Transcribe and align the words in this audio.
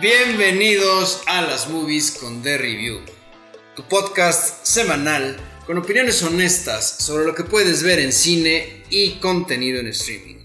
Bienvenidos 0.00 1.22
a 1.26 1.42
las 1.42 1.68
movies 1.68 2.12
con 2.12 2.40
The 2.40 2.56
Review, 2.56 3.00
tu 3.74 3.82
podcast 3.88 4.64
semanal 4.64 5.36
con 5.66 5.76
opiniones 5.76 6.22
honestas 6.22 6.98
sobre 7.00 7.26
lo 7.26 7.34
que 7.34 7.42
puedes 7.42 7.82
ver 7.82 7.98
en 7.98 8.12
cine 8.12 8.84
y 8.90 9.18
contenido 9.18 9.80
en 9.80 9.88
streaming. 9.88 10.44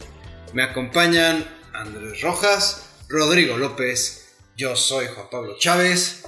Me 0.54 0.64
acompañan 0.64 1.48
Andrés 1.72 2.22
Rojas, 2.22 2.90
Rodrigo 3.08 3.56
López, 3.60 4.26
yo 4.58 4.76
soy 4.76 5.06
Juan 5.14 5.30
Pablo 5.30 5.56
Chávez. 5.60 6.24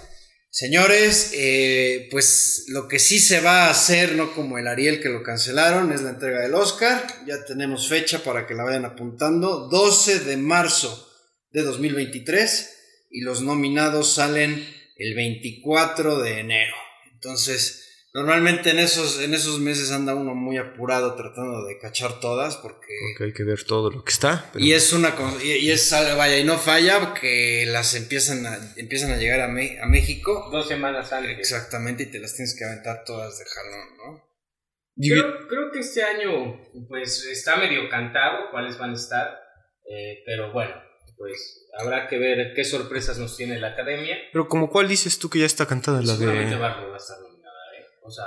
Señores, 0.51 1.31
eh, 1.33 2.07
pues 2.11 2.65
lo 2.67 2.87
que 2.87 2.99
sí 2.99 3.17
se 3.17 3.41
va 3.41 3.65
a 3.65 3.71
hacer, 3.71 4.11
no 4.11 4.35
como 4.35 4.59
el 4.59 4.67
Ariel 4.67 5.01
que 5.01 5.09
lo 5.09 5.23
cancelaron, 5.23 5.91
es 5.91 6.03
la 6.03 6.11
entrega 6.11 6.41
del 6.41 6.53
Oscar. 6.53 7.03
Ya 7.25 7.43
tenemos 7.43 7.89
fecha 7.89 8.23
para 8.23 8.45
que 8.45 8.53
la 8.53 8.65
vayan 8.65 8.85
apuntando. 8.85 9.67
12 9.67 10.19
de 10.19 10.37
marzo 10.37 11.11
de 11.49 11.63
2023 11.63 12.74
y 13.15 13.21
los 13.21 13.41
nominados 13.41 14.13
salen 14.15 14.67
el 14.97 15.15
24 15.15 16.19
de 16.19 16.39
enero. 16.39 16.75
Entonces, 17.13 18.07
normalmente 18.13 18.69
en 18.71 18.79
esos, 18.79 19.21
en 19.21 19.33
esos 19.33 19.59
meses 19.59 19.91
anda 19.91 20.15
uno 20.15 20.35
muy 20.35 20.57
apurado 20.57 21.15
tratando 21.15 21.65
de 21.65 21.77
cachar 21.79 22.19
todas 22.19 22.57
porque... 22.57 22.87
Porque 23.17 23.23
hay 23.25 23.33
que 23.33 23.43
ver 23.43 23.63
todo 23.63 23.89
lo 23.91 24.03
que 24.03 24.11
está. 24.11 24.49
Y 24.55 24.73
es 24.73 24.93
una 24.93 25.13
y, 25.43 25.51
y 25.51 25.71
es 25.71 25.91
vaya 26.17 26.37
y 26.37 26.43
no 26.43 26.57
falla 26.57 27.13
que 27.13 27.65
las 27.67 27.93
empiezan 27.95 28.45
a, 28.45 28.57
empiezan 28.77 29.11
a 29.11 29.17
llegar 29.17 29.41
a, 29.41 29.47
Me- 29.47 29.79
a 29.81 29.85
México 29.85 30.49
Dos 30.51 30.67
semanas 30.67 31.11
antes. 31.11 31.37
exactamente 31.39 32.03
y 32.03 32.11
te 32.11 32.19
las 32.19 32.35
tienes 32.35 32.55
que 32.57 32.63
aventar 32.65 33.03
todas 33.05 33.37
de 33.39 33.45
jalón, 33.45 33.97
¿no? 33.97 34.25
Creo, 34.97 35.47
creo 35.49 35.71
que 35.73 35.79
este 35.79 36.03
año 36.03 36.57
pues 36.87 37.25
está 37.25 37.57
medio 37.57 37.89
cantado 37.89 38.49
cuáles 38.51 38.77
van 38.77 38.91
a 38.91 38.95
estar, 38.95 39.27
eh, 39.91 40.23
pero 40.25 40.53
bueno, 40.53 40.73
pues 41.17 41.65
habrá 41.79 42.07
que 42.07 42.17
ver 42.17 42.53
qué 42.55 42.63
sorpresas 42.63 43.17
nos 43.17 43.35
tiene 43.37 43.59
la 43.59 43.69
academia. 43.69 44.17
Pero 44.31 44.47
como 44.47 44.69
cuál 44.69 44.87
dices 44.87 45.17
tú 45.19 45.29
que 45.29 45.39
ya 45.39 45.45
está 45.45 45.65
cantada 45.65 46.01
la 46.01 46.15
de... 46.15 46.25
Barbie 46.25 46.57
va 46.89 46.93
a 46.95 46.97
estar 46.97 47.19
nominada, 47.19 47.55
¿eh? 47.79 47.85
O 48.03 48.11
sea, 48.11 48.25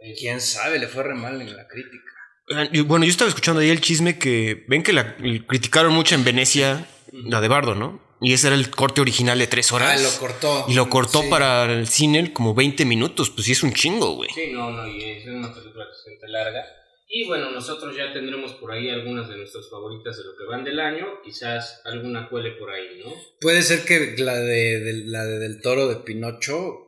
es- 0.00 0.18
Quién 0.18 0.40
sabe, 0.40 0.78
le 0.78 0.88
fue 0.88 1.02
re 1.04 1.14
mal 1.14 1.40
en 1.40 1.56
la 1.56 1.66
crítica. 1.68 2.04
Ah, 2.52 2.68
Bueno, 2.84 3.04
yo 3.04 3.10
estaba 3.10 3.28
escuchando 3.28 3.60
ahí 3.60 3.70
el 3.70 3.80
chisme 3.80 4.18
que 4.18 4.64
ven 4.68 4.82
que 4.82 4.92
la 4.92 5.16
criticaron 5.46 5.92
mucho 5.92 6.14
en 6.14 6.24
Venecia, 6.24 6.86
la 7.12 7.40
de 7.40 7.48
Bardo, 7.48 7.74
¿no? 7.74 8.02
Y 8.22 8.32
ese 8.34 8.48
era 8.48 8.56
el 8.56 8.70
corte 8.70 9.00
original 9.00 9.38
de 9.38 9.46
tres 9.46 9.70
Ah, 9.72 9.76
horas. 9.76 10.02
lo 10.02 10.18
cortó. 10.18 10.64
y 10.68 10.74
lo 10.74 10.90
cortó 10.90 11.22
Sí. 11.22 11.28
para 11.30 11.64
el 11.72 11.86
cine 11.88 12.32
como 12.32 12.54
20 12.54 12.84
minutos. 12.84 13.30
Pues 13.30 13.46
sí 13.46 13.52
es 13.52 13.62
un 13.62 13.72
chingo, 13.72 14.14
güey. 14.16 14.28
Sí, 14.34 14.50
no, 14.52 14.70
no, 14.70 14.86
y 14.86 15.02
es 15.02 15.26
una 15.26 15.54
película 15.54 15.86
que 15.86 15.94
se 15.96 16.02
siente 16.08 16.28
larga. 16.28 16.62
Y 17.12 17.26
bueno, 17.26 17.50
nosotros 17.50 17.96
ya 17.96 18.12
tendremos 18.12 18.52
por 18.54 18.70
ahí 18.70 18.88
algunas 18.88 19.28
de 19.28 19.36
nuestras 19.36 19.68
favoritas 19.68 20.16
de 20.16 20.22
lo 20.24 20.36
que 20.36 20.44
van 20.44 20.62
del 20.62 20.78
año, 20.78 21.06
quizás 21.24 21.80
alguna 21.84 22.28
cuele 22.28 22.52
por 22.52 22.70
ahí, 22.70 23.02
¿no? 23.04 23.12
Puede 23.40 23.62
ser 23.62 23.84
que 23.84 24.14
la 24.22 24.38
de, 24.38 24.78
de- 24.80 25.04
la 25.06 25.24
de 25.24 25.40
del 25.40 25.60
toro 25.60 25.88
de 25.88 25.96
Pinocho 25.96 26.86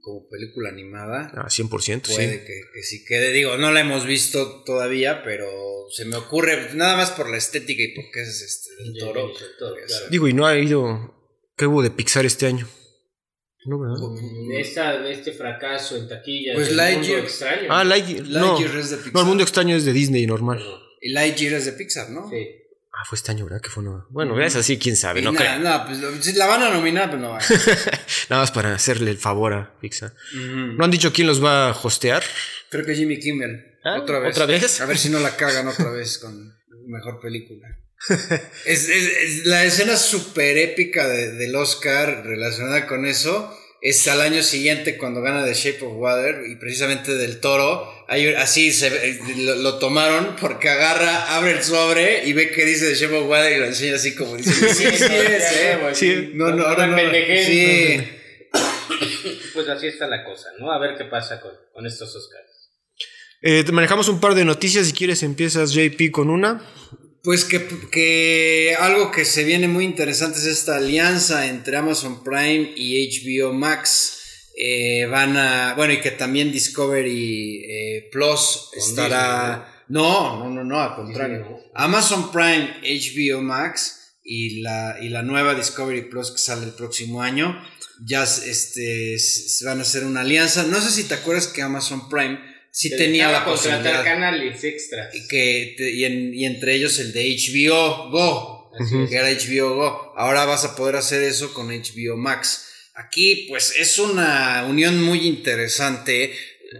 como 0.00 0.28
película 0.28 0.68
animada 0.68 1.32
Ah, 1.34 1.48
100%, 1.48 1.68
puede 2.14 2.38
sí. 2.40 2.44
que, 2.46 2.60
que 2.74 2.82
sí 2.82 3.04
quede. 3.06 3.32
Digo, 3.32 3.56
no 3.56 3.72
la 3.72 3.80
hemos 3.80 4.04
visto 4.06 4.62
todavía, 4.64 5.22
pero 5.24 5.46
se 5.90 6.04
me 6.04 6.16
ocurre, 6.16 6.74
nada 6.74 6.96
más 6.96 7.10
por 7.10 7.30
la 7.30 7.38
estética 7.38 7.82
y 7.82 7.94
porque 7.94 8.20
es 8.22 8.42
este 8.42 8.82
del 8.84 8.92
De 8.92 9.00
toro. 9.00 9.28
Del 9.28 9.36
Toro, 9.58 9.74
claro. 9.74 9.88
ser. 9.88 10.10
Digo, 10.10 10.28
y 10.28 10.34
no 10.34 10.46
ha 10.46 10.56
ido... 10.58 11.14
¿Qué 11.56 11.66
hubo 11.66 11.82
de 11.82 11.90
Pixar 11.90 12.24
este 12.26 12.46
año? 12.46 12.66
No, 13.64 13.78
¿verdad? 13.78 13.96
De, 14.48 14.60
esta, 14.60 14.98
de 14.98 15.12
este 15.12 15.32
fracaso 15.32 15.96
en 15.96 16.08
taquilla. 16.08 16.54
Pues 16.54 16.72
Lightyear. 16.72 17.20
extraño. 17.20 17.68
Ah, 17.70 17.84
Lightyear. 17.84 18.26
No. 18.26 18.58
Lightyear 18.58 18.76
es 18.76 18.90
de 18.90 18.96
Pixar. 18.96 19.14
no, 19.14 19.20
el 19.20 19.26
mundo 19.26 19.42
extraño 19.44 19.76
es 19.76 19.84
de 19.84 19.92
Disney 19.92 20.26
normal. 20.26 20.58
No, 20.58 20.78
Y 21.00 21.10
Lightyear 21.12 21.54
es 21.54 21.66
de 21.66 21.72
Pixar, 21.72 22.10
¿no? 22.10 22.28
sí. 22.28 22.58
Ah, 22.94 23.04
fue 23.08 23.16
este 23.16 23.32
año, 23.32 23.44
¿verdad? 23.46 23.60
Que 23.62 23.70
fue 23.70 23.82
nueva. 23.82 24.06
Bueno, 24.10 24.38
es 24.40 24.54
así, 24.54 24.78
quién 24.78 24.96
sabe, 24.96 25.20
Y 25.20 25.24
no 25.24 25.32
nada, 25.32 25.46
creo. 25.54 25.58
nada, 25.64 25.86
pues 25.86 26.36
la 26.36 26.46
van 26.46 26.62
a 26.62 26.68
nominar, 26.70 27.08
pues 27.08 27.22
no 27.22 27.30
va. 27.30 27.38
Nada 28.28 28.42
más 28.42 28.50
para 28.52 28.74
hacerle 28.74 29.10
el 29.10 29.16
favor 29.16 29.54
a 29.54 29.78
Pixar. 29.80 30.12
Ujú. 30.34 30.74
¿No 30.76 30.84
han 30.84 30.90
dicho 30.90 31.10
quién 31.10 31.26
los 31.26 31.42
va 31.42 31.70
a 31.70 31.72
hostear? 31.72 32.22
Creo 32.68 32.84
que 32.84 32.94
Jimmy 32.94 33.18
Kimmel. 33.18 33.78
Ah, 33.82 33.98
otra 33.98 34.18
vez. 34.18 34.32
¿otra 34.36 34.44
vez? 34.46 34.80
A 34.82 34.86
ver 34.86 34.98
si 34.98 35.08
no 35.08 35.18
la 35.20 35.34
cagan 35.36 35.66
otra 35.68 35.90
vez 35.90 36.18
con 36.18 36.54
mejor 36.86 37.18
película. 37.20 37.66
es, 38.66 38.88
es- 38.88 39.16
es- 39.16 39.46
la 39.46 39.64
escena 39.64 39.96
súper 39.96 40.58
épica 40.58 41.06
de- 41.08 41.32
del 41.32 41.54
Oscar 41.56 42.24
relacionada 42.24 42.86
con 42.86 43.06
eso 43.06 43.56
es 43.80 44.06
al 44.06 44.20
año 44.20 44.42
siguiente 44.44 44.96
cuando 44.96 45.20
gana 45.22 45.44
The 45.44 45.54
Shape 45.54 45.84
of 45.84 45.94
Water 45.96 46.44
y 46.48 46.54
precisamente 46.56 47.14
del 47.16 47.40
toro. 47.40 47.90
Hay, 48.06 48.28
así 48.34 48.70
se, 48.72 49.18
lo, 49.38 49.56
lo 49.56 49.78
tomaron 49.80 50.36
porque 50.40 50.68
agarra, 50.68 51.34
abre 51.36 51.52
el 51.52 51.62
sobre 51.64 52.24
y 52.24 52.32
ve 52.32 52.50
que 52.52 52.64
dice 52.64 52.86
The 52.90 52.94
Shape 52.94 53.16
of 53.16 53.28
Water 53.28 53.52
y 53.56 53.58
lo 53.58 53.66
enseña 53.66 53.96
así 53.96 54.14
como 54.14 54.36
dice: 54.36 54.52
Sí, 54.52 54.84
sí, 54.84 55.04
es, 55.04 55.52
eh. 55.52 55.78
Sí. 55.94 56.30
No, 56.34 56.50
no, 56.52 56.64
ahora 56.64 56.86
no. 56.86 56.96
Sí. 57.44 57.96
Pues 59.54 59.68
así 59.68 59.86
está 59.86 60.06
la 60.06 60.24
cosa, 60.24 60.48
¿no? 60.58 60.72
A 60.72 60.78
ver 60.78 60.96
qué 60.96 61.04
pasa 61.04 61.40
con, 61.40 61.52
con 61.72 61.86
estos 61.86 62.14
Oscars. 62.14 62.70
Eh, 63.42 63.64
te 63.64 63.72
manejamos 63.72 64.08
un 64.08 64.20
par 64.20 64.34
de 64.34 64.44
noticias. 64.44 64.86
Si 64.86 64.92
quieres, 64.92 65.22
empiezas 65.22 65.72
JP 65.72 66.10
con 66.10 66.30
una. 66.30 66.62
Pues 67.22 67.44
que, 67.44 67.64
que 67.92 68.76
algo 68.80 69.12
que 69.12 69.24
se 69.24 69.44
viene 69.44 69.68
muy 69.68 69.84
interesante 69.84 70.38
es 70.38 70.46
esta 70.46 70.76
alianza 70.76 71.46
entre 71.46 71.76
Amazon 71.76 72.24
Prime 72.24 72.72
y 72.76 73.08
HBO 73.08 73.52
Max. 73.52 74.18
Eh, 74.58 75.06
van 75.06 75.36
a. 75.36 75.74
Bueno, 75.74 75.92
y 75.92 76.00
que 76.00 76.10
también 76.10 76.50
Discovery 76.50 77.64
eh, 77.64 78.08
Plus 78.10 78.70
estará. 78.76 79.84
No, 79.88 80.38
no, 80.38 80.50
no, 80.50 80.64
no, 80.64 80.80
al 80.80 80.96
contrario. 80.96 81.60
Amazon 81.74 82.32
Prime, 82.32 82.80
HBO 82.82 83.40
Max 83.40 84.16
y 84.24 84.60
la, 84.60 84.96
y 85.00 85.08
la 85.08 85.22
nueva 85.22 85.54
Discovery 85.54 86.02
Plus 86.02 86.32
que 86.32 86.38
sale 86.38 86.64
el 86.64 86.72
próximo 86.72 87.22
año. 87.22 87.56
Ya 88.04 88.24
este, 88.24 89.16
van 89.64 89.78
a 89.78 89.82
hacer 89.82 90.04
una 90.04 90.22
alianza. 90.22 90.64
No 90.64 90.80
sé 90.80 90.90
si 90.90 91.04
te 91.04 91.14
acuerdas 91.14 91.46
que 91.46 91.62
Amazon 91.62 92.08
Prime 92.08 92.51
sí 92.72 92.90
tenía 92.96 93.30
la 93.30 93.44
posibilidad 93.44 94.02
canales 94.02 94.64
extras. 94.64 95.14
y 95.14 95.28
que 95.28 95.74
te- 95.76 95.90
y, 95.92 96.04
en- 96.04 96.34
y 96.34 96.44
entre 96.46 96.74
ellos 96.74 96.98
el 96.98 97.12
de 97.12 97.24
HBO 97.36 98.10
Go, 98.10 98.70
Así 98.80 98.94
que 99.08 99.16
era 99.16 99.28
HBO 99.30 99.74
Go. 99.76 100.12
Ahora 100.16 100.46
vas 100.46 100.64
a 100.64 100.74
poder 100.74 100.96
hacer 100.96 101.22
eso 101.22 101.52
con 101.52 101.68
HBO 101.70 102.16
Max. 102.16 102.64
Aquí, 102.94 103.46
pues, 103.50 103.74
es 103.78 103.98
una 103.98 104.64
unión 104.68 105.02
muy 105.02 105.26
interesante, 105.26 106.32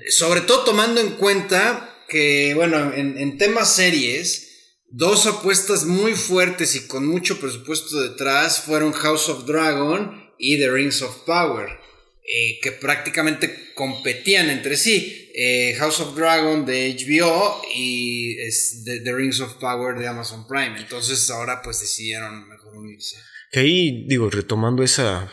sobre 0.09 0.41
todo 0.41 0.65
tomando 0.65 1.01
en 1.03 1.11
cuenta 1.17 1.95
que, 2.09 2.55
bueno, 2.55 2.93
en, 2.95 3.19
en 3.19 3.37
temas 3.39 3.75
series, 3.75 4.49
dos 4.89 5.27
apuestas 5.27 5.85
muy 5.85 6.15
fuertes 6.15 6.75
y 6.77 6.87
con 6.87 7.07
mucho 7.07 7.39
presupuesto 7.39 8.01
detrás 8.01 8.61
fueron 8.61 8.93
House 8.93 9.29
of 9.29 9.45
Dragon 9.47 10.31
y 10.39 10.59
The 10.59 10.71
Rings 10.71 11.03
of 11.03 11.15
Power 11.27 11.79
eh, 12.25 12.61
que 12.63 12.73
prácticamente 12.73 13.73
competían 13.75 14.49
entre 14.49 14.77
sí. 14.77 15.31
Eh, 15.35 15.75
House 15.79 16.01
of 16.01 16.15
Dragon 16.15 16.65
de 16.65 16.95
HBO 16.95 17.63
y 17.75 18.39
es 18.41 18.83
The, 18.85 19.01
The 19.01 19.13
Rings 19.13 19.41
of 19.41 19.55
Power 19.55 19.99
de 19.99 20.07
Amazon 20.07 20.47
Prime. 20.47 20.79
Entonces 20.79 21.29
ahora 21.31 21.63
pues 21.63 21.81
decidieron 21.81 22.49
mejor 22.49 22.77
unirse. 22.77 23.17
Que 23.51 23.61
ahí, 23.61 24.07
digo, 24.07 24.31
retomando 24.31 24.83
esa, 24.83 25.31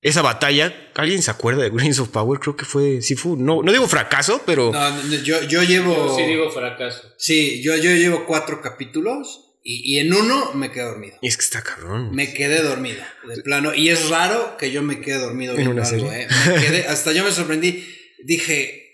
esa 0.00 0.22
batalla, 0.22 0.90
¿alguien 0.94 1.22
se 1.22 1.30
acuerda 1.30 1.64
de 1.64 1.70
Greens 1.70 1.98
of 1.98 2.10
Power? 2.10 2.38
Creo 2.38 2.56
que 2.56 2.64
fue, 2.64 3.02
sí 3.02 3.16
fue, 3.16 3.36
no, 3.36 3.62
no 3.62 3.72
digo 3.72 3.88
fracaso, 3.88 4.42
pero 4.46 4.70
No, 4.72 4.90
no, 4.90 5.14
yo, 5.16 5.42
yo 5.42 5.62
llevo... 5.62 5.94
Yo 5.94 6.16
sí 6.16 6.22
digo 6.22 6.50
fracaso. 6.50 7.02
Sí, 7.18 7.62
yo, 7.62 7.76
yo 7.76 7.90
llevo 7.90 8.26
cuatro 8.26 8.62
capítulos 8.62 9.47
y, 9.64 9.94
y 9.94 9.98
en 9.98 10.12
uno 10.14 10.52
me 10.54 10.70
quedé 10.70 10.84
dormido. 10.84 11.16
es 11.22 11.36
que 11.36 11.44
está 11.44 11.62
cabrón. 11.62 12.14
Me 12.14 12.32
quedé 12.32 12.62
dormido, 12.62 13.02
de 13.28 13.42
plano. 13.42 13.74
Y 13.74 13.90
es 13.90 14.08
raro 14.08 14.56
que 14.56 14.70
yo 14.70 14.82
me 14.82 15.00
quede 15.00 15.18
dormido 15.18 15.56
¿En 15.56 15.68
una 15.68 15.84
algo, 15.84 16.08
serie? 16.08 16.22
¿eh? 16.22 16.28
Me 16.46 16.54
quedé- 16.66 16.86
hasta 16.88 17.12
yo 17.12 17.24
me 17.24 17.32
sorprendí. 17.32 17.84
Dije, 18.24 18.84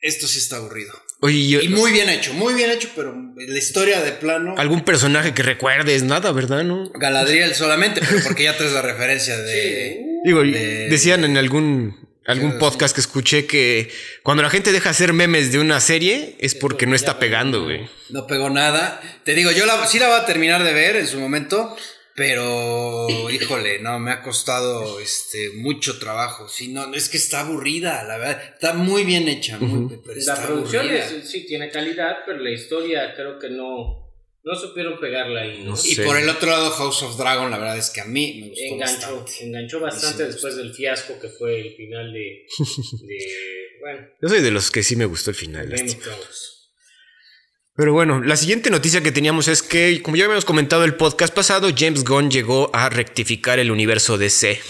esto 0.00 0.26
sí 0.26 0.38
está 0.38 0.56
aburrido. 0.56 0.92
Oye, 1.20 1.48
yo- 1.48 1.60
Y 1.60 1.68
muy 1.68 1.90
bien 1.92 2.08
hecho, 2.08 2.32
muy 2.32 2.54
bien 2.54 2.70
hecho, 2.70 2.90
pero 2.94 3.14
la 3.36 3.58
historia 3.58 4.00
de 4.02 4.12
plano. 4.12 4.54
algún 4.56 4.84
personaje 4.84 5.34
que 5.34 5.42
recuerdes, 5.42 6.02
nada, 6.04 6.30
¿verdad? 6.32 6.62
¿No? 6.64 6.90
Galadriel 6.94 7.54
solamente, 7.54 8.00
pero 8.08 8.22
porque 8.22 8.44
ya 8.44 8.56
traes 8.56 8.72
la 8.72 8.82
referencia 8.82 9.36
de. 9.36 10.00
Digo, 10.24 10.44
y 10.44 10.52
De- 10.52 10.88
decían 10.88 11.24
en 11.24 11.36
algún 11.36 12.07
algún 12.28 12.52
Sí, 12.52 12.58
podcast 12.58 12.94
que 12.94 13.00
escuché 13.00 13.46
que 13.46 13.90
cuando 14.22 14.42
la 14.44 14.50
gente 14.50 14.70
deja 14.70 14.90
hacer 14.90 15.12
memes 15.12 15.50
de 15.50 15.58
una 15.58 15.80
serie 15.80 16.36
es 16.38 16.54
porque 16.54 16.86
no 16.86 16.94
está 16.94 17.18
pegando, 17.18 17.64
güey. 17.64 17.88
No 18.10 18.26
pegó 18.26 18.48
nada. 18.50 19.00
Te 19.24 19.34
digo, 19.34 19.50
yo 19.50 19.66
la, 19.66 19.84
sí 19.86 19.98
la 19.98 20.08
voy 20.08 20.20
a 20.20 20.24
terminar 20.26 20.62
de 20.62 20.72
ver 20.72 20.96
en 20.96 21.06
su 21.06 21.18
momento, 21.18 21.76
pero 22.14 23.06
híjole, 23.30 23.78
no, 23.78 23.98
me 24.00 24.10
ha 24.10 24.22
costado 24.22 24.98
este 25.00 25.50
mucho 25.50 25.98
trabajo. 25.98 26.48
Sí, 26.48 26.68
no, 26.68 26.92
es 26.94 27.08
que 27.08 27.16
está 27.16 27.40
aburrida, 27.40 28.02
la 28.04 28.18
verdad. 28.18 28.42
Está 28.54 28.74
muy 28.74 29.04
bien 29.04 29.28
hecha, 29.28 29.56
muy, 29.58 29.98
pero 30.04 30.18
está 30.18 30.34
La 30.34 30.42
producción 30.46 30.88
es- 30.90 31.30
sí 31.30 31.46
tiene 31.46 31.70
calidad, 31.70 32.18
pero 32.26 32.38
la 32.40 32.50
historia 32.50 33.14
creo 33.14 33.38
que 33.38 33.50
no, 33.50 34.07
no 34.48 34.58
supieron 34.58 34.98
pegarla 34.98 35.42
ahí, 35.42 35.62
¿no? 35.62 35.72
No 35.72 35.76
Y 35.84 35.94
por 35.96 36.16
el 36.16 36.26
otro 36.26 36.48
lado, 36.50 36.70
House 36.70 37.02
of 37.02 37.18
Dragon, 37.18 37.50
la 37.50 37.58
verdad 37.58 37.76
es 37.76 37.90
que 37.90 38.00
a 38.00 38.06
mí 38.06 38.38
me 38.40 38.48
gustó 38.48 38.64
Enganchó, 38.64 39.16
bastante. 39.16 39.44
enganchó 39.44 39.80
bastante 39.80 40.16
Sí, 40.24 40.32
después 40.32 40.56
del 40.56 40.72
fiasco 40.74 41.20
que 41.20 41.28
fue 41.28 41.60
el 41.60 41.74
final 41.74 42.10
de, 42.14 42.46
de 43.02 43.18
bueno, 43.82 44.06
Yo 44.22 44.28
soy 44.30 44.40
de 44.40 44.50
los 44.50 44.70
que 44.70 44.82
sí 44.82 44.96
me 44.96 45.04
gustó 45.04 45.28
el 45.30 45.36
final. 45.36 45.66
Game 45.68 45.76
lástima. 45.82 45.98
of 45.98 46.18
Thrones. 46.18 46.54
Pero 47.76 47.92
bueno, 47.92 48.22
la 48.24 48.36
siguiente 48.36 48.70
noticia 48.70 49.02
que 49.02 49.12
teníamos 49.12 49.46
es 49.48 49.62
que, 49.62 50.00
como 50.02 50.16
ya 50.16 50.24
habíamos 50.24 50.44
comentado 50.46 50.82
el 50.84 50.94
podcast 50.96 51.32
pasado, 51.34 51.68
James 51.76 52.02
Gunn 52.02 52.30
llegó 52.30 52.70
a 52.72 52.88
rectificar 52.88 53.58
el 53.58 53.70
universo 53.70 54.16
DC. 54.18 54.60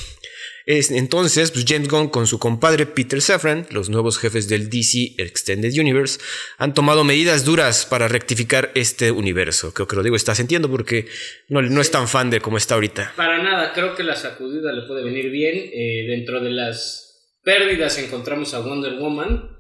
Es, 0.71 0.91
entonces, 0.91 1.51
pues 1.51 1.65
James 1.67 1.89
Gunn 1.89 2.11
con 2.11 2.27
su 2.27 2.39
compadre 2.39 2.85
Peter 2.85 3.23
Safran, 3.23 3.67
los 3.71 3.89
nuevos 3.89 4.19
jefes 4.19 4.51
del 4.51 4.69
DC 4.69 5.15
Extended 5.17 5.73
Universe, 5.73 6.21
han 6.59 6.75
tomado 6.75 7.05
medidas 7.05 7.47
duras 7.47 7.87
para 7.87 8.07
rectificar 8.07 8.71
este 8.75 9.11
universo. 9.11 9.73
Creo 9.73 9.89
que 9.89 9.97
lo 9.97 10.03
digo, 10.03 10.15
estás 10.15 10.41
entiendo 10.41 10.71
porque 10.71 11.07
no, 11.49 11.63
no 11.63 11.81
es 11.81 11.91
tan 11.91 12.07
fan 12.07 12.29
de 12.29 12.43
como 12.43 12.59
está 12.59 12.75
ahorita. 12.75 13.15
Para 13.17 13.43
nada, 13.43 13.73
creo 13.73 13.95
que 13.95 14.03
la 14.03 14.15
sacudida 14.15 14.71
le 14.75 14.87
puede 14.87 15.03
venir 15.03 15.31
bien. 15.31 15.57
Eh, 15.57 16.05
dentro 16.07 16.39
de 16.41 16.51
las 16.51 17.33
pérdidas 17.43 17.97
encontramos 17.97 18.53
a 18.53 18.61
Wonder 18.61 18.93
Woman. 18.99 19.59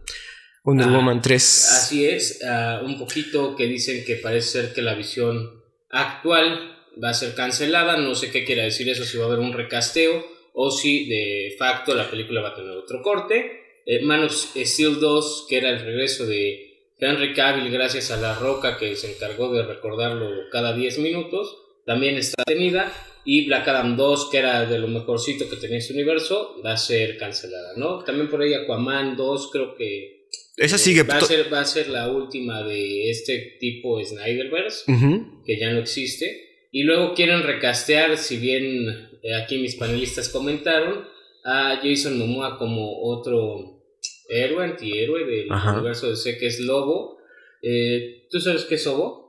Wonder 0.63 0.89
Ah, 0.89 0.93
Woman 0.93 1.23
3. 1.23 1.69
Así 1.73 2.05
es, 2.05 2.41
ah, 2.47 2.83
un 2.85 2.99
poquito 2.99 3.57
que 3.57 3.65
dicen 3.65 4.05
que 4.05 4.17
parece 4.17 4.49
ser 4.61 4.75
que 4.75 4.83
la 4.83 4.95
visión 4.95 5.63
actual 5.89 6.77
va 7.03 7.09
a 7.09 7.15
ser 7.15 7.35
cancelada, 7.35 7.97
no 7.97 8.15
sé 8.15 8.31
qué 8.31 8.45
quiere 8.45 8.65
decir 8.65 8.91
eso, 8.91 9.07
si 9.07 9.17
va 9.17 9.25
a 9.25 9.29
haber 9.29 9.39
un 9.39 9.55
recasteo 9.55 10.37
o 10.61 10.73
si 10.73 11.05
de 11.05 11.55
facto 11.57 11.95
la 11.95 12.11
película 12.11 12.41
va 12.41 12.49
a 12.49 12.55
tener 12.57 12.73
otro 12.73 13.01
corte. 13.01 13.81
Eh, 13.87 14.03
Man 14.03 14.25
of 14.25 14.33
Steel 14.33 14.99
2, 14.99 15.47
que 15.49 15.57
era 15.57 15.71
el 15.71 15.79
regreso 15.79 16.27
de 16.27 16.91
Henry 16.99 17.33
Cavill 17.33 17.71
gracias 17.71 18.11
a 18.11 18.17
La 18.17 18.35
Roca 18.35 18.77
que 18.77 18.97
se 18.97 19.13
encargó 19.13 19.53
de 19.55 19.63
recordarlo 19.63 20.29
cada 20.51 20.75
10 20.75 20.99
minutos, 20.99 21.57
también 21.87 22.17
está 22.17 22.43
tenida. 22.43 22.93
Y 23.25 23.47
Black 23.47 23.69
Adam 23.69 23.97
2, 23.97 24.31
que 24.31 24.39
era 24.39 24.67
de 24.67 24.81
lo 24.81 24.89
mejorcito 24.89 25.49
que 25.49 25.57
tenía 25.57 25.79
este 25.79 25.93
universo, 25.93 26.61
va 26.65 26.73
a 26.73 26.77
ser 26.77 27.19
cancelada, 27.19 27.75
¿no? 27.77 28.03
También 28.03 28.29
por 28.29 28.43
ahí 28.43 28.55
Aquaman 28.55 29.17
2, 29.17 29.51
creo 29.53 29.77
que 29.77 30.27
Esa 30.57 30.75
eh, 30.75 30.79
sigue. 30.81 31.03
Va 31.05 31.19
a, 31.19 31.21
ser, 31.21 31.53
va 31.53 31.61
a 31.61 31.65
ser 31.65 31.89
la 31.89 32.11
última 32.11 32.65
de 32.65 33.11
este 33.11 33.59
tipo 33.61 34.03
Snyderverse, 34.05 34.91
Ujú. 34.91 35.45
que 35.45 35.57
ya 35.57 35.71
no 35.71 35.79
existe. 35.79 36.67
Y 36.73 36.83
luego 36.83 37.15
quieren 37.15 37.45
recastear, 37.45 38.19
si 38.19 38.39
bien 38.39 39.08
eh, 39.23 39.35
aquí 39.43 39.59
mis 39.59 39.75
panelistas 39.77 40.29
comentaron, 40.29 41.07
a 41.45 41.81
Jason 41.83 42.19
Momoa 42.19 42.59
como 42.59 43.01
otro 43.03 43.83
héroe, 44.29 44.65
antihéroe 44.65 45.25
del 45.25 45.51
Ajá. 45.53 45.75
universo 45.75 46.11
de 46.11 46.17
C, 46.17 46.37
que 46.39 46.47
es 46.47 46.61
Lobo. 46.61 47.19
Eh, 47.63 48.27
¿Tú 48.31 48.41
sabes 48.41 48.65
qué 48.65 48.75
es 48.75 48.85
Lobo? 48.87 49.29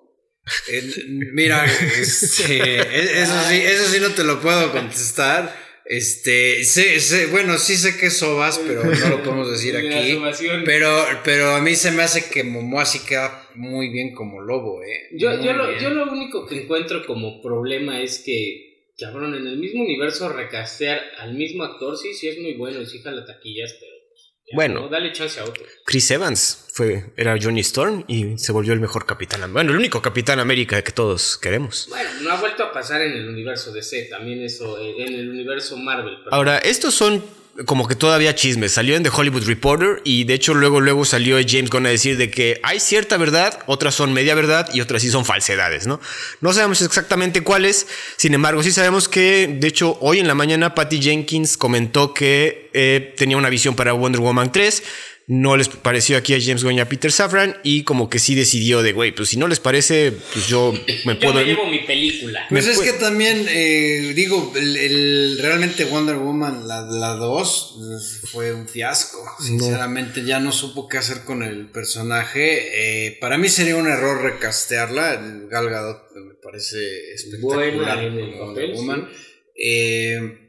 Eh, 0.71 0.81
mira, 1.33 1.65
este, 1.65 2.75
e- 2.79 3.21
eso 3.21 3.33
sí, 3.47 3.55
eso 3.61 3.85
sí 3.85 3.99
no 4.01 4.09
te 4.09 4.23
lo 4.23 4.41
puedo 4.41 4.71
contestar. 4.71 5.55
Este, 5.85 6.63
sé, 6.65 6.99
sé- 6.99 7.27
bueno, 7.27 7.57
sí 7.57 7.75
sé 7.75 7.97
que 7.97 8.07
es 8.07 8.17
Sobas, 8.17 8.59
pero 8.59 8.83
no 8.83 9.09
lo 9.09 9.23
podemos 9.23 9.51
decir 9.51 9.75
aquí. 9.77 10.19
Pero, 10.65 11.03
pero 11.23 11.55
a 11.55 11.61
mí 11.61 11.75
se 11.75 11.91
me 11.91 12.03
hace 12.03 12.29
que 12.29 12.43
Momoa 12.43 12.85
sí 12.85 12.99
queda 13.07 13.47
muy 13.55 13.89
bien 13.89 14.13
como 14.13 14.41
lobo, 14.41 14.83
eh. 14.83 15.09
Yo, 15.13 15.41
yo, 15.43 15.53
lo, 15.53 15.79
yo 15.79 15.89
lo 15.89 16.11
único 16.11 16.45
que 16.45 16.61
encuentro 16.63 17.05
como 17.07 17.41
problema 17.41 18.01
es 18.01 18.19
que, 18.19 18.68
cabrón, 18.99 19.35
en 19.35 19.47
el 19.47 19.57
mismo 19.57 19.83
universo 19.83 20.29
recastear 20.29 21.01
al 21.19 21.33
mismo 21.33 21.63
actor, 21.63 21.97
sí, 21.97 22.13
sí 22.13 22.27
es 22.27 22.39
muy 22.39 22.53
bueno, 22.53 22.81
y 22.81 22.85
sí 22.85 22.99
jala 23.01 23.25
taquillas, 23.25 23.73
pero 23.79 23.91
pues, 24.09 24.21
ya, 24.47 24.55
Bueno. 24.55 24.81
¿no? 24.81 24.89
dale 24.89 25.11
chance 25.11 25.39
a 25.39 25.43
otro. 25.45 25.63
Chris 25.85 26.09
Evans 26.11 26.67
fue, 26.73 27.11
era 27.17 27.37
Johnny 27.41 27.61
Storm 27.61 28.05
y 28.07 28.37
se 28.37 28.51
volvió 28.51 28.73
el 28.73 28.79
mejor 28.79 29.05
capitán. 29.05 29.51
Bueno, 29.53 29.71
el 29.71 29.77
único 29.77 30.01
capitán 30.01 30.39
América 30.39 30.81
que 30.81 30.91
todos 30.91 31.37
queremos. 31.37 31.87
Bueno, 31.89 32.09
no 32.21 32.31
ha 32.31 32.39
vuelto 32.39 32.63
a 32.63 32.71
pasar 32.71 33.01
en 33.01 33.13
el 33.13 33.27
universo 33.27 33.71
DC, 33.71 34.07
también 34.09 34.41
eso, 34.43 34.79
eh, 34.79 34.95
en 34.99 35.13
el 35.13 35.29
universo 35.29 35.77
Marvel. 35.77 36.15
perdón. 36.17 36.33
Ahora, 36.33 36.57
estos 36.59 36.93
son 36.93 37.23
como 37.65 37.87
que 37.87 37.95
todavía 37.95 38.35
chismes. 38.35 38.73
Salió 38.73 38.95
en 38.95 39.03
The 39.03 39.09
Hollywood 39.09 39.45
Reporter 39.45 40.01
y 40.03 40.23
de 40.23 40.33
hecho 40.33 40.53
luego 40.53 40.79
luego 40.79 41.05
salió 41.05 41.37
James 41.45 41.69
Gunn 41.69 41.85
a 41.85 41.89
decir 41.89 42.17
de 42.17 42.31
que 42.31 42.59
hay 42.63 42.79
cierta 42.79 43.17
verdad, 43.17 43.59
otras 43.65 43.95
son 43.95 44.13
media 44.13 44.35
verdad 44.35 44.69
y 44.73 44.81
otras 44.81 45.01
sí 45.01 45.09
son 45.09 45.25
falsedades, 45.25 45.87
¿no? 45.87 45.99
No 46.41 46.53
sabemos 46.53 46.81
exactamente 46.81 47.41
cuáles. 47.41 47.87
Sin 48.17 48.33
embargo, 48.33 48.63
sí 48.63 48.71
sabemos 48.71 49.09
que 49.09 49.47
de 49.47 49.67
hecho 49.67 49.97
hoy 50.01 50.19
en 50.19 50.27
la 50.27 50.35
mañana 50.35 50.75
Patty 50.75 51.01
Jenkins 51.01 51.57
comentó 51.57 52.13
que 52.13 52.69
eh, 52.73 53.13
tenía 53.17 53.37
una 53.37 53.49
visión 53.49 53.75
para 53.75 53.93
Wonder 53.93 54.21
Woman 54.21 54.51
3. 54.51 54.83
No 55.31 55.55
les 55.57 55.69
pareció 55.69 56.17
aquí 56.17 56.33
a 56.33 56.39
James 56.41 56.63
Gunn 56.63 56.73
y 56.73 56.79
a 56.79 56.89
Peter 56.89 57.11
Safran 57.11 57.55
y 57.63 57.83
como 57.83 58.09
que 58.09 58.17
sí 58.17 58.33
decidió 58.33 58.81
de, 58.81 58.93
güey, 58.93 59.11
pues 59.13 59.29
si 59.29 59.37
no 59.37 59.47
les 59.47 59.59
parece, 59.59 60.11
pues 60.33 60.47
yo 60.47 60.73
me 61.05 61.13
Yo 61.13 61.19
puedo... 61.19 61.33
me 61.35 61.45
llevo 61.45 61.67
mi 61.67 61.79
película. 61.85 62.47
Pues 62.49 62.65
Me 62.65 62.71
es 62.71 62.79
que 62.79 62.93
también, 62.93 63.45
eh, 63.47 64.13
digo, 64.15 64.51
el, 64.55 64.75
el- 64.75 65.37
realmente 65.39 65.85
Wonder 65.85 66.15
Woman, 66.15 66.67
la, 66.67 66.81
la 66.81 67.09
2, 67.13 67.77
fue 68.31 68.53
un 68.53 68.67
fiasco. 68.67 69.23
Sinceramente, 69.39 70.25
ya 70.25 70.39
no 70.39 70.51
supo 70.51 70.87
qué 70.87 70.97
hacer 70.97 71.23
con 71.25 71.43
el 71.43 71.67
personaje. 71.67 73.05
Eh, 73.07 73.17
para 73.21 73.37
mí 73.37 73.49
sería 73.49 73.75
un 73.75 73.87
error 73.87 74.23
recastearla. 74.23 75.13
El 75.13 75.47
Gal 75.47 75.69
Gadot 75.69 76.09
me 76.15 76.33
parece 76.41 77.13
espectacular 77.13 77.75
Buena 77.75 78.03
en 78.03 78.13
el 78.17 78.31
como 78.31 78.47
papel, 78.53 78.71
Wonder 78.73 78.75
Woman. 78.75 79.09
Eh, 79.55 80.48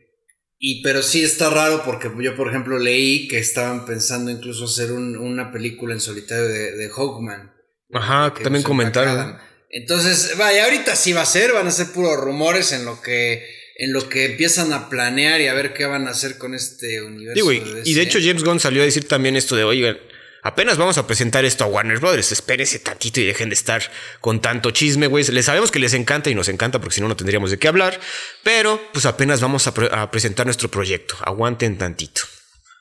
y 0.63 0.83
pero 0.83 1.03
sí 1.03 1.23
está 1.25 1.49
raro 1.49 1.83
porque 1.85 2.11
yo, 2.23 2.37
por 2.37 2.49
ejemplo, 2.49 2.79
leí 2.79 3.27
que 3.29 3.39
estaban 3.39 3.87
pensando 3.87 4.31
incluso 4.31 4.67
hacer 4.67 4.93
un- 4.93 5.17
una 5.17 5.51
película 5.51 5.95
en 5.95 6.01
solitario 6.01 6.45
de, 6.45 6.73
de 6.77 6.89
Hawkman. 6.91 7.51
Ajá, 7.95 8.35
que 8.35 8.45
también 8.45 8.63
comentaron. 8.63 9.39
Entonces, 9.71 10.37
vaya, 10.37 10.65
ahorita 10.65 10.95
sí 10.97 11.13
va 11.13 11.23
a 11.23 11.27
ser, 11.27 11.53
van 11.53 11.67
a 11.67 11.71
ser 11.71 11.89
puros 11.93 12.17
rumores 12.21 12.73
en 12.73 12.85
lo 12.85 13.01
que 13.03 13.59
en 13.83 13.95
lo 13.95 14.11
que 14.11 14.27
empiezan 14.27 14.75
a 14.75 14.91
planear 14.91 15.41
y 15.41 15.47
a 15.47 15.55
ver 15.55 15.73
qué 15.73 15.87
van 15.87 16.07
a 16.07 16.11
hacer 16.11 16.37
con 16.37 16.55
este 16.55 17.01
universo. 17.01 17.35
Digo, 17.35 17.51
y, 17.53 17.61
de 17.61 17.83
y 17.87 17.95
de 17.95 18.03
hecho 18.03 18.19
James 18.21 18.45
Gunn 18.45 18.61
salió 18.61 18.83
a 18.83 18.85
decir 18.85 19.09
también 19.09 19.37
esto 19.37 19.57
de, 19.57 19.65
oigan, 19.65 19.97
apenas 20.43 20.77
vamos 20.79 20.99
a 20.99 21.07
presentar 21.07 21.45
esto 21.45 21.65
a 21.65 21.67
Warner 21.67 21.99
Brothers, 21.99 22.33
espérense 22.33 22.79
tantito 22.79 23.21
y 23.21 23.25
dejen 23.27 23.49
de 23.49 23.55
estar 23.55 23.83
con 24.21 24.41
tanto 24.41 24.71
chisme, 24.71 25.07
güey. 25.07 25.25
Les 25.25 25.45
sabemos 25.47 25.71
que 25.71 25.79
les 25.79 25.95
encanta 25.95 26.31
y 26.31 26.35
nos 26.35 26.49
encanta 26.49 26.81
porque 26.81 26.95
si 26.95 27.01
no, 27.01 27.09
no 27.09 27.17
tendríamos 27.17 27.51
de 27.51 27.59
qué 27.59 27.69
hablar, 27.69 27.99
pero 28.43 28.81
pues 28.93 29.07
apenas 29.07 29.41
vamos 29.41 29.67
a, 29.67 29.75
pre- 29.75 29.89
a 29.93 30.11
presentar 30.11 30.47
nuestro 30.47 30.71
proyecto, 30.71 31.17
aguanten 31.25 31.79
tantito. 31.79 32.23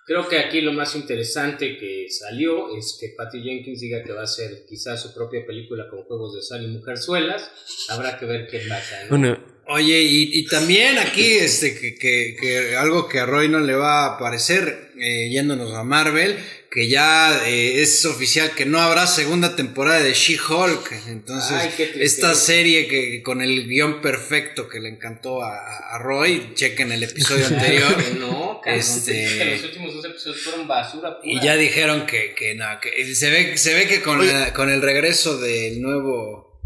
Creo 0.06 0.28
que 0.28 0.40
aquí 0.40 0.62
lo 0.62 0.74
más 0.74 0.96
interesante 0.96 1.78
que 1.78 2.08
salió 2.10 2.76
es 2.76 2.98
que 3.00 3.14
Patty 3.16 3.44
Jenkins 3.44 3.80
diga 3.80 4.02
que 4.04 4.12
va 4.12 4.22
a 4.22 4.24
hacer 4.24 4.66
quizás 4.68 5.00
su 5.00 5.14
propia 5.14 5.46
película 5.46 5.88
con 5.88 6.02
juegos 6.02 6.34
de 6.34 6.42
sal 6.42 6.64
y 6.64 6.68
mujerzuelas. 6.68 7.52
Habrá 7.90 8.18
que 8.18 8.26
ver 8.26 8.48
qué 8.50 8.58
pasa. 8.68 9.04
¿no? 9.04 9.10
Bueno, 9.10 9.38
Oye, 9.72 10.02
y, 10.02 10.40
y 10.40 10.46
también 10.48 10.98
aquí, 10.98 11.24
este, 11.38 11.78
que, 11.80 11.94
que- 11.96 12.36
que 12.40 12.76
algo 12.76 13.08
que 13.08 13.20
a 13.20 13.26
Roy 13.28 13.50
no 13.50 13.60
le 13.60 13.74
va 13.74 14.06
a 14.06 14.18
parecer, 14.18 14.92
eh, 15.00 15.30
yéndonos 15.30 15.74
a 15.76 15.84
Marvel, 15.84 16.38
que 16.72 16.88
ya 16.88 17.48
eh, 17.48 17.82
es 17.82 18.04
oficial 18.06 18.52
que 18.56 18.66
no 18.66 18.80
habrá 18.80 19.06
segunda 19.06 19.56
temporada 19.56 20.02
de 20.02 20.14
She-Hulk. 20.14 20.92
Entonces, 21.10 21.52
Ay, 21.58 21.92
esta 22.00 22.34
serie 22.34 22.88
que 22.88 23.22
con 23.22 23.42
el 23.44 23.68
guion 23.68 24.02
perfecto 24.02 24.68
que 24.68 24.80
le 24.80 24.90
encantó 24.90 25.44
a, 25.44 25.56
a 25.96 25.98
Roy, 26.00 26.52
chequen 26.56 26.92
el 26.92 27.04
episodio 27.04 27.46
anterior. 27.54 27.96
No, 28.20 28.62
cabrón. 28.64 28.80
Este- 28.80 29.38
que 29.38 29.46
los 29.46 29.64
últimos 29.66 29.94
dos 29.94 30.06
episodios 30.06 30.42
fueron 30.42 30.68
basura 30.68 31.20
pura. 31.22 31.32
Y 31.32 31.40
ya 31.44 31.56
dijeron 31.56 32.06
que, 32.08 32.34
que 32.36 32.56
no, 32.56 32.66
que 32.82 33.14
se 33.16 33.30
ve, 33.30 33.56
se 33.58 33.74
ve 33.76 33.88
que 33.88 34.02
con, 34.02 34.26
la- 34.28 34.52
con 34.54 34.70
el 34.72 34.82
regreso 34.82 35.40
del 35.40 35.80
nuevo, 35.82 36.60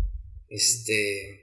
este, 0.50 1.42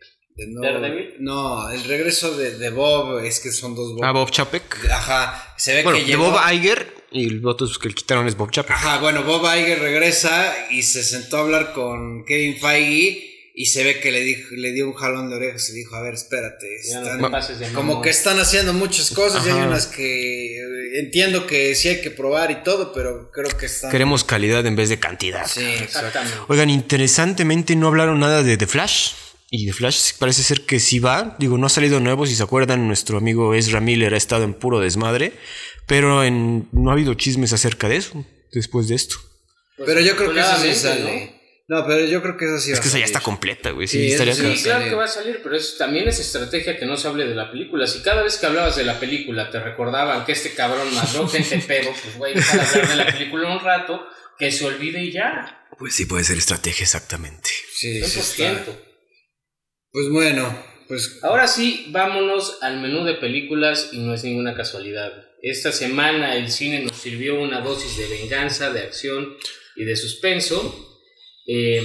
no, 1.18 1.70
el 1.70 1.84
regreso 1.84 2.36
de, 2.36 2.58
de 2.58 2.70
Bob, 2.70 3.20
es 3.24 3.40
que 3.40 3.50
son 3.52 3.74
dos 3.74 3.94
Bob. 3.94 4.04
a 4.04 4.12
Bob 4.12 4.30
Chapek. 4.30 4.88
Ajá, 4.90 5.54
se 5.56 5.74
ve 5.74 5.82
Bueno, 5.82 5.98
que 5.98 6.04
de 6.04 6.10
llegó- 6.10 6.30
Bob 6.30 6.40
Iger 6.52 6.94
y 7.12 7.26
el 7.28 7.46
otro 7.46 7.66
que 7.80 7.88
le 7.88 7.94
quitaron 7.94 8.26
es 8.26 8.36
Bob 8.36 8.50
Chapek. 8.50 8.72
Ajá, 8.72 8.98
bueno, 8.98 9.22
Bob 9.24 9.42
Iger 9.44 9.78
regresa 9.80 10.54
y 10.70 10.82
se 10.82 11.02
sentó 11.02 11.38
a 11.38 11.40
hablar 11.40 11.72
con 11.72 12.24
Kevin 12.24 12.56
Feige 12.58 13.26
y 13.52 13.66
se 13.66 13.82
ve 13.84 13.98
que 14.00 14.10
le 14.12 14.20
dijo, 14.20 14.54
le 14.54 14.72
dio 14.72 14.86
un 14.86 14.94
jalón 14.94 15.28
de 15.28 15.36
orejas 15.36 15.68
y 15.70 15.72
dijo, 15.74 15.94
a 15.96 16.00
ver, 16.02 16.14
espérate, 16.14 16.66
no 16.94 17.36
están- 17.36 17.74
como 17.74 18.00
que 18.00 18.08
están 18.08 18.38
haciendo 18.38 18.72
muchas 18.72 19.10
cosas 19.10 19.44
y 19.46 19.50
hay 19.50 19.60
unas 19.60 19.86
que 19.86 20.56
eh, 20.56 21.00
entiendo 21.00 21.46
que 21.46 21.74
sí 21.74 21.88
hay 21.88 22.00
que 22.00 22.10
probar 22.10 22.50
y 22.52 22.62
todo, 22.62 22.92
pero 22.92 23.30
creo 23.32 23.54
que 23.58 23.66
están... 23.66 23.90
Queremos 23.90 24.22
calidad 24.24 24.64
en 24.66 24.76
vez 24.76 24.88
de 24.88 24.98
cantidad. 25.00 25.46
Sí. 25.46 25.64
Exactamente. 25.64 26.36
Oigan, 26.48 26.70
interesantemente 26.70 27.74
no 27.76 27.88
hablaron 27.88 28.20
nada 28.20 28.42
de 28.42 28.56
The 28.56 28.66
Flash. 28.66 29.12
Y 29.52 29.66
The 29.66 29.72
Flash 29.72 30.12
parece 30.18 30.42
ser 30.44 30.62
que 30.62 30.78
sí 30.78 31.00
va. 31.00 31.36
Digo, 31.38 31.58
no 31.58 31.66
ha 31.66 31.70
salido 31.70 31.98
nuevo. 31.98 32.24
Si 32.26 32.36
se 32.36 32.42
acuerdan, 32.42 32.86
nuestro 32.86 33.18
amigo 33.18 33.52
Ezra 33.54 33.80
Miller 33.80 34.14
ha 34.14 34.16
estado 34.16 34.44
en 34.44 34.54
puro 34.54 34.78
desmadre. 34.78 35.32
Pero 35.86 36.22
en, 36.22 36.68
no 36.72 36.90
ha 36.90 36.92
habido 36.92 37.14
chismes 37.14 37.52
acerca 37.52 37.88
de 37.88 37.96
eso 37.96 38.24
después 38.52 38.86
de 38.88 38.94
esto. 38.94 39.16
Pero 39.84 40.00
yo 40.00 40.14
creo 40.16 40.32
que 40.32 40.40
eso 40.40 40.56
sí 40.62 40.74
sale. 40.74 41.40
¿no? 41.66 41.86
pero 41.86 42.04
yo 42.04 42.20
creo 42.20 42.36
que 42.36 42.46
eso 42.46 42.58
sí 42.58 42.72
va 42.72 42.74
es 42.74 42.80
que 42.80 42.88
esa 42.88 42.98
ya 42.98 43.04
está 43.04 43.20
completa, 43.20 43.70
güey. 43.70 43.86
Sí, 43.86 43.98
Sí, 43.98 44.12
estaría 44.12 44.32
eso 44.32 44.42
Sí, 44.42 44.62
claro 44.62 44.78
salir. 44.80 44.88
que 44.88 44.94
va 44.96 45.04
a 45.04 45.08
salir, 45.08 45.40
pero 45.42 45.56
es, 45.56 45.78
también 45.78 46.08
es 46.08 46.18
estrategia 46.18 46.76
que 46.76 46.84
no 46.84 46.96
se 46.96 47.06
hable 47.06 47.26
de 47.26 47.34
la 47.36 47.50
película. 47.50 47.86
Si 47.86 48.02
cada 48.02 48.22
vez 48.22 48.38
que 48.38 48.46
hablabas 48.46 48.74
de 48.74 48.84
la 48.84 48.98
película 48.98 49.50
te 49.50 49.60
recordaban 49.60 50.24
que 50.24 50.32
este 50.32 50.52
cabrón 50.52 50.92
mató 50.94 51.28
gente 51.28 51.58
pedo, 51.68 51.92
pues 52.02 52.16
güey, 52.16 52.34
deja 52.34 52.56
de 52.56 52.62
hablar 52.62 52.88
de 52.88 52.96
la 52.96 53.06
película 53.12 53.52
un 53.56 53.60
rato, 53.60 54.04
que 54.36 54.50
se 54.50 54.64
olvide 54.64 55.02
y 55.02 55.12
ya. 55.12 55.64
Pues 55.78 55.94
sí, 55.94 56.06
puede 56.06 56.24
ser 56.24 56.38
estrategia, 56.38 56.82
exactamente. 56.82 57.50
Sí, 57.72 58.02
sí 58.04 58.18
está. 58.18 58.64
100%. 58.64 58.89
Pues 59.92 60.08
bueno, 60.08 60.56
pues 60.86 61.18
Ahora 61.22 61.48
sí, 61.48 61.86
vámonos 61.88 62.58
al 62.62 62.80
menú 62.80 63.04
de 63.04 63.14
películas 63.14 63.90
y 63.92 63.98
no 63.98 64.14
es 64.14 64.22
ninguna 64.22 64.54
casualidad. 64.54 65.12
Esta 65.42 65.72
semana 65.72 66.36
el 66.36 66.50
cine 66.50 66.80
nos 66.82 66.96
sirvió 66.96 67.40
una 67.40 67.60
dosis 67.60 67.96
de 67.96 68.18
venganza, 68.18 68.72
de 68.72 68.80
acción 68.80 69.36
y 69.76 69.84
de 69.84 69.96
suspenso. 69.96 70.98
Eh, 71.46 71.82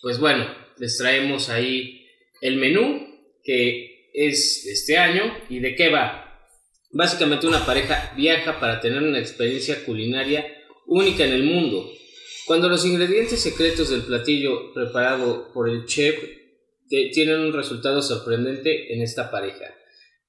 pues 0.00 0.18
bueno, 0.18 0.46
les 0.78 0.96
traemos 0.96 1.48
ahí 1.48 2.06
el 2.40 2.56
menú 2.56 3.06
que 3.42 4.10
es 4.14 4.64
este 4.66 4.96
año 4.96 5.36
y 5.50 5.60
de 5.60 5.74
qué 5.74 5.90
va. 5.90 6.48
Básicamente 6.92 7.46
una 7.46 7.66
pareja 7.66 8.14
viaja 8.16 8.58
para 8.58 8.80
tener 8.80 9.02
una 9.02 9.18
experiencia 9.18 9.84
culinaria 9.84 10.46
única 10.86 11.24
en 11.24 11.32
el 11.32 11.42
mundo. 11.42 11.90
Cuando 12.46 12.68
los 12.68 12.86
ingredientes 12.86 13.40
secretos 13.40 13.90
del 13.90 14.02
platillo 14.02 14.72
preparado 14.72 15.52
por 15.52 15.68
el 15.68 15.84
chef 15.86 16.43
tienen 17.12 17.40
un 17.40 17.52
resultado 17.52 18.02
sorprendente 18.02 18.92
en 18.92 19.02
esta 19.02 19.30
pareja. 19.30 19.74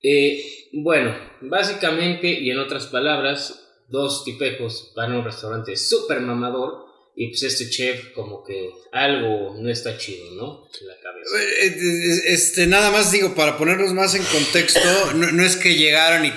Eh, 0.02 0.44
bueno, 0.74 1.16
básicamente 1.42 2.28
y 2.28 2.52
en 2.52 2.60
otras 2.60 2.88
palabras, 2.88 3.66
dos 3.88 4.24
tipejos 4.24 4.94
van 4.96 5.14
a 5.14 5.20
un 5.20 5.26
restaurante 5.26 5.76
súper 5.76 6.22
mamador 6.22 6.86
y 7.16 7.30
pues 7.30 7.44
este 7.44 7.70
chef 7.70 8.12
como 8.14 8.44
que 8.44 8.72
algo 8.92 9.56
no 9.58 9.70
está 9.70 9.98
chido, 9.98 10.32
¿no? 10.36 10.70
En 10.80 10.88
la 10.88 11.00
cabeza. 11.02 11.42
Eh, 11.42 11.68
eh, 11.68 12.34
este, 12.34 12.68
nada 12.68 12.92
más 12.92 13.12
digo, 13.12 13.34
para 13.36 13.58
ponernos 13.58 13.94
más 13.94 14.16
en 14.16 14.24
contexto, 14.24 15.14
no, 15.14 15.44
es 15.44 15.56
que 15.56 15.76
llegaron 15.76 16.26
y, 16.26 16.32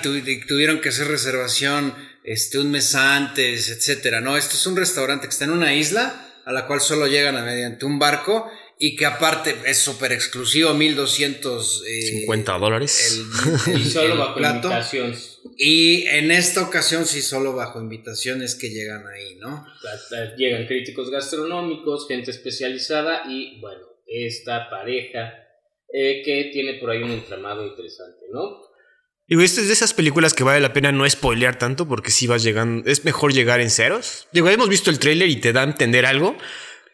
tuvieron 0.47 0.79
que 0.79 0.89
hacer 0.89 1.07
reservación 1.07 1.93
este, 2.23 2.59
un 2.59 2.71
mes 2.71 2.95
antes, 2.95 3.69
etcétera, 3.69 4.21
no, 4.21 4.37
esto 4.37 4.55
es 4.55 4.65
un 4.67 4.77
restaurante 4.77 5.27
que 5.27 5.31
está 5.31 5.45
en 5.45 5.51
una 5.51 5.75
isla 5.75 6.25
a 6.45 6.53
la 6.53 6.65
cual 6.65 6.79
solo 6.81 7.07
llegan 7.07 7.35
mediante 7.45 7.85
un 7.85 7.99
barco 7.99 8.49
y 8.81 8.95
que 8.95 9.05
aparte 9.05 9.53
es 9.65 9.77
súper 9.77 10.13
exclusivo, 10.13 10.73
1250 10.73 12.55
eh, 12.55 12.59
dólares. 12.59 13.21
y 13.67 13.83
solo 13.83 14.17
bajo 14.17 14.39
invitaciones. 14.39 15.41
Y 15.57 16.07
en 16.07 16.31
esta 16.31 16.63
ocasión 16.63 17.05
sí 17.05 17.21
solo 17.21 17.53
bajo 17.53 17.81
invitaciones 17.81 18.55
que 18.55 18.69
llegan 18.69 19.05
ahí, 19.05 19.35
¿no? 19.35 19.65
Llegan 20.37 20.65
críticos 20.65 21.11
gastronómicos, 21.11 22.07
gente 22.07 22.31
especializada 22.31 23.23
y 23.27 23.59
bueno, 23.59 23.85
esta 24.07 24.69
pareja 24.69 25.33
eh, 25.93 26.21
que 26.23 26.49
tiene 26.53 26.75
por 26.75 26.91
ahí 26.91 27.03
un 27.03 27.11
entramado 27.11 27.67
interesante, 27.67 28.27
¿no? 28.31 28.61
Y 29.27 29.43
esta 29.43 29.61
es 29.61 29.67
de 29.67 29.73
esas 29.73 29.93
películas 29.93 30.33
que 30.33 30.43
vale 30.43 30.61
la 30.61 30.73
pena 30.73 30.91
no 30.91 31.07
spoilear 31.07 31.59
tanto 31.59 31.87
porque 31.87 32.11
si 32.11 32.25
vas 32.27 32.41
llegando, 32.41 32.89
es 32.89 33.05
mejor 33.05 33.33
llegar 33.33 33.59
en 33.59 33.69
ceros. 33.69 34.27
Digo, 34.31 34.49
hemos 34.49 34.69
visto 34.69 34.89
el 34.89 34.97
tráiler 34.99 35.29
y 35.29 35.35
te 35.35 35.53
da 35.53 35.61
a 35.61 35.65
entender 35.65 36.05
algo, 36.05 36.35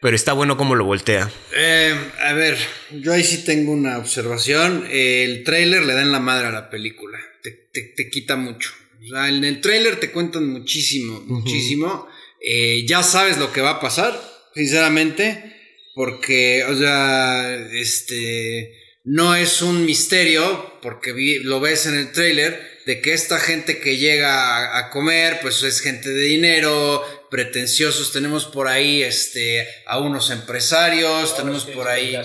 pero 0.06 0.14
está 0.14 0.34
bueno 0.34 0.56
como 0.56 0.76
lo 0.76 0.84
voltea. 0.84 1.28
Eh, 1.52 1.92
a 2.20 2.32
ver, 2.32 2.56
yo 2.92 3.12
ahí 3.12 3.24
sí 3.24 3.38
tengo 3.44 3.72
una 3.72 3.98
observación. 3.98 4.86
el 4.88 5.42
tráiler 5.42 5.84
le 5.84 5.94
da 5.94 6.02
en 6.02 6.12
la 6.12 6.20
madre 6.20 6.46
a 6.46 6.52
la 6.52 6.70
película. 6.70 7.18
Te, 7.42 8.08
quita 8.08 8.36
mucho. 8.36 8.70
O 9.02 9.08
sea, 9.08 9.28
en 9.28 9.42
el 9.42 9.60
tráiler 9.60 9.98
te 9.98 10.12
cuentan 10.12 10.48
muchísimo, 10.48 11.24
muchísimo. 11.26 12.06
Eh, 12.40 12.86
ya 12.86 13.02
sabes 13.02 13.38
lo 13.38 13.52
que 13.52 13.62
va 13.62 13.70
a 13.70 13.80
pasar, 13.80 14.16
sinceramente. 14.54 15.56
Porque, 15.92 16.62
o 16.62 16.76
sea, 16.76 17.56
este. 17.72 18.78
No 19.02 19.34
es 19.34 19.60
un 19.60 19.84
misterio, 19.84 20.78
porque 20.82 21.40
lo 21.42 21.58
ves 21.58 21.86
en 21.86 21.96
el 21.96 22.12
tráiler 22.12 22.76
de 22.86 23.00
que 23.00 23.12
esta 23.12 23.40
gente 23.40 23.80
que 23.80 23.96
llega 23.98 24.78
a, 24.78 24.90
comer, 24.90 25.40
pues 25.42 25.64
es 25.64 25.80
gente 25.80 26.10
de 26.10 26.22
dinero, 26.22 27.02
pretenciosos. 27.36 28.12
Tenemos 28.12 28.46
por 28.46 28.66
ahí 28.66 29.02
este, 29.02 29.68
a 29.84 29.98
unos 29.98 30.30
empresarios, 30.30 31.36
tenemos 31.36 31.66
por 31.66 31.86
ahí 31.86 32.16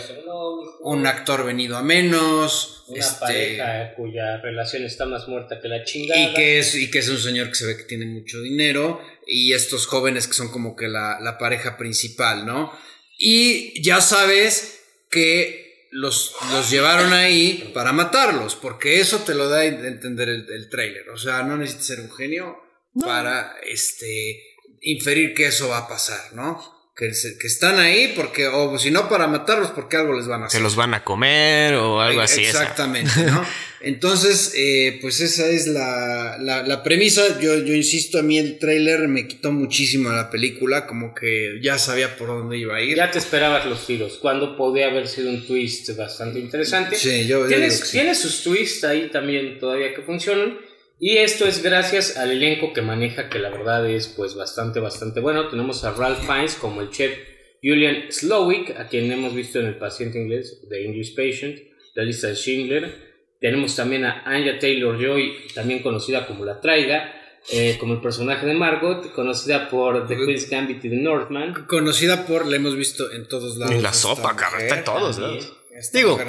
un 0.79 1.05
actor 1.05 1.45
venido 1.45 1.75
a 1.75 1.83
menos. 1.83 2.85
Una 2.87 2.99
este, 2.99 3.19
pareja 3.19 3.93
cuya 3.95 4.37
relación 4.37 4.85
está 4.85 5.05
más 5.05 5.27
muerta 5.27 5.59
que 5.59 5.67
la 5.67 5.83
chingada. 5.83 6.17
Y 6.17 6.33
que, 6.33 6.59
es, 6.59 6.75
y 6.75 6.89
que 6.89 6.99
es 6.99 7.09
un 7.09 7.17
señor 7.17 7.49
que 7.49 7.55
se 7.55 7.65
ve 7.65 7.75
que 7.75 7.83
tiene 7.83 8.05
mucho 8.05 8.39
dinero. 8.39 9.01
Y 9.27 9.51
estos 9.51 9.85
jóvenes 9.85 10.27
que 10.27 10.33
son 10.33 10.49
como 10.49 10.77
que 10.77 10.87
la, 10.87 11.19
la 11.19 11.37
pareja 11.37 11.77
principal, 11.77 12.45
¿no? 12.45 12.71
Y 13.17 13.83
ya 13.83 13.99
sabes 13.99 14.79
que 15.09 15.89
los, 15.91 16.33
los 16.53 16.71
llevaron 16.71 17.11
ahí 17.11 17.69
para 17.73 17.91
matarlos, 17.91 18.55
porque 18.55 19.01
eso 19.01 19.19
te 19.25 19.35
lo 19.35 19.49
da 19.49 19.59
a 19.59 19.65
entender 19.65 20.29
el, 20.29 20.49
el 20.49 20.69
trailer. 20.69 21.09
O 21.09 21.17
sea, 21.17 21.43
no 21.43 21.57
necesitas 21.57 21.87
ser 21.87 21.99
un 21.99 22.11
genio 22.13 22.61
para 22.99 23.55
este, 23.63 24.50
inferir 24.81 25.33
que 25.33 25.47
eso 25.47 25.69
va 25.69 25.79
a 25.79 25.87
pasar, 25.87 26.33
¿no? 26.33 26.59
Que, 26.95 27.09
que, 27.39 27.47
están 27.47 27.79
ahí 27.79 28.13
porque, 28.15 28.47
o 28.47 28.77
si 28.77 28.91
no 28.91 29.07
para 29.07 29.25
matarlos, 29.25 29.71
porque 29.71 29.95
algo 29.95 30.13
les 30.13 30.27
van 30.27 30.43
a 30.43 30.45
hacer. 30.47 30.59
Se 30.59 30.63
los 30.63 30.75
van 30.75 30.93
a 30.93 31.03
comer 31.03 31.73
o 31.75 32.01
algo 32.01 32.21
así. 32.21 32.43
Exactamente, 32.43 33.23
¿no? 33.23 33.43
Entonces, 33.83 34.53
eh, 34.55 34.99
pues 35.01 35.21
esa 35.21 35.47
es 35.47 35.65
la, 35.65 36.37
la, 36.37 36.83
premisa. 36.83 37.39
Yo, 37.39 37.57
yo, 37.57 37.73
insisto, 37.73 38.19
a 38.19 38.21
mí 38.21 38.37
el 38.37 38.59
trailer 38.59 39.07
me 39.07 39.27
quitó 39.27 39.51
muchísimo 39.51 40.09
a 40.09 40.15
la 40.15 40.29
película, 40.29 40.85
como 40.85 41.15
que 41.15 41.59
ya 41.63 41.79
sabía 41.79 42.15
por 42.15 42.27
dónde 42.27 42.57
iba 42.59 42.75
a 42.75 42.81
ir. 42.81 42.97
Ya 42.97 43.09
te 43.09 43.17
esperabas 43.17 43.65
los 43.65 43.87
tiros, 43.87 44.17
cuando 44.17 44.55
podía 44.55 44.87
haber 44.87 45.07
sido 45.07 45.29
un 45.31 45.47
twist 45.47 45.95
bastante 45.97 46.39
interesante. 46.39 46.95
Sí, 46.95 47.25
yo, 47.25 47.47
Tiene 47.47 48.13
sus 48.13 48.43
twists 48.43 48.83
ahí 48.83 49.09
también 49.09 49.57
todavía 49.59 49.93
que 49.95 50.01
funcionan. 50.01 50.59
Y 51.03 51.17
esto 51.17 51.47
es 51.47 51.63
gracias 51.63 52.15
al 52.15 52.29
elenco 52.29 52.73
que 52.73 52.83
maneja, 52.83 53.27
que 53.27 53.39
la 53.39 53.49
verdad 53.49 53.89
es 53.89 54.07
pues 54.07 54.35
bastante, 54.35 54.79
bastante 54.79 55.19
bueno. 55.19 55.49
Tenemos 55.49 55.83
a 55.83 55.93
Ralph 55.93 56.19
Fiennes 56.27 56.53
como 56.53 56.79
el 56.79 56.91
chef 56.91 57.17
Julian 57.63 58.11
Slowick, 58.11 58.79
a 58.79 58.87
quien 58.87 59.11
hemos 59.11 59.33
visto 59.33 59.59
en 59.59 59.65
El 59.65 59.79
paciente 59.79 60.21
inglés, 60.21 60.61
The 60.69 60.85
English 60.85 61.15
Patient, 61.15 61.57
la 61.95 62.03
lista 62.03 62.27
de 62.27 62.35
Schindler. 62.35 62.93
Tenemos 63.39 63.75
también 63.75 64.05
a 64.05 64.21
Anya 64.27 64.59
Taylor-Joy, 64.59 65.47
también 65.55 65.81
conocida 65.81 66.27
como 66.27 66.45
La 66.45 66.61
Traiga, 66.61 67.11
eh, 67.51 67.77
como 67.79 67.95
el 67.95 68.01
personaje 68.01 68.45
de 68.45 68.53
Margot, 68.53 69.11
conocida 69.11 69.69
por 69.69 70.07
The 70.07 70.15
Queen's 70.15 70.47
Gambit 70.51 70.85
y 70.85 70.89
The 70.91 70.97
Northman. 70.97 71.65
Conocida 71.65 72.27
por, 72.27 72.45
la 72.45 72.57
hemos 72.57 72.75
visto 72.75 73.11
en 73.11 73.27
todos 73.27 73.57
lados. 73.57 73.73
En 73.73 73.81
la 73.81 73.93
sopa, 73.93 74.35
cabrón, 74.35 74.61
está 74.61 74.77
en 74.77 74.83
todos 74.83 75.17
lados. 75.17 75.60
Digo, 75.93 76.19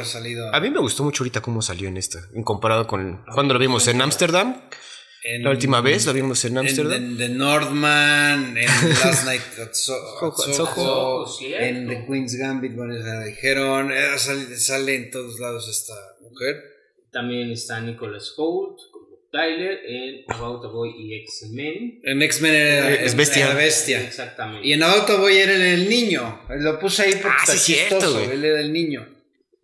a 0.52 0.61
mí 0.61 0.71
me 0.71 0.80
gustó 0.80 1.04
mucho 1.04 1.23
ahorita 1.23 1.40
cómo 1.40 1.62
salió 1.62 1.88
en 1.88 1.97
esta, 1.97 2.21
en 2.35 2.42
comparado 2.42 2.87
con 2.87 3.25
cuando 3.32 3.54
lo 3.54 3.61
vimos 3.61 3.87
en 3.88 4.00
Ámsterdam. 4.00 4.62
La 5.40 5.50
última 5.50 5.80
vez 5.80 6.04
lo 6.06 6.12
vimos 6.12 6.44
en 6.44 6.59
Ámsterdam. 6.59 6.94
En, 6.94 7.16
The 7.16 7.28
Northman, 7.28 8.56
en 8.56 8.66
Last 8.88 9.25
Night 9.25 9.42
at, 9.61 9.73
Soho, 9.73 11.26
en 11.61 11.87
The 11.87 12.06
Queen's 12.06 12.35
Gambit, 12.35 12.75
bueno, 12.75 12.99
ya 12.99 13.21
dijeron, 13.21 13.92
eh, 13.92 14.18
sale, 14.18 14.56
sale 14.56 14.94
en 14.97 15.11
todos 15.12 15.38
lados 15.38 15.68
esta 15.68 15.94
mujer. 16.21 16.56
También 17.12 17.50
está 17.50 17.80
Nicholas 17.80 18.35
Holt 18.37 18.80
como 18.90 19.18
Tyler 19.30 19.80
en 19.87 20.25
About 20.28 20.64
a 20.64 20.68
Boy 20.68 20.90
y 20.99 21.14
X-Men. 21.23 22.00
En 22.02 22.23
X-Men 22.23 22.54
era, 22.54 22.94
es 22.94 23.14
bestia. 23.14 23.54
bestia. 23.54 24.02
Exactamente. 24.02 24.66
Y 24.66 24.73
en 24.73 24.82
About 24.82 25.09
a 25.11 25.16
Boy 25.16 25.37
era 25.37 25.54
el, 25.54 25.88
niño. 25.88 26.40
Lo 26.49 26.80
puse 26.80 27.02
ahí 27.02 27.12
porque 27.12 27.37
ah, 27.38 27.44
está 27.44 27.56
chistoso. 27.56 28.18
él 28.18 28.44
era 28.44 28.61
el 28.61 28.73
niño. 28.73 29.06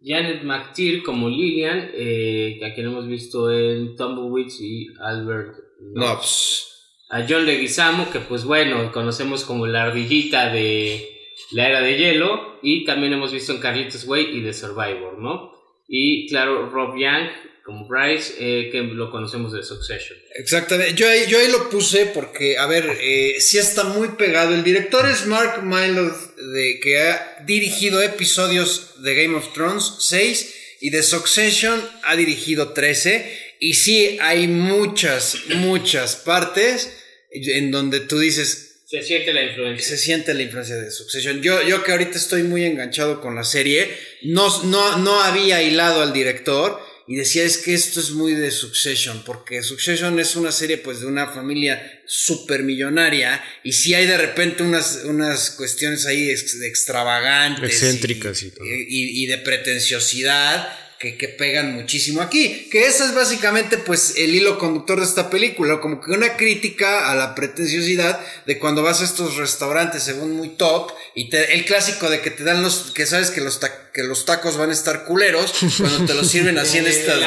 Janet 0.03 0.43
McTeer 0.45 1.03
como 1.03 1.29
Lillian, 1.29 1.91
eh, 1.93 2.61
a 2.65 2.75
quien 2.75 2.87
hemos 2.87 3.07
visto 3.07 3.53
en 3.53 3.97
Tumbleweeds 3.97 4.61
y 4.61 4.87
Albert 5.01 5.57
Nobbs. 5.95 6.65
A 7.11 7.25
John 7.29 7.47
Leguizamo, 7.47 8.11
que 8.11 8.21
pues 8.21 8.45
bueno, 8.45 8.93
conocemos 8.93 9.45
como 9.45 9.67
la 9.67 9.85
ardillita 9.85 10.53
de 10.53 11.09
la 11.53 11.69
era 11.69 11.81
de 11.81 11.97
hielo. 11.97 12.59
Y 12.63 12.85
también 12.85 13.13
hemos 13.13 13.33
visto 13.33 13.53
en 13.53 13.61
Carlitos 13.61 14.07
Way 14.07 14.39
y 14.39 14.43
The 14.43 14.53
Survivor, 14.53 15.19
¿no? 15.19 15.53
Y 15.87 16.29
claro, 16.29 16.69
Rob 16.69 16.97
Young 16.99 17.29
como 17.69 17.87
Bryce, 17.87 18.33
eh, 18.39 18.71
que 18.73 18.81
lo 18.81 19.11
conocemos 19.11 19.53
de 19.53 19.63
Succession. 19.63 20.19
Exactamente, 20.37 20.95
yo 20.95 21.07
ahí, 21.07 21.27
yo 21.29 21.39
ahí 21.39 21.49
lo 21.49 21.69
puse 21.69 22.07
porque, 22.07 22.57
a 22.57 22.65
ver, 22.65 22.97
eh, 22.99 23.37
sí 23.41 23.59
está 23.59 23.85
muy 23.85 24.09
pegado. 24.17 24.55
El 24.55 24.65
director 24.65 25.07
es 25.07 25.27
Mark 25.27 25.63
Mylod, 25.65 26.15
de, 26.55 26.81
que 26.83 26.99
ha 26.99 27.45
dirigido 27.45 28.01
episodios 28.01 29.03
de 29.03 29.15
Game 29.15 29.37
of 29.37 29.53
Thrones, 29.53 29.97
6, 29.99 30.55
y 30.81 30.89
de 30.89 31.03
Succession 31.03 31.79
ha 32.05 32.17
dirigido 32.17 32.73
13. 32.73 33.39
Y 33.61 33.75
sí, 33.75 34.17
hay 34.23 34.49
muchas, 34.49 35.37
muchas 35.57 36.17
partes 36.17 36.91
en 37.31 37.71
donde 37.71 38.01
tú 38.01 38.19
dices, 38.19 38.65
se 38.87 39.03
siente 39.03 39.35
la 39.35 39.43
influencia. 39.43 39.87
Se 39.87 39.99
siente 39.99 40.33
la 40.33 40.43
influencia 40.43 40.77
de 40.77 40.91
Succession. 40.91 41.43
Yo, 41.43 41.63
yo 41.69 41.85
que 41.85 41.93
ahorita 41.93 42.17
estoy 42.17 42.45
muy 42.45 42.65
enganchado 42.65 43.21
con 43.21 43.35
la 43.35 43.45
serie, 43.45 43.95
no, 44.23 44.65
no, 44.65 44.97
no 44.97 45.21
había 45.21 45.63
hilado 45.63 46.01
al 46.01 46.15
director 46.15 46.88
y 47.09 47.17
decía 47.17 47.45
es 47.45 47.57
que 47.59 47.73
esto 47.73 48.01
es 48.01 48.11
muy 48.11 48.35
de 48.35 48.51
Succession, 48.51 49.23
porque 49.25 49.63
Succession 49.63 50.19
es 50.21 50.37
una 50.37 50.53
serie 50.53 50.77
pues 50.77 51.01
de 51.01 51.07
una 51.07 51.27
familia 51.29 52.03
súper 52.07 52.63
millonaria 52.63 53.43
y 53.65 53.73
si 53.73 53.95
hay 53.95 54.07
de 54.07 54.19
repente 54.19 54.63
unas, 54.63 55.01
unas 55.05 55.53
cuestiones 55.53 56.05
ahí 56.05 56.31
extravagantes. 56.31 57.83
Excéntricas 57.83 58.43
y, 58.43 58.47
y, 58.47 59.25
y 59.25 59.27
de 59.27 59.39
pretenciosidad 59.39 60.88
que, 60.99 61.17
que, 61.17 61.29
pegan 61.29 61.75
muchísimo 61.75 62.21
aquí. 62.21 62.69
Que 62.71 62.87
ese 62.87 63.05
es 63.05 63.15
básicamente 63.15 63.79
pues 63.79 64.15
el 64.17 64.35
hilo 64.35 64.59
conductor 64.59 64.99
de 64.99 65.07
esta 65.07 65.31
película, 65.31 65.81
como 65.81 66.01
que 66.01 66.11
una 66.11 66.37
crítica 66.37 67.11
a 67.11 67.15
la 67.15 67.35
pretenciosidad 67.35 68.21
de 68.47 68.59
cuando 68.59 68.83
vas 68.83 69.01
a 69.01 69.05
estos 69.05 69.37
restaurantes 69.37 70.03
según 70.03 70.37
muy 70.37 70.51
top 70.51 70.93
y 71.15 71.35
el 71.35 71.65
clásico 71.65 72.11
de 72.11 72.21
que 72.21 72.31
te 72.31 72.43
dan 72.43 72.63
los, 72.63 72.91
que 72.93 73.07
sabes 73.07 73.31
que 73.31 73.41
los, 73.41 73.61
que 73.93 74.03
los 74.03 74.25
tacos 74.25 74.57
van 74.57 74.71
a 74.71 74.73
estar 74.73 75.05
culeros 75.05 75.53
cuando 75.79 76.05
te 76.05 76.15
los 76.15 76.29
sirven 76.29 76.59
así 76.59 76.79
en 76.79 76.87
estas 76.89 77.21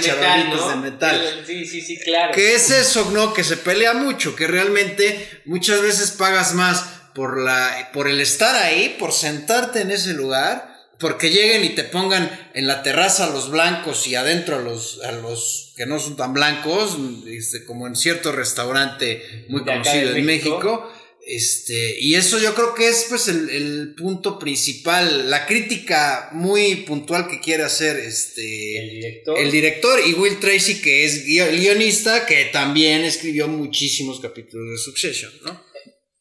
chavalitos 0.00 0.70
de 0.70 0.76
metal. 0.76 1.44
Sí, 1.46 1.66
sí, 1.66 1.80
sí, 1.80 1.98
claro. 1.98 2.34
Que 2.34 2.54
es 2.54 2.70
eso, 2.70 3.10
¿no? 3.12 3.32
Que 3.32 3.44
se 3.44 3.56
pelea 3.56 3.94
mucho, 3.94 4.34
que 4.34 4.46
realmente 4.46 5.40
muchas 5.44 5.80
veces 5.82 6.10
pagas 6.10 6.54
más 6.54 6.84
por 7.14 7.40
la, 7.40 7.90
por 7.92 8.08
el 8.08 8.20
estar 8.20 8.56
ahí, 8.56 8.96
por 8.98 9.12
sentarte 9.12 9.82
en 9.82 9.92
ese 9.92 10.14
lugar 10.14 10.73
porque 11.04 11.28
lleguen 11.28 11.64
y 11.64 11.68
te 11.74 11.84
pongan 11.84 12.50
en 12.54 12.66
la 12.66 12.82
terraza 12.82 13.26
a 13.26 13.30
los 13.30 13.50
blancos 13.50 14.06
y 14.06 14.14
adentro 14.14 14.56
a 14.56 14.60
los, 14.60 15.02
a 15.02 15.12
los 15.12 15.74
que 15.76 15.84
no 15.84 16.00
son 16.00 16.16
tan 16.16 16.32
blancos, 16.32 16.96
este, 17.28 17.66
como 17.66 17.86
en 17.86 17.94
cierto 17.94 18.32
restaurante 18.32 19.44
muy 19.50 19.64
conocido 19.64 20.16
en 20.16 20.24
México. 20.24 20.56
México. 20.56 20.92
Este, 21.26 22.00
y 22.00 22.14
eso 22.14 22.38
yo 22.38 22.54
creo 22.54 22.74
que 22.74 22.88
es 22.88 23.04
pues 23.10 23.28
el, 23.28 23.50
el 23.50 23.94
punto 23.94 24.38
principal, 24.38 25.28
la 25.28 25.44
crítica 25.44 26.30
muy 26.32 26.76
puntual 26.76 27.28
que 27.28 27.38
quiere 27.38 27.64
hacer 27.64 27.98
este 27.98 28.78
El 28.78 28.90
director. 28.90 29.38
el 29.38 29.50
director 29.50 30.00
y 30.06 30.14
Will 30.14 30.40
Tracy, 30.40 30.80
que 30.80 31.04
es 31.04 31.26
guionista, 31.26 32.24
que 32.24 32.46
también 32.46 33.04
escribió 33.04 33.46
muchísimos 33.46 34.20
capítulos 34.20 34.70
de 34.70 34.78
Succession, 34.78 35.32
¿no? 35.42 35.73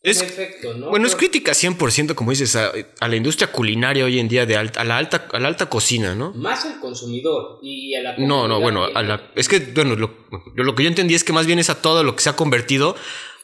Es- 0.04 0.22
en 0.22 0.28
efecto, 0.28 0.74
¿no? 0.74 0.90
Bueno, 0.90 1.08
es 1.08 1.14
Por- 1.14 1.20
crítica 1.20 1.54
100%, 1.54 2.14
como 2.14 2.32
dices, 2.32 2.56
a, 2.58 2.72
a 3.00 3.08
la 3.08 3.16
industria 3.16 3.52
culinaria 3.52 4.04
hoy 4.04 4.20
en 4.20 4.28
día, 4.28 4.46
de 4.46 4.58
alta, 4.58 4.82
a, 4.82 4.84
la 4.84 4.98
alta, 4.98 5.28
a 5.32 5.40
la 5.40 5.48
alta 5.48 5.68
cocina, 5.70 6.14
¿no? 6.14 6.34
Más 6.34 6.66
al 6.66 6.80
consumidor 6.82 7.60
y 7.64 7.96
a 7.96 8.02
la 8.02 8.18
No, 8.18 8.48
no, 8.50 8.60
bueno, 8.60 8.84
a 8.84 9.02
la- 9.02 9.32
es 9.36 9.48
que, 9.48 9.60
bueno, 9.60 9.96
lo, 9.96 10.14
lo 10.56 10.76
que 10.76 10.84
yo 10.84 10.90
entendí 10.90 11.16
es 11.16 11.24
que 11.24 11.32
más 11.34 11.46
bien 11.46 11.58
es 11.58 11.70
a 11.70 11.82
todo 11.82 12.04
lo 12.04 12.16
que 12.18 12.22
se 12.22 12.30
ha 12.30 12.36
convertido 12.36 12.96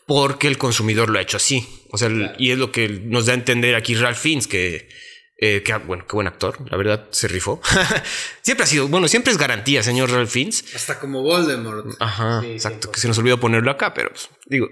porque 0.05 0.47
el 0.47 0.57
consumidor 0.57 1.09
lo 1.09 1.17
ha 1.19 1.21
hecho 1.21 1.37
así. 1.37 1.65
O 1.91 1.97
sea, 1.97 2.09
Claro. 2.09 2.33
y 2.37 2.51
es 2.51 2.57
lo 2.57 2.71
que 2.73 2.89
nos 2.89 3.25
da 3.27 3.31
a 3.31 3.35
entender 3.35 3.75
aquí 3.75 3.95
Ralph 3.95 4.17
Fiennes, 4.17 4.47
que, 4.47 4.89
eh, 5.37 5.63
que, 5.63 5.73
bueno, 5.77 6.05
qué 6.09 6.13
buen 6.13 6.27
actor, 6.27 6.57
la 6.69 6.75
verdad, 6.75 7.07
se 7.11 7.29
rifó. 7.29 7.61
siempre 8.41 8.65
ha 8.65 8.67
sido, 8.67 8.87
bueno, 8.89 9.07
siempre 9.07 9.31
es 9.31 9.37
garantía, 9.37 9.81
señor 9.81 10.11
Ralph 10.11 10.29
Fiennes. 10.29 10.65
Hasta 10.75 10.99
como 10.99 11.21
Voldemort. 11.23 11.85
Ajá, 12.01 12.41
Sí, 12.41 12.47
exacto, 12.47 12.89
100%. 12.89 12.91
que 12.91 12.99
se 12.99 13.07
nos 13.07 13.17
olvidó 13.17 13.39
ponerlo 13.39 13.71
acá, 13.71 13.93
pero 13.93 14.09
pues, 14.09 14.29
digo, 14.47 14.67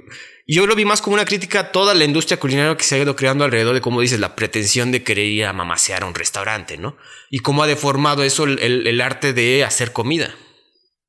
yo 0.48 0.66
lo 0.66 0.76
vi 0.76 0.86
más 0.86 1.02
como 1.02 1.16
una 1.16 1.26
crítica 1.26 1.60
a 1.60 1.72
toda 1.72 1.94
la 1.94 2.06
industria 2.06 2.40
culinaria 2.40 2.78
que 2.78 2.84
se 2.84 2.96
ha 2.96 3.00
ido 3.00 3.16
creando 3.16 3.44
alrededor 3.44 3.76
de, 3.76 3.82
como 3.82 4.00
dices, 4.02 4.20
la 4.20 4.36
pretensión 4.36 4.92
de 4.92 5.04
querer 5.04 5.26
ir 5.26 5.46
a 5.46 5.54
mamasear 5.54 6.04
a 6.04 6.06
un 6.06 6.16
restaurante, 6.16 6.78
¿no? 6.78 6.98
Y 7.30 7.40
cómo 7.40 7.64
ha 7.64 7.68
deformado 7.68 8.24
eso 8.24 8.46
el, 8.46 8.60
el- 8.60 9.02
arte 9.02 9.34
de 9.34 9.64
hacer 9.66 9.92
comida. 9.92 10.34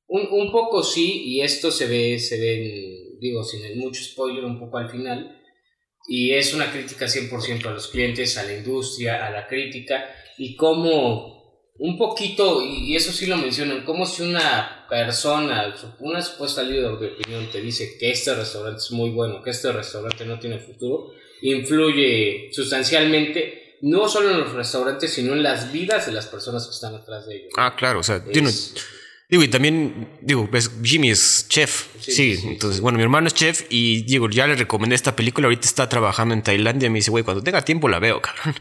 Un, 0.09 0.51
poco 0.51 0.83
sí, 0.83 1.23
y 1.25 1.43
esto 1.43 1.71
se 1.71 1.87
ve, 1.87 2.19
se 2.19 2.39
ve, 2.39 3.17
digo, 3.21 3.45
sin 3.45 3.79
mucho 3.79 4.03
spoiler, 4.03 4.45
un 4.45 4.59
poco 4.59 4.79
al 4.79 4.91
final. 4.91 5.41
Y 6.09 6.33
es 6.33 6.55
una 6.55 6.73
crítica 6.73 7.07
100% 7.07 7.67
a 7.67 7.71
los 7.73 7.89
clientes, 7.89 8.39
a 8.39 8.43
la 8.45 8.55
industria, 8.55 9.27
a 9.27 9.31
la 9.31 9.47
crítica, 9.47 10.05
y 10.39 10.57
cómo 10.57 11.38
un 11.79 11.97
poquito, 11.97 12.61
y 12.63 12.97
eso 12.97 13.13
sí 13.13 13.27
lo 13.27 13.37
mencionan, 13.37 13.85
como 13.85 14.05
si 14.05 14.23
una 14.23 14.87
persona, 14.89 15.75
una 16.01 16.21
supuesta 16.23 16.63
líder 16.63 16.99
de 16.99 17.07
opinión 17.13 17.49
te 17.53 17.61
dice 17.61 17.97
que 17.99 18.11
este 18.11 18.35
restaurante 18.35 18.79
es 18.81 18.91
muy 18.91 19.11
bueno, 19.11 19.43
que 19.43 19.51
este 19.51 19.71
restaurante 19.71 20.25
no 20.25 20.39
tiene 20.41 20.59
futuro, 20.59 21.13
influye 21.41 22.51
sustancialmente, 22.53 23.77
no 23.83 24.09
solo 24.09 24.31
en 24.31 24.41
los 24.41 24.53
restaurantes, 24.53 25.13
sino 25.13 25.35
en 25.35 25.43
las 25.43 25.71
vidas 25.73 26.07
de 26.07 26.13
las 26.13 26.27
personas 26.27 26.67
que 26.67 26.73
están 26.73 26.95
atrás 26.95 27.27
de 27.27 27.37
ellos. 27.37 27.53
Ah, 27.57 27.75
claro, 27.77 28.01
o 28.01 28.03
sea, 28.03 28.17
Es- 28.17 28.25
tiene- 28.33 28.51
digo, 29.29 29.43
y 29.43 29.49
también, 29.49 30.09
digo, 30.23 30.49
ves, 30.51 30.71
Jimmy 30.83 31.11
es 31.11 31.47
chef, 31.49 31.87
Sí, 32.01 32.13
sí, 32.13 32.37
sí, 32.39 32.49
entonces, 32.49 32.77
sí. 32.77 32.83
bueno, 32.83 32.97
mi 32.97 33.03
hermano 33.05 33.27
es 33.29 33.35
chef 33.35 33.65
y 33.69 34.03
digo, 34.05 34.31
ya 34.31 34.47
le 34.47 34.55
recomendé 34.55 34.95
esta 34.95 35.15
película, 35.15 35.47
ahorita 35.47 35.67
está 35.67 35.89
trabajando 35.89 36.33
en 36.35 36.43
Tailandia. 36.43 36.87
Y 36.87 36.91
me 36.91 36.99
dice, 37.01 37.11
güey, 37.11 37.25
cuando 37.25 37.43
tenga 37.43 37.63
tiempo 37.65 37.89
la 37.89 37.99
veo, 37.99 38.23
cabrón. 38.23 38.55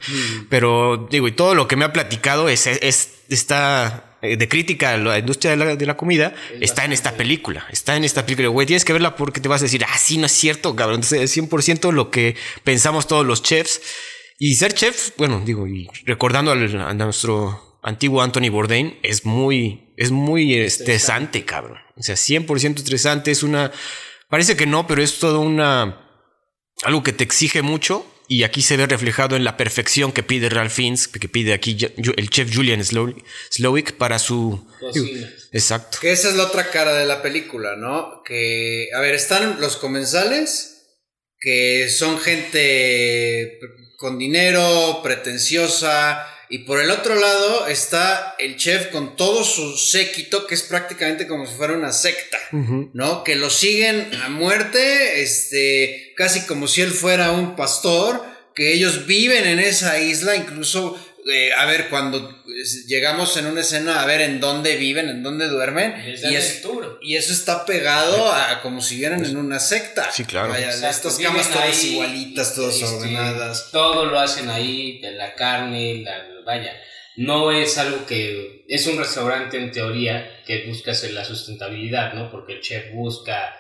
Pero, 0.50 1.08
digo, 1.10 1.28
y 1.28 1.32
todo 1.32 1.56
lo 1.56 1.68
que 1.68 1.76
me 1.76 1.86
ha 1.86 1.94
platicado 1.94 2.50
es, 2.50 2.68
es 2.68 3.14
está 3.30 4.18
eh, 4.22 4.36
de 4.38 4.48
crítica 4.48 4.94
a 4.94 4.98
la 4.98 5.20
industria 5.20 5.52
de 5.52 5.58
la, 5.58 5.76
de 5.76 5.86
la 5.86 5.96
comida, 5.98 6.34
Es 6.56 6.62
está 6.72 6.86
en 6.86 6.92
esta 6.94 7.14
película, 7.16 7.66
está 7.72 7.96
en 7.96 8.04
esta 8.04 8.26
película, 8.26 8.48
güey, 8.50 8.66
tienes 8.68 8.84
que 8.86 8.94
verla 8.94 9.16
porque 9.16 9.40
te 9.42 9.48
vas 9.48 9.62
a 9.62 9.66
decir, 9.66 9.84
ah, 9.88 9.98
sí, 9.98 10.18
no 10.18 10.26
es 10.26 10.32
cierto, 10.32 10.76
cabrón, 10.76 10.96
entonces 10.98 11.22
es 11.22 11.38
100% 11.38 11.92
lo 11.92 12.10
que 12.12 12.36
pensamos 12.64 13.08
todos 13.08 13.26
los 13.26 13.44
chefs. 13.44 13.82
Y 14.40 14.56
ser 14.56 14.74
chef, 14.74 15.12
bueno, 15.18 15.42
digo, 15.46 15.68
y 15.68 15.88
recordando 16.06 16.52
al- 16.52 16.82
a 16.82 16.94
nuestro 16.94 17.80
antiguo 17.84 18.22
Anthony 18.22 18.50
Bourdain, 18.50 18.98
es 19.04 19.26
muy, 19.26 19.87
es 19.98 20.12
muy 20.12 20.54
estresante, 20.56 21.44
cabrón. 21.44 21.80
O 21.98 22.04
sea, 22.04 22.16
100% 22.16 22.78
estresante, 22.78 23.32
es 23.32 23.44
una, 23.44 23.72
parece 24.30 24.56
que 24.56 24.66
no, 24.66 24.88
pero 24.88 25.04
es 25.04 25.20
todo 25.20 25.42
una, 25.42 26.08
algo 26.84 27.04
que 27.04 27.12
te 27.14 27.24
exige 27.26 27.62
mucho. 27.62 28.06
Y 28.30 28.44
aquí 28.44 28.62
se 28.62 28.76
ve 28.76 28.86
reflejado 28.88 29.38
en 29.38 29.46
la 29.46 29.56
perfección 29.56 30.12
que 30.12 30.22
pide 30.22 30.50
Ralph 30.50 30.74
Fiennes, 30.74 31.08
que 31.08 31.30
pide 31.30 31.54
aquí 31.54 31.78
el 32.18 32.30
chef 32.30 32.54
Julian 32.54 32.82
Slow- 32.82 33.16
Slowick 33.50 33.94
para 33.94 34.20
su... 34.20 34.68
Cocina. 34.82 35.30
Exacto. 35.54 36.00
Que 36.02 36.12
esa 36.12 36.28
es 36.28 36.36
la 36.36 36.44
otra 36.44 36.70
cara 36.70 36.94
de 36.94 37.06
la 37.06 37.22
película, 37.22 37.78
¿no? 37.78 38.22
Que, 38.26 38.90
a 38.94 39.00
ver, 39.00 39.16
están 39.16 39.62
los 39.62 39.78
comensales, 39.78 40.90
que 41.40 41.88
son 41.90 42.20
gente 42.20 43.60
con 43.98 44.20
dinero, 44.20 45.00
pretenciosa, 45.02 46.28
y 46.50 46.60
por 46.60 46.80
el 46.80 46.92
otro 46.92 47.16
lado 47.16 47.68
está 47.68 48.36
el 48.40 48.56
chef 48.56 48.88
con 48.88 49.16
todo 49.16 49.44
su 49.44 49.78
séquito, 49.78 50.48
que 50.48 50.56
es 50.56 50.64
prácticamente 50.64 51.28
como 51.28 51.46
si 51.46 51.54
fuera 51.56 51.74
una 51.74 51.92
secta. 51.92 52.38
¿no? 52.94 53.24
Que 53.24 53.36
lo 53.36 53.50
siguen 53.50 54.10
a 54.24 54.30
muerte, 54.30 55.22
este, 55.22 56.14
casi 56.16 56.46
como 56.46 56.68
si 56.68 56.82
él 56.82 56.92
fuera 56.92 57.32
un 57.32 57.56
pastor, 57.56 58.24
que 58.56 58.74
ellos 58.74 59.06
viven 59.06 59.46
en 59.46 59.60
esa 59.60 60.00
isla, 60.00 60.36
incluso, 60.36 60.98
eh, 61.32 61.52
a 61.54 61.66
ver, 61.66 61.90
cuando 61.90 62.18
eh, 62.48 62.64
llegamos 62.88 63.36
en 63.38 63.48
una 63.48 63.62
escena, 63.62 64.02
a 64.02 64.06
ver 64.06 64.22
en 64.22 64.40
dónde 64.40 64.76
viven, 64.78 65.10
en 65.10 65.24
dónde 65.24 65.48
duermen, 65.48 65.94
y, 66.08 66.36
es- 66.36 66.62
eso 66.64 67.34
está 67.34 67.66
pegado 67.66 68.32
a 68.32 68.62
como 68.62 68.82
si 68.82 68.98
vieran 68.98 69.26
en 69.26 69.38
una 69.38 69.60
secta. 69.60 70.12
Sí, 70.12 70.26
claro. 70.26 70.50
Vaya, 70.50 70.70
estas 70.72 71.18
camas 71.20 71.50
todas 71.50 71.84
ahí, 71.84 71.94
igualitas, 71.94 72.56
todas 72.56 72.76
este, 72.76 72.86
ordenadas. 72.96 73.70
Todo 73.72 74.06
lo 74.06 74.20
hacen 74.20 74.50
ahí, 74.50 75.00
de 75.00 75.12
la 75.12 75.36
carne, 75.36 76.02
la, 76.04 76.24
vaya. 76.46 76.74
No 77.16 77.52
es 77.52 77.78
algo 77.80 78.06
que. 78.06 78.64
Es 78.68 78.86
un 78.86 78.98
restaurante 78.98 79.58
en 79.58 79.72
teoría 79.72 80.44
que 80.46 80.68
busca 80.68 80.92
hacer 80.92 81.12
la 81.14 81.26
sustentabilidad, 81.26 82.14
¿no? 82.14 82.30
Porque 82.30 82.54
el 82.54 82.62
chef 82.62 82.94
busca 82.94 83.56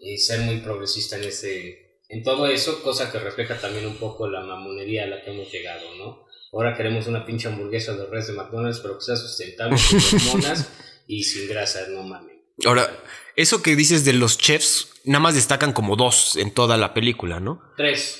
eh, 0.00 0.16
ser 0.18 0.40
muy 0.40 0.58
progresista 0.58 1.16
en 1.16 1.24
ese. 1.24 1.98
En 2.08 2.22
todo 2.22 2.46
eso, 2.46 2.82
cosa 2.82 3.10
que 3.10 3.18
refleja 3.18 3.58
también 3.58 3.86
un 3.86 3.96
poco 3.96 4.28
la 4.28 4.40
mamonería 4.40 5.04
a 5.04 5.06
la 5.06 5.22
que 5.22 5.30
hemos 5.30 5.50
llegado, 5.50 5.94
¿no? 5.96 6.26
Ahora 6.52 6.76
queremos 6.76 7.06
una 7.06 7.24
pinche 7.24 7.48
hamburguesa 7.48 7.94
de 7.94 8.06
res 8.06 8.26
de 8.26 8.34
McDonald's, 8.34 8.80
pero 8.80 8.98
que 8.98 9.04
sea 9.04 9.16
sustentable, 9.16 9.78
sin 9.78 9.98
hormonas 10.18 10.68
y 11.06 11.22
sin 11.24 11.48
grasa, 11.48 11.80
no 11.88 12.02
mames. 12.02 12.36
Ahora, 12.66 12.90
eso 13.36 13.62
que 13.62 13.74
dices 13.74 14.04
de 14.04 14.12
los 14.12 14.36
chefs, 14.36 14.88
nada 15.04 15.20
más 15.20 15.34
destacan 15.34 15.72
como 15.72 15.96
dos 15.96 16.36
en 16.36 16.50
toda 16.52 16.76
la 16.76 16.92
película, 16.92 17.40
¿no? 17.40 17.62
Tres. 17.76 18.18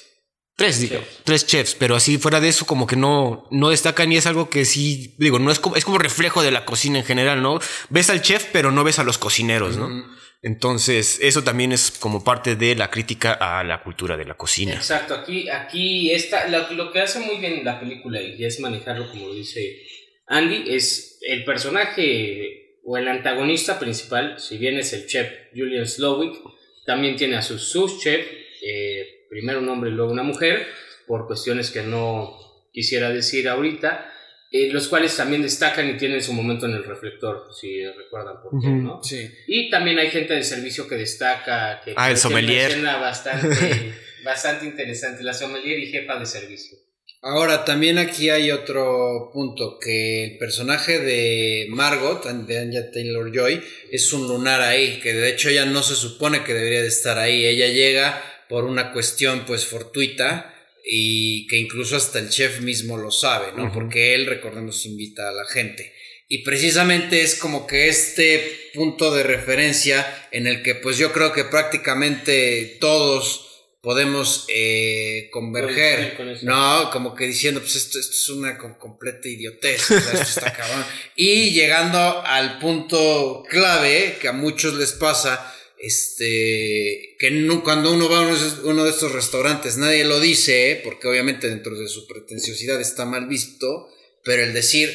Tres, 0.54 0.80
digo, 0.80 0.96
Chefs. 0.96 1.20
tres 1.24 1.46
chefs, 1.46 1.74
pero 1.74 1.96
así 1.96 2.18
fuera 2.18 2.38
de 2.38 2.48
eso 2.48 2.66
como 2.66 2.86
que 2.86 2.94
no, 2.96 3.46
no 3.50 3.70
destacan 3.70 4.12
y 4.12 4.18
es 4.18 4.26
algo 4.26 4.50
que 4.50 4.64
sí, 4.66 5.14
digo, 5.18 5.38
no 5.38 5.50
es 5.50 5.58
como, 5.58 5.76
es 5.76 5.84
como 5.84 5.96
reflejo 5.98 6.42
de 6.42 6.50
la 6.50 6.66
cocina 6.66 6.98
en 6.98 7.04
general, 7.04 7.42
¿no? 7.42 7.58
Ves 7.88 8.10
al 8.10 8.20
chef, 8.20 8.46
pero 8.52 8.70
no 8.70 8.84
ves 8.84 8.98
a 8.98 9.04
los 9.04 9.16
cocineros, 9.16 9.76
¿no? 9.78 9.86
Ujú. 9.86 10.04
Entonces, 10.42 11.20
eso 11.22 11.44
también 11.44 11.70
es 11.70 11.92
como 11.92 12.24
parte 12.24 12.56
de 12.56 12.74
la 12.74 12.90
crítica 12.90 13.32
a 13.32 13.62
la 13.62 13.84
cultura 13.84 14.16
de 14.16 14.24
la 14.24 14.34
cocina. 14.34 14.74
Exacto, 14.74 15.14
aquí, 15.14 15.48
aquí 15.48 16.10
está, 16.10 16.48
lo, 16.48 16.90
que 16.92 17.00
hace 17.00 17.20
muy 17.20 17.36
bien 17.36 17.64
la 17.64 17.78
película 17.78 18.20
y 18.20 18.44
es 18.44 18.58
manejarlo 18.58 19.08
como 19.08 19.32
dice 19.32 19.82
Andy, 20.26 20.64
es 20.66 21.20
el 21.22 21.44
personaje 21.44 22.78
o 22.84 22.96
el 22.96 23.06
antagonista 23.06 23.78
principal, 23.78 24.40
si 24.40 24.58
bien 24.58 24.76
es 24.76 24.92
el 24.92 25.06
chef 25.06 25.30
Julian 25.54 25.86
Slowick, 25.86 26.36
también 26.84 27.14
tiene 27.14 27.36
a 27.36 27.42
su 27.42 27.60
sous-chef, 27.60 28.26
eh, 28.62 29.26
primero 29.30 29.60
un 29.60 29.68
hombre 29.68 29.90
y 29.90 29.92
luego 29.92 30.10
una 30.10 30.24
mujer, 30.24 30.66
por 31.06 31.28
cuestiones 31.28 31.70
que 31.70 31.82
no 31.82 32.36
quisiera 32.72 33.10
decir 33.10 33.48
ahorita, 33.48 34.11
eh, 34.52 34.68
los 34.70 34.88
cuales 34.88 35.16
también 35.16 35.42
destacan 35.42 35.88
y 35.88 35.96
tienen 35.96 36.22
su 36.22 36.32
momento 36.34 36.66
en 36.66 36.72
el 36.72 36.84
reflector, 36.84 37.48
si 37.58 37.84
recuerdan 37.86 38.42
por 38.42 38.60
qué. 38.60 38.68
¿no? 38.68 39.02
Sí. 39.02 39.28
Y 39.46 39.70
también 39.70 39.98
hay 39.98 40.10
gente 40.10 40.34
de 40.34 40.44
servicio 40.44 40.86
que 40.86 40.96
destaca, 40.96 41.80
que 41.82 41.94
Ah, 41.96 42.08
el 42.10 42.14
que 42.16 42.20
sommelier. 42.20 42.70
es 42.70 42.76
una 42.76 42.90
escena 42.90 42.96
bastante, 42.98 43.94
bastante 44.24 44.66
interesante, 44.66 45.22
la 45.24 45.32
sommelier 45.32 45.78
y 45.78 45.86
jefa 45.86 46.18
de 46.18 46.26
servicio. 46.26 46.78
Ahora, 47.24 47.64
también 47.64 47.98
aquí 47.98 48.30
hay 48.30 48.50
otro 48.50 49.30
punto, 49.32 49.78
que 49.80 50.24
el 50.24 50.38
personaje 50.38 50.98
de 50.98 51.66
Margot, 51.70 52.24
de 52.24 52.58
Anya 52.58 52.90
Taylor 52.90 53.30
Joy, 53.32 53.62
es 53.92 54.12
un 54.12 54.26
lunar 54.26 54.60
ahí, 54.60 54.98
que 55.00 55.12
de 55.14 55.30
hecho 55.30 55.48
ella 55.48 55.64
no 55.64 55.84
se 55.84 55.94
supone 55.94 56.42
que 56.42 56.52
debería 56.52 56.82
de 56.82 56.88
estar 56.88 57.18
ahí. 57.18 57.46
Ella 57.46 57.68
llega 57.68 58.20
por 58.48 58.64
una 58.64 58.92
cuestión 58.92 59.44
pues 59.46 59.66
fortuita 59.66 60.51
y 60.84 61.46
que 61.46 61.58
incluso 61.58 61.96
hasta 61.96 62.18
el 62.18 62.28
chef 62.30 62.60
mismo 62.60 62.96
lo 62.96 63.10
sabe, 63.10 63.52
¿no? 63.56 63.64
Ujú. 63.64 63.74
Porque 63.74 64.14
él, 64.14 64.26
recordemos, 64.26 64.84
invita 64.86 65.28
a 65.28 65.32
la 65.32 65.44
gente. 65.46 65.92
Y 66.28 66.38
precisamente 66.44 67.20
es 67.22 67.34
como 67.34 67.66
que 67.66 67.88
este 67.88 68.70
punto 68.74 69.14
de 69.14 69.22
referencia 69.22 70.28
en 70.32 70.46
el 70.46 70.62
que 70.62 70.74
pues 70.74 70.96
yo 70.96 71.12
creo 71.12 71.32
que 71.32 71.44
prácticamente 71.44 72.78
todos 72.80 73.48
podemos 73.82 74.46
eh, 74.48 75.28
converger, 75.32 76.14
Coincidir 76.14 76.16
con 76.16 76.28
eso. 76.30 76.46
¿no? 76.46 76.90
Como 76.90 77.14
que 77.14 77.26
diciendo, 77.26 77.60
pues 77.60 77.74
esto, 77.74 77.98
esto 77.98 78.12
es 78.12 78.28
una 78.30 78.56
com- 78.56 78.78
completa 78.78 79.28
idiotez, 79.28 79.90
o 79.90 80.00
sea, 80.00 80.12
esto 80.12 80.22
está 80.40 80.52
cabrón. 80.52 80.84
Y 81.16 81.50
llegando 81.50 82.22
al 82.24 82.58
punto 82.60 83.42
clave 83.50 84.18
que 84.20 84.28
a 84.28 84.32
muchos 84.32 84.74
les 84.74 84.92
pasa, 84.92 85.52
este, 85.82 87.16
que 87.18 87.32
no- 87.32 87.64
cuando 87.64 87.92
uno 87.92 88.08
va 88.08 88.20
a 88.20 88.34
uno, 88.64 88.84
de 88.84 88.90
estos 88.90 89.10
restaurantes, 89.10 89.76
nadie 89.76 90.04
lo 90.04 90.20
dice, 90.20 90.80
porque 90.84 91.08
obviamente 91.08 91.48
dentro 91.48 91.76
de 91.76 91.88
su 91.88 92.06
pretenciosidad 92.06 92.80
está 92.80 93.04
mal 93.04 93.26
visto, 93.26 93.88
pero 94.24 94.44
el 94.44 94.52
decir, 94.54 94.88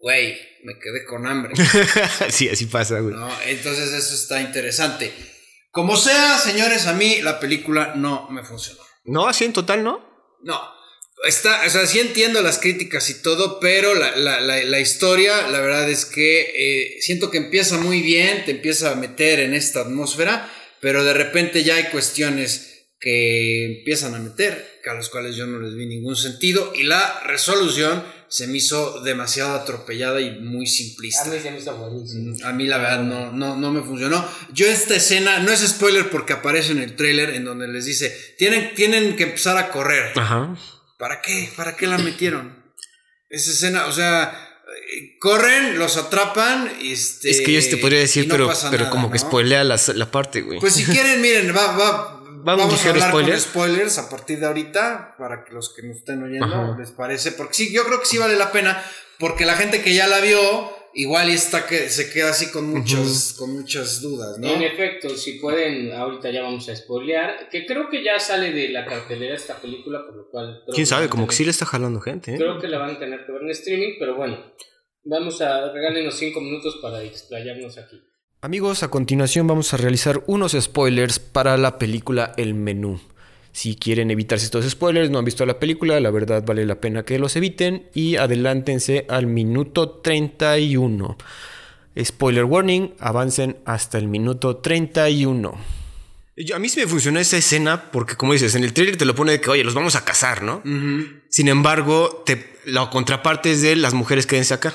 güey, 0.00 0.36
me 0.64 0.78
quedé 0.80 1.04
con 1.04 1.26
hambre. 1.28 1.54
sí, 2.28 2.48
así 2.48 2.66
pasa, 2.66 2.98
güey. 2.98 3.14
¿no? 3.14 3.30
Entonces 3.46 3.92
eso 3.92 4.14
está 4.14 4.40
interesante. 4.42 5.12
Como 5.70 5.96
sea, 5.96 6.38
señores, 6.38 6.86
a 6.88 6.94
mí 6.94 7.22
la 7.22 7.38
película 7.38 7.94
no 7.94 8.28
me 8.30 8.42
funcionó. 8.42 8.80
No, 9.04 9.28
así 9.28 9.44
en 9.44 9.52
total, 9.52 9.84
¿no? 9.84 10.04
No. 10.42 10.60
Está, 11.26 11.62
o 11.66 11.70
sea, 11.70 11.86
sí 11.86 12.00
entiendo 12.00 12.42
las 12.42 12.58
críticas 12.58 13.08
y 13.08 13.22
todo, 13.22 13.58
pero 13.60 13.94
la, 13.94 14.16
la, 14.16 14.40
la, 14.40 14.62
la 14.62 14.80
historia, 14.80 15.46
la 15.48 15.60
verdad 15.60 15.88
es 15.88 16.04
que 16.04 16.40
eh, 16.54 16.96
siento 17.00 17.30
que 17.30 17.38
empieza 17.38 17.78
muy 17.78 18.02
bien, 18.02 18.44
te 18.44 18.50
empieza 18.50 18.92
a 18.92 18.96
meter 18.96 19.40
en 19.40 19.54
esta 19.54 19.80
atmósfera, 19.80 20.50
pero 20.80 21.02
de 21.02 21.14
repente 21.14 21.64
ya 21.64 21.76
hay 21.76 21.84
cuestiones 21.84 22.74
que 23.00 23.78
empiezan 23.78 24.14
a 24.14 24.18
meter, 24.18 24.80
a 24.84 24.94
los 24.94 25.08
cuales 25.08 25.36
yo 25.36 25.46
no 25.46 25.60
les 25.60 25.74
vi 25.74 25.86
ningún 25.86 26.16
sentido, 26.16 26.72
y 26.74 26.84
la 26.84 27.20
resolución 27.20 28.02
se 28.28 28.46
me 28.46 28.56
hizo 28.56 29.00
demasiado 29.02 29.54
atropellada 29.54 30.20
y 30.20 30.40
muy 30.40 30.66
simplista. 30.66 31.22
A 31.22 31.26
mí 31.26 31.38
se 31.40 31.50
me 31.50 31.58
hizo 31.58 31.76
buenísimo. 31.76 32.34
A 32.44 32.52
mí 32.52 32.66
la 32.66 32.78
verdad 32.78 33.02
no, 33.02 33.30
no, 33.30 33.56
no 33.56 33.70
me 33.70 33.82
funcionó. 33.82 34.26
Yo 34.52 34.66
esta 34.66 34.96
escena, 34.96 35.38
no 35.38 35.52
es 35.52 35.60
spoiler 35.60 36.10
porque 36.10 36.32
aparece 36.32 36.72
en 36.72 36.78
el 36.78 36.96
trailer 36.96 37.30
en 37.30 37.44
donde 37.44 37.68
les 37.68 37.84
dice, 37.84 38.34
tienen, 38.36 38.74
tienen 38.74 39.16
que 39.16 39.24
empezar 39.24 39.56
a 39.56 39.70
correr. 39.70 40.18
Ajá. 40.18 40.56
¿Para 41.04 41.20
qué? 41.20 41.52
¿Para 41.54 41.76
qué 41.76 41.86
la 41.86 41.98
metieron? 41.98 42.64
Esa 43.28 43.50
escena, 43.50 43.84
o 43.88 43.92
sea, 43.92 44.62
corren, 45.20 45.78
los 45.78 45.98
atrapan. 45.98 46.72
Este, 46.80 47.28
es 47.28 47.42
que 47.42 47.52
yo 47.52 47.60
te 47.60 47.76
podría 47.76 47.98
decir, 47.98 48.24
y 48.24 48.26
no 48.26 48.32
pero, 48.32 48.50
pero 48.70 48.84
nada, 48.84 48.90
como 48.90 49.10
que 49.10 49.18
spoilea 49.18 49.64
la, 49.64 49.78
la 49.96 50.10
parte, 50.10 50.40
güey. 50.40 50.60
Pues 50.60 50.72
si 50.72 50.84
quieren, 50.86 51.20
miren, 51.20 51.54
va, 51.54 51.76
va, 51.76 52.22
Vamos 52.42 52.64
a 52.64 52.66
vamos 52.68 52.86
a 52.86 52.88
hablar 52.88 53.10
spoiler. 53.10 53.32
con 53.32 53.40
spoilers 53.42 53.98
a 53.98 54.08
partir 54.08 54.40
de 54.40 54.46
ahorita, 54.46 55.16
para 55.18 55.44
que 55.44 55.52
los 55.52 55.74
que 55.74 55.82
nos 55.82 55.98
estén 55.98 56.22
oyendo 56.22 56.46
Ajá. 56.46 56.76
les 56.78 56.90
parece. 56.92 57.32
Porque 57.32 57.52
sí, 57.52 57.70
yo 57.70 57.84
creo 57.84 58.00
que 58.00 58.06
sí 58.06 58.16
vale 58.16 58.36
la 58.38 58.50
pena, 58.50 58.82
porque 59.18 59.44
la 59.44 59.56
gente 59.56 59.82
que 59.82 59.92
ya 59.94 60.06
la 60.06 60.20
vio, 60.20 60.73
igual 60.94 61.30
y 61.30 61.34
está 61.34 61.66
que 61.66 61.88
se 61.88 62.10
queda 62.10 62.30
así 62.30 62.50
con 62.50 62.68
muchas, 62.68 63.34
con 63.38 63.52
muchas 63.52 64.00
dudas, 64.00 64.38
¿no? 64.38 64.48
En 64.48 64.62
efecto, 64.62 65.10
si 65.10 65.38
pueden, 65.38 65.92
ahorita 65.92 66.30
ya 66.30 66.42
vamos 66.42 66.68
a 66.68 66.76
spoilear, 66.76 67.48
que 67.50 67.66
creo 67.66 67.88
que 67.88 68.02
ya 68.04 68.18
sale 68.18 68.52
de 68.52 68.68
la 68.68 68.86
cartelera 68.86 69.34
esta 69.34 69.56
película, 69.56 70.04
por 70.06 70.16
lo 70.16 70.30
cual... 70.30 70.62
creo 70.64 70.74
¿Quién 70.74 70.86
sabe? 70.86 71.08
Como 71.08 71.26
que 71.26 71.34
sí 71.34 71.44
le 71.44 71.50
está 71.50 71.66
jalando 71.66 72.00
gente, 72.00 72.34
¿eh? 72.34 72.36
Creo 72.36 72.58
que 72.58 72.68
la 72.68 72.78
van 72.78 72.96
a 72.96 72.98
tener 72.98 73.24
que 73.26 73.32
ver 73.32 73.42
en 73.42 73.50
streaming, 73.50 73.94
pero 73.98 74.16
bueno, 74.16 74.38
vamos 75.04 75.40
a 75.40 75.72
regálenos 75.72 76.14
cinco 76.14 76.40
minutos 76.40 76.78
para 76.80 77.02
explayarnos 77.02 77.78
aquí. 77.78 78.00
Amigos, 78.40 78.82
a 78.82 78.88
continuación 78.88 79.46
vamos 79.46 79.72
a 79.72 79.78
realizar 79.78 80.22
unos 80.26 80.52
spoilers 80.52 81.18
para 81.18 81.56
la 81.56 81.78
película 81.78 82.34
El 82.36 82.54
Menú. 82.54 83.00
Si 83.56 83.76
quieren 83.76 84.10
evitarse 84.10 84.44
estos 84.46 84.68
spoilers, 84.68 85.10
no 85.10 85.18
han 85.20 85.24
visto 85.24 85.46
la 85.46 85.60
película, 85.60 86.00
la 86.00 86.10
verdad 86.10 86.42
vale 86.44 86.66
la 86.66 86.80
pena 86.80 87.04
que 87.04 87.20
los 87.20 87.36
eviten 87.36 87.86
y 87.94 88.16
adelántense 88.16 89.06
al 89.08 89.28
minuto 89.28 89.88
31. 89.90 91.16
Spoiler 92.02 92.44
warning, 92.44 92.94
avancen 92.98 93.56
hasta 93.64 93.96
el 93.98 94.08
minuto 94.08 94.56
31. 94.56 95.56
Yo- 96.36 96.56
A 96.56 96.58
mí 96.58 96.68
sí 96.68 96.80
me 96.80 96.88
funcionó 96.88 97.20
esa 97.20 97.36
escena 97.36 97.92
porque, 97.92 98.16
como 98.16 98.32
dices, 98.32 98.56
en 98.56 98.64
el 98.64 98.72
trailer 98.72 98.96
te 98.96 99.04
lo 99.04 99.14
pone 99.14 99.30
de 99.30 99.40
que, 99.40 99.50
oye, 99.50 99.62
los 99.62 99.74
vamos 99.74 99.94
a 99.94 100.04
casar, 100.04 100.42
¿no? 100.42 100.60
Sin 101.28 101.46
embargo, 101.46 102.24
te- 102.26 102.56
la 102.66 102.90
contraparte 102.90 103.52
es 103.52 103.62
de 103.62 103.76
las 103.76 103.94
mujeres 103.94 104.26
quédense 104.26 104.52
acá. 104.54 104.74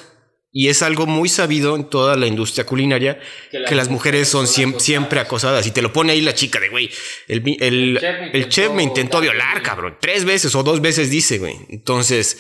Y 0.51 0.69
es 0.69 0.81
algo 0.81 1.05
muy 1.05 1.29
sabido 1.29 1.75
en 1.75 1.89
toda 1.89 2.15
la 2.17 2.25
industria 2.25 2.65
culinaria 2.65 3.19
que, 3.51 3.63
Que 3.65 3.75
las, 3.75 3.89
mujeres 3.89 4.27
son 4.29 4.47
siempre 4.47 5.19
acosadas. 5.19 5.67
Y 5.67 5.71
te 5.71 5.81
lo 5.83 5.93
pone 5.93 6.13
ahí 6.13 6.21
la 6.21 6.33
chica 6.33 6.59
de, 6.59 6.69
güey, 6.69 6.89
el, 7.27 7.43
el- 7.59 7.97
El 7.97 7.99
chef 7.99 8.19
me 8.19 8.31
el 8.33 8.49
chef 8.49 8.71
me 8.71 8.83
intentó 8.83 9.21
violar, 9.21 9.62
cabrón. 9.62 9.97
Tres 10.01 10.25
veces 10.25 10.55
o 10.55 10.63
dos 10.63 10.81
veces 10.81 11.12
dice, 11.12 11.38
güey. 11.38 11.55
Entonces, 11.69 12.39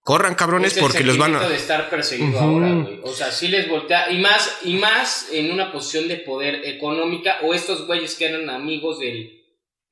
corran, 0.00 0.34
cabrones, 0.34 0.72
Es 0.72 0.76
el 0.78 0.82
porque 0.84 1.04
los 1.04 1.18
van 1.18 1.36
a... 1.36 1.46
de 1.46 1.56
estar 1.56 1.90
perseguido 1.90 2.38
ahora, 2.40 2.72
güey. 2.72 3.00
O 3.02 3.12
sea, 3.12 3.30
sí 3.30 3.48
les 3.48 3.68
voltea. 3.68 4.10
Y 4.10 4.18
más, 4.18 4.58
y 4.64 4.74
más 4.74 5.28
en 5.30 5.50
una 5.52 5.70
posición 5.72 6.08
de 6.08 6.16
poder 6.16 6.64
económica. 6.64 7.40
O 7.42 7.52
estos 7.52 7.86
güeyes 7.86 8.14
que 8.14 8.26
eran 8.28 8.48
amigos 8.48 8.98
del 8.98 9.42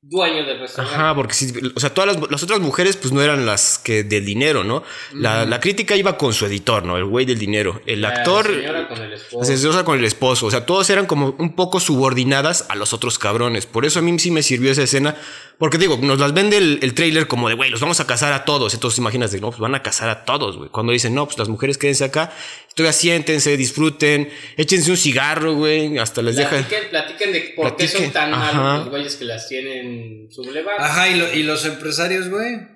dueño 0.08 0.44
del 0.44 0.60
restaurante. 0.60 0.96
Ajá, 0.96 1.14
porque 1.14 1.34
sí, 1.34 1.52
o 1.74 1.80
sea, 1.80 1.90
todas 1.92 2.14
las, 2.16 2.30
las 2.30 2.42
otras 2.42 2.60
mujeres 2.60 2.96
pues 2.96 3.12
no 3.12 3.22
eran 3.22 3.46
las 3.46 3.78
que 3.78 4.04
del 4.04 4.24
dinero, 4.24 4.64
¿no? 4.64 4.82
La, 5.12 5.44
la 5.44 5.60
crítica 5.60 5.96
iba 5.96 6.16
con 6.18 6.32
su 6.32 6.46
editor, 6.46 6.84
¿no? 6.84 6.96
El 6.96 7.04
güey 7.04 7.26
del 7.26 7.38
dinero. 7.38 7.80
El 7.86 8.02
La 8.02 8.10
actor... 8.10 8.46
señora 8.46 8.88
con 8.88 9.00
el 9.00 9.12
esposo. 9.12 9.72
La 9.72 9.84
con 9.84 9.98
el 9.98 10.04
esposo. 10.04 10.46
O 10.46 10.50
sea, 10.50 10.66
todos 10.66 10.88
eran 10.90 11.06
como 11.06 11.34
un 11.38 11.54
poco 11.56 11.80
subordinadas 11.80 12.66
a 12.68 12.74
los 12.74 12.92
otros 12.92 13.18
cabrones. 13.18 13.66
Por 13.66 13.84
eso 13.84 13.98
a 13.98 14.02
mí 14.02 14.18
sí 14.18 14.30
me 14.30 14.42
sirvió 14.42 14.70
esa 14.70 14.82
escena. 14.82 15.16
Porque 15.58 15.78
digo, 15.78 15.96
nos 16.02 16.18
las 16.18 16.34
vende 16.34 16.56
el, 16.56 16.80
el 16.82 16.94
trailer 16.94 17.28
como 17.28 17.48
de, 17.48 17.54
güey, 17.54 17.70
los 17.70 17.80
vamos 17.80 18.00
a 18.00 18.06
casar 18.06 18.32
a 18.32 18.44
todos. 18.44 18.74
Entonces 18.74 18.98
imaginas 18.98 19.30
de, 19.30 19.40
no, 19.40 19.50
pues 19.50 19.60
van 19.60 19.74
a 19.74 19.82
casar 19.82 20.08
a 20.08 20.24
todos, 20.24 20.56
güey. 20.56 20.68
Cuando 20.68 20.92
dicen, 20.92 21.14
no, 21.14 21.26
pues 21.26 21.38
las 21.38 21.48
mujeres 21.48 21.78
quédense 21.78 22.04
acá. 22.04 22.32
Todavía 22.74 22.92
siéntense, 22.92 23.56
disfruten, 23.56 24.28
échense 24.56 24.90
un 24.90 24.96
cigarro, 24.96 25.54
güey. 25.54 25.96
Hasta 25.98 26.22
les 26.22 26.34
deja... 26.34 26.50
Platiquen, 26.50 26.90
platiquen 26.90 27.32
de 27.32 27.40
por 27.54 27.76
qué 27.76 27.86
son 27.86 28.10
Platiquen, 28.10 28.12
tan 28.12 28.30
malos 28.32 28.78
los 28.80 28.90
güeyes 28.90 29.14
que 29.16 29.24
las 29.24 29.48
tienen 29.48 29.93
sublevadas. 30.30 30.80
Ajá, 30.90 31.08
y, 31.08 31.18
lo- 31.18 31.32
y 31.32 31.42
los 31.42 31.64
empresarios, 31.64 32.28
güey. 32.28 32.68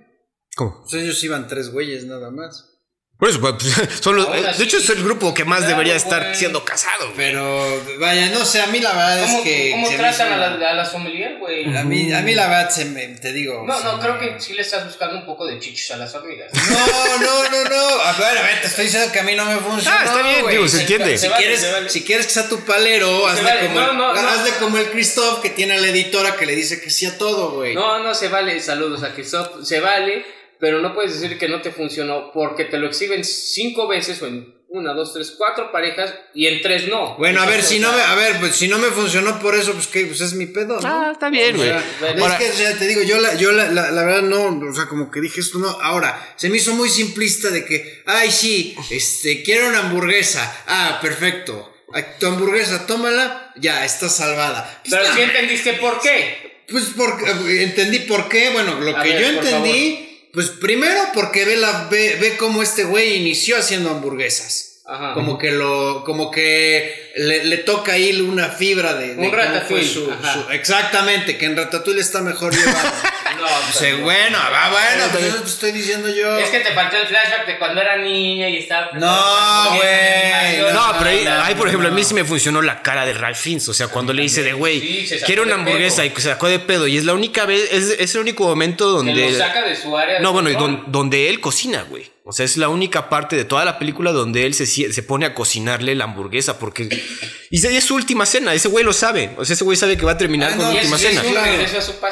¿Cómo? 0.57 0.81
Pues 0.83 0.95
ellos 1.03 1.23
iban 1.25 1.47
tres 1.49 1.71
güeyes 1.71 2.05
nada 2.07 2.31
más. 2.31 2.68
Por 3.19 3.29
eso, 3.29 3.41
pues, 3.41 3.57
son 4.01 4.15
los, 4.15 4.29
de 4.59 4.63
hecho, 4.65 4.77
es 4.77 4.89
el 4.91 5.03
grupo 5.03 5.35
que 5.35 5.45
más 5.45 5.59
claro, 5.59 5.73
debería 5.73 5.97
estar 5.97 6.23
güey. 6.23 6.35
siendo 6.37 6.65
casado, 6.65 7.07
güey. 7.07 7.17
Pero, 7.17 7.83
vaya, 7.99 8.29
no 8.29 8.45
sé, 8.45 8.61
a 8.63 8.69
mí 8.69 8.79
la 8.79 8.93
verdad 8.93 9.23
¿Cómo, 9.23 9.39
es 9.39 9.45
que. 9.45 9.71
cómo 9.73 9.89
se 9.91 9.97
tratan 9.97 10.27
hizo- 10.29 10.35
a 10.35 10.37
la, 10.57 10.71
a 10.71 10.75
la 10.75 10.85
sommelier, 10.85 11.37
güey? 11.41 11.77
A 11.77 11.83
mí, 11.83 12.13
a 12.13 12.21
mí 12.23 12.35
la 12.37 12.47
verdad 12.47 12.71
se 12.71 12.85
me, 12.85 13.09
te 13.09 13.33
digo. 13.33 13.65
No, 13.67 13.77
se 13.77 13.85
no, 13.85 13.97
me- 13.97 14.03
creo 14.03 14.19
que 14.21 14.41
sí 14.41 14.53
le 14.55 14.63
estás 14.63 14.85
buscando 14.85 15.17
un 15.17 15.27
poco 15.27 15.47
de 15.47 15.59
chichos 15.59 15.91
a 15.91 15.97
las 15.97 16.15
hormigas. 16.15 16.53
No, 16.55 17.19
no, 17.19 17.49
no, 17.51 17.65
no. 17.69 18.01
A 18.03 18.13
ver, 18.13 18.39
a 18.39 18.43
ver, 18.43 18.61
te 18.61 18.69
estoy 18.69 18.85
diciendo 18.85 19.11
que 19.13 19.19
a 19.19 19.23
mí 19.25 19.35
no 19.35 19.47
me 19.47 19.57
funciona. 19.57 19.97
Ah, 20.01 20.05
está 20.05 20.23
bien, 20.23 20.47
digo, 20.49 20.69
se 20.69 20.81
entiende. 20.83 21.19
Si 21.19 21.27
vale, 21.27 21.43
quieres, 21.43 21.61
se 21.61 21.73
vale. 21.73 21.89
si 21.91 22.05
quieres 22.05 22.27
que 22.29 22.33
sea 22.35 22.49
tu 22.49 22.61
palero, 22.65 23.27
hazle, 23.27 23.43
vale. 23.43 23.67
como, 23.67 23.81
No, 23.81 23.93
no, 23.95 24.15
no. 24.15 24.29
hazle 24.29 24.53
como 24.61 24.79
el 24.79 24.91
Christoph 24.91 25.41
que 25.43 25.51
tiene 25.51 25.75
a 25.75 25.79
la 25.79 25.89
editora 25.89 26.37
que 26.37 26.47
le 26.47 26.55
dice 26.55 26.81
que 26.81 26.89
sí 26.91 27.05
a 27.05 27.19
todo, 27.19 27.51
güey. 27.51 27.75
No, 27.75 27.99
no 27.99 28.15
se 28.15 28.29
vale, 28.29 28.61
saludos 28.61 29.03
a 29.03 29.13
Christoph, 29.13 29.65
se 29.65 29.81
vale, 29.81 30.25
pero 30.61 30.81
no 30.81 30.95
puedes 30.95 31.21
decir 31.21 31.39
que 31.39 31.49
no 31.49 31.61
te 31.63 31.71
funcionó 31.73 32.31
porque 32.33 32.65
te 32.65 32.79
lo 32.79 32.87
exhiben 32.89 33.25
cinco 33.25 33.87
veces 33.89 34.21
o 34.23 34.27
en 34.27 34.57
una, 34.71 34.93
dos, 34.93 35.15
tres, 35.15 35.35
cuatro 35.39 35.73
parejas 35.73 36.15
y 36.35 36.47
en 36.47 36.61
tres 36.61 36.89
no. 36.89 37.17
Bueno, 37.17 37.41
a 37.41 37.47
ver, 37.47 37.63
si 37.63 37.79
o 37.79 37.81
no 37.83 37.93
me, 37.93 38.03
a 38.03 38.15
ver, 38.15 38.37
pues 38.39 38.55
si 38.55 38.69
no 38.69 38.79
me 38.79 38.89
funcionó 38.89 39.39
por 39.39 39.55
eso, 39.55 39.73
pues 39.73 39.87
que 39.87 40.05
pues 40.05 40.21
es 40.21 40.35
mi 40.35 40.45
pedo, 40.45 40.79
¿no? 40.79 40.87
Ah, 40.87 41.09
está 41.13 41.31
bien, 41.31 41.55
O 41.55 41.57
güey. 41.59 41.71
sea, 41.71 41.83
Bueno, 42.01 42.17
es 42.17 42.23
Ahora- 42.23 42.39
que, 42.39 42.51
o 42.51 42.53
sea, 42.53 42.79
te 42.79 42.87
digo, 42.87 43.01
yo, 43.03 43.19
la, 43.19 43.35
yo 43.37 43.53
la, 43.53 43.71
la, 43.71 43.91
la 43.91 44.05
verdad 44.05 44.23
no, 44.23 44.69
o 44.69 44.75
sea, 44.75 44.85
como 44.87 45.11
que 45.11 45.23
dije 45.23 45.41
esto 45.41 45.59
no. 45.59 45.69
Ahora, 45.69 46.35
se 46.37 46.51
me 46.51 46.59
hizo 46.59 46.75
muy 46.75 46.91
simplista 46.91 47.49
de 47.49 47.65
que, 47.65 48.03
ay, 48.05 48.31
sí, 48.31 48.77
este, 48.91 49.43
quiero 49.43 49.69
una 49.69 49.79
hamburguesa. 49.79 50.55
Ah, 50.67 50.99
perfecto. 51.01 51.75
Tu 52.21 52.27
hamburguesa, 52.27 52.87
tómala, 52.87 53.55
ya, 53.57 53.87
está 53.87 54.11
salvada. 54.11 54.83
Pero 54.91 55.03
si 55.15 55.21
entendiste 55.23 55.73
por 55.75 55.99
qué. 56.03 56.65
Pues 56.71 56.85
porque 56.95 57.63
entendí 57.63 58.01
por 58.01 58.29
qué. 58.29 58.51
Bueno, 58.51 58.79
lo 58.81 58.95
A 58.95 59.03
que 59.03 59.15
ver, 59.15 59.23
yo 59.23 59.29
entendí, 59.29 60.08
pues 60.33 60.49
primero 60.49 61.01
porque 61.15 61.45
ve 61.45 61.57
la 61.57 61.89
ve, 61.91 62.17
ve 62.21 62.37
cómo 62.37 62.63
este 62.63 62.85
güey 62.85 63.17
inició 63.17 63.59
haciendo 63.59 63.91
hamburguesas. 63.91 64.68
Ajá. 64.91 65.13
Como 65.13 65.37
que 65.37 65.51
lo, 65.51 66.03
como 66.05 66.31
que 66.31 67.13
le, 67.17 67.45
le 67.45 67.59
toca 67.59 67.93
ahí 67.93 68.19
una 68.23 68.49
fibra 68.49 68.95
de, 68.95 69.17
de 69.17 69.27
Un 69.27 69.33
ratatouille, 69.33 69.87
su- 69.87 70.11
exactamente, 70.51 71.37
que 71.37 71.45
en 71.47 71.57
Ratatouille 71.57 72.01
está 72.01 72.23
mejor 72.23 72.55
llevado. 72.55 72.79
No, 73.39 73.47
Sí, 73.73 73.79
pero- 73.81 73.99
bueno, 74.01 74.37
va, 74.53 74.71
bueno, 74.71 75.05
pues 75.13 75.25
eso 75.27 75.43
te 75.43 75.49
estoy 75.49 75.71
diciendo 75.71 76.09
yo. 76.09 76.39
Es 76.39 76.49
que 76.51 76.59
te 76.59 76.73
faltó 76.73 76.97
el 76.97 77.07
flashback 77.07 77.47
de 77.47 77.59
cuando 77.59 77.81
era 77.81 77.97
niña 77.97 78.49
y 78.49 78.57
estaba. 78.57 78.91
No, 78.95 79.77
güey, 79.77 80.73
No, 80.73 80.93
pero 80.99 81.11
ahí, 81.11 81.25
no, 81.25 81.43
ahí, 81.45 81.55
por 81.55 81.69
ejemplo, 81.69 81.89
a 81.89 81.93
mí 81.93 82.03
sí 82.03 82.15
me 82.15 82.25
funcionó 82.25 82.63
la 82.63 82.83
cara 82.83 83.05
de 83.07 83.13
Ralph 83.15 83.37
Fiennes. 83.39 83.69
O 83.69 83.75
sea, 83.75 83.87
cuando 83.89 84.13
le 84.13 84.23
dice 84.23 84.43
de, 84.43 84.55
güey, 84.55 85.07
Sí, 85.07 85.17
quiero 85.25 85.45
una 85.45 85.55
hamburguesa 85.55 85.99
pedo. 85.99 86.07
y 86.07 86.11
que 86.11 86.21
se 86.21 86.29
sacó 86.31 86.49
de 86.49 86.59
pedo. 86.59 86.89
Y 86.89 86.97
es 86.97 87.05
la 87.05 87.13
única 87.15 87.45
vez, 87.47 87.69
es, 87.71 87.95
es 88.01 88.15
el 88.17 88.23
único 88.23 88.45
momento 88.45 88.85
Que 88.87 89.07
donde... 89.11 89.31
lo 89.31 89.39
saca 89.39 89.63
de 89.63 89.77
su 89.77 89.97
área. 89.97 90.15
de 90.17 90.21
No, 90.21 90.33
bueno, 90.33 90.51
don- 90.59 90.85
donde 90.89 91.29
él 91.29 91.41
cocina, 91.41 91.85
güey. 91.89 92.11
O 92.31 92.33
sea, 92.33 92.45
es 92.45 92.59
la 92.59 92.69
única 92.69 93.09
parte 93.09 93.37
de 93.37 93.47
toda 93.47 93.65
la 93.65 93.79
película 93.79 94.13
donde 94.13 94.45
él 94.45 94.53
se, 94.53 94.67
se 94.67 95.03
pone 95.03 95.25
a 95.25 95.35
cocinarle 95.35 95.95
la 95.95 96.05
hamburguesa 96.05 96.59
porque... 96.59 96.87
Y 97.49 97.67
es 97.67 97.85
su 97.85 97.95
última 97.95 98.27
cena, 98.27 98.53
ese 98.53 98.69
güey 98.69 98.85
lo 98.85 98.93
sabe. 98.93 99.31
O 99.39 99.47
sea, 99.47 99.55
ese 99.55 99.65
güey 99.65 99.79
sabe 99.79 99.97
que 99.97 100.05
va 100.05 100.13
a 100.13 100.19
terminar 100.19 100.53
Ah, 100.53 100.57
con 100.59 100.67
no, 100.67 100.73
su 100.73 100.77
última 100.77 100.97
es 100.97 101.03
cena. 101.03 101.23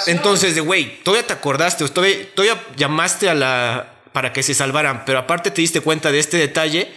Entonces, 0.07 0.55
de 0.55 0.62
güey, 0.62 1.02
todavía 1.02 1.26
te 1.26 1.35
acordaste, 1.35 1.85
o 1.85 1.88
todavía, 1.90 2.16
todavía 2.35 2.64
llamaste 2.79 3.29
a 3.29 3.35
la. 3.35 3.92
para 4.12 4.33
que 4.33 4.42
se 4.42 4.55
salvaran, 4.55 5.05
pero 5.05 5.18
aparte 5.18 5.50
te 5.50 5.61
diste 5.61 5.83
cuenta 5.83 6.11
de 6.11 6.18
este 6.18 6.38
detalle. 6.38 6.90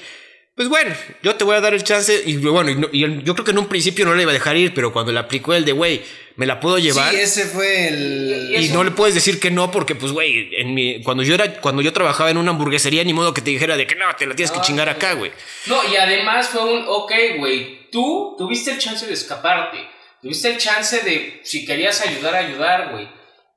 Pues 0.59 0.67
bueno, 0.67 0.93
yo 1.23 1.35
te 1.37 1.45
voy 1.45 1.55
a 1.55 1.61
dar 1.61 1.73
el 1.73 1.85
chance. 1.85 2.21
Y 2.25 2.35
bueno, 2.35 2.69
y 2.69 2.75
no- 2.75 2.89
y 2.91 3.23
yo 3.23 3.33
creo 3.33 3.45
que 3.45 3.51
en 3.51 3.59
un 3.59 3.67
principio 3.69 4.03
no 4.03 4.13
le 4.13 4.23
iba 4.23 4.31
a 4.31 4.33
dejar 4.33 4.57
ir, 4.57 4.73
pero 4.73 4.91
cuando 4.91 5.13
le 5.13 5.19
aplicó 5.19 5.53
el 5.53 5.63
de, 5.63 5.71
güey, 5.71 6.01
me 6.35 6.45
la 6.45 6.59
puedo 6.59 6.77
llevar. 6.77 7.13
Sí, 7.13 7.21
ese 7.21 7.45
fue 7.45 7.87
el. 7.87 8.53
Y- 8.59 8.67
no 8.67 8.83
le 8.83 8.91
puedes 8.91 9.15
decir 9.15 9.39
que 9.39 9.51
no, 9.51 9.71
porque, 9.71 9.95
pues, 9.95 10.11
güey, 10.11 10.49
en 10.57 10.73
mi, 10.73 11.01
cuando 11.01 11.23
yo 11.23 11.33
era, 11.33 11.61
cuando 11.61 11.81
yo 11.81 11.93
trabajaba 11.93 12.29
en 12.29 12.35
una 12.35 12.51
hamburguesería, 12.51 13.05
ni 13.05 13.13
modo 13.13 13.33
que 13.33 13.39
te 13.39 13.51
dijera 13.51 13.77
de 13.77 13.87
que 13.87 13.95
no, 13.95 14.03
te 14.17 14.27
la 14.27 14.35
tienes 14.35 14.51
que 14.51 14.57
No, 14.57 14.63
chingar 14.65 14.87
no, 14.87 14.91
acá, 14.91 15.13
güey. 15.13 15.31
No, 15.67 15.79
y 15.93 15.95
además 15.95 16.49
fue 16.49 16.61
un, 16.65 16.83
ok, 16.89 17.13
güey, 17.37 17.89
tú 17.89 18.35
tuviste 18.37 18.71
el 18.71 18.79
chance 18.79 19.07
de 19.07 19.13
escaparte, 19.13 19.77
tuviste 20.21 20.49
el 20.49 20.57
chance 20.57 20.99
de, 20.99 21.39
si 21.41 21.65
querías 21.65 22.01
ayudar, 22.05 22.35
ayudar, 22.35 22.91
güey. 22.91 23.07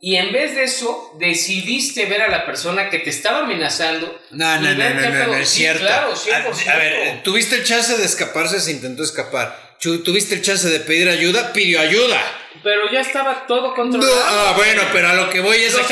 Y 0.04 0.16
en 0.16 0.32
vez 0.32 0.56
de 0.56 0.64
eso, 0.64 1.14
decidiste 1.20 2.06
ver 2.06 2.22
a 2.22 2.28
la 2.28 2.44
persona 2.44 2.90
que 2.90 2.98
te 2.98 3.10
estaba 3.10 3.38
amenazando. 3.44 4.20
No, 4.32 4.60
no, 4.60 4.74
no, 4.74 4.90
no, 4.90 5.10
no, 5.10 5.26
no 5.28 5.36
es 5.36 5.48
cierto. 5.48 5.86
claro, 5.86 6.12
a, 6.12 6.16
100%. 6.16 6.68
a 6.68 6.76
ver, 6.76 7.22
tuviste 7.22 7.54
el 7.54 7.62
chance 7.64 7.96
de 7.96 8.04
escaparse, 8.04 8.60
se 8.60 8.72
intentó 8.72 9.04
escapar. 9.04 9.76
Tuviste 9.80 10.34
el 10.34 10.42
chance 10.42 10.68
de 10.68 10.80
pedir 10.80 11.08
ayuda, 11.08 11.52
pidió 11.52 11.80
ayuda. 11.80 12.20
Pero 12.64 12.90
ya 12.92 13.00
estaba 13.00 13.46
todo 13.46 13.68
No, 13.68 13.74
controlado. 13.74 14.22
ah, 14.26 14.54
bueno, 14.56 14.82
pero 14.92 15.08
a 15.08 15.14
lo 15.14 15.30
que 15.30 15.40
voy 15.40 15.56
es 15.56 15.74
a 15.74 15.78
que. 15.82 15.84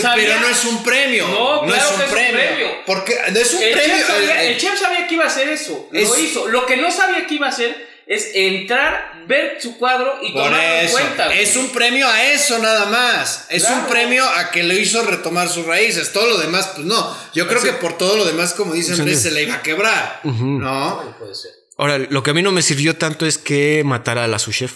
sabía- 0.00 0.14
pero 0.16 0.40
no 0.40 0.48
es 0.48 0.64
un 0.64 0.82
premio. 0.82 1.28
No, 1.28 1.62
claro 1.66 1.74
es 1.76 1.84
que 1.84 1.94
un 1.94 2.00
es 2.00 2.06
un 2.08 2.12
premio. 2.14 2.40
premio. 2.40 2.68
Porque 2.86 3.18
no 3.32 3.38
es 3.38 3.54
un 3.54 3.62
El 3.62 3.72
premio. 3.72 3.96
chef, 3.96 4.06
sabía, 4.06 4.42
eh, 4.44 4.48
el 4.52 4.56
chef 4.58 4.78
sabía 4.80 5.06
que 5.06 5.14
iba 5.14 5.24
a 5.24 5.28
hacer 5.28 5.48
eso. 5.50 5.88
Es- 5.92 6.08
Lo 6.08 6.18
hizo. 6.18 6.48
Lo 6.48 6.64
que 6.66 6.76
no 6.78 6.90
sabía 6.90 7.26
que 7.26 7.34
iba 7.34 7.46
a 7.46 7.50
hacer 7.50 7.87
es 8.08 8.30
entrar, 8.34 9.24
ver 9.26 9.58
su 9.60 9.76
cuadro 9.76 10.18
y 10.22 10.32
Por 10.32 10.44
tomarlo 10.44 10.58
en 10.80 10.90
cuenta. 10.90 11.34
es 11.34 11.54
un 11.56 11.68
premio 11.68 12.08
a 12.08 12.24
eso 12.32 12.58
nada 12.58 12.86
más. 12.86 13.46
Es 13.50 13.64
un 13.64 13.84
premio 13.86 14.24
a 14.26 14.50
que 14.50 14.62
lo 14.62 14.72
hizo 14.72 15.02
retomar 15.02 15.48
sus 15.48 15.66
raíces. 15.66 16.12
Todo 16.12 16.26
lo 16.26 16.38
demás, 16.38 16.70
pues 16.74 16.86
no. 16.86 17.16
Yo 17.34 17.46
creo 17.46 17.62
que 17.62 17.72
por 17.74 17.98
todo 17.98 18.16
lo 18.16 18.24
demás, 18.24 18.54
como 18.54 18.72
dice 18.72 18.94
Sí. 18.94 19.00
Andrés, 19.02 19.22
se 19.22 19.30
le 19.30 19.42
iba 19.42 19.56
a 19.56 19.62
quebrar. 19.62 20.20
¿No? 20.24 20.96
Bueno, 20.96 21.16
puede 21.18 21.34
ser. 21.34 21.50
Ahora, 21.76 21.98
lo 21.98 22.22
que 22.22 22.30
a 22.30 22.34
mí 22.34 22.42
no 22.42 22.50
me 22.50 22.62
sirvió 22.62 22.96
tanto 22.96 23.26
es 23.26 23.36
que 23.38 23.82
matara 23.84 24.24
a 24.24 24.26
la 24.26 24.38
su 24.38 24.52
chef. 24.52 24.72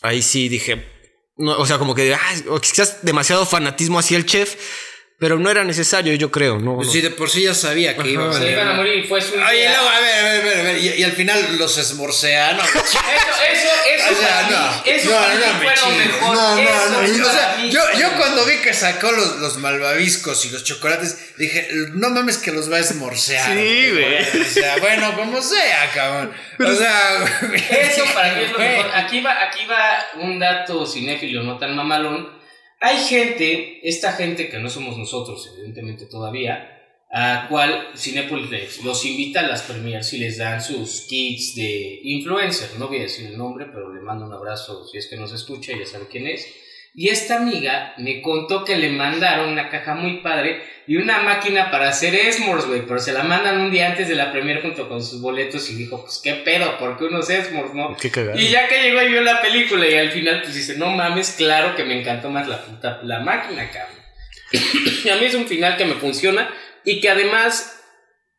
Ahí 0.00 0.22
sí 0.22 0.48
dije, 0.48 0.86
no, 1.36 1.58
o 1.58 1.66
sea, 1.66 1.78
como 1.78 1.94
que 1.96 2.16
o 2.48 2.60
quizás 2.60 2.98
demasiado 3.02 3.44
fanatismo 3.44 3.98
hacia 3.98 4.16
el 4.16 4.24
chef, 4.24 4.54
pero 5.18 5.38
no 5.38 5.50
era 5.50 5.64
necesario, 5.64 6.14
yo 6.14 6.30
creo, 6.30 6.58
¿no? 6.58 6.76
Pues 6.76 6.86
no. 6.88 6.92
si 6.92 7.00
de 7.00 7.10
por 7.10 7.28
sí 7.28 7.42
ya 7.42 7.54
sabía 7.54 7.96
que 7.96 8.08
iba 8.10 8.28
a 8.28 8.32
Se 8.32 8.38
ser. 8.38 8.52
iban 8.52 8.68
a 8.68 8.72
morir 8.74 9.04
y 9.04 9.08
fue 9.08 9.20
su 9.20 9.34
idea. 9.34 9.48
Oye, 9.48 9.68
luego, 9.68 9.88
a 9.88 10.00
ver, 10.00 10.14
a 10.14 10.22
ver, 10.22 10.40
a 10.40 10.44
ver, 10.44 10.58
a 10.58 10.62
ver, 10.62 10.78
Y, 10.78 10.88
y 11.00 11.02
al 11.02 11.12
final 11.12 11.56
los 11.58 11.76
esmorcea, 11.78 12.52
¿no? 12.52 12.62
Eso, 12.64 12.78
eso, 13.50 13.68
eso 13.94 14.12
O 14.12 14.16
sea, 14.16 14.28
para 14.28 14.48
no, 14.50 14.68
mí, 14.76 14.82
eso 14.90 15.10
no, 15.10 15.16
para 15.16 15.34
no 15.34 15.40
mí 15.40 15.44
me 15.46 15.58
fue 15.58 15.64
lo 15.76 15.82
chingues. 15.82 16.06
mejor. 16.06 16.36
No, 16.36 16.54
no, 16.56 16.60
Eso 16.60 16.88
no. 16.90 16.96
para 16.96 17.28
O 17.28 17.32
sea, 17.32 17.56
mí 17.58 17.70
yo, 17.70 17.80
fue 17.80 18.00
yo 18.00 18.08
lo 18.10 18.16
cuando 18.16 18.44
vi 18.44 18.56
que 18.58 18.74
sacó 18.74 19.10
los, 19.12 19.36
los 19.36 19.56
malvaviscos 19.58 20.44
y 20.46 20.50
los 20.50 20.62
chocolates, 20.64 21.32
dije, 21.36 21.68
no 21.94 22.10
mames 22.10 22.38
que 22.38 22.52
los 22.52 22.70
va 22.70 22.76
a 22.76 22.80
esmorcear. 22.80 23.52
Sí, 23.56 23.90
güey. 23.90 24.42
O 24.42 24.44
sea, 24.44 24.76
bueno, 24.78 25.16
como 25.16 25.42
sea, 25.42 25.90
cabrón. 25.94 26.32
O 26.60 26.74
sea, 26.74 27.24
Eso 27.70 28.04
para 28.14 28.34
mí 28.34 28.44
es 28.44 28.50
lo 28.52 28.56
güey. 28.58 28.68
mejor. 28.68 28.90
Aquí 28.94 29.20
va, 29.20 29.42
aquí 29.48 29.66
va 29.66 30.06
un 30.22 30.38
dato 30.38 30.86
cinéfilo 30.86 31.42
no 31.42 31.58
tan 31.58 31.74
mamalón. 31.74 32.37
Hay 32.80 32.98
gente, 32.98 33.80
esta 33.88 34.12
gente 34.12 34.48
que 34.48 34.58
no 34.58 34.70
somos 34.70 34.96
nosotros, 34.96 35.50
evidentemente 35.52 36.06
todavía, 36.06 36.78
a 37.10 37.46
cual 37.48 37.88
Cinepolis 37.96 38.84
los 38.84 39.04
invita 39.04 39.40
a 39.40 39.48
las 39.48 39.62
premiers 39.62 40.12
y 40.12 40.18
les 40.18 40.38
dan 40.38 40.62
sus 40.62 41.06
kits 41.08 41.56
de 41.56 42.00
influencer. 42.04 42.78
No 42.78 42.88
voy 42.88 42.98
a 42.98 43.02
decir 43.02 43.26
el 43.26 43.38
nombre, 43.38 43.66
pero 43.66 43.92
le 43.92 44.00
mando 44.00 44.26
un 44.26 44.32
abrazo 44.32 44.86
si 44.86 44.98
es 44.98 45.08
que 45.08 45.16
nos 45.16 45.32
escucha, 45.32 45.72
ya 45.76 45.86
sabe 45.86 46.06
quién 46.08 46.26
es. 46.26 46.46
Y 46.94 47.08
esta 47.08 47.40
amiga 47.40 47.94
me 47.98 48.22
contó 48.22 48.64
que 48.64 48.76
le 48.76 48.90
mandaron 48.90 49.50
una 49.50 49.70
caja 49.70 49.94
muy 49.94 50.20
padre 50.20 50.62
y 50.88 50.96
una 50.96 51.20
máquina 51.20 51.70
para 51.70 51.90
hacer 51.90 52.14
Esmores, 52.14 52.64
güey. 52.64 52.86
Pero 52.86 52.98
se 52.98 53.12
la 53.12 53.22
mandan 53.22 53.60
un 53.60 53.70
día 53.70 53.90
antes 53.90 54.08
de 54.08 54.14
la 54.14 54.32
premier 54.32 54.62
junto 54.62 54.88
con 54.88 55.04
sus 55.04 55.20
boletos 55.20 55.68
y 55.68 55.74
dijo, 55.74 56.02
pues 56.02 56.18
qué 56.24 56.32
pedo, 56.32 56.78
¿por 56.78 56.96
qué 56.96 57.04
unos 57.04 57.28
Esmores, 57.28 57.74
no? 57.74 57.94
Qué 57.94 58.10
cagado. 58.10 58.38
Y 58.38 58.48
ya 58.48 58.66
que 58.68 58.82
llegó 58.82 59.02
y 59.02 59.08
vio 59.08 59.20
la 59.20 59.42
película 59.42 59.86
y 59.86 59.94
al 59.94 60.10
final 60.10 60.40
pues 60.40 60.54
dice, 60.54 60.78
no 60.78 60.90
mames, 60.90 61.34
claro 61.36 61.76
que 61.76 61.84
me 61.84 62.00
encantó 62.00 62.30
más 62.30 62.48
la 62.48 62.64
puta, 62.64 63.00
la 63.02 63.20
máquina, 63.20 63.70
cabrón. 63.70 63.98
y 65.04 65.08
a 65.10 65.16
mí 65.16 65.26
es 65.26 65.34
un 65.34 65.46
final 65.46 65.76
que 65.76 65.84
me 65.84 65.92
funciona 65.92 66.48
y 66.86 67.00
que 67.00 67.10
además 67.10 67.82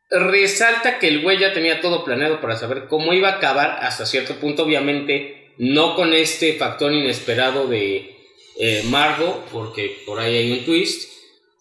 resalta 0.10 0.98
que 0.98 1.08
el 1.08 1.22
güey 1.22 1.38
ya 1.38 1.54
tenía 1.54 1.82
todo 1.82 2.04
planeado 2.04 2.42
para 2.42 2.58
saber 2.58 2.88
cómo 2.88 3.14
iba 3.14 3.30
a 3.30 3.34
acabar 3.34 3.78
hasta 3.84 4.08
cierto 4.08 4.38
punto, 4.38 4.64
obviamente 4.64 5.54
no 5.60 5.94
con 5.94 6.16
este 6.16 6.54
factor 6.54 6.92
inesperado 6.92 7.68
de 7.68 8.18
eh, 8.60 8.82
Margot, 8.86 9.48
porque 9.52 10.02
por 10.08 10.20
ahí 10.20 10.36
hay 10.36 10.52
un 10.52 10.66
twist. 10.66 11.19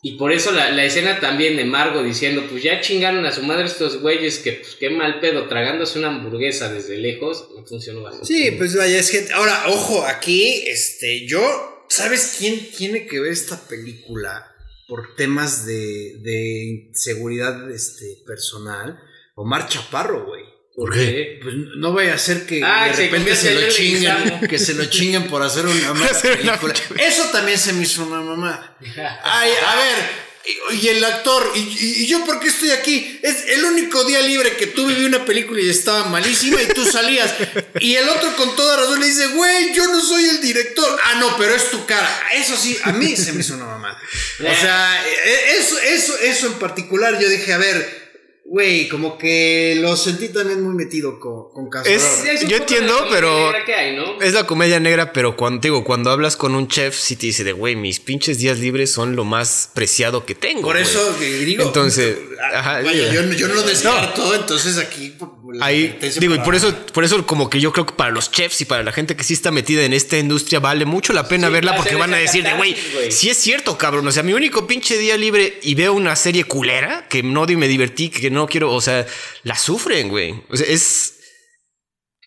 Y 0.09 0.13
por 0.13 0.33
eso 0.33 0.53
la, 0.53 0.71
la 0.71 0.87
escena 0.87 1.21
también 1.21 1.59
de 1.59 1.67
Margot 1.67 2.03
diciendo, 2.03 2.47
pues 2.49 2.63
ya 2.63 2.81
chingaron 2.81 3.27
a 3.27 3.33
su 3.33 3.43
madre 3.43 3.67
estos 3.67 4.01
güeyes 4.01 4.39
que 4.39 4.53
pues 4.53 4.75
qué 4.81 4.89
mal 4.89 5.21
pedo, 5.21 5.49
tragándose 5.49 5.99
una 5.99 6.09
hamburguesa 6.09 6.73
desde 6.73 6.97
lejos, 6.97 7.51
no 7.55 7.63
funcionó 7.67 8.01
bastante. 8.01 8.27
Sí, 8.27 8.53
pues 8.53 8.75
vaya, 8.75 8.99
es 8.99 9.11
que 9.11 9.31
ahora, 9.35 9.65
ojo, 9.67 10.07
aquí, 10.07 10.65
este, 10.67 11.27
yo, 11.27 11.85
¿sabes 11.91 12.37
quién 12.39 12.71
tiene 12.71 13.07
que 13.07 13.21
ver 13.21 13.33
esta 13.33 13.69
película 13.69 14.51
por 14.87 15.15
temas 15.15 15.67
de, 15.67 16.17
de 16.23 16.89
seguridad 16.95 17.71
este, 17.71 18.23
personal? 18.27 18.99
Omar 19.35 19.69
Chaparro, 19.69 20.25
güey. 20.25 20.45
¿Por 20.79 20.93
qué? 20.95 21.41
Pues 21.43 21.55
no 21.77 21.93
vaya 21.93 22.15
a 22.15 22.19
ser 22.19 22.47
que 22.47 22.63
Ah, 22.65 22.87
de 22.87 22.95
se 22.95 23.03
repente 23.07 23.35
se 23.35 23.53
lo 23.55 23.69
chinguen, 23.69 24.41
que 24.49 24.59
se 24.61 24.75
lo 24.75 24.85
chinguen 24.85 25.27
por 25.27 25.43
hacer 25.43 25.67
una 25.67 25.93
mala 25.95 26.07
Hacer 26.11 26.39
una 26.43 26.59
película. 26.61 27.03
Eso 27.03 27.25
también 27.33 27.59
se 27.59 27.73
me 27.73 27.83
hizo 27.83 28.05
una 28.07 28.21
mamá. 28.21 28.77
Ay, 29.25 29.51
a 29.67 29.75
ver, 29.77 30.29
y, 30.73 30.87
y 30.87 30.89
el 30.91 31.05
actor, 31.05 31.51
y, 31.57 31.59
y- 31.59 32.03
y 32.05 32.07
yo 32.07 32.25
por 32.25 32.39
qué 32.39 32.47
estoy 32.47 32.71
aquí? 32.71 33.19
Es 33.25 33.45
el 33.49 33.65
único 33.65 34.05
día 34.05 34.21
libre 34.21 34.57
que 34.57 34.69
tú 34.69 34.87
viví 34.87 35.05
una 35.05 35.25
película 35.25 35.61
y 35.61 35.69
estaba 35.69 36.05
malísima 36.05 36.63
y 36.63 36.67
tú 36.69 36.85
salías. 36.87 37.35
Y 37.81 37.97
el 37.97 38.09
otro 38.09 38.37
con 38.37 38.55
toda 38.55 38.77
razón 38.77 39.01
le 39.01 39.07
dice, 39.09 39.27
güey, 39.35 39.75
yo 39.75 39.85
no 39.89 40.01
soy 40.01 40.27
el 40.27 40.41
director. 40.41 40.97
Ah, 41.07 41.17
no, 41.19 41.37
pero 41.37 41.55
es 41.57 41.71
tu 41.73 41.85
cara. 41.87 42.09
Eso 42.35 42.57
sí, 42.57 42.79
a 42.85 42.93
mí 42.93 43.17
se 43.17 43.33
me 43.33 43.41
hizo 43.41 43.55
una 43.55 43.67
mamá. 43.67 44.01
O 44.41 44.43
sea, 44.61 45.05
e- 45.07 45.57
eso, 45.59 45.77
eso, 45.81 46.17
eso 46.19 46.47
en 46.47 46.55
particular, 46.55 47.19
yo 47.19 47.29
dije, 47.29 47.53
a 47.53 47.59
ver, 47.59 48.08
güey, 48.51 48.89
como 48.89 49.19
que 49.19 49.77
lo 49.79 49.95
sentí 49.97 50.29
también 50.31 50.63
muy 50.63 50.75
metido 50.75 51.21
con, 51.21 51.51
con 51.53 51.69
Cazador. 51.69 51.95
Es- 51.97 52.25
es 52.25 52.49
Yo 52.49 52.57
entiendo, 52.57 52.95
pero- 53.11 53.47
negra 53.53 53.65
que 53.67 53.75
hay, 53.75 53.95
¿no? 53.97 54.21
Es 54.23 54.33
la 54.33 54.47
comedia 54.47 54.81
negra, 54.81 55.13
pero 55.13 55.37
cuando 55.37 55.61
te 55.61 55.69
digo, 55.69 55.85
cuando 55.85 56.11
hablas 56.11 56.37
con 56.37 56.55
un 56.55 56.67
chef, 56.67 56.97
sí 56.99 57.17
te 57.17 57.27
dice 57.27 57.45
de 57.45 57.53
güey, 57.53 57.77
mis 57.77 58.01
pinches 58.01 58.39
días 58.39 58.59
libres 58.59 58.91
son 58.91 59.17
lo 59.17 59.25
más 59.25 59.71
preciado 59.75 60.25
que 60.25 60.35
tengo. 60.35 60.63
Por 60.63 60.77
güey". 60.77 60.83
eso 60.83 61.15
eh, 61.21 61.45
digo. 61.45 61.63
Entonces, 61.63 62.17
ah, 62.43 62.59
ajá, 62.61 62.73
vaya, 62.83 63.13
yo, 63.13 63.23
yo 63.33 63.49
no 63.49 63.55
lo 63.55 63.63
descarto, 63.65 64.35
entonces 64.35 64.79
aquí. 64.79 65.15
La 65.55 65.67
Ahí, 65.67 65.99
digo, 66.21 66.35
y 66.35 66.39
por 66.41 66.55
eso, 66.55 66.75
por 66.93 67.05
eso 67.05 67.27
como 67.27 67.49
que 67.49 67.61
yo 67.61 67.73
creo 67.73 67.87
que 67.87 67.95
para 67.95 68.11
los 68.11 68.31
chefs 68.31 68.61
y 68.61 68.65
para 68.65 68.83
la 68.83 68.93
gente 68.93 69.17
que 69.17 69.25
sí 69.25 69.35
está 69.35 69.51
metida 69.51 69.85
en 69.85 69.93
esta 69.93 70.19
industria 70.19 70.61
vale 70.61 70.85
mucho 70.85 71.13
la 71.13 71.27
pena 71.29 71.47
Sí, 71.49 71.53
verla 71.53 71.77
porque 71.77 71.95
van 71.95 72.13
a 72.15 72.19
decir 72.19 72.45
de, 72.45 72.55
güey, 72.55 72.77
si 73.11 73.31
es 73.31 73.37
cierto, 73.39 73.77
cabrón. 73.79 74.07
O 74.07 74.13
sea, 74.13 74.23
mi 74.23 74.33
único 74.33 74.67
pinche 74.67 74.99
día 74.99 75.17
libre 75.17 75.59
y 75.63 75.75
veo 75.75 75.93
una 75.95 76.17
serie 76.17 76.45
culera 76.45 77.07
que 77.09 77.23
no 77.23 77.47
di- 77.47 77.57
me 77.57 77.69
divertí, 77.69 78.09
que 78.11 78.31
no 78.31 78.47
quiero, 78.47 78.73
o 78.73 78.81
sea, 78.81 79.07
la 79.43 79.57
sufren, 79.57 80.09
güey. 80.09 80.35
O 80.51 80.57
sea, 80.57 80.67
es... 80.67 81.15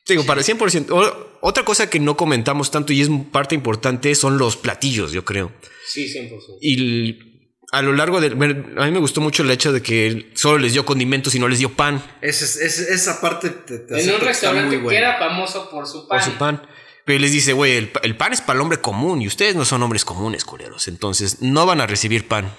Digo, 0.07 0.25
para 0.25 0.41
100%. 0.41 0.87
O- 0.91 1.31
otra 1.41 1.63
cosa 1.63 1.89
que 1.89 1.99
no 1.99 2.17
comentamos 2.17 2.69
tanto 2.71 2.91
y 2.91 3.01
es 3.01 3.09
parte 3.31 3.55
importante 3.55 4.13
son 4.15 4.37
los 4.37 4.57
platillos, 4.57 5.11
yo 5.11 5.23
creo. 5.23 5.51
Sí, 5.87 6.07
100%. 6.11 6.57
Y 6.61 6.73
el- 6.75 7.30
a 7.71 7.81
lo 7.81 7.93
largo 7.93 8.19
del... 8.21 8.33
A 8.33 8.85
mí 8.85 8.91
me 8.91 8.99
gustó 8.99 9.21
mucho 9.21 9.43
el 9.43 9.51
hecho 9.51 9.71
de 9.71 9.81
que 9.81 10.31
solo 10.33 10.57
les 10.59 10.73
dio 10.73 10.85
condimentos 10.85 11.33
y 11.35 11.39
no 11.39 11.47
les 11.47 11.59
dio 11.59 11.69
pan. 11.73 12.03
Ese- 12.21 12.65
ese- 12.65 12.93
esa 12.93 13.21
parte 13.21 13.49
te, 13.49 13.79
te 13.79 14.01
En 14.01 14.11
un 14.15 14.19
restaurante 14.21 14.81
que 14.81 14.95
era 14.97 15.17
famoso 15.17 15.69
por 15.69 15.87
su 15.87 16.07
pan. 16.07 16.19
por 16.19 16.31
su 16.31 16.37
pan. 16.37 16.67
Pero 17.05 17.19
les 17.19 17.31
dice, 17.31 17.53
güey, 17.53 17.77
el, 17.77 17.91
el 18.03 18.15
pan 18.15 18.33
es 18.33 18.41
para 18.41 18.57
el 18.57 18.61
hombre 18.61 18.79
común 18.79 19.21
y 19.21 19.27
ustedes 19.27 19.55
no 19.55 19.65
son 19.65 19.81
hombres 19.83 20.05
comunes, 20.05 20.45
culeros. 20.45 20.87
Entonces 20.87 21.41
no 21.41 21.65
van 21.65 21.81
a 21.81 21.87
recibir 21.87 22.27
pan. 22.27 22.53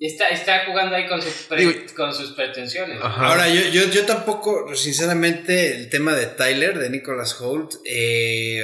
Y 0.00 0.06
está, 0.12 0.28
está 0.28 0.64
jugando 0.66 0.94
ahí 0.94 1.08
con, 1.08 1.20
sus 1.22 1.32
pre- 1.48 1.58
Digo- 1.64 1.94
con 1.96 2.12
sus 2.14 2.32
pretensiones. 2.32 2.98
Ajá. 3.02 3.28
Ahora, 3.28 3.48
yo, 3.48 3.62
yo, 3.70 3.88
yo 3.90 4.04
tampoco, 4.06 4.74
sinceramente, 4.76 5.74
el 5.76 5.88
tema 5.90 6.14
de 6.14 6.26
Tyler, 6.26 6.78
de 6.78 6.90
Nicholas 6.90 7.40
Holt, 7.40 7.74
eh, 7.84 8.62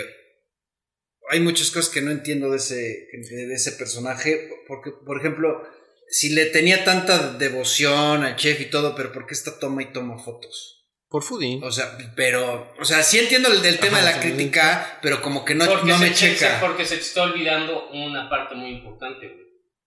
hay 1.31 1.41
muchas 1.41 1.71
cosas 1.71 1.93
que 1.93 2.03
no 2.03 2.11
entiendo 2.11 2.51
de 2.51 2.59
ese, 2.59 2.75
de 2.75 3.55
ese 3.55 3.73
personaje. 3.73 4.51
Porque, 4.69 4.91
por 5.05 5.19
ejemplo, 5.19 5.63
si 6.09 6.31
le 6.31 6.47
tenía 6.47 6.85
tanta 6.85 7.33
devoción 7.35 8.25
al 8.25 8.37
chef 8.37 8.61
y 8.61 8.67
todo, 8.71 8.95
pero 8.95 9.13
¿por 9.13 9.27
qué 9.27 9.35
está 9.35 9.59
toma 9.59 9.83
y 9.83 9.93
toma 9.93 10.19
fotos? 10.19 10.87
Por 11.09 11.23
foodie. 11.23 11.61
O 11.63 11.71
sea, 11.71 11.97
pero, 12.17 12.73
o 12.81 12.85
sea, 12.85 13.03
sí 13.03 13.19
entiendo 13.19 13.49
el, 13.53 13.65
el 13.65 13.79
tema 13.79 13.99
Ajá, 13.99 14.07
de 14.07 14.13
la 14.17 14.23
sí. 14.23 14.29
crítica, 14.29 14.99
pero 15.01 15.23
como 15.23 15.45
que 15.45 15.55
no, 15.55 15.65
no 15.85 15.99
se, 15.99 16.05
me 16.05 16.15
se- 16.15 16.35
checa. 16.35 16.59
porque 16.61 16.85
se 16.85 16.97
te 16.97 17.03
está 17.03 17.23
olvidando 17.23 17.89
una 17.91 18.29
parte 18.29 18.55
muy 18.57 18.71
importante, 18.71 19.29
güey. 19.29 19.45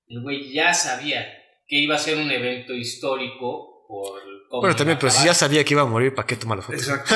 El 0.08 0.22
güey 0.22 0.54
ya 0.54 0.74
sabía 0.74 1.28
que 1.68 1.76
iba 1.78 1.96
a 1.96 2.00
ser 2.00 2.18
un 2.18 2.32
evento 2.32 2.74
histórico 2.74 3.86
por 3.90 4.22
Bueno, 4.50 4.76
también, 4.78 4.96
a 4.96 5.00
pero 5.00 5.12
si 5.12 5.26
ya 5.26 5.34
sabía 5.34 5.62
que 5.66 5.74
iba 5.74 5.82
a 5.82 5.86
morir, 5.86 6.16
¿para 6.16 6.26
qué 6.26 6.38
tomar 6.38 6.58
la 6.58 6.64
foto? 6.64 6.78
Exacto. 6.78 7.14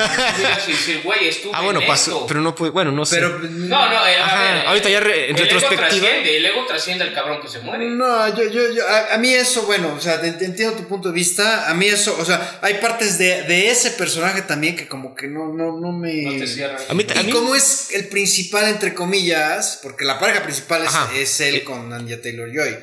Decir, 0.66 1.00
güey, 1.02 1.28
estuve 1.28 1.52
Ah, 1.54 1.62
bueno, 1.62 1.80
en 1.80 1.86
pasó, 1.86 2.10
esto. 2.12 2.26
pero 2.26 2.40
no 2.42 2.54
puede, 2.54 2.72
bueno, 2.72 2.92
no 2.92 3.06
sé. 3.06 3.16
Pero, 3.16 3.38
No, 3.38 3.88
no, 3.88 4.06
eh, 4.06 4.16
a 4.16 4.24
Ajá, 4.26 4.42
ver, 4.52 4.66
ahorita 4.66 4.88
ya 4.90 5.00
re- 5.00 5.30
en 5.30 5.36
el 5.38 5.42
ego 5.48 5.58
retrospectiva- 5.58 5.88
trasciende, 6.00 6.36
el 6.36 6.44
ego 6.46 6.66
trasciende 6.66 7.04
al 7.04 7.14
cabrón 7.14 7.40
que 7.40 7.48
se 7.48 7.60
muere. 7.60 7.86
No, 7.88 8.28
yo, 8.36 8.44
yo, 8.50 8.72
yo, 8.74 8.86
a, 8.86 9.14
a 9.14 9.18
mí 9.18 9.32
eso, 9.32 9.62
bueno, 9.62 9.94
o 9.96 10.00
sea, 10.00 10.20
te- 10.20 10.32
te 10.32 10.44
entiendo 10.44 10.76
tu 10.76 10.84
punto 10.86 11.08
de 11.08 11.14
vista. 11.14 11.70
A 11.70 11.74
mí 11.74 11.86
eso, 11.86 12.14
o 12.20 12.24
sea, 12.24 12.58
hay 12.60 12.74
partes 12.74 13.16
de, 13.16 13.44
de 13.44 13.70
ese 13.70 13.92
personaje 13.92 14.42
también 14.42 14.76
que 14.76 14.86
como 14.86 15.14
que 15.14 15.26
no, 15.26 15.48
no, 15.54 15.80
no 15.80 15.90
me. 15.90 16.12
No 16.22 16.32
te 16.38 16.46
cierran. 16.46 16.76
A 16.88 16.92
mí- 16.94 17.06
y 17.26 17.30
como 17.30 17.54
es 17.54 17.88
el 17.94 18.08
principal, 18.08 18.68
entre 18.68 18.92
comillas, 18.92 19.80
porque 19.82 20.04
la 20.04 20.18
pareja 20.18 20.42
principal 20.42 20.84
es, 21.14 21.40
él 21.40 21.54
Eh. 21.56 21.64
con 21.64 21.92
Anya 21.94 22.20
Taylor 22.20 22.50
Joy. 22.54 22.76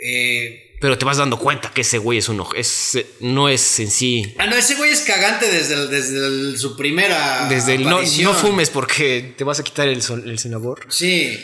Eh, 0.00 0.65
Pero 0.80 0.98
te 0.98 1.04
vas 1.06 1.16
dando 1.16 1.38
cuenta 1.38 1.70
que 1.72 1.80
ese 1.80 1.98
güey 1.98 2.18
es 2.18 2.28
uno, 2.28 2.48
es, 2.54 2.98
no 3.20 3.48
es 3.48 3.80
en 3.80 3.90
sí. 3.90 4.34
ah, 4.38 4.46
no, 4.46 4.56
ese 4.56 4.74
güey 4.74 4.90
es 4.92 5.00
cagante 5.00 5.50
desde, 5.50 5.74
el- 5.74 5.90
desde 5.90 6.26
el- 6.26 6.58
su 6.58 6.76
primera. 6.76 7.46
Desde 7.48 7.74
el 7.76 7.84
no, 7.84 8.00
no 8.02 8.34
fumes 8.34 8.68
porque 8.70 9.34
te 9.36 9.44
vas 9.44 9.58
a 9.58 9.64
quitar 9.64 9.88
el, 9.88 10.02
sol- 10.02 10.24
el 10.28 10.38
senador. 10.38 10.86
Sí. 10.90 11.38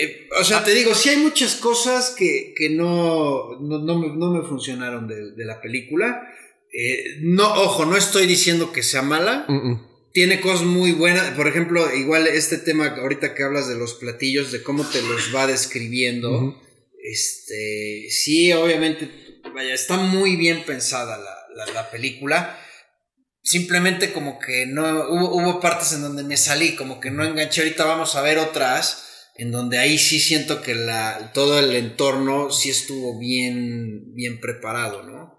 Eh, 0.00 0.28
o 0.40 0.44
sea, 0.44 0.64
te 0.64 0.74
digo, 0.74 0.94
sí 0.96 1.10
hay 1.10 1.16
muchas 1.18 1.54
cosas 1.54 2.10
que, 2.10 2.52
que 2.56 2.68
no, 2.70 3.58
no, 3.60 3.78
no 3.78 3.98
me, 4.00 4.08
no 4.16 4.30
me 4.32 4.46
funcionaron 4.46 5.06
de, 5.06 5.30
de 5.32 5.44
la 5.44 5.60
película. 5.60 6.22
Eh, 6.72 7.18
no, 7.20 7.46
ojo, 7.54 7.86
no 7.86 7.96
estoy 7.96 8.26
diciendo 8.26 8.72
que 8.72 8.82
sea 8.82 9.02
mala. 9.02 9.46
Tiene 10.12 10.40
cosas 10.40 10.62
muy 10.66 10.92
buenas. 10.92 11.30
Por 11.32 11.46
ejemplo, 11.46 11.94
igual 11.94 12.26
este 12.26 12.58
tema 12.58 12.86
ahorita 13.00 13.34
que 13.34 13.44
hablas 13.44 13.68
de 13.68 13.76
los 13.76 13.94
platillos, 13.94 14.50
de 14.50 14.62
cómo 14.62 14.84
te 14.84 15.00
los 15.02 15.34
va 15.34 15.46
describiendo. 15.46 16.60
Este, 17.08 18.08
sí, 18.10 18.52
obviamente, 18.52 19.08
vaya, 19.54 19.72
está 19.72 19.96
muy 19.96 20.34
bien 20.34 20.64
pensada 20.64 21.16
la, 21.18 21.64
la, 21.66 21.72
la 21.72 21.90
película. 21.90 22.58
Simplemente 23.42 24.12
como 24.12 24.40
que 24.40 24.66
no, 24.66 25.08
hubo, 25.08 25.36
hubo 25.36 25.60
partes 25.60 25.92
en 25.92 26.02
donde 26.02 26.24
me 26.24 26.36
salí, 26.36 26.74
como 26.74 26.98
que 26.98 27.12
no 27.12 27.24
enganché. 27.24 27.62
Ahorita 27.62 27.84
vamos 27.84 28.16
a 28.16 28.22
ver 28.22 28.38
otras, 28.38 29.30
en 29.36 29.52
donde 29.52 29.78
ahí 29.78 29.98
sí 29.98 30.18
siento 30.18 30.62
que 30.62 30.74
la, 30.74 31.30
todo 31.32 31.60
el 31.60 31.76
entorno 31.76 32.50
sí 32.50 32.70
estuvo 32.70 33.20
bien, 33.20 34.12
bien 34.14 34.40
preparado, 34.40 35.04
¿no? 35.04 35.38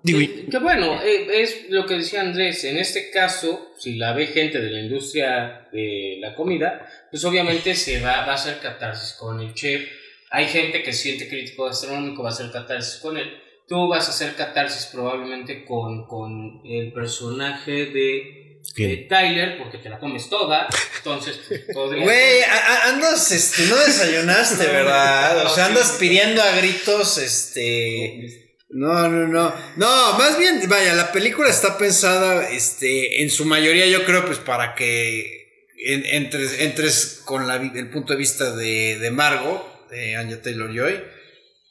Que 0.49 0.59
bueno, 0.59 1.01
eh, 1.03 1.41
es 1.41 1.65
lo 1.69 1.85
que 1.85 1.95
decía 1.95 2.21
Andrés, 2.21 2.63
en 2.63 2.77
este 2.77 3.09
caso, 3.09 3.73
si 3.77 3.95
la 3.95 4.13
ve 4.13 4.27
gente 4.27 4.61
de 4.61 4.69
la 4.69 4.79
industria 4.79 5.67
de 5.73 6.17
la 6.21 6.33
comida, 6.33 6.87
pues 7.11 7.25
obviamente 7.25 7.75
se 7.75 7.99
va, 7.99 8.25
va 8.25 8.31
a 8.31 8.35
hacer 8.35 8.59
catarsis 8.59 9.17
con 9.17 9.41
el 9.41 9.53
chef. 9.53 9.81
Hay 10.31 10.47
gente 10.47 10.83
que 10.83 10.93
siente 10.93 11.29
crítico 11.29 11.65
gastronómico, 11.65 12.23
va 12.23 12.29
a 12.29 12.33
hacer 12.33 12.51
catarsis 12.51 12.99
con 12.99 13.17
él. 13.17 13.31
Tú 13.67 13.87
vas 13.87 14.07
a 14.07 14.11
hacer 14.11 14.35
catarsis 14.35 14.85
probablemente 14.87 15.65
con, 15.65 16.05
con 16.07 16.61
el 16.65 16.93
personaje 16.93 17.87
de, 17.87 18.61
Tyler, 19.09 19.57
porque 19.57 19.77
te 19.77 19.89
la 19.89 19.99
comes 19.99 20.29
toda. 20.29 20.67
Entonces, 20.97 21.39
podría 21.73 22.03
Güey, 22.03 22.41
andas, 22.85 23.31
este, 23.31 23.63
no 23.65 23.75
desayunaste, 23.77 24.67
¿verdad? 24.67 25.45
O 25.45 25.49
sea, 25.49 25.65
andas 25.67 25.97
pidiendo 25.99 26.41
a 26.41 26.55
gritos, 26.57 27.17
este... 27.17 28.43
No, 28.69 29.07
no, 29.07 29.27
no. 29.27 29.53
No, 29.77 30.13
más 30.17 30.37
bien, 30.37 30.61
vaya, 30.67 30.93
la 30.93 31.11
película 31.13 31.49
está 31.49 31.77
pensada, 31.77 32.49
este, 32.49 33.21
en 33.23 33.29
su 33.29 33.45
mayoría, 33.45 33.87
yo 33.87 34.03
creo, 34.03 34.25
pues 34.25 34.39
para 34.39 34.75
que 34.75 35.63
en- 35.85 36.05
entres, 36.05 36.59
entres 36.59 37.21
con 37.23 37.47
la 37.47 37.55
el 37.55 37.89
punto 37.89 38.11
de 38.13 38.19
vista 38.19 38.51
de, 38.55 38.99
de 38.99 39.09
Margot, 39.11 39.65
de 39.89 40.15
Anya 40.15 40.41
Taylor 40.41 40.73
Joy, 40.73 40.95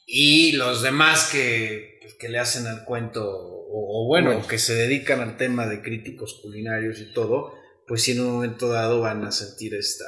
y 0.05 0.53
los 0.53 0.81
demás 0.81 1.29
que, 1.31 1.99
pues, 2.01 2.13
que 2.15 2.29
le 2.29 2.39
hacen 2.39 2.65
al 2.67 2.85
cuento, 2.85 3.23
o, 3.29 4.03
o 4.03 4.07
bueno, 4.07 4.31
Bueno. 4.33 4.47
que 4.47 4.57
se 4.59 4.73
dedican 4.75 5.19
al 5.21 5.37
tema 5.37 5.67
de 5.67 5.81
críticos 5.81 6.39
culinarios 6.41 6.99
y 6.99 7.11
todo, 7.13 7.53
pues 7.87 8.07
en 8.09 8.21
un 8.21 8.27
momento 8.33 8.69
dado 8.69 9.01
van 9.01 9.23
a 9.25 9.31
sentir 9.31 9.73
esta, 9.75 10.05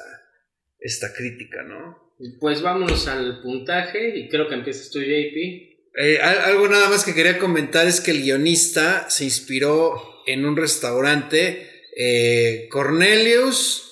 esta 0.80 1.14
crítica, 1.14 1.64
¿no? 1.64 2.14
Pues 2.40 2.62
vámonos 2.62 3.08
al 3.08 3.42
puntaje 3.42 4.18
y 4.18 4.28
creo 4.30 4.48
que 4.50 4.56
empiezas 4.56 4.90
tú, 4.90 5.00
JP. 5.00 5.70
Eh, 6.02 6.20
al- 6.22 6.40
algo 6.40 6.68
nada 6.68 6.90
más 6.90 7.04
que 7.06 7.14
quería 7.14 7.38
comentar 7.40 7.88
es 7.88 8.00
que 8.02 8.12
el 8.12 8.22
guionista 8.22 9.10
se 9.10 9.24
inspiró 9.26 9.96
en 10.28 10.46
un 10.46 10.56
restaurante, 10.58 11.68
eh, 11.98 12.68
Cornelius 12.70 13.86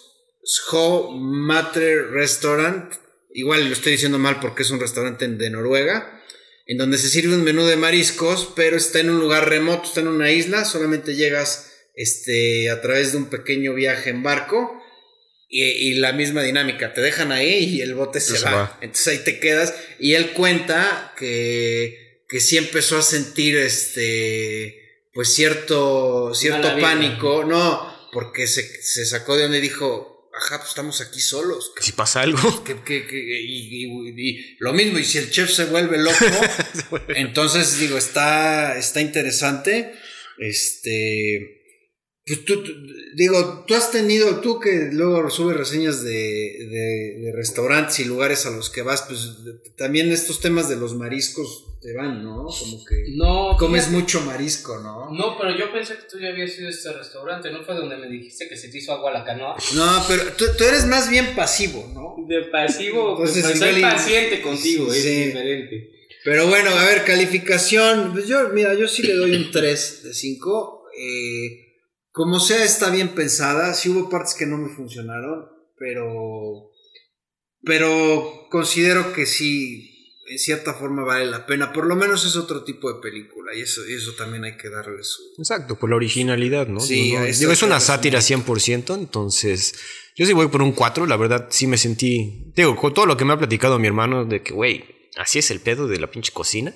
Scho 0.45 1.11
Matter 1.11 2.09
Restaurant, 2.11 2.93
igual 3.37 3.65
lo 3.65 3.73
estoy 3.73 3.91
diciendo 3.91 4.17
mal 4.17 4.39
porque 4.39 4.63
es 4.63 4.71
un 4.71 4.79
restaurante 4.79 5.27
de 5.27 5.49
Noruega, 5.51 6.23
en 6.65 6.79
donde 6.79 6.97
se 6.97 7.07
sirve 7.07 7.35
un 7.35 7.43
menú 7.43 7.65
de 7.65 7.77
mariscos, 7.77 8.51
pero 8.55 8.75
está 8.75 8.99
en 8.99 9.11
un 9.11 9.19
lugar 9.19 9.47
remoto, 9.47 9.87
está 9.87 10.01
en 10.01 10.07
una 10.07 10.31
isla, 10.31 10.65
solamente 10.65 11.15
llegas 11.15 11.71
este, 11.95 12.71
a 12.71 12.81
través 12.81 13.11
de 13.11 13.19
un 13.19 13.29
pequeño 13.29 13.75
viaje 13.75 14.09
en 14.09 14.23
barco. 14.23 14.81
Y, 15.49 15.63
y 15.63 15.93
la 15.93 16.11
misma 16.13 16.41
dinámica, 16.41 16.93
te 16.93 16.99
dejan 16.99 17.31
ahí 17.31 17.75
y 17.75 17.81
el 17.81 17.93
bote 17.93 18.19
se, 18.19 18.37
Se 18.37 18.43
va. 18.43 18.51
va. 18.51 18.79
Entonces 18.81 19.07
ahí 19.07 19.19
te 19.19 19.39
quedas. 19.39 19.73
Y 19.99 20.15
él 20.15 20.31
cuenta 20.31 21.13
que, 21.15 22.23
que 22.27 22.39
sí 22.41 22.57
empezó 22.57 22.97
a 22.97 23.03
sentir 23.03 23.55
este, 23.55 25.05
pues 25.13 25.33
cierto, 25.33 26.33
cierto 26.33 26.67
Mala 26.69 26.81
pánico. 26.81 27.45
No, 27.45 28.09
porque 28.11 28.47
se, 28.47 28.81
se 28.81 29.05
sacó 29.05 29.37
de 29.37 29.43
donde 29.43 29.61
dijo, 29.61 30.16
ajá, 30.37 30.57
pues 30.59 30.69
estamos 30.69 31.01
aquí 31.01 31.19
solos. 31.19 31.71
si 31.81 31.91
pasa 31.91 32.21
algo. 32.21 32.63
Que, 32.63 32.75
que- 32.83 33.07
que- 33.07 33.41
y, 33.41 33.85
y- 33.85 34.29
y 34.29 34.55
lo 34.59 34.73
mismo, 34.73 34.99
y 34.99 35.03
si 35.05 35.17
el 35.17 35.29
chef 35.31 35.49
se 35.51 35.65
vuelve 35.65 35.97
loco, 35.97 36.15
entonces 37.09 37.79
digo, 37.79 37.97
está, 37.97 38.77
está 38.77 39.01
interesante. 39.01 39.93
Este. 40.37 41.56
Pues 42.27 42.43
tú, 42.43 42.61
tú- 42.61 42.73
digo, 43.15 43.63
tú 43.65 43.73
has 43.73 43.89
tenido, 43.89 44.41
tú 44.41 44.59
que 44.59 44.89
luego 44.91 45.29
subes 45.29 45.55
reseñas 45.55 46.03
de, 46.03 46.11
de- 46.11 47.19
de 47.21 47.31
restaurantes 47.33 47.99
y 48.01 48.05
lugares 48.05 48.45
a 48.45 48.51
los 48.51 48.69
que 48.69 48.81
vas, 48.81 49.03
pues 49.03 49.45
de- 49.45 49.53
también 49.77 50.11
estos 50.11 50.41
temas 50.41 50.67
de 50.67 50.75
los 50.75 50.93
mariscos 50.95 51.63
te 51.81 51.93
van, 51.93 52.23
¿no? 52.23 52.45
Como 52.47 52.83
que 52.83 53.05
No, 53.15 53.55
comes 53.57 53.85
fíjate- 53.85 53.97
mucho 54.01 54.21
marisco, 54.21 54.77
¿no? 54.79 55.09
No, 55.11 55.37
pero 55.39 55.57
yo 55.57 55.71
pensé 55.71 55.93
que 55.95 56.03
tú 56.11 56.19
ya 56.19 56.29
habías 56.29 56.57
ido 56.57 56.67
a 56.67 56.71
este 56.71 56.91
restaurante, 56.91 57.49
¿no 57.51 57.63
fue 57.63 57.75
donde 57.75 57.95
me 57.97 58.07
dijiste 58.09 58.49
que 58.49 58.57
se 58.57 58.67
te 58.67 58.79
hizo 58.79 58.91
agua 58.91 59.11
la 59.13 59.23
canoa? 59.23 59.55
No, 59.75 60.03
pero 60.09 60.23
tú, 60.37 60.45
tú 60.57 60.63
eres 60.65 60.85
más 60.85 61.09
bien 61.09 61.33
pasivo, 61.35 61.89
¿no? 61.93 62.15
De 62.27 62.41
pasivo, 62.51 63.15
pues, 63.15 63.37
Entonces, 63.37 63.59
pues, 63.61 63.71
soy 63.73 63.81
paciente 63.81 64.41
contigo, 64.41 64.91
Sí, 64.91 64.97
es 64.97 65.03
sí. 65.03 65.23
diferente. 65.27 65.91
Pero 66.25 66.47
bueno, 66.47 66.71
a 66.71 66.83
ver, 66.85 67.05
calificación. 67.05 68.11
Pues 68.11 68.27
yo, 68.27 68.49
mira, 68.49 68.73
yo 68.73 68.87
sí 68.89 69.01
le 69.03 69.13
doy 69.13 69.33
un 69.35 69.49
3 69.51 70.01
de 70.03 70.13
5. 70.13 70.83
Eh, 70.99 71.66
como 72.17 72.39
sea, 72.39 72.63
está 72.65 72.89
bien 72.89 73.09
pensada. 73.09 73.73
Sí 73.75 73.89
hubo 73.89 74.09
partes 74.09 74.33
que 74.33 74.47
no 74.47 74.57
me 74.57 74.75
funcionaron, 74.75 75.45
pero. 75.77 76.71
Pero 77.63 78.47
considero 78.49 79.13
que 79.13 79.25
sí, 79.25 80.13
en 80.29 80.37
cierta 80.39 80.73
forma 80.73 81.03
vale 81.03 81.25
la 81.25 81.45
pena. 81.45 81.73
Por 81.73 81.85
lo 81.85 81.95
menos 81.95 82.25
es 82.25 82.35
otro 82.35 82.63
tipo 82.63 82.91
de 82.91 83.01
película 83.01 83.53
y 83.55 83.61
eso, 83.61 83.81
y 83.87 83.93
eso 83.93 84.13
también 84.15 84.43
hay 84.45 84.57
que 84.57 84.69
darle 84.69 85.03
su. 85.03 85.21
Exacto, 85.37 85.77
por 85.77 85.89
la 85.89 85.95
originalidad, 85.97 86.67
¿no? 86.67 86.79
Sí, 86.79 86.95
Digo, 86.95 87.19
no- 87.19 87.25
eso 87.25 87.39
digo, 87.41 87.51
es 87.51 87.63
una 87.63 87.79
sátira 87.79 88.19
un- 88.19 88.23
100%, 88.23 88.95
entonces 88.95 89.75
yo 90.15 90.25
sí 90.25 90.33
voy 90.33 90.47
por 90.47 90.61
un 90.61 90.71
4, 90.71 91.05
la 91.05 91.17
verdad 91.17 91.47
sí 91.49 91.67
me 91.67 91.77
sentí, 91.77 92.51
digo, 92.55 92.75
con 92.75 92.93
todo 92.93 93.05
lo 93.05 93.17
que 93.17 93.25
me 93.25 93.33
ha 93.33 93.37
platicado 93.37 93.79
mi 93.79 93.87
hermano 93.87 94.25
de 94.25 94.41
que, 94.43 94.53
güey, 94.53 94.85
así 95.17 95.39
es 95.39 95.51
el 95.51 95.59
pedo 95.59 95.87
de 95.87 95.99
la 95.99 96.09
pinche 96.09 96.31
cocina. 96.31 96.73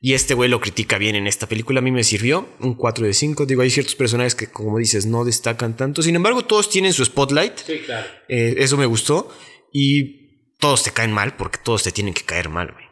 Y 0.00 0.14
este 0.14 0.34
güey 0.34 0.48
lo 0.48 0.60
critica 0.60 0.96
bien 0.96 1.16
en 1.16 1.26
esta 1.26 1.48
película, 1.48 1.80
a 1.80 1.82
mí 1.82 1.90
me 1.90 2.04
sirvió 2.04 2.48
un 2.60 2.74
4 2.74 3.04
de 3.06 3.14
5. 3.14 3.46
Digo, 3.46 3.62
hay 3.62 3.70
ciertos 3.70 3.96
personajes 3.96 4.36
que, 4.36 4.46
como 4.46 4.78
dices, 4.78 5.06
no 5.06 5.24
destacan 5.24 5.76
tanto. 5.76 6.02
Sin 6.02 6.14
embargo, 6.14 6.44
todos 6.44 6.70
tienen 6.70 6.92
su 6.92 7.04
spotlight. 7.04 7.56
Sí, 7.58 7.78
claro. 7.84 8.06
eh, 8.28 8.54
eso 8.58 8.76
me 8.76 8.86
gustó. 8.86 9.28
Y 9.72 10.54
todos 10.58 10.84
te 10.84 10.92
caen 10.92 11.12
mal 11.12 11.36
porque 11.36 11.58
todos 11.64 11.82
te 11.82 11.92
tienen 11.92 12.14
que 12.14 12.22
caer 12.22 12.48
mal, 12.48 12.72
güey. 12.72 12.84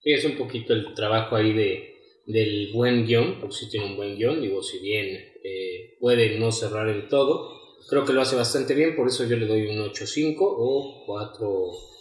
Sí, 0.00 0.12
es 0.12 0.24
un 0.24 0.36
poquito 0.36 0.72
el 0.72 0.94
trabajo 0.94 1.36
ahí 1.36 1.52
de, 1.52 1.94
del 2.26 2.70
buen 2.72 3.06
guion, 3.06 3.40
porque 3.40 3.56
sí 3.56 3.70
tiene 3.70 3.86
un 3.86 3.96
buen 3.96 4.16
guion, 4.16 4.40
digo, 4.40 4.62
si 4.62 4.78
bien 4.80 5.06
eh, 5.44 5.96
puede 6.00 6.38
no 6.38 6.52
cerrar 6.52 6.88
el 6.88 7.08
todo, 7.08 7.58
creo 7.88 8.04
que 8.04 8.12
lo 8.12 8.20
hace 8.20 8.36
bastante 8.36 8.74
bien, 8.74 8.94
por 8.94 9.08
eso 9.08 9.24
yo 9.26 9.36
le 9.36 9.46
doy 9.46 9.66
un 9.66 9.78
8.5 9.78 10.36
o 10.40 11.04
4 11.06 11.48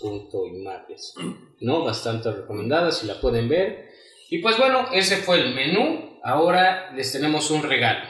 puntos 0.01 0.41
y 0.47 1.65
¿no? 1.65 1.83
Bastante 1.83 2.31
recomendada, 2.31 2.91
si 2.91 3.07
la 3.07 3.19
pueden 3.19 3.49
ver. 3.49 3.86
Y 4.29 4.39
pues 4.39 4.57
bueno, 4.57 4.89
ese 4.93 5.17
fue 5.17 5.39
el 5.39 5.53
menú, 5.55 6.19
ahora 6.23 6.91
les 6.95 7.11
tenemos 7.11 7.49
un 7.51 7.63
regalo, 7.63 8.05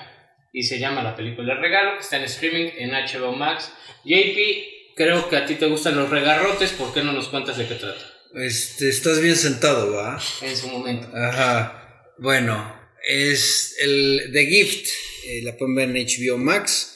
y 0.53 0.63
se 0.63 0.79
llama 0.79 1.03
la 1.03 1.15
película 1.15 1.53
El 1.53 1.59
Regalo, 1.61 1.93
que 1.95 2.01
está 2.01 2.17
en 2.17 2.23
streaming 2.23 2.69
en 2.77 2.91
HBO 2.91 3.33
Max. 3.33 3.71
JP, 4.03 4.95
creo 4.95 5.29
que 5.29 5.37
a 5.37 5.45
ti 5.45 5.55
te 5.55 5.67
gustan 5.67 5.95
los 5.95 6.09
regarrotes, 6.09 6.71
¿por 6.71 6.93
qué 6.93 7.03
no 7.03 7.11
nos 7.11 7.27
cuentas 7.27 7.57
de 7.57 7.67
qué 7.67 7.75
trata? 7.75 8.01
Este, 8.33 8.89
estás 8.89 9.21
bien 9.21 9.35
sentado, 9.35 9.93
¿va? 9.93 10.19
En 10.41 10.57
su 10.57 10.67
momento. 10.69 11.07
Ajá. 11.15 12.11
Bueno, 12.17 12.75
es 13.07 13.75
el 13.81 14.31
The 14.33 14.45
Gift. 14.45 14.87
eh, 15.27 15.41
la 15.43 15.55
pueden 15.55 15.75
ver 15.75 15.89
en 15.95 16.05
HBO 16.07 16.37
Max. 16.37 16.95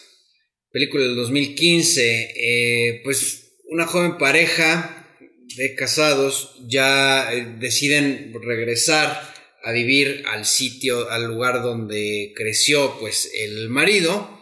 Película 0.71 1.03
del 1.05 1.15
2015. 1.15 2.34
eh, 2.36 3.01
pues 3.03 3.53
una 3.69 3.86
joven 3.86 4.17
pareja 4.17 5.00
de 5.56 5.75
casados 5.75 6.56
ya 6.67 7.31
eh, 7.31 7.56
deciden 7.60 8.33
regresar 8.41 9.33
a 9.63 9.71
vivir 9.71 10.23
al 10.27 10.45
sitio, 10.45 11.10
al 11.10 11.25
lugar 11.25 11.62
donde 11.62 12.33
creció 12.35 12.97
pues 12.99 13.31
el 13.33 13.69
marido. 13.69 14.39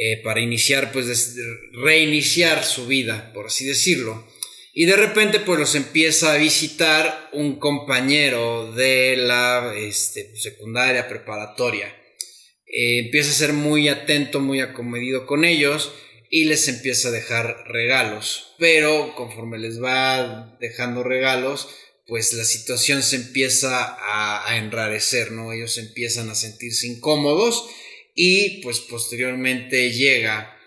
eh, 0.00 0.20
para 0.22 0.40
iniciar, 0.40 0.92
pues 0.92 1.36
reiniciar 1.72 2.64
su 2.64 2.86
vida, 2.86 3.32
por 3.34 3.46
así 3.46 3.66
decirlo. 3.66 4.28
Y 4.72 4.84
de 4.84 4.96
repente 4.96 5.40
pues 5.40 5.58
los 5.58 5.74
empieza 5.74 6.32
a 6.32 6.36
visitar 6.36 7.30
un 7.32 7.58
compañero 7.58 8.72
de 8.74 9.16
la 9.16 9.74
este, 9.76 10.36
secundaria 10.36 11.08
preparatoria. 11.08 11.92
Eh, 12.66 12.98
empieza 13.00 13.30
a 13.30 13.34
ser 13.34 13.52
muy 13.54 13.88
atento, 13.88 14.38
muy 14.38 14.60
acomedido 14.60 15.26
con 15.26 15.44
ellos 15.44 15.90
y 16.30 16.44
les 16.44 16.68
empieza 16.68 17.08
a 17.08 17.12
dejar 17.12 17.64
regalos. 17.68 18.54
Pero 18.58 19.14
conforme 19.14 19.58
les 19.58 19.82
va 19.82 20.56
dejando 20.60 21.02
regalos, 21.02 21.68
pues 22.06 22.32
la 22.32 22.44
situación 22.44 23.02
se 23.02 23.16
empieza 23.16 23.84
a, 23.84 24.48
a 24.48 24.56
enrarecer, 24.56 25.32
¿no? 25.32 25.52
Ellos 25.52 25.78
empiezan 25.78 26.30
a 26.30 26.34
sentirse 26.34 26.86
incómodos 26.86 27.68
y 28.14 28.60
pues 28.62 28.80
posteriormente 28.80 29.92
llega 29.92 30.58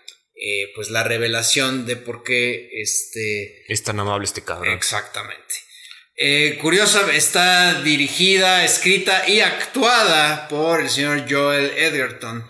eh, 0.44 0.72
pues 0.74 0.90
la 0.90 1.04
revelación 1.04 1.86
de 1.86 1.94
por 1.94 2.24
qué 2.24 2.68
este... 2.72 3.62
Es 3.72 3.84
tan 3.84 4.00
amable 4.00 4.24
este 4.24 4.42
cabrón. 4.42 4.74
Exactamente. 4.74 5.54
Eh, 6.16 6.58
curiosa, 6.60 7.14
está 7.14 7.80
dirigida, 7.82 8.64
escrita 8.64 9.28
y 9.28 9.38
actuada 9.38 10.48
por 10.48 10.80
el 10.80 10.90
señor 10.90 11.26
Joel 11.30 11.70
Edgerton. 11.76 12.44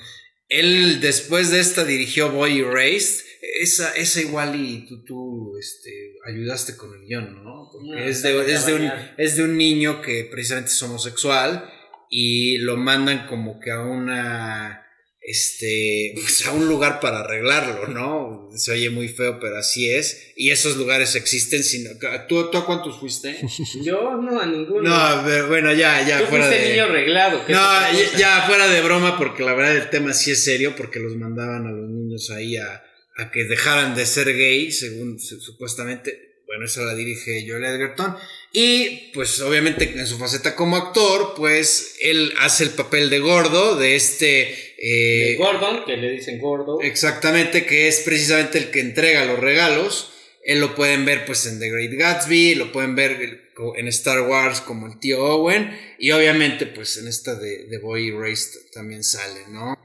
Él 0.52 1.00
después 1.00 1.50
de 1.50 1.60
esta 1.60 1.84
dirigió 1.84 2.30
Boy 2.30 2.60
Erased. 2.60 3.24
Esa, 3.60 3.90
esa 3.96 4.20
igual 4.20 4.54
y 4.54 4.86
tú, 4.86 5.04
tú 5.04 5.56
este, 5.58 6.14
ayudaste 6.24 6.76
con 6.76 6.94
el 6.94 7.06
guion, 7.06 7.42
¿no? 7.42 7.68
Porque 7.72 7.88
No, 7.88 7.98
es, 7.98 8.22
de, 8.22 8.52
es, 8.52 8.66
de 8.66 8.74
un, 8.74 8.90
es 9.16 9.36
de 9.36 9.42
un 9.42 9.56
niño 9.56 10.00
que 10.00 10.28
precisamente 10.30 10.70
es 10.70 10.82
homosexual 10.82 11.68
y 12.08 12.58
lo 12.58 12.76
mandan 12.76 13.26
como 13.26 13.58
que 13.58 13.72
a 13.72 13.80
una 13.80 14.81
este 15.24 16.12
pues, 16.14 16.44
a 16.46 16.52
un 16.52 16.66
lugar 16.68 17.00
para 17.00 17.20
arreglarlo, 17.20 17.86
¿no? 17.88 18.50
Se 18.56 18.72
oye 18.72 18.90
muy 18.90 19.08
feo, 19.08 19.38
pero 19.40 19.56
así 19.56 19.88
es. 19.90 20.32
Y 20.36 20.50
esos 20.50 20.76
lugares 20.76 21.14
existen. 21.14 21.62
Sino, 21.62 21.90
¿tú, 22.28 22.50
¿Tú 22.50 22.58
a 22.58 22.66
cuántos 22.66 22.98
fuiste? 22.98 23.38
Yo 23.82 24.16
no, 24.16 24.40
a 24.40 24.46
ninguno. 24.46 24.82
No, 24.88 25.22
pero 25.24 25.48
bueno, 25.48 25.72
ya, 25.72 26.06
ya 26.06 26.20
Tú 26.20 26.26
fuera 26.26 26.46
fuiste 26.46 26.64
de. 26.64 26.70
niño 26.72 26.84
arreglado. 26.84 27.42
No, 27.48 28.18
ya, 28.18 28.44
fuera 28.46 28.68
de 28.68 28.80
broma, 28.82 29.16
porque 29.18 29.42
la 29.42 29.54
verdad 29.54 29.76
el 29.76 29.90
tema 29.90 30.12
sí 30.12 30.32
es 30.32 30.42
serio, 30.44 30.74
porque 30.76 30.98
los 30.98 31.16
mandaban 31.16 31.66
a 31.66 31.70
los 31.70 31.88
niños 31.88 32.30
ahí 32.30 32.56
a, 32.56 32.82
a 33.16 33.30
que 33.30 33.44
dejaran 33.44 33.94
de 33.94 34.06
ser 34.06 34.26
gay, 34.36 34.72
según 34.72 35.18
su- 35.20 35.40
supuestamente. 35.40 36.30
Bueno, 36.46 36.66
esa 36.66 36.82
la 36.82 36.94
dirige 36.94 37.46
Joel 37.48 37.64
Edgerton. 37.64 38.14
Y 38.52 39.10
pues 39.14 39.40
obviamente 39.40 39.90
en 39.98 40.06
su 40.06 40.18
faceta 40.18 40.54
como 40.54 40.76
actor, 40.76 41.32
pues 41.34 41.94
él 42.02 42.34
hace 42.40 42.64
el 42.64 42.70
papel 42.70 43.08
de 43.08 43.20
gordo, 43.20 43.76
de 43.76 43.96
este... 43.96 44.71
eh, 44.84 45.36
Gordon, 45.38 45.84
que 45.84 45.96
le 45.96 46.10
dicen 46.10 46.40
gordo. 46.40 46.80
Exactamente, 46.80 47.64
que 47.64 47.86
es 47.86 48.00
precisamente 48.00 48.58
el 48.58 48.70
que 48.72 48.80
entrega 48.80 49.24
los 49.24 49.38
regalos. 49.38 50.12
Él 50.44 50.58
lo 50.58 50.74
pueden 50.74 51.04
ver 51.04 51.24
pues 51.24 51.46
en 51.46 51.60
The 51.60 51.70
Great 51.70 51.92
Gatsby, 51.92 52.56
lo 52.56 52.72
pueden 52.72 52.96
ver 52.96 53.52
en 53.76 53.86
Star 53.86 54.22
Wars 54.22 54.60
como 54.60 54.88
el 54.88 54.98
tío 54.98 55.24
Owen 55.24 55.78
y 56.00 56.10
obviamente 56.10 56.66
pues 56.66 56.96
en 56.96 57.06
esta 57.06 57.36
de, 57.36 57.68
de 57.68 57.78
Boy 57.78 58.08
Erased 58.08 58.58
también 58.72 59.04
sale, 59.04 59.46
¿no? 59.50 59.78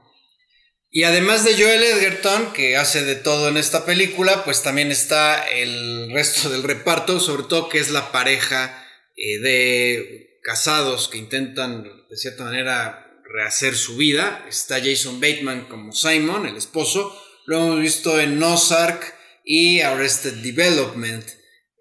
Y 0.90 1.04
además 1.04 1.46
de 1.46 1.54
Joel 1.54 1.84
Edgerton, 1.84 2.54
que 2.54 2.76
hace 2.76 3.04
de 3.04 3.16
todo 3.16 3.50
en 3.50 3.58
esta 3.58 3.86
película, 3.86 4.44
pues 4.46 4.64
también 4.64 4.92
está 4.92 5.48
el 5.48 6.12
resto 6.12 6.50
del 6.50 6.64
reparto, 6.64 7.20
sobre 7.20 7.44
todo 7.44 7.70
que 7.70 7.78
es 7.78 7.92
la 7.92 8.12
pareja 8.12 8.84
eh, 9.16 9.38
de 9.38 10.40
casados 10.42 11.08
que 11.08 11.20
intentan 11.20 11.84
de 11.84 12.18
cierta 12.18 12.46
manera 12.46 13.07
rehacer 13.38 13.76
su 13.76 13.98
vida. 13.98 14.46
Está 14.50 14.80
Jason 14.80 15.22
Bateman 15.22 15.68
como 15.70 15.92
Simon, 15.92 16.48
el 16.48 16.58
esposo. 16.58 17.16
Lo 17.46 17.60
hemos 17.60 17.80
visto 17.80 18.20
en 18.20 18.42
Ozark 18.42 19.14
y 19.46 19.80
Arrested 19.82 20.42
Development. 20.42 21.24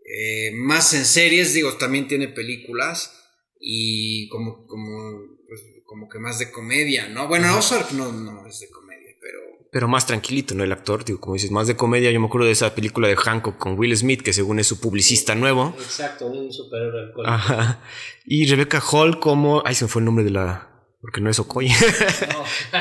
Eh, 0.04 0.52
más 0.54 0.94
en 0.94 1.04
series, 1.04 1.54
digo, 1.54 1.76
también 1.78 2.06
tiene 2.06 2.28
películas 2.28 3.12
y 3.58 4.28
como, 4.28 4.66
como, 4.66 5.18
pues, 5.48 5.60
como 5.84 6.08
que 6.08 6.18
más 6.18 6.38
de 6.38 6.52
comedia, 6.52 7.08
¿no? 7.08 7.26
Bueno, 7.26 7.56
Ozark 7.56 7.92
no, 7.92 8.12
no 8.12 8.46
es 8.46 8.60
de 8.60 8.68
comedia, 8.70 9.16
pero... 9.20 9.40
Pero 9.72 9.88
más 9.88 10.06
tranquilito, 10.06 10.54
¿no? 10.54 10.62
El 10.62 10.72
actor, 10.72 11.04
digo, 11.04 11.20
como 11.20 11.34
dices, 11.34 11.50
más 11.50 11.66
de 11.66 11.74
comedia. 11.74 12.12
Yo 12.12 12.20
me 12.20 12.26
acuerdo 12.26 12.46
de 12.46 12.52
esa 12.52 12.74
película 12.74 13.08
de 13.08 13.16
Hancock 13.16 13.58
con 13.58 13.78
Will 13.78 13.96
Smith, 13.96 14.22
que 14.22 14.32
según 14.32 14.60
es 14.60 14.66
su 14.68 14.78
publicista 14.78 15.34
nuevo. 15.34 15.74
Exacto, 15.80 16.26
un 16.26 16.52
superhéroe 16.52 17.06
alcohólico. 17.06 17.34
Ajá. 17.34 17.82
Y 18.26 18.46
Rebecca 18.46 18.80
Hall 18.80 19.18
como... 19.18 19.62
Ay, 19.64 19.74
se 19.74 19.86
me 19.86 19.88
fue 19.88 20.00
el 20.02 20.06
nombre 20.06 20.24
de 20.24 20.30
la... 20.30 20.75
Porque 21.06 21.20
no 21.20 21.30
es 21.30 21.38
Okoye. 21.38 21.72
No. 22.32 22.44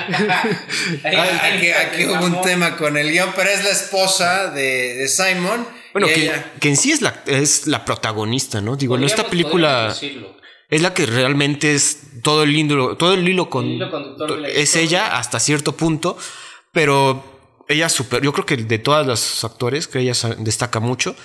Aquí, 1.03 1.69
aquí 1.69 2.05
hubo 2.05 2.25
un 2.25 2.41
tema 2.41 2.75
con 2.75 2.97
el 2.97 3.11
guion, 3.11 3.29
pero 3.35 3.51
es 3.51 3.63
la 3.63 3.69
esposa 3.69 4.49
de, 4.49 4.95
de 4.95 5.07
Simon. 5.07 5.67
Bueno, 5.93 6.07
que, 6.07 6.23
ella- 6.23 6.51
que 6.59 6.69
en 6.69 6.75
sí 6.77 6.91
es 6.91 7.01
la, 7.01 7.21
es 7.27 7.67
la 7.67 7.85
protagonista, 7.85 8.61
¿no? 8.61 8.75
Digo, 8.75 8.97
no, 8.97 9.05
esta 9.05 9.27
película 9.27 9.95
es 10.69 10.81
la 10.81 10.93
que 10.95 11.05
realmente 11.05 11.75
es 11.75 11.99
todo 12.23 12.41
el 12.41 12.55
hilo, 12.55 12.97
todo 12.97 13.13
el 13.13 13.27
hilo 13.29 13.47
con... 13.47 13.65
El 13.65 13.71
hilo 13.73 13.91
conductor 13.91 14.35
de 14.35 14.41
la 14.41 14.47
es 14.49 14.75
ella 14.75 15.17
hasta 15.17 15.39
cierto 15.39 15.73
punto, 15.77 16.17
pero 16.71 17.63
ella 17.67 17.89
super... 17.89 18.23
Yo 18.23 18.33
creo 18.33 18.45
que 18.47 18.57
de 18.57 18.79
todas 18.79 19.05
los 19.05 19.43
actores 19.43 19.87
que 19.87 19.99
ella 19.99 20.13
destaca 20.39 20.79
mucho. 20.79 21.15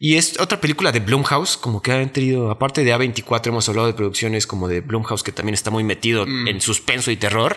Y 0.00 0.16
es 0.16 0.38
otra 0.38 0.60
película 0.60 0.92
de 0.92 1.00
Blumhouse, 1.00 1.56
como 1.56 1.82
que 1.82 1.92
han 1.92 2.12
tenido, 2.12 2.50
aparte 2.50 2.84
de 2.84 2.94
A24, 2.94 3.48
hemos 3.48 3.68
hablado 3.68 3.88
de 3.88 3.94
producciones 3.94 4.46
como 4.46 4.68
de 4.68 4.80
Blumhouse, 4.80 5.24
que 5.24 5.32
también 5.32 5.54
está 5.54 5.70
muy 5.70 5.82
metido 5.82 6.24
en 6.24 6.60
suspenso 6.60 7.10
y 7.10 7.16
terror. 7.16 7.56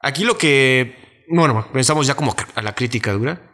Aquí 0.00 0.24
lo 0.24 0.36
que, 0.36 1.24
bueno, 1.28 1.68
pensamos 1.72 2.08
ya 2.08 2.14
como 2.14 2.34
a 2.56 2.62
la 2.62 2.74
crítica 2.74 3.12
dura. 3.12 3.48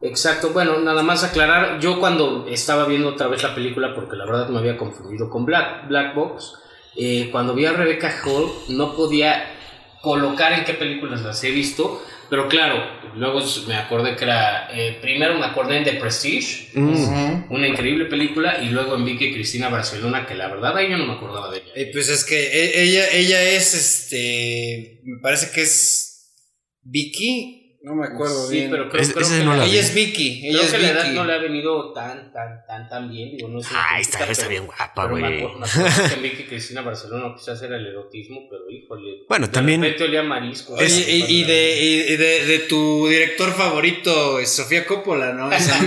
Exacto, 0.00 0.50
bueno, 0.50 0.78
nada 0.80 1.02
más 1.02 1.22
aclarar, 1.22 1.80
yo 1.80 2.00
cuando 2.00 2.46
estaba 2.48 2.86
viendo 2.86 3.08
otra 3.08 3.28
vez 3.28 3.42
la 3.42 3.54
película, 3.54 3.94
porque 3.94 4.16
la 4.16 4.26
verdad 4.26 4.48
me 4.48 4.58
había 4.58 4.76
confundido 4.76 5.28
con 5.28 5.44
Black, 5.44 5.88
Black 5.88 6.14
Box, 6.14 6.54
eh, 6.96 7.28
cuando 7.30 7.54
vi 7.54 7.66
a 7.66 7.72
Rebecca 7.72 8.12
Hall 8.24 8.50
no 8.68 8.94
podía 8.94 9.54
colocar 10.02 10.52
en 10.52 10.64
qué 10.64 10.74
películas 10.74 11.22
las 11.22 11.42
he 11.44 11.50
visto, 11.50 12.02
pero 12.30 12.48
claro, 12.48 12.76
luego 13.14 13.40
me 13.66 13.74
acordé 13.74 14.16
que 14.16 14.24
era, 14.24 14.68
eh, 14.72 14.98
primero 15.00 15.38
me 15.38 15.46
acordé 15.46 15.78
en 15.78 15.84
The 15.84 15.94
Prestige, 15.94 16.70
Ujú. 16.78 17.46
una 17.50 17.66
increíble 17.68 18.04
película, 18.06 18.62
y 18.62 18.68
luego 18.70 18.94
en 18.96 19.04
Vicky 19.04 19.32
Cristina 19.32 19.68
Barcelona, 19.68 20.26
que 20.26 20.34
la 20.34 20.48
verdad 20.48 20.76
ahí 20.76 20.90
yo 20.90 20.98
no 20.98 21.06
me 21.06 21.14
acordaba 21.14 21.50
de 21.50 21.58
ella. 21.58 21.72
Eh, 21.74 21.90
pues 21.92 22.08
es 22.08 22.24
que 22.24 22.36
e- 22.38 22.82
ella, 22.82 23.08
ella 23.12 23.42
es 23.42 23.74
este. 23.74 25.00
Me 25.04 25.20
parece 25.22 25.50
que 25.52 25.62
es 25.62 26.34
Vicky. 26.82 27.57
No 27.80 27.94
me 27.94 28.06
acuerdo 28.06 28.48
sí, 28.48 28.56
bien. 28.56 28.70
pero 28.72 28.88
creo, 28.90 29.00
Es- 29.02 29.12
creo 29.12 29.24
ese 29.24 29.38
que 29.38 29.44
no 29.44 29.54
la 29.54 29.64
vi. 29.64 29.70
ella 29.70 29.80
es 29.80 29.94
Vicky. 29.94 30.40
Ella 30.48 30.58
Creo 30.58 30.62
es 30.66 30.72
que 30.72 30.78
la 30.78 30.88
edad 30.90 31.02
Vicky. 31.04 31.14
no 31.14 31.24
le 31.24 31.32
ha 31.32 31.38
venido 31.38 31.92
tan, 31.92 32.32
tan, 32.32 32.66
tan, 32.66 32.88
tan 32.88 33.08
bien. 33.08 33.36
Digo, 33.36 33.48
no 33.48 33.60
sé. 33.60 33.68
Ay, 33.72 34.02
está, 34.02 34.18
está 34.24 34.34
pero- 34.42 34.50
bien 34.50 34.66
guapa, 34.66 34.92
pero 34.94 35.08
me 35.14 35.20
güey. 35.20 35.38
acuerdo- 35.44 35.58
me 35.60 35.66
acuerdo 35.66 36.08
que 36.14 36.20
Vicky 36.20 36.42
Cristina 36.44 36.80
Barcelona 36.82 37.34
quizás 37.38 37.62
era 37.62 37.76
el 37.76 37.86
erotismo, 37.86 38.48
pero 38.50 38.68
híjole. 38.68 39.22
Bueno, 39.28 39.46
de 39.46 39.52
también- 39.52 39.80
repente 39.82 40.04
olía 40.04 40.20
a 40.20 40.24
marisco. 40.24 40.74
Oye, 40.74 40.86
y, 41.08 41.24
y 41.40 41.44
de, 41.44 41.78
y- 41.80 42.12
y 42.14 42.16
de, 42.16 42.46
de 42.46 42.58
tu 42.68 43.06
director 43.06 43.52
favorito, 43.54 44.40
es 44.40 44.50
Sofía 44.50 44.84
Coppola, 44.84 45.32
¿no? 45.32 45.50
Esa. 45.52 45.78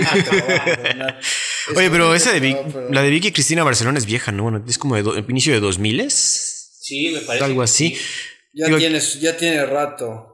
Oye, 1.76 1.90
pero 1.90 2.04
nunca 2.06 2.16
esa 2.16 2.32
de 2.32 2.40
te 2.40 2.86
la 2.90 3.02
de 3.02 3.10
Vicky 3.10 3.32
Cristina 3.32 3.62
Barcelona 3.64 3.98
es 3.98 4.06
vieja, 4.06 4.32
¿no? 4.32 4.44
Bueno, 4.44 4.64
es 4.66 4.78
como 4.78 4.96
de 4.96 5.02
do- 5.02 5.16
inicio 5.18 5.52
de 5.52 5.60
2000 5.60 6.10
Sí, 6.10 7.10
me 7.14 7.20
parece. 7.20 7.44
algo 7.44 7.62
así. 7.62 7.90
sí. 7.94 8.02
Ya, 8.54 8.66
Digo- 8.66 8.78
tienes, 8.78 9.20
ya 9.20 9.36
tiene 9.36 9.64
rato. 9.64 10.31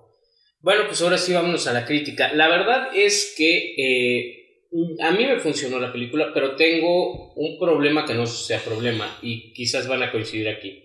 Bueno, 0.61 0.85
pues 0.87 1.01
ahora 1.03 1.19
sí 1.19 1.33
vámonos 1.33 1.67
a 1.67 1.73
la 1.73 1.85
crítica. 1.85 2.33
La 2.35 2.49
verdad 2.49 2.89
es 2.95 3.35
que 3.37 3.75
eh, 3.79 4.39
a 5.01 5.13
mí 5.13 5.25
me 5.25 5.39
funcionó 5.39 5.79
la 5.79 5.93
película, 5.93 6.33
pero 6.35 6.57
tengo 6.57 7.33
un 7.35 7.59
problema 7.59 8.05
que 8.05 8.15
no 8.15 8.27
sea 8.27 8.61
problema 8.61 9.19
y 9.23 9.53
quizás 9.53 9.87
van 9.89 10.03
a 10.03 10.11
coincidir 10.11 10.49
aquí. 10.49 10.85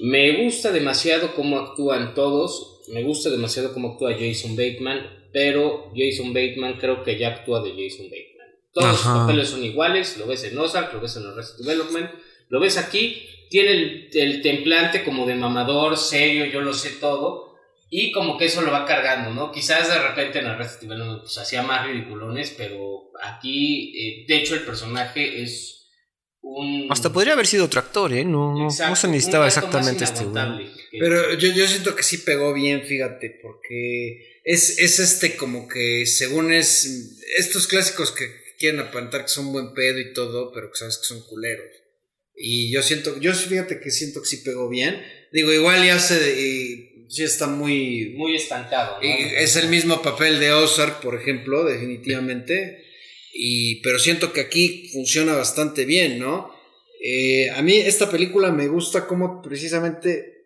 Me 0.00 0.42
gusta 0.42 0.72
demasiado 0.72 1.34
cómo 1.34 1.58
actúan 1.58 2.14
todos, 2.14 2.80
me 2.88 3.02
gusta 3.02 3.28
demasiado 3.28 3.74
cómo 3.74 3.92
actúa 3.92 4.14
Jason 4.18 4.56
Bateman, 4.56 5.28
pero 5.32 5.92
Jason 5.94 6.32
Bateman 6.32 6.78
creo 6.78 7.02
que 7.02 7.18
ya 7.18 7.28
actúa 7.28 7.62
de 7.62 7.70
Jason 7.70 8.06
Bateman. 8.06 8.48
Todos 8.72 9.00
Ajá. 9.00 9.10
los 9.10 9.18
papeles 9.20 9.48
son 9.48 9.64
iguales, 9.64 10.16
lo 10.16 10.26
ves 10.26 10.44
en 10.44 10.56
Ozark, 10.56 10.94
lo 10.94 11.00
ves 11.00 11.16
en 11.16 11.26
Arrested 11.26 11.64
Development, 11.64 12.10
lo 12.48 12.60
ves 12.60 12.78
aquí, 12.78 13.28
tiene 13.50 13.72
el, 13.72 14.10
el 14.14 14.40
templante 14.40 15.04
como 15.04 15.26
de 15.26 15.34
mamador, 15.34 15.98
serio, 15.98 16.46
yo 16.46 16.62
lo 16.62 16.72
sé 16.72 16.92
todo, 16.98 17.51
y 17.94 18.10
como 18.10 18.38
que 18.38 18.46
eso 18.46 18.62
lo 18.62 18.72
va 18.72 18.86
cargando, 18.86 19.34
¿no? 19.34 19.52
Quizás 19.52 19.86
de 19.86 19.98
repente 19.98 20.38
en 20.38 20.46
Arrested 20.46 20.88
Development 20.88 21.20
pues 21.20 21.36
hacía 21.36 21.62
más 21.62 21.86
ridiculones, 21.86 22.54
pero 22.56 23.12
aquí, 23.22 23.92
eh, 23.94 24.24
de 24.26 24.36
hecho, 24.38 24.54
el 24.54 24.62
personaje 24.62 25.42
es 25.42 25.90
un... 26.40 26.86
Hasta 26.90 27.12
podría 27.12 27.34
haber 27.34 27.46
sido 27.46 27.66
otro 27.66 27.80
actor, 27.80 28.14
¿eh? 28.14 28.24
No, 28.24 28.54
no, 28.56 28.64
Exacto, 28.64 28.88
no 28.88 28.96
se 28.96 29.08
necesitaba 29.08 29.46
exactamente 29.46 30.04
este 30.04 30.24
güey. 30.24 30.70
Pero 30.98 31.34
yo, 31.34 31.52
yo 31.52 31.68
siento 31.68 31.94
que 31.94 32.02
sí 32.02 32.16
pegó 32.16 32.54
bien, 32.54 32.80
fíjate, 32.82 33.38
porque 33.42 34.40
es, 34.42 34.78
es 34.78 34.98
este 34.98 35.36
como 35.36 35.68
que 35.68 36.06
según 36.06 36.50
es 36.50 37.18
estos 37.36 37.66
clásicos 37.66 38.10
que 38.10 38.24
quieren 38.58 38.80
aparentar 38.80 39.20
que 39.20 39.28
son 39.28 39.52
buen 39.52 39.74
pedo 39.74 39.98
y 39.98 40.14
todo, 40.14 40.50
pero 40.54 40.70
que 40.70 40.78
sabes 40.78 40.96
que 40.96 41.04
son 41.04 41.22
culeros. 41.26 41.68
Y 42.34 42.72
yo 42.72 42.82
siento, 42.82 43.20
yo 43.20 43.34
fíjate 43.34 43.80
que 43.80 43.90
siento 43.90 44.22
que 44.22 44.28
sí 44.28 44.38
pegó 44.38 44.70
bien. 44.70 45.04
Digo, 45.30 45.52
igual 45.52 45.84
ya 45.84 45.98
se, 45.98 46.40
y 46.40 46.91
sí 47.12 47.24
está 47.24 47.46
muy... 47.46 48.14
muy 48.16 48.36
estancado, 48.36 48.96
¿no? 49.02 49.06
es 49.06 49.56
el 49.56 49.68
mismo 49.68 50.00
papel 50.00 50.40
de 50.40 50.50
Ozark, 50.52 51.00
por 51.00 51.14
ejemplo, 51.14 51.62
definitivamente. 51.64 52.84
Y, 53.34 53.82
pero 53.82 53.98
siento 53.98 54.32
que 54.32 54.40
aquí 54.40 54.88
funciona 54.92 55.34
bastante 55.34 55.84
bien, 55.84 56.18
¿no? 56.18 56.50
Eh, 57.04 57.50
a 57.50 57.60
mí 57.62 57.76
esta 57.76 58.10
película 58.10 58.50
me 58.50 58.66
gusta 58.68 59.06
como 59.06 59.42
precisamente 59.42 60.44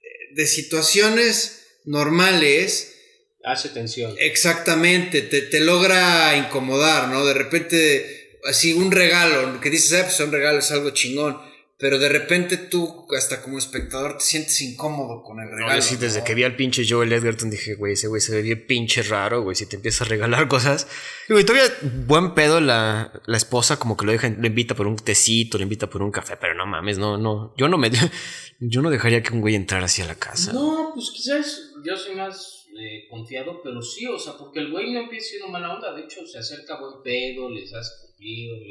eh, 0.00 0.08
de 0.32 0.46
situaciones 0.46 1.66
normales, 1.84 2.96
Hace 3.42 3.70
tensión. 3.70 4.14
exactamente, 4.18 5.22
te, 5.22 5.42
te 5.42 5.60
logra 5.60 6.36
incomodar, 6.36 7.08
¿no? 7.08 7.24
De 7.26 7.34
repente, 7.34 8.38
así 8.44 8.72
un 8.72 8.90
regalo, 8.90 9.60
que 9.60 9.70
dices, 9.70 10.00
ah, 10.00 10.04
pues 10.04 10.20
un 10.20 10.32
regalo 10.32 10.60
es 10.60 10.70
algo 10.70 10.90
chingón, 10.90 11.38
pero 11.80 11.98
de 11.98 12.10
repente 12.10 12.58
tú, 12.58 13.06
hasta 13.16 13.40
como 13.40 13.56
espectador, 13.56 14.18
te 14.18 14.24
sientes 14.24 14.60
incómodo 14.60 15.22
con 15.22 15.40
el 15.40 15.50
regalo. 15.50 15.76
No, 15.76 15.80
sí, 15.80 15.96
desde 15.96 16.22
que 16.22 16.34
vi 16.34 16.44
al 16.44 16.54
pinche 16.54 16.84
Joel 16.86 17.10
Edgerton 17.10 17.48
dije, 17.48 17.74
güey, 17.74 17.94
ese 17.94 18.06
güey 18.06 18.20
se 18.20 18.34
ve 18.34 18.42
bien 18.42 18.66
pinche 18.66 19.02
raro, 19.02 19.42
güey, 19.42 19.56
si 19.56 19.64
te 19.64 19.76
empieza 19.76 20.04
a 20.04 20.06
regalar 20.08 20.46
cosas. 20.46 20.86
Y 21.26 21.32
güey, 21.32 21.44
todavía 21.46 21.72
buen 22.06 22.34
pedo 22.34 22.60
la, 22.60 23.22
la 23.24 23.36
esposa 23.38 23.78
como 23.78 23.96
que 23.96 24.04
lo 24.04 24.12
deja, 24.12 24.28
le 24.28 24.48
invita 24.48 24.74
por 24.74 24.86
un 24.86 24.96
tecito, 24.96 25.56
le 25.56 25.62
invita 25.62 25.88
por 25.88 26.02
un 26.02 26.10
café, 26.10 26.36
pero 26.36 26.54
no 26.54 26.66
mames, 26.66 26.98
no, 26.98 27.16
no, 27.16 27.54
yo 27.56 27.66
no 27.66 27.78
me, 27.78 27.90
yo 28.60 28.82
no 28.82 28.90
dejaría 28.90 29.22
que 29.22 29.32
un 29.32 29.40
güey 29.40 29.54
entrara 29.54 29.86
así 29.86 30.02
a 30.02 30.06
la 30.06 30.16
casa. 30.16 30.52
No, 30.52 30.90
pues 30.94 31.10
quizás 31.10 31.72
yo 31.82 31.96
soy 31.96 32.14
más 32.14 32.66
eh, 32.78 33.06
confiado, 33.08 33.62
pero 33.64 33.80
sí, 33.80 34.06
o 34.06 34.18
sea, 34.18 34.34
porque 34.38 34.60
el 34.60 34.70
güey 34.70 34.92
no 34.92 35.00
empieza 35.00 35.30
siendo 35.30 35.48
mala 35.48 35.74
onda, 35.74 35.94
de 35.94 36.02
hecho 36.02 36.26
se 36.26 36.38
acerca 36.38 36.74
a 36.74 36.80
buen 36.80 37.02
pedo, 37.02 37.48
les 37.48 37.72
hace 37.72 38.06
cumplido, 38.06 38.56
le 38.58 38.66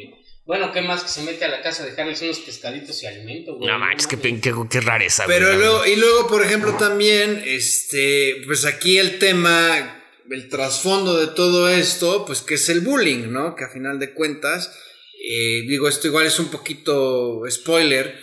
bueno, 0.50 0.72
¿qué 0.72 0.82
más 0.82 1.04
que 1.04 1.10
se 1.10 1.22
mete 1.22 1.46
a 1.46 1.48
la 1.48 1.62
casa 1.62 1.84
a 1.84 1.86
dejarles 1.86 2.24
unos 2.24 2.40
pescaditos 2.40 3.04
y 3.04 3.06
alimento, 3.06 3.54
güey? 3.54 3.72
No 3.72 3.78
manches, 3.78 4.08
qué, 4.08 4.18
qué, 4.18 4.52
qué, 4.68 4.82
rareza, 4.82 5.26
Pero 5.28 5.46
güey, 5.46 5.60
luego, 5.60 5.86
y 5.86 5.96
luego, 5.96 6.28
por 6.28 6.44
ejemplo, 6.44 6.74
también, 6.74 7.44
este, 7.46 8.42
pues 8.48 8.66
aquí 8.66 8.98
el 8.98 9.20
tema, 9.20 10.02
el 10.28 10.50
trasfondo 10.50 11.18
de 11.18 11.28
todo 11.28 11.70
esto, 11.70 12.26
pues 12.26 12.42
que 12.42 12.56
es 12.56 12.68
el 12.70 12.82
bullying, 12.82 13.32
¿no? 13.32 13.56
Que 13.56 13.66
a 13.66 13.70
final 13.70 14.00
de 14.00 14.16
cuentas, 14.16 14.76
eh, 15.24 15.66
digo, 15.68 15.88
esto 15.88 16.08
igual 16.08 16.26
es 16.26 16.40
un 16.40 16.48
poquito 16.48 17.44
spoiler, 17.48 18.20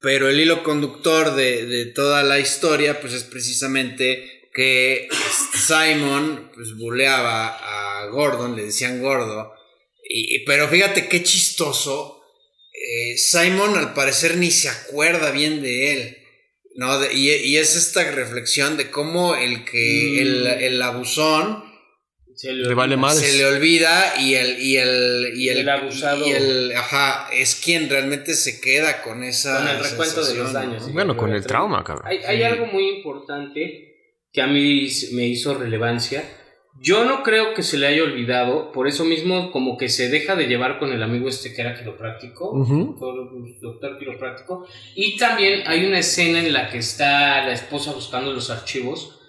pero 0.00 0.30
el 0.30 0.40
hilo 0.40 0.62
conductor 0.62 1.34
de, 1.34 1.66
de 1.66 1.84
toda 1.84 2.22
la 2.22 2.38
historia, 2.38 2.98
pues 2.98 3.12
es 3.12 3.24
precisamente 3.24 4.48
que 4.54 5.10
Simon, 5.52 6.50
pues 6.54 6.74
buleaba 6.78 8.00
a 8.00 8.06
Gordon, 8.06 8.56
le 8.56 8.64
decían 8.64 9.02
gordo, 9.02 9.52
y, 10.08 10.44
pero 10.44 10.68
fíjate 10.68 11.08
qué 11.08 11.22
chistoso. 11.22 12.22
Eh, 12.72 13.18
Simon 13.18 13.76
al 13.76 13.92
parecer 13.92 14.36
ni 14.36 14.50
se 14.50 14.68
acuerda 14.68 15.30
bien 15.30 15.62
de 15.62 15.92
él. 15.92 16.18
¿no? 16.76 17.00
De, 17.00 17.12
y, 17.12 17.30
y, 17.30 17.56
es 17.56 17.74
esta 17.76 18.08
reflexión 18.10 18.76
de 18.76 18.90
cómo 18.90 19.34
el 19.34 19.64
que 19.64 20.12
mm. 20.14 20.18
el, 20.20 20.46
el, 20.46 20.82
abusón 20.82 21.64
se 22.36 22.52
le, 22.52 22.72
vale 22.72 22.96
madres. 22.96 23.28
se 23.28 23.36
le 23.36 23.46
olvida 23.46 24.14
y 24.20 24.34
el 24.34 24.60
y 24.60 24.76
el 24.76 25.32
y 25.34 25.48
el, 25.48 25.58
el 25.58 25.68
abusado 25.68 26.24
y 26.24 26.30
el 26.30 26.72
ajá 26.76 27.28
es 27.32 27.56
quien 27.56 27.90
realmente 27.90 28.34
se 28.34 28.60
queda 28.60 29.02
con 29.02 29.24
esa 29.24 29.58
con 29.58 29.68
el 29.68 29.82
recuento 29.82 30.24
de 30.24 30.34
los 30.36 30.52
daños 30.52 30.86
¿no? 30.86 30.92
bueno 30.92 31.16
con 31.16 31.34
el 31.34 31.44
trauma 31.44 31.82
cabrón 31.82 32.06
hay, 32.06 32.18
hay 32.18 32.44
algo 32.44 32.66
muy 32.66 32.88
importante 32.90 33.96
que 34.32 34.40
a 34.40 34.46
mí 34.46 34.88
me 35.14 35.26
hizo 35.26 35.54
relevancia 35.54 36.22
yo 36.80 37.04
no 37.04 37.22
creo 37.22 37.54
que 37.54 37.62
se 37.62 37.78
le 37.78 37.86
haya 37.86 38.02
olvidado, 38.02 38.72
por 38.72 38.86
eso 38.86 39.04
mismo 39.04 39.50
como 39.50 39.76
que 39.76 39.88
se 39.88 40.08
deja 40.08 40.36
de 40.36 40.46
llevar 40.46 40.78
con 40.78 40.92
el 40.92 41.02
amigo 41.02 41.28
este 41.28 41.52
que 41.54 41.62
era 41.62 41.76
quiropráctico, 41.76 42.52
uh 42.52 42.64
-huh. 42.66 43.60
doctor 43.60 43.98
quiropráctico, 43.98 44.66
y 44.94 45.16
también 45.16 45.62
hay 45.66 45.86
una 45.86 45.98
escena 45.98 46.38
en 46.38 46.52
la 46.52 46.70
que 46.70 46.78
está 46.78 47.44
la 47.44 47.52
esposa 47.52 47.92
buscando 47.92 48.32
los 48.32 48.50
archivos, 48.50 49.20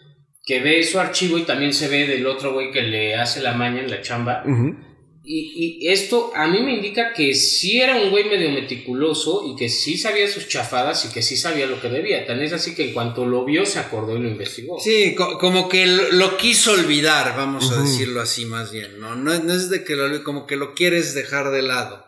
que 0.45 0.59
ve 0.59 0.83
su 0.83 0.99
archivo 0.99 1.37
y 1.37 1.43
también 1.43 1.73
se 1.73 1.87
ve 1.87 2.07
del 2.07 2.25
otro 2.25 2.53
güey 2.53 2.71
que 2.71 2.81
le 2.81 3.15
hace 3.15 3.41
la 3.41 3.53
maña 3.53 3.81
en 3.81 3.91
la 3.91 4.01
chamba. 4.01 4.43
Uh 4.45 4.49
-huh. 4.49 4.88
Y, 5.31 5.77
y, 5.79 5.89
esto 5.89 6.31
a 6.33 6.47
mí 6.47 6.63
me 6.63 6.73
indica 6.73 7.13
que 7.13 7.35
sí 7.35 7.79
era 7.79 7.97
un 7.97 8.09
güey 8.09 8.27
medio 8.27 8.49
meticuloso 8.49 9.43
y 9.47 9.55
que 9.55 9.69
sí 9.69 9.95
sabía 9.95 10.27
sus 10.27 10.47
chafadas 10.47 11.05
y 11.05 11.13
que 11.13 11.21
sí 11.21 11.37
sabía 11.37 11.67
lo 11.67 11.79
que 11.79 11.87
debía. 11.87 12.25
Tan 12.25 12.41
es 12.41 12.51
así 12.51 12.73
que 12.73 12.87
en 12.87 12.93
cuanto 12.95 13.27
lo 13.27 13.45
vio 13.45 13.63
se 13.67 13.77
acordó 13.77 14.17
y 14.17 14.21
lo 14.21 14.27
investigó. 14.27 14.79
Sí, 14.79 15.13
co 15.13 15.37
como 15.37 15.69
que 15.69 15.85
lo 15.85 16.35
quiso 16.35 16.71
olvidar, 16.71 17.37
vamos 17.37 17.69
uh 17.69 17.73
-huh. 17.73 17.77
a 17.77 17.81
decirlo 17.83 18.21
así 18.21 18.45
más 18.45 18.71
bien. 18.71 18.99
No, 18.99 19.15
no, 19.15 19.37
no 19.37 19.53
es 19.53 19.69
de 19.69 19.83
que 19.83 19.95
lo, 19.95 20.23
como 20.23 20.47
que 20.47 20.55
lo 20.55 20.73
quieres 20.73 21.13
dejar 21.13 21.51
de 21.51 21.61
lado. 21.61 22.07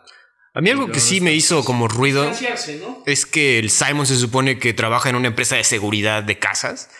A 0.52 0.60
mí 0.60 0.70
algo 0.70 0.88
que 0.90 0.98
sí 0.98 1.20
me 1.20 1.32
hizo 1.32 1.64
como 1.64 1.86
ruido 1.86 2.28
¿no? 2.28 3.02
es 3.06 3.24
que 3.24 3.60
el 3.60 3.70
Simon 3.70 4.04
se 4.04 4.16
supone 4.16 4.58
que 4.58 4.74
trabaja 4.74 5.10
en 5.10 5.14
una 5.14 5.28
empresa 5.28 5.54
de 5.54 5.62
seguridad 5.62 6.24
de 6.24 6.40
casas 6.40 6.90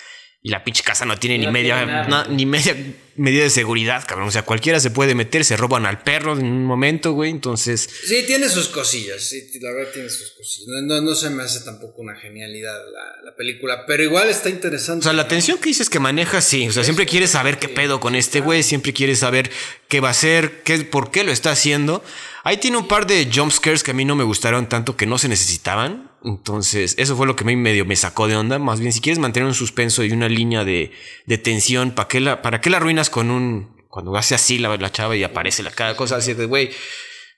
y 0.42 0.50
la 0.50 0.64
pinche 0.64 0.82
casa 0.82 1.04
no 1.04 1.16
tiene 1.18 1.38
no 1.38 1.46
ni 1.46 1.52
media 1.52 2.26
ni 2.28 2.46
media 2.46 2.76
medida 3.16 3.42
de 3.42 3.50
seguridad, 3.50 4.04
cabrón. 4.06 4.28
O 4.28 4.30
sea, 4.30 4.42
cualquiera 4.42 4.80
se 4.80 4.90
puede 4.90 5.14
meter, 5.14 5.44
se 5.44 5.56
roban 5.56 5.86
al 5.86 6.02
perro 6.02 6.32
en 6.32 6.44
un 6.44 6.64
momento, 6.64 7.12
güey. 7.12 7.30
Entonces. 7.30 7.88
Sí, 8.06 8.24
tiene 8.26 8.48
sus 8.48 8.68
cosillas. 8.68 9.22
Sí, 9.22 9.50
la 9.60 9.70
verdad 9.72 9.92
tiene 9.92 10.10
sus 10.10 10.30
cosillas. 10.32 10.68
No, 10.68 10.82
no, 10.82 11.00
no 11.00 11.14
se 11.14 11.30
me 11.30 11.42
hace 11.42 11.60
tampoco 11.60 12.02
una 12.02 12.16
genialidad 12.16 12.76
la, 12.92 13.30
la, 13.30 13.36
película, 13.36 13.84
pero 13.86 14.02
igual 14.02 14.28
está 14.30 14.48
interesante. 14.48 15.00
O 15.00 15.04
sea, 15.04 15.12
la 15.12 15.28
tensión 15.28 15.58
que 15.58 15.68
dices 15.68 15.90
que 15.90 16.00
maneja, 16.00 16.40
sí. 16.40 16.68
O 16.68 16.72
sea, 16.72 16.84
siempre 16.84 17.06
quieres 17.06 17.30
saber 17.30 17.58
qué 17.58 17.68
pedo 17.68 18.00
con 18.00 18.14
este 18.14 18.40
güey, 18.40 18.62
siempre 18.62 18.92
quieres 18.92 19.20
saber 19.20 19.50
qué 19.88 20.00
va 20.00 20.08
a 20.08 20.12
hacer, 20.12 20.62
qué, 20.62 20.78
por 20.78 21.10
qué 21.10 21.24
lo 21.24 21.32
está 21.32 21.52
haciendo. 21.52 22.02
Ahí 22.44 22.56
tiene 22.56 22.76
un 22.76 22.88
par 22.88 23.06
de 23.06 23.30
jump 23.32 23.52
scares 23.52 23.82
que 23.82 23.92
a 23.92 23.94
mí 23.94 24.04
no 24.04 24.16
me 24.16 24.24
gustaron 24.24 24.68
tanto 24.68 24.96
que 24.96 25.06
no 25.06 25.18
se 25.18 25.28
necesitaban. 25.28 26.10
Entonces, 26.24 26.94
eso 26.98 27.16
fue 27.16 27.26
lo 27.26 27.36
que 27.36 27.44
me 27.44 27.56
medio 27.56 27.84
me 27.84 27.96
sacó 27.96 28.26
de 28.26 28.36
onda. 28.36 28.58
Más 28.58 28.80
bien, 28.80 28.92
si 28.92 29.00
quieres 29.00 29.18
mantener 29.18 29.46
un 29.46 29.54
suspenso 29.54 30.02
y 30.04 30.12
una 30.12 30.28
línea 30.28 30.64
de, 30.64 30.92
de 31.26 31.38
tensión, 31.38 31.92
¿para 31.92 32.08
qué, 32.08 32.20
la, 32.20 32.42
¿para 32.42 32.60
qué 32.60 32.70
la 32.70 32.78
arruinas 32.78 33.10
con 33.10 33.30
un. 33.30 33.82
Cuando 33.88 34.16
hace 34.16 34.34
así 34.34 34.58
la, 34.58 34.76
la 34.76 34.90
chava 34.90 35.14
y 35.16 35.22
aparece 35.22 35.62
la 35.62 35.70
cada 35.70 35.96
cosa 35.96 36.16
así 36.16 36.34
de, 36.34 36.46
güey. 36.46 36.70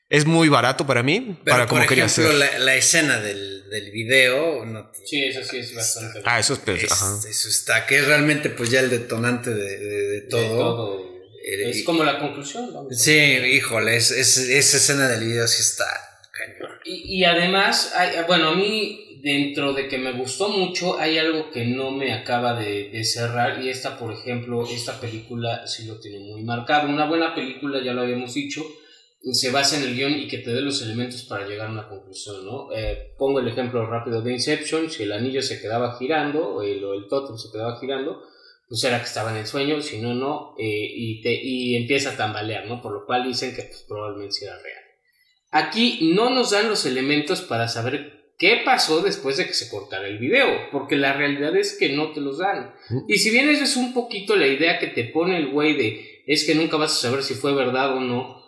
Es 0.09 0.27
muy 0.27 0.49
barato 0.49 0.87
para 0.87 1.03
mí. 1.03 1.39
Pero, 1.45 1.55
para 1.57 1.67
por 1.67 1.79
como 1.79 1.89
quería 1.89 2.05
hacer. 2.05 2.33
La, 2.35 2.59
la, 2.59 2.77
escena 2.77 3.21
del, 3.21 3.69
del 3.71 3.91
video. 3.91 4.65
No, 4.65 4.91
sí, 5.05 5.25
eso 5.25 5.43
sí 5.43 5.59
es 5.59 5.75
bastante. 5.75 6.21
Ah, 6.25 6.39
eso 6.39 6.55
es, 6.55 6.83
es 6.85 7.25
Eso 7.25 7.49
está, 7.49 7.87
que 7.87 7.99
es 7.99 8.07
realmente 8.07 8.51
pues 8.51 8.71
ya 8.71 8.81
el 8.81 8.91
detonante 8.91 9.51
de, 9.51 9.79
de, 9.79 10.09
de 10.09 10.21
todo. 10.23 10.41
De 10.41 10.49
todo. 10.49 11.14
Es 11.45 11.85
como 11.85 12.05
la 12.05 12.19
conclusión. 12.19 12.73
¿no? 12.73 12.87
Sí, 12.91 13.13
híjole, 13.13 13.97
es, 13.97 14.11
es, 14.11 14.39
esa 14.39 14.77
escena 14.79 15.09
del 15.09 15.25
video 15.25 15.47
sí 15.47 15.61
está 15.61 15.85
cañón. 16.33 16.79
Y, 16.85 17.19
y 17.19 17.25
además, 17.25 17.93
hay, 17.95 18.25
bueno, 18.27 18.49
a 18.49 18.55
mí, 18.55 19.21
dentro 19.23 19.75
de 19.75 19.87
que 19.87 19.99
me 19.99 20.13
gustó 20.13 20.49
mucho, 20.49 20.99
hay 20.99 21.19
algo 21.19 21.51
que 21.51 21.67
no 21.67 21.91
me 21.91 22.15
acaba 22.15 22.59
de, 22.59 22.89
de, 22.91 23.05
cerrar. 23.05 23.63
Y 23.63 23.69
esta, 23.69 23.99
por 23.99 24.13
ejemplo, 24.13 24.65
esta 24.67 24.99
película 24.99 25.67
sí 25.67 25.85
lo 25.87 26.01
tiene 26.01 26.21
muy 26.21 26.43
marcado. 26.43 26.89
Una 26.89 27.07
buena 27.07 27.35
película, 27.35 27.83
ya 27.85 27.93
lo 27.93 28.03
habíamos 28.03 28.33
dicho, 28.33 28.65
se 29.33 29.51
basa 29.51 29.79
en 29.79 29.85
el 29.85 29.95
guion 29.95 30.13
y 30.13 30.29
que 30.29 30.39
te 30.39 30.53
dé 30.53 30.61
los 30.61 30.83
elementos 30.83 31.23
para 31.23 31.47
llegar 31.47 31.69
a 31.69 31.73
una 31.73 31.89
conclusión, 31.89 32.45
¿no? 32.45 32.69
Eh, 32.73 33.15
pongo 33.17 33.41
el 33.41 33.49
ejemplo 33.49 33.87
rápido 33.87 34.21
de 34.21 34.33
Inception, 34.33 34.91
si 34.91 35.05
el 35.05 35.13
anillo 35.13 35.41
se 35.41 35.61
quedaba 35.61 35.97
girando, 35.99 36.57
o 36.57 36.63
el, 36.63 36.85
o 36.85 36.95
el 36.95 37.09
tótem 37.09 37.37
se 37.39 37.51
quedaba 37.51 37.79
girando, 37.81 38.23
pues 38.69 38.83
era 38.85 38.99
que 38.99 39.07
estaba 39.07 39.31
en 39.31 39.39
el 39.39 39.47
sueño, 39.47 39.81
si 39.81 39.99
no, 39.99 40.15
no, 40.15 40.55
eh, 40.59 40.87
y, 40.95 41.21
te, 41.23 41.33
y 41.33 41.77
empieza 41.77 42.11
a 42.11 42.17
tambalear, 42.17 42.67
¿no? 42.67 42.81
Por 42.81 42.93
lo 42.93 43.07
cual 43.07 43.25
dicen 43.25 43.55
que 43.55 43.63
pues, 43.63 43.85
probablemente 43.87 44.45
era 44.45 44.59
real. 44.61 44.83
Aquí 45.51 46.11
no 46.15 46.31
nos 46.31 46.51
dan 46.51 46.69
los 46.69 46.85
elementos 46.87 47.43
para 47.43 47.69
saber 47.69 48.33
qué 48.39 48.63
pasó 48.65 49.03
después 49.03 49.37
de 49.37 49.47
que 49.47 49.55
se 49.55 49.69
cortara 49.69 50.09
el 50.09 50.19
video, 50.19 50.71
porque 50.73 50.97
la 50.97 51.13
realidad 51.13 51.57
es 51.57 51.77
que 51.79 51.91
no 51.91 52.13
te 52.13 52.21
los 52.21 52.39
dan. 52.39 52.75
Y 53.09 53.19
si 53.19 53.31
bien 53.31 53.49
eso 53.49 53.65
es 53.65 53.77
un 53.77 53.95
poquito 53.95 54.35
la 54.35 54.49
idea 54.49 54.79
que 54.79 54.89
te 54.89 55.05
pone 55.05 55.37
el 55.37 55.51
güey 55.51 55.75
de 55.75 56.23
es 56.27 56.45
que 56.45 56.55
nunca 56.55 56.77
vas 56.77 56.93
a 56.93 57.09
saber 57.09 57.23
si 57.23 57.35
fue 57.35 57.55
verdad 57.55 57.97
o 57.97 58.01
no, 58.01 58.44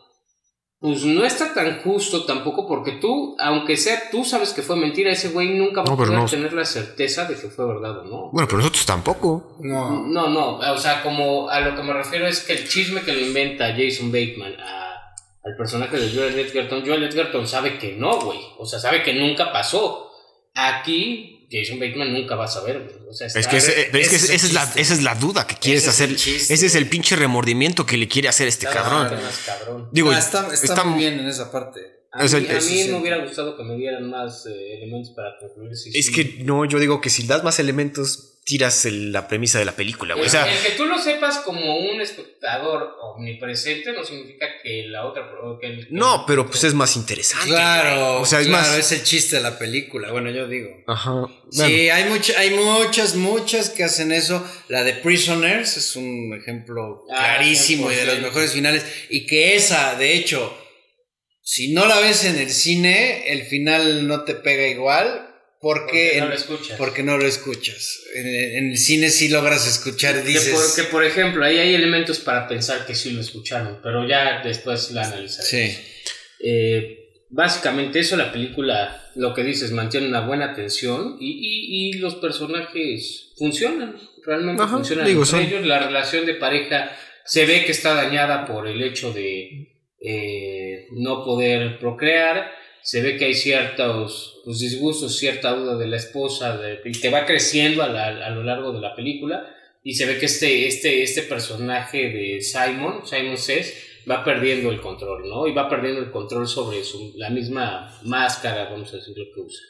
pues 0.79 1.05
no 1.05 1.25
está 1.25 1.55
tan 1.55 1.81
justo 1.81 2.25
tampoco 2.25 2.67
porque 2.67 2.93
tú, 2.93 3.35
aunque 3.41 3.77
sea 3.77 4.11
tú 4.11 4.25
sabes 4.25 4.53
que 4.53 4.63
fue 4.63 4.77
mentira, 4.77 5.11
ese 5.11 5.31
güey 5.31 5.51
nunca 5.51 5.81
va 5.81 5.87
no, 5.87 5.95
a 5.95 5.97
poder 5.97 6.13
no. 6.13 6.27
tener 6.27 6.53
la 6.53 6.65
certeza 6.65 7.25
de 7.25 7.35
que 7.35 7.49
fue 7.49 7.67
verdad 7.67 8.01
o 8.01 8.05
no. 8.05 8.31
Bueno, 8.31 8.47
pero 8.47 8.59
nosotros 8.59 8.85
tampoco. 8.85 9.57
No. 9.61 10.07
no, 10.07 10.29
no, 10.29 10.59
o 10.59 10.79
sea, 10.79 11.03
como 11.03 11.49
a 11.49 11.61
lo 11.61 11.75
que 11.75 11.83
me 11.83 11.95
refiero 11.95 12.27
es 12.27 12.41
que 12.41 12.53
el 12.53 12.69
chisme 12.69 13.01
que 13.03 13.13
lo 13.13 13.21
inventa 13.21 13.75
Jason 13.75 14.13
Bateman 14.13 14.55
a, 14.61 15.15
al 15.45 15.57
personaje 15.57 15.97
de 15.99 16.15
Joel 16.15 16.39
Edgerton, 16.39 16.85
Joel 16.85 17.05
Edgerton 17.05 17.47
sabe 17.47 17.79
que 17.79 17.97
no, 17.97 18.21
güey, 18.21 18.41
o 18.59 18.67
sea, 18.67 18.79
sabe 18.79 19.03
que 19.03 19.15
nunca 19.15 19.53
pasó. 19.53 20.13
Aquí 20.55 21.36
Jason 21.51 21.79
Bateman 21.79 22.13
nunca 22.13 22.35
va 22.35 22.47
a 22.47 22.49
saber, 22.49 23.01
o 23.09 23.15
sea, 23.15 23.29
es 23.29 23.47
que, 23.47 23.57
ese, 23.57 23.83
es, 23.83 23.95
es 23.95 24.09
que 24.09 24.17
esa, 24.17 24.35
es 24.35 24.53
la, 24.53 24.63
esa 24.75 24.95
es 24.95 25.03
la 25.03 25.15
duda 25.15 25.47
que 25.47 25.55
quieres 25.57 25.87
ese 25.87 26.05
hacer. 26.05 26.11
ese 26.13 26.67
es 26.67 26.75
el 26.75 26.89
pinche 26.89 27.15
remordimiento 27.15 27.87
que 27.87 27.97
le 27.97 28.09
quiere 28.09 28.29
hacer 28.29 28.49
este 28.49 28.67
cabrón. 28.67 29.15
Más 29.23 29.39
cabrón. 29.47 29.89
Digo, 29.93 30.11
no, 30.11 30.19
está, 30.19 30.53
está, 30.53 30.67
está, 30.67 30.85
muy 30.85 30.99
bien 30.99 31.21
en 31.21 31.27
esa 31.27 31.53
parte. 31.53 31.81
A 32.11 32.19
mí, 32.19 32.25
o 32.25 32.29
sea, 32.29 32.39
a 32.39 32.61
mí 32.61 32.85
me 32.91 32.99
hubiera 32.99 33.19
gustado 33.19 33.57
que 33.57 33.63
me 33.63 33.77
dieran 33.77 34.11
más 34.11 34.47
eh, 34.47 34.79
elementos 34.79 35.11
para 35.15 35.39
concluir. 35.39 35.77
Si 35.77 35.97
es 35.97 36.07
sí. 36.07 36.13
que 36.13 36.45
no, 36.45 36.65
yo 36.65 36.79
digo 36.79 37.01
que 37.01 37.11
si 37.11 37.27
das 37.27 37.45
más 37.45 37.59
elementos, 37.61 38.36
tiras 38.47 38.85
el, 38.85 39.11
la 39.11 39.27
premisa 39.27 39.59
de 39.59 39.65
la 39.65 39.75
película, 39.75 40.15
güey. 40.15 40.23
El, 40.23 40.29
o 40.29 40.31
sea, 40.31 40.51
el, 40.51 40.63
que 40.63 40.71
tú 40.77 40.87
lo 40.87 40.99
sepas 40.99 41.39
como 41.39 41.79
un 41.79 42.01
espectador 42.01 42.95
omnipresente 43.03 43.93
no 43.93 44.05
significa 44.05 44.47
que 44.63 44.85
la 44.85 45.05
otra. 45.05 45.29
Que 45.61 45.67
el, 45.67 45.89
que 45.89 45.93
no, 45.93 46.25
pero 46.29 46.47
pues 46.47 46.63
es 46.63 46.73
más 46.73 46.95
interesante. 46.95 47.49
Claro, 47.49 48.21
o 48.21 48.25
sea, 48.25 48.41
es 48.41 48.47
claro, 48.47 48.69
más. 48.69 48.79
es 48.79 48.93
el 48.93 49.03
chiste 49.03 49.37
de 49.37 49.43
la 49.43 49.59
película. 49.59 50.13
Bueno, 50.13 50.31
yo 50.31 50.47
digo. 50.47 50.71
Ajá. 50.87 51.11
Bueno. 51.11 51.43
Sí, 51.51 51.91
hay, 51.91 52.05
much, 52.05 52.31
hay 52.39 52.51
muchas, 52.51 53.17
muchas 53.17 53.69
que 53.69 53.83
hacen 53.83 54.13
eso. 54.13 54.49
La 54.69 54.85
de 54.85 54.93
Prisoners 54.93 55.77
es 55.77 55.97
un 55.97 56.39
ejemplo 56.41 57.03
ah, 57.11 57.17
clarísimo 57.17 57.91
y 57.91 57.97
de 57.97 58.07
los 58.07 58.21
mejores 58.21 58.53
finales. 58.53 58.87
Y 59.11 59.27
que 59.27 59.57
esa, 59.57 59.97
de 59.97 60.15
hecho 60.15 60.57
si 61.49 61.73
no 61.73 61.87
la 61.87 62.01
ves 62.01 62.25
en 62.25 62.39
el 62.39 62.51
cine, 62.51 63.33
el 63.33 63.45
final 63.45 64.09
no 64.09 64.25
te 64.25 64.35
pega 64.35 64.67
igual. 64.67 65.26
Porque, 65.67 66.13
porque 66.13 66.21
no 66.21 66.29
lo 66.29 66.35
escuchas. 66.35 66.79
Porque 66.79 67.03
no 67.03 67.19
lo 67.19 67.27
escuchas. 67.27 68.01
En, 68.15 68.27
en, 68.29 68.71
el 68.71 68.79
cine 68.79 69.11
sí 69.11 69.29
logras 69.29 69.67
escuchar, 69.67 70.23
dices. 70.23 70.75
Que 70.77 70.85
por, 70.85 71.05
ejemplo, 71.05 71.45
ahí 71.45 71.59
hay 71.59 71.75
elementos 71.75 72.21
para 72.21 72.47
pensar 72.47 72.87
que 72.87 72.95
sí 72.95 73.11
lo 73.11 73.21
escucharon, 73.21 73.81
pero 73.83 74.07
ya 74.07 74.43
después 74.45 74.93
la 74.93 75.03
analizaremos. 75.07 75.49
Sí. 75.49 75.77
Eh, 76.39 77.09
básicamente 77.31 77.99
eso, 77.99 78.17
la 78.17 78.31
película, 78.31 79.11
lo 79.17 79.35
que 79.35 79.43
dices, 79.43 79.73
mantiene 79.73 80.07
una 80.07 80.21
buena 80.21 80.55
tensión 80.55 81.17
y, 81.19 81.33
y, 81.33 81.89
y 81.89 81.93
los 81.95 82.15
personajes 82.15 83.33
funcionan, 83.37 83.97
realmente 84.25 84.63
Ajá, 84.63 84.77
funcionan 84.77 85.05
digo, 85.05 85.23
entre 85.23 85.31
son- 85.31 85.43
ellos. 85.47 85.67
La 85.67 85.81
relación 85.81 86.27
de 86.27 86.35
pareja 86.35 86.97
se 87.25 87.45
ve 87.45 87.65
que 87.65 87.73
está 87.73 87.93
dañada 87.95 88.47
por 88.47 88.69
el 88.69 88.81
hecho 88.83 89.13
de 89.13 89.73
eh, 90.01 90.87
no 90.93 91.25
poder 91.25 91.81
procrear. 91.81 92.53
Se 92.87 93.03
ve 93.03 93.17
que 93.17 93.25
hay 93.25 93.35
ciertos 93.35 94.41
pues, 94.45 94.61
disgustos, 94.61 95.17
cierta 95.19 95.51
duda 95.57 95.77
de 95.77 95.89
la 95.89 95.97
esposa, 95.97 96.57
de, 96.57 96.81
que 96.93 97.11
va 97.11 97.27
creciendo 97.27 97.83
a, 97.83 97.89
la- 97.89 98.25
a 98.25 98.31
lo 98.31 98.45
largo 98.45 98.73
de 98.73 98.81
la 98.81 98.95
película. 98.95 99.45
Y 99.83 99.95
se 99.95 100.07
ve 100.07 100.19
que 100.19 100.27
este, 100.27 100.67
este, 100.69 101.03
este 101.03 101.23
personaje 101.23 102.11
de 102.11 102.41
Simon, 102.41 103.03
Simon 103.05 103.37
Says, 103.37 103.75
va 104.09 104.23
perdiendo 104.25 104.71
el 104.71 104.81
control, 104.81 105.29
¿no? 105.29 105.49
Y 105.49 105.53
va 105.53 105.69
perdiendo 105.69 106.01
el 106.01 106.13
control 106.13 106.47
sobre 106.47 106.79
la 107.17 107.31
misma 107.31 107.93
máscara, 108.05 108.71
vamos 108.71 108.93
a 108.93 108.97
decir, 108.99 109.17
lo 109.19 109.25
que 109.35 109.41
usa. 109.41 109.63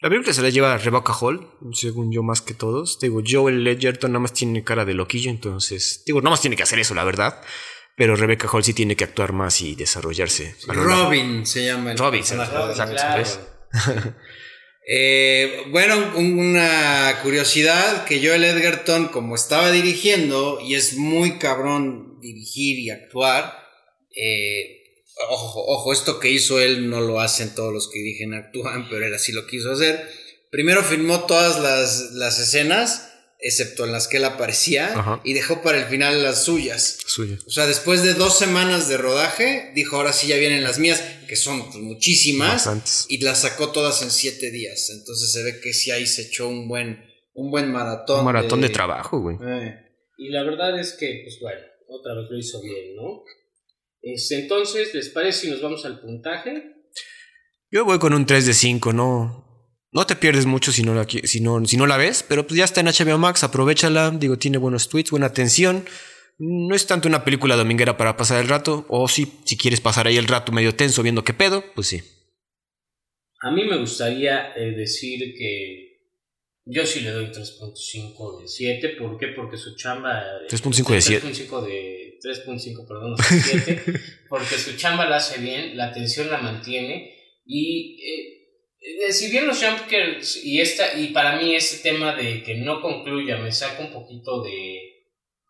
La 0.00 0.10
película 0.10 0.34
se 0.34 0.42
la 0.42 0.50
lleva 0.50 0.76
Rebecca 0.76 1.14
Hall, 1.14 1.48
según 1.72 2.12
yo 2.12 2.22
más 2.22 2.42
que 2.42 2.52
todos. 2.52 2.98
Digo, 3.00 3.22
Joel 3.26 3.64
Ledgerton 3.64 4.12
nada 4.12 4.20
más 4.20 4.34
tiene 4.34 4.62
cara 4.62 4.84
de 4.84 4.92
loquillo, 4.92 5.30
entonces, 5.30 6.02
digo, 6.06 6.20
nada 6.20 6.30
más 6.32 6.42
tiene 6.42 6.56
que 6.56 6.62
hacer 6.62 6.78
eso, 6.78 6.94
la 6.94 7.04
verdad. 7.04 7.40
Pero 7.96 8.16
Rebecca 8.16 8.48
Hall 8.48 8.64
sí 8.64 8.74
tiene 8.74 8.96
que 8.96 9.04
actuar 9.04 9.32
más 9.32 9.60
y 9.60 9.74
desarrollarse. 9.76 10.56
Robin 10.66 11.46
se 11.46 11.64
llama 11.66 11.92
el 11.92 11.98
Robin, 11.98 12.20
personaje. 12.20 12.52
Exacto, 12.70 12.94
Claro. 12.96 13.18
¿ves? 13.22 13.38
Eh, 14.86 15.62
bueno, 15.70 16.12
un- 16.16 16.38
una 16.38 17.18
curiosidad 17.22 18.04
que 18.04 18.18
Joel 18.24 18.44
Edgerton, 18.44 19.08
como 19.08 19.34
estaba 19.34 19.70
dirigiendo, 19.70 20.60
y 20.60 20.74
es 20.74 20.96
muy 20.96 21.38
cabrón 21.38 22.20
dirigir 22.20 22.78
y 22.80 22.90
actuar, 22.90 23.54
eh, 24.14 24.82
ojo, 25.30 25.64
ojo, 25.66 25.92
esto 25.92 26.20
que 26.20 26.30
hizo 26.30 26.60
él 26.60 26.90
no 26.90 27.00
lo 27.00 27.20
hacen 27.20 27.54
todos 27.54 27.72
los 27.72 27.88
que 27.90 27.98
dirigen 28.00 28.34
y 28.34 28.36
actúan, 28.36 28.88
pero 28.90 29.06
él 29.06 29.14
así 29.14 29.32
lo 29.32 29.46
quiso 29.46 29.72
hacer. 29.72 30.06
Primero 30.50 30.82
filmó 30.82 31.20
todas 31.20 31.60
las, 31.60 32.10
las 32.12 32.38
escenas, 32.38 33.13
excepto 33.44 33.84
en 33.84 33.92
las 33.92 34.08
que 34.08 34.16
él 34.16 34.24
aparecía, 34.24 34.98
Ajá. 34.98 35.20
y 35.22 35.34
dejó 35.34 35.60
para 35.62 35.78
el 35.78 35.84
final 35.84 36.22
las 36.22 36.44
suyas. 36.44 36.98
Suyo. 37.06 37.36
O 37.46 37.50
sea, 37.50 37.66
después 37.66 38.02
de 38.02 38.14
dos 38.14 38.38
semanas 38.38 38.88
de 38.88 38.96
rodaje, 38.96 39.70
dijo, 39.74 39.96
ahora 39.96 40.14
sí 40.14 40.28
ya 40.28 40.36
vienen 40.36 40.64
las 40.64 40.78
mías, 40.78 41.04
que 41.28 41.36
son 41.36 41.62
pues, 41.66 41.76
muchísimas, 41.76 42.64
Bastantes. 42.64 43.06
y 43.10 43.18
las 43.18 43.42
sacó 43.42 43.70
todas 43.70 44.00
en 44.00 44.10
siete 44.10 44.50
días. 44.50 44.88
Entonces 44.90 45.30
se 45.30 45.42
ve 45.42 45.60
que 45.60 45.74
sí 45.74 45.90
ahí 45.90 46.06
se 46.06 46.22
echó 46.22 46.48
un 46.48 46.66
buen, 46.68 47.04
un 47.34 47.50
buen 47.50 47.70
maratón. 47.70 48.20
Un 48.20 48.24
maratón 48.24 48.62
de 48.62 48.70
trabajo, 48.70 49.20
güey. 49.20 49.36
Eh. 49.36 49.74
Y 50.16 50.30
la 50.30 50.42
verdad 50.42 50.80
es 50.80 50.94
que, 50.94 51.20
pues 51.24 51.38
bueno, 51.40 51.60
otra 51.88 52.14
vez 52.14 52.30
lo 52.30 52.38
hizo 52.38 52.62
bien, 52.62 52.96
¿no? 52.96 53.24
Entonces, 54.00 54.94
¿les 54.94 55.10
parece 55.10 55.40
si 55.40 55.50
nos 55.50 55.60
vamos 55.60 55.84
al 55.84 56.00
puntaje? 56.00 56.72
Yo 57.70 57.84
voy 57.84 57.98
con 57.98 58.14
un 58.14 58.24
3 58.24 58.46
de 58.46 58.54
5, 58.54 58.92
no. 58.94 59.43
No 59.94 60.06
te 60.06 60.16
pierdes 60.16 60.44
mucho 60.44 60.72
si 60.72 60.82
no, 60.82 60.92
la, 60.92 61.06
si, 61.08 61.40
no, 61.40 61.64
si 61.64 61.76
no 61.76 61.86
la 61.86 61.96
ves, 61.96 62.24
pero 62.28 62.44
pues 62.44 62.58
ya 62.58 62.64
está 62.64 62.80
en 62.80 62.88
HBO 62.88 63.16
Max, 63.16 63.44
aprovechala. 63.44 64.10
Digo, 64.10 64.36
tiene 64.36 64.58
buenos 64.58 64.88
tweets, 64.88 65.12
buena 65.12 65.26
atención. 65.26 65.84
No 66.36 66.74
es 66.74 66.88
tanto 66.88 67.06
una 67.06 67.24
película 67.24 67.54
dominguera 67.54 67.96
para 67.96 68.16
pasar 68.16 68.42
el 68.42 68.48
rato, 68.48 68.84
o 68.88 69.06
si, 69.06 69.32
si 69.44 69.56
quieres 69.56 69.80
pasar 69.80 70.08
ahí 70.08 70.16
el 70.16 70.26
rato 70.26 70.50
medio 70.50 70.74
tenso 70.74 71.04
viendo 71.04 71.22
qué 71.22 71.32
pedo, 71.32 71.62
pues 71.76 71.86
sí. 71.86 72.02
A 73.40 73.52
mí 73.52 73.62
me 73.64 73.76
gustaría 73.78 74.52
eh, 74.56 74.72
decir 74.72 75.32
que 75.38 76.10
yo 76.64 76.84
sí 76.84 77.02
le 77.02 77.10
doy 77.12 77.26
3.5 77.26 78.40
de 78.40 78.48
7. 78.48 78.88
¿Por 78.98 79.16
qué? 79.16 79.28
Porque 79.28 79.56
su 79.56 79.76
chamba... 79.76 80.22
eh, 80.22 80.48
3.5 80.50 80.92
de 80.92 81.00
7. 81.00 81.28
3.5 81.28 81.66
de... 81.66 82.18
3.5, 82.20 82.88
perdón, 82.88 83.10
no 83.12 83.16
de 83.16 83.22
7. 83.22 84.00
porque 84.28 84.58
su 84.58 84.76
chamba 84.76 85.08
la 85.08 85.16
hace 85.18 85.40
bien, 85.40 85.76
la 85.76 85.84
atención 85.84 86.28
la 86.30 86.38
mantiene 86.38 87.14
y... 87.46 88.02
eh, 88.02 88.33
eh, 88.84 89.12
si 89.12 89.30
bien 89.30 89.46
los 89.46 89.64
jumpscares 89.64 90.44
y 90.44 90.60
esta 90.60 90.98
y 90.98 91.08
para 91.08 91.36
mí 91.36 91.54
ese 91.54 91.82
tema 91.82 92.14
de 92.14 92.42
que 92.42 92.56
no 92.56 92.80
concluya 92.80 93.38
me 93.38 93.50
saca 93.50 93.82
un 93.82 93.92
poquito 93.92 94.42
de, 94.42 94.78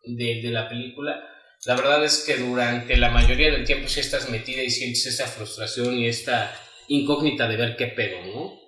de, 0.05 0.41
de 0.41 0.49
la 0.49 0.69
película 0.69 1.31
la 1.65 1.75
verdad 1.75 2.05
es 2.05 2.23
que 2.25 2.37
durante 2.37 2.95
la 2.95 3.09
mayoría 3.09 3.51
del 3.51 3.65
tiempo 3.65 3.89
sí 3.89 3.99
estás 3.99 4.29
metida 4.29 4.61
y 4.61 4.69
sientes 4.69 5.05
esa 5.07 5.27
frustración 5.27 5.97
y 5.97 6.07
esta 6.07 6.55
incógnita 6.87 7.47
de 7.47 7.57
ver 7.57 7.75
qué 7.75 7.87
pedo, 7.87 8.21
¿no? 8.23 8.59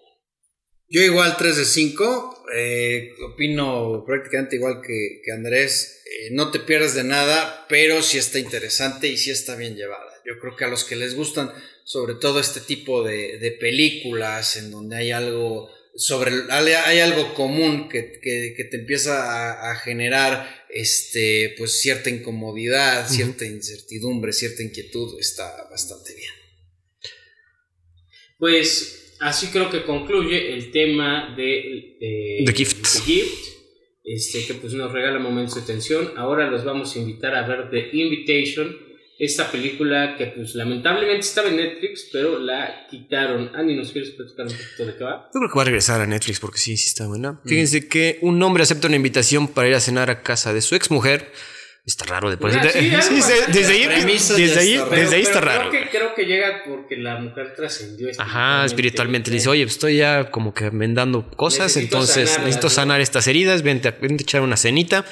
Yo 0.89 1.01
igual 1.01 1.36
3 1.38 1.57
de 1.57 1.65
5, 1.65 2.45
eh, 2.55 3.09
opino 3.34 4.03
prácticamente 4.05 4.55
igual 4.55 4.82
que, 4.82 5.22
que 5.24 5.32
Andrés, 5.32 6.01
eh, 6.05 6.30
no 6.32 6.49
te 6.49 6.59
pierdes 6.59 6.95
de 6.95 7.03
nada, 7.03 7.65
pero 7.68 8.01
sí 8.01 8.18
está 8.18 8.39
interesante 8.39 9.07
y 9.07 9.18
sí 9.18 9.30
está 9.30 9.55
bien 9.55 9.76
llevada. 9.76 10.11
Yo 10.26 10.39
creo 10.39 10.55
que 10.55 10.63
a 10.63 10.70
los 10.70 10.84
que 10.86 10.95
les 10.95 11.13
gustan 11.13 11.51
sobre 11.88 12.15
todo 12.15 12.41
este 12.41 12.59
tipo 12.59 13.01
de, 13.01 13.38
de 13.38 13.51
películas 13.51 14.57
en 14.57 14.71
donde 14.71 14.97
hay 14.97 15.11
algo 15.11 15.69
sobre 15.95 16.33
hay, 16.49 16.99
algo 16.99 17.33
común 17.33 17.88
que, 17.88 18.19
que, 18.21 18.53
que 18.57 18.65
te 18.65 18.75
empieza 18.81 19.23
a, 19.23 19.71
a, 19.71 19.75
generar 19.77 20.65
este 20.69 21.55
pues 21.57 21.79
cierta 21.79 22.09
incomodidad, 22.09 23.05
uh 23.05 23.05
-huh. 23.05 23.15
cierta 23.15 23.45
incertidumbre, 23.45 24.33
cierta 24.33 24.63
inquietud, 24.63 25.17
está 25.17 25.45
bastante 25.71 26.13
bien. 26.13 26.33
Pues 28.38 29.15
así 29.21 29.47
creo 29.47 29.69
que 29.69 29.83
concluye 29.83 30.53
el 30.53 30.71
tema 30.71 31.33
de, 31.38 31.95
de 32.01 32.43
The 32.47 32.53
Gift. 32.53 32.83
The 32.83 32.99
Gift. 32.99 33.47
Este, 34.03 34.45
que 34.45 34.55
pues 34.55 34.73
nos 34.73 34.91
regala 34.91 35.19
momentos 35.19 35.55
de 35.55 35.61
tensión. 35.61 36.11
Ahora 36.17 36.51
los 36.51 36.65
vamos 36.65 36.93
a 36.93 36.99
invitar 36.99 37.33
a 37.33 37.47
ver 37.47 37.69
The 37.71 37.89
Invitation, 37.93 38.86
esta 39.20 39.49
película 39.51 40.15
que 40.18 40.28
pues 40.28 40.53
lamentablemente 40.55 41.22
estaba 41.22 41.49
en 41.49 41.57
Netflix, 41.57 42.07
pero 42.11 42.39
la 42.39 42.88
quitaron. 42.89 43.51
Andy, 43.55 43.76
¿nos 43.76 43.91
quieres 43.91 44.11
platicar 44.11 44.45
un 44.45 44.51
poquito 44.53 44.86
de 44.86 44.95
qué 44.95 45.03
va? 45.03 45.30
Yo 45.34 45.39
creo 45.39 45.49
que 45.49 45.55
va 45.55 45.61
a 45.63 45.65
regresar 45.65 46.01
a 46.01 46.05
Netflix 46.05 46.39
porque 46.39 46.59
sí, 46.59 46.78
sí 46.78 46.88
está 46.88 47.07
buena. 47.07 47.32
Mm. 47.34 47.47
Fíjense 47.47 47.88
que 47.88 48.20
un 48.22 48.41
hombre 48.43 48.63
acepta 48.63 48.88
una 48.88 48.95
invitación 48.95 49.47
para 49.47 49.68
ir 49.68 49.76
a 49.76 49.80
cenar 49.80 50.09
a 50.09 50.22
casa 50.22 50.53
de 50.53 50.61
su 50.61 50.76
ex 50.76 50.91
mujer. 50.91 51.32
Está 51.86 52.03
raro 52.03 52.30
de 52.30 52.36
por 52.36 52.51
Ah, 52.51 52.70
sí, 52.70 52.89
desde 53.47 53.74
ahí, 53.74 53.88
desde 53.88 54.59
ahí, 54.59 54.74
está 54.74 54.89
desde 54.89 55.05
raro. 55.05 55.11
ahí 55.15 55.22
está 55.22 55.39
Pero 55.39 55.45
raro. 55.45 55.70
Creo 55.70 55.84
que, 55.84 55.89
creo 55.89 56.15
que 56.15 56.26
llega 56.26 56.63
porque 56.68 56.97
la 56.97 57.18
mujer 57.18 57.53
trascendió 57.55 58.09
Ajá, 58.18 58.65
espiritualmente. 58.65 59.32
Le 59.32 59.38
dice, 59.38 59.47
oye, 59.47 59.63
pues 59.63 59.76
estoy 59.76 59.95
ya 59.95 60.30
como 60.30 60.53
que 60.53 60.70
vendando 60.70 61.32
cosas, 61.32 61.68
Necesito 61.68 61.95
entonces 61.95 62.13
sanarlas, 62.30 62.39
necesito 62.45 62.68
¿no? 62.68 62.72
sanar 62.72 62.99
estas 62.99 63.26
heridas, 63.28 63.61
vente 63.63 63.88
a, 63.88 63.91
vente 63.91 64.22
a 64.22 64.26
echar 64.26 64.41
una 64.41 64.57
cenita. 64.57 65.05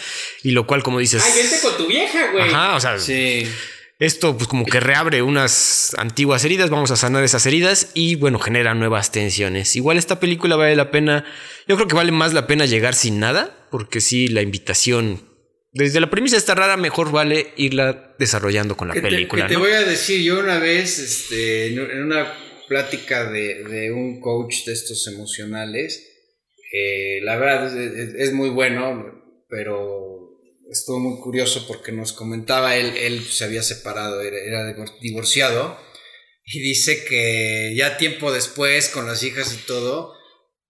Y 0.43 0.51
lo 0.51 0.67
cual, 0.67 0.83
como 0.83 0.99
dices... 0.99 1.23
Ay, 1.25 1.41
vente 1.43 1.55
con 1.61 1.77
tu 1.77 1.87
vieja, 1.87 2.31
güey. 2.33 2.43
Ajá, 2.43 2.75
o 2.75 2.79
sea, 2.81 2.99
Sí. 2.99 3.47
Esto 3.99 4.35
pues 4.37 4.47
como 4.49 4.65
que 4.65 4.79
reabre 4.79 5.21
unas 5.21 5.95
antiguas 5.97 6.43
heridas, 6.45 6.69
vamos 6.69 6.91
a 6.91 6.95
sanar 6.97 7.23
esas 7.23 7.45
heridas 7.45 7.91
y 7.93 8.15
bueno, 8.15 8.39
genera 8.39 8.73
nuevas 8.73 9.11
tensiones. 9.11 9.75
Igual 9.75 9.97
esta 9.97 10.19
película 10.19 10.55
vale 10.55 10.75
la 10.75 10.91
pena, 10.91 11.25
yo 11.67 11.75
creo 11.75 11.87
que 11.87 11.95
vale 11.95 12.11
más 12.11 12.33
la 12.33 12.45
pena 12.47 12.65
llegar 12.65 12.93
sin 12.93 13.19
nada, 13.19 13.67
porque 13.71 14.01
sí, 14.01 14.27
la 14.27 14.41
invitación, 14.41 15.23
desde 15.71 15.99
la 15.99 16.09
premisa 16.09 16.37
está 16.37 16.55
rara, 16.55 16.77
mejor 16.77 17.11
vale 17.11 17.53
irla 17.57 18.15
desarrollando 18.19 18.75
con 18.77 18.87
la 18.89 18.93
Que 18.93 19.01
te, 19.01 19.09
película. 19.09 19.47
que 19.47 19.53
te 19.53 19.59
voy 19.59 19.71
a 19.71 19.81
decir, 19.83 20.21
yo 20.23 20.39
una 20.39 20.59
vez, 20.59 20.99
este, 20.99 21.67
en 21.67 21.79
en 21.79 22.03
una 22.03 22.33
plática 22.67 23.29
de, 23.29 23.63
de 23.63 23.91
un 23.91 24.19
coach 24.19 24.65
de 24.65 24.73
estos 24.73 25.07
emocionales, 25.07 26.03
eh, 26.73 27.19
la 27.23 27.37
verdad 27.37 27.77
es, 27.77 27.93
es- 27.93 28.15
es 28.15 28.33
muy 28.33 28.49
bueno, 28.49 29.21
pero 29.49 30.24
estuvo 30.71 30.99
muy 30.99 31.19
curioso 31.21 31.65
porque 31.67 31.91
nos 31.91 32.13
comentaba 32.13 32.75
él, 32.75 32.95
él 32.97 33.23
se 33.23 33.43
había 33.45 33.63
separado, 33.63 34.21
era, 34.21 34.37
era 34.37 34.63
divor- 34.75 34.99
divorciado, 34.99 35.77
y 36.43 36.59
dice 36.59 37.05
que 37.05 37.73
ya 37.75 37.97
tiempo 37.97 38.31
después, 38.31 38.89
con 38.89 39.07
las 39.07 39.23
hijas 39.23 39.53
y 39.53 39.57
todo, 39.65 40.13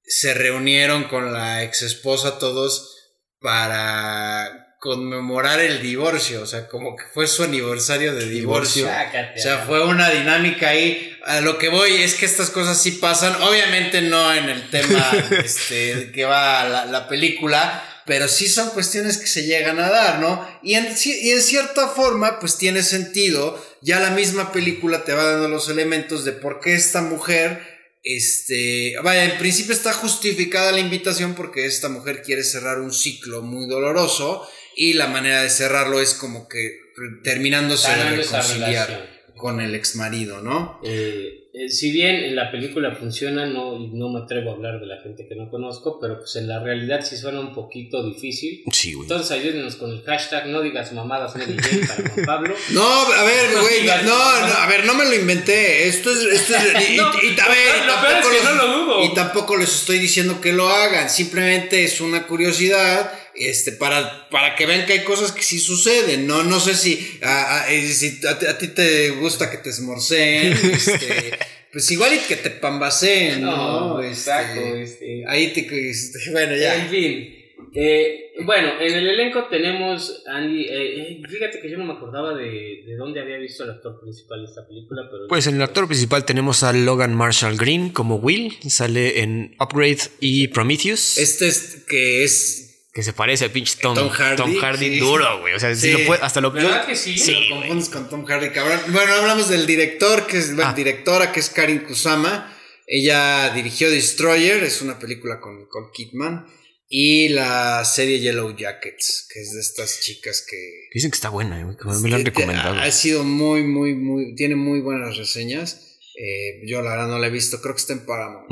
se 0.04 0.34
reunieron 0.34 1.06
con 1.06 1.34
la 1.34 1.64
ex 1.64 1.82
esposa 1.82 2.40
todos 2.40 2.92
para 3.40 4.76
conmemorar 4.80 5.60
el 5.62 5.82
divorcio, 5.82 6.44
o 6.44 6.46
sea, 6.46 6.68
como 6.68 6.96
que 6.96 7.04
fue 7.14 7.26
su 7.28 7.44
aniversario 7.44 8.14
de 8.14 8.28
divorcio. 8.30 8.86
Sácate, 8.86 9.40
O 9.40 9.42
sea, 9.42 9.60
fue 9.66 9.84
una 9.86 10.10
dinámica 10.12 10.70
ahí. 10.70 11.18
A 11.26 11.42
lo 11.42 11.58
que 11.58 11.70
voy 11.70 11.94
es 11.96 12.14
que 12.14 12.26
estas 12.26 12.52
cosas 12.52 12.80
sí 12.80 12.92
pasan. 12.92 13.42
Obviamente 13.42 14.02
no 14.02 14.32
en 14.34 14.48
el 14.50 14.70
tema 14.70 15.12
este, 15.44 16.12
que 16.12 16.26
va 16.26 16.66
la, 16.66 16.86
la 16.86 17.08
película, 17.08 17.84
pero 18.06 18.28
sí 18.28 18.48
son 18.48 18.70
cuestiones 18.70 19.18
que 19.18 19.28
se 19.28 19.46
llegan 19.46 19.80
a 19.80 19.90
dar, 19.90 20.20
¿no? 20.20 20.48
Y 20.64 20.76
en, 20.76 20.88
ci- 20.96 21.18
y 21.22 21.32
en 21.32 21.42
cierta 21.42 21.88
forma, 21.88 22.40
pues 22.40 22.58
tiene 22.58 22.84
sentido. 22.84 23.64
Ya 23.82 24.00
la 24.00 24.12
misma 24.12 24.52
película 24.52 25.04
te 25.04 25.14
va 25.14 25.24
dando 25.24 25.48
los 25.50 25.70
elementos 25.70 26.24
de 26.26 26.32
por 26.34 26.60
qué 26.60 26.74
esta 26.74 27.02
mujer. 27.02 27.62
Este, 28.04 28.94
vaya, 29.04 29.26
en 29.26 29.38
principio 29.40 29.74
está 29.74 29.92
justificada 29.92 30.72
la 30.72 30.80
invitación 30.80 31.34
porque 31.34 31.66
esta 31.66 31.90
mujer 31.90 32.22
quiere 32.22 32.44
cerrar 32.44 32.80
un 32.80 32.94
ciclo 32.94 33.42
muy 33.42 33.68
doloroso 33.68 34.48
y 34.76 34.94
la 34.94 35.08
manera 35.08 35.42
de 35.42 35.50
cerrarlo 35.50 36.00
es 36.00 36.14
como 36.14 36.48
que 36.48 36.78
terminándose 37.24 37.90
de 37.90 37.96
reconciliar 38.44 39.10
con 39.36 39.60
el 39.60 39.74
ex 39.74 39.96
marido, 39.96 40.42
¿no? 40.42 40.80
Eh, 40.84 41.45
eh, 41.58 41.70
si 41.70 41.92
bien 41.92 42.16
en 42.18 42.36
la 42.36 42.52
película 42.52 42.92
funciona, 42.96 43.46
no, 43.46 43.80
no 43.80 44.10
me 44.10 44.20
atrevo 44.22 44.52
a 44.52 44.54
hablar 44.56 44.80
de 44.80 44.88
la 44.88 45.02
gente 45.02 45.26
que 45.28 45.36
no 45.36 45.50
conozco, 45.50 46.00
pero 46.02 46.18
pues 46.20 46.36
en 46.36 46.48
la 46.48 46.60
realidad 46.62 47.02
sí 47.04 47.16
suena 47.18 47.40
un 47.40 47.54
poquito 47.54 48.04
difícil. 48.04 48.64
Sí, 48.72 48.94
güey. 48.94 49.06
Entonces 49.06 49.32
ayúdenos 49.32 49.76
con 49.78 49.92
el 49.92 50.02
hashtag, 50.04 50.48
no 50.48 50.62
digas 50.62 50.92
mamadas 50.94 51.36
Mary 51.36 51.56
Jane 51.58 51.88
para 51.88 52.10
Juan 52.10 52.26
Pablo. 52.26 52.56
No, 52.72 52.84
a 52.84 53.24
ver, 53.24 53.46
güey, 53.62 53.86
no, 53.86 54.04
no, 54.04 54.54
a 54.54 54.68
ver, 54.68 54.86
no 54.86 54.94
me 54.96 55.06
lo 55.06 55.16
inventé. 55.16 55.88
Esto 55.88 56.12
es, 56.12 56.18
esto 56.42 56.56
es 56.56 56.90
y, 56.90 56.98
No, 56.98 57.12
y- 57.24 57.28
y- 57.28 57.40
a 57.40 57.48
ver, 57.48 57.76
y 57.84 57.88
lo 57.88 58.02
peor 58.02 58.14
es 58.18 58.22
tampoco 58.22 58.30
que 58.30 58.36
los- 58.44 58.44
no 58.44 58.56
lo 58.56 58.78
dudo. 58.86 59.04
Y 59.06 59.14
tampoco 59.14 59.58
les 59.58 59.74
estoy 59.76 60.00
diciendo 60.00 60.42
que 60.42 60.52
lo 60.54 60.68
hagan, 60.70 61.10
simplemente 61.10 61.84
es 61.84 62.02
una 62.02 62.28
curiosidad. 62.28 63.12
Este, 63.38 63.72
para, 63.74 64.30
para 64.30 64.56
que 64.56 64.66
vean 64.66 64.86
que 64.86 64.94
hay 64.94 65.04
cosas 65.04 65.32
que 65.32 65.44
sí 65.44 65.60
suceden, 65.60 66.26
no, 66.28 66.44
no 66.44 66.60
sé 66.60 66.74
si, 66.74 67.20
a, 67.22 67.64
a- 67.64 67.72
eh, 67.74 67.82
si 67.88 68.26
a, 68.26 68.40
ti- 68.40 68.46
a 68.46 68.58
ti 68.58 68.70
te 68.70 69.10
gusta 69.12 69.52
que 69.52 69.58
te 69.58 69.70
esmorceen, 69.72 70.54
este, 70.74 71.38
pues 71.72 71.90
igual 71.92 72.14
y 72.14 72.20
que 72.20 72.38
te 72.38 72.50
pambaceen, 72.52 73.42
¿no? 73.42 74.00
Este, 74.00 74.12
exacto. 74.32 74.62
Este, 74.78 75.24
Ahí 75.28 75.52
te, 75.54 75.90
este, 75.90 76.32
bueno, 76.32 76.56
ya. 76.56 76.76
En 76.84 76.90
fin. 76.90 77.36
eh, 77.74 78.22
bueno, 78.46 78.80
en 78.82 78.94
el 78.94 79.08
elenco 79.10 79.46
tenemos 79.50 80.24
Andy. 80.28 80.62
eh, 80.64 81.02
eh, 81.02 81.22
fíjate 81.30 81.60
que 81.60 81.70
yo 81.70 81.78
no 81.78 81.86
me 81.86 81.94
acordaba 81.94 82.34
de, 82.34 82.84
de 82.86 82.96
dónde 82.98 83.20
había 83.22 83.38
visto 83.38 83.64
el 83.66 83.72
actor 83.72 84.00
principal 84.02 84.40
de 84.42 84.46
esta 84.50 84.66
película, 84.68 85.02
pero. 85.12 85.28
Pues 85.28 85.48
en 85.48 85.56
el 85.56 85.62
actor 85.62 85.88
principal 85.88 86.24
tenemos 86.26 86.64
a 86.64 86.72
Logan 86.74 87.14
Marshall 87.16 87.58
Green 87.58 87.90
como 87.90 88.16
Will, 88.16 88.58
sale 88.70 89.22
en 89.22 89.56
Upgrade 89.60 90.00
y 90.22 90.48
Prometheus, 90.50 91.18
Este 91.18 91.48
es 91.48 91.84
que 91.88 92.24
es 92.24 92.75
que 92.96 93.04
se 93.04 93.12
parece 93.12 93.44
al 93.44 93.52
pinche 93.52 93.76
Tom, 93.82 93.94
Tom 93.94 94.10
Hardy, 94.10 94.90
sí. 94.90 95.00
duro, 95.00 95.42
güey. 95.42 95.54
O 95.54 95.60
sea, 95.60 95.76
si 95.76 95.82
Sí. 95.82 95.92
lo 95.92 96.06
puede- 96.08 96.24
hasta 96.24 96.40
lo 96.40 96.52
¿Verdad 96.52 96.88
que 96.88 96.96
sí? 96.96 97.18
Sí, 97.18 97.50
lo 97.50 97.58
confundes 97.58 97.90
con 97.90 98.10
Tom 98.10 98.24
Hardy, 98.26 98.52
cabrón. 98.52 98.80
Bueno, 98.88 99.14
hablamos 99.16 99.50
del 99.50 99.68
director, 99.68 100.26
que 100.26 100.38
es, 100.38 100.56
bueno, 100.56 100.72
Ah. 100.72 100.74
directora, 100.74 101.34
que 101.34 101.42
es 101.42 101.50
Karin 101.50 101.80
Kusama. 101.80 102.56
Ella 102.88 103.50
dirigió 103.54 103.92
Destroyer, 103.92 104.64
es 104.64 104.82
una 104.82 104.98
película 104.98 105.42
con 105.42 105.60
Nicole 105.60 105.88
Kidman. 105.94 106.46
Y 106.88 107.28
la 107.30 107.84
serie 107.84 108.20
Yellow 108.22 108.56
Jackets, 108.56 109.28
que 109.34 109.42
es 109.42 109.52
de 109.54 109.60
estas 109.60 110.00
chicas 110.00 110.46
que. 110.50 110.56
Dicen 110.94 111.12
que 111.12 111.16
está 111.16 111.28
buena, 111.30 111.62
güey, 111.64 111.76
que 111.76 111.84
me 112.02 112.10
lo 112.10 112.16
han 112.16 112.24
recomendado. 112.26 112.76
Ha, 112.80 112.92
sido 112.92 113.26
muy, 113.26 113.64
muy, 113.64 113.94
muy. 113.96 114.36
Tiene 114.36 114.56
muy 114.56 114.80
buenas 114.80 115.18
reseñas. 115.18 115.98
Eh, 116.18 116.62
yo 116.66 116.82
la 116.82 116.92
verdad 116.92 117.08
no 117.08 117.20
la 117.20 117.28
he 117.28 117.32
visto, 117.32 117.60
creo 117.60 117.74
que 117.76 117.82
está 117.82 117.92
en 117.94 118.06
Paramount. 118.06 118.48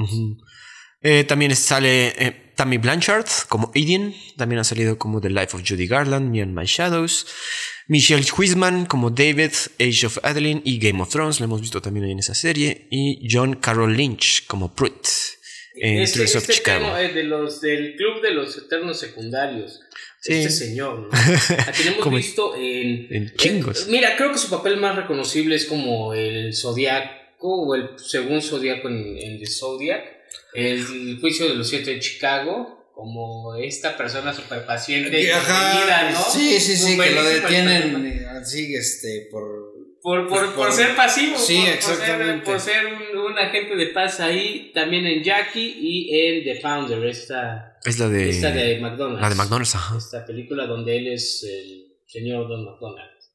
Eh, 1.01 1.23
también 1.25 1.55
sale 1.55 2.07
eh, 2.17 2.42
Tammy 2.55 2.77
Blanchard 2.77 3.25
como 3.49 3.71
Eden. 3.75 4.13
También 4.37 4.59
ha 4.59 4.63
salido 4.63 4.97
como 4.97 5.19
The 5.21 5.29
Life 5.29 5.55
of 5.55 5.63
Judy 5.67 5.87
Garland, 5.87 6.29
Me 6.31 6.41
and 6.41 6.57
My 6.57 6.65
Shadows. 6.65 7.25
Michelle 7.87 8.23
Huisman 8.37 8.85
como 8.85 9.09
David, 9.09 9.51
Age 9.79 10.05
of 10.05 10.17
Adeline 10.23 10.61
y 10.63 10.79
Game 10.79 11.01
of 11.01 11.09
Thrones. 11.09 11.39
Lo 11.39 11.45
hemos 11.45 11.61
visto 11.61 11.81
también 11.81 12.05
en 12.09 12.19
esa 12.19 12.33
serie. 12.35 12.87
Y 12.91 13.27
John 13.29 13.55
Carroll 13.55 13.95
Lynch 13.95 14.45
como 14.47 14.73
Pruitt 14.73 15.05
en 15.75 16.01
Este, 16.01 16.17
Trails 16.19 16.35
of 16.35 16.41
este 16.43 16.53
Chicago. 16.53 16.97
eh, 16.97 17.09
de 17.13 17.23
los, 17.23 17.59
del 17.61 17.95
club 17.95 18.21
de 18.21 18.31
los 18.31 18.57
eternos 18.57 18.99
secundarios. 18.99 19.79
Sí. 20.21 20.33
Este 20.35 20.51
señor, 20.51 20.99
¿no? 21.01 21.09
La 21.09 21.71
tenemos 21.73 22.09
visto 22.15 22.55
en. 22.55 23.07
en 23.13 23.33
chingos. 23.35 23.81
eh, 23.81 23.85
mira, 23.89 24.15
creo 24.15 24.31
que 24.31 24.37
su 24.37 24.49
papel 24.49 24.77
más 24.77 24.95
reconocible 24.95 25.55
es 25.55 25.65
como 25.65 26.13
el 26.13 26.55
Zodiaco 26.55 27.11
o 27.41 27.75
el 27.75 27.89
segundo 27.99 28.39
Zodiaco 28.41 28.87
en, 28.87 29.17
en 29.17 29.39
The 29.39 29.45
Zodiac. 29.47 30.03
El 30.55 31.17
juicio 31.19 31.47
de 31.49 31.55
los 31.55 31.67
siete 31.67 31.91
de 31.95 31.99
Chicago. 31.99 32.79
Como 32.93 33.55
esta 33.55 33.97
persona 33.97 34.31
super 34.35 34.67
paciente 34.67 35.27
¿no? 36.11 36.19
Sí, 36.31 36.59
sí, 36.59 36.77
sí, 36.77 36.95
que 36.97 37.09
lo 37.09 37.23
detienen 37.23 38.23
así, 38.27 38.75
este, 38.75 39.27
por. 39.31 39.73
Por, 40.03 40.27
por, 40.27 40.45
Por- 40.47 40.55
por 40.55 40.71
ser 40.73 40.95
pasivo. 40.95 41.37
Sí, 41.39 41.55
por- 41.55 41.65
por 41.65 41.73
exactamente. 41.73 42.33
ser- 42.35 42.43
Por 42.43 42.59
ser, 42.59 42.85
un, 42.85 43.31
un 43.31 43.39
agente 43.39 43.75
de 43.77 43.87
paz 43.87 44.19
ahí, 44.19 44.71
también 44.75 45.07
en 45.07 45.23
Jackie 45.23 45.75
y 45.79 46.13
en 46.19 46.43
The 46.43 46.61
Founder, 46.61 47.03
esta, 47.07 47.77
Es 47.83 47.97
la 47.97 48.09
de, 48.09 48.29
esta 48.29 48.51
de 48.51 48.79
McDonald's. 48.79 49.21
la 49.21 49.29
de 49.29 49.35
McDonald's. 49.35 49.75
Ajá. 49.75 49.97
Esta 49.97 50.25
película 50.25 50.67
donde 50.67 50.95
él 50.97 51.07
es 51.07 51.43
el 51.49 51.95
señor 52.05 52.47
Don 52.47 52.63
McDonald's. 52.65 53.31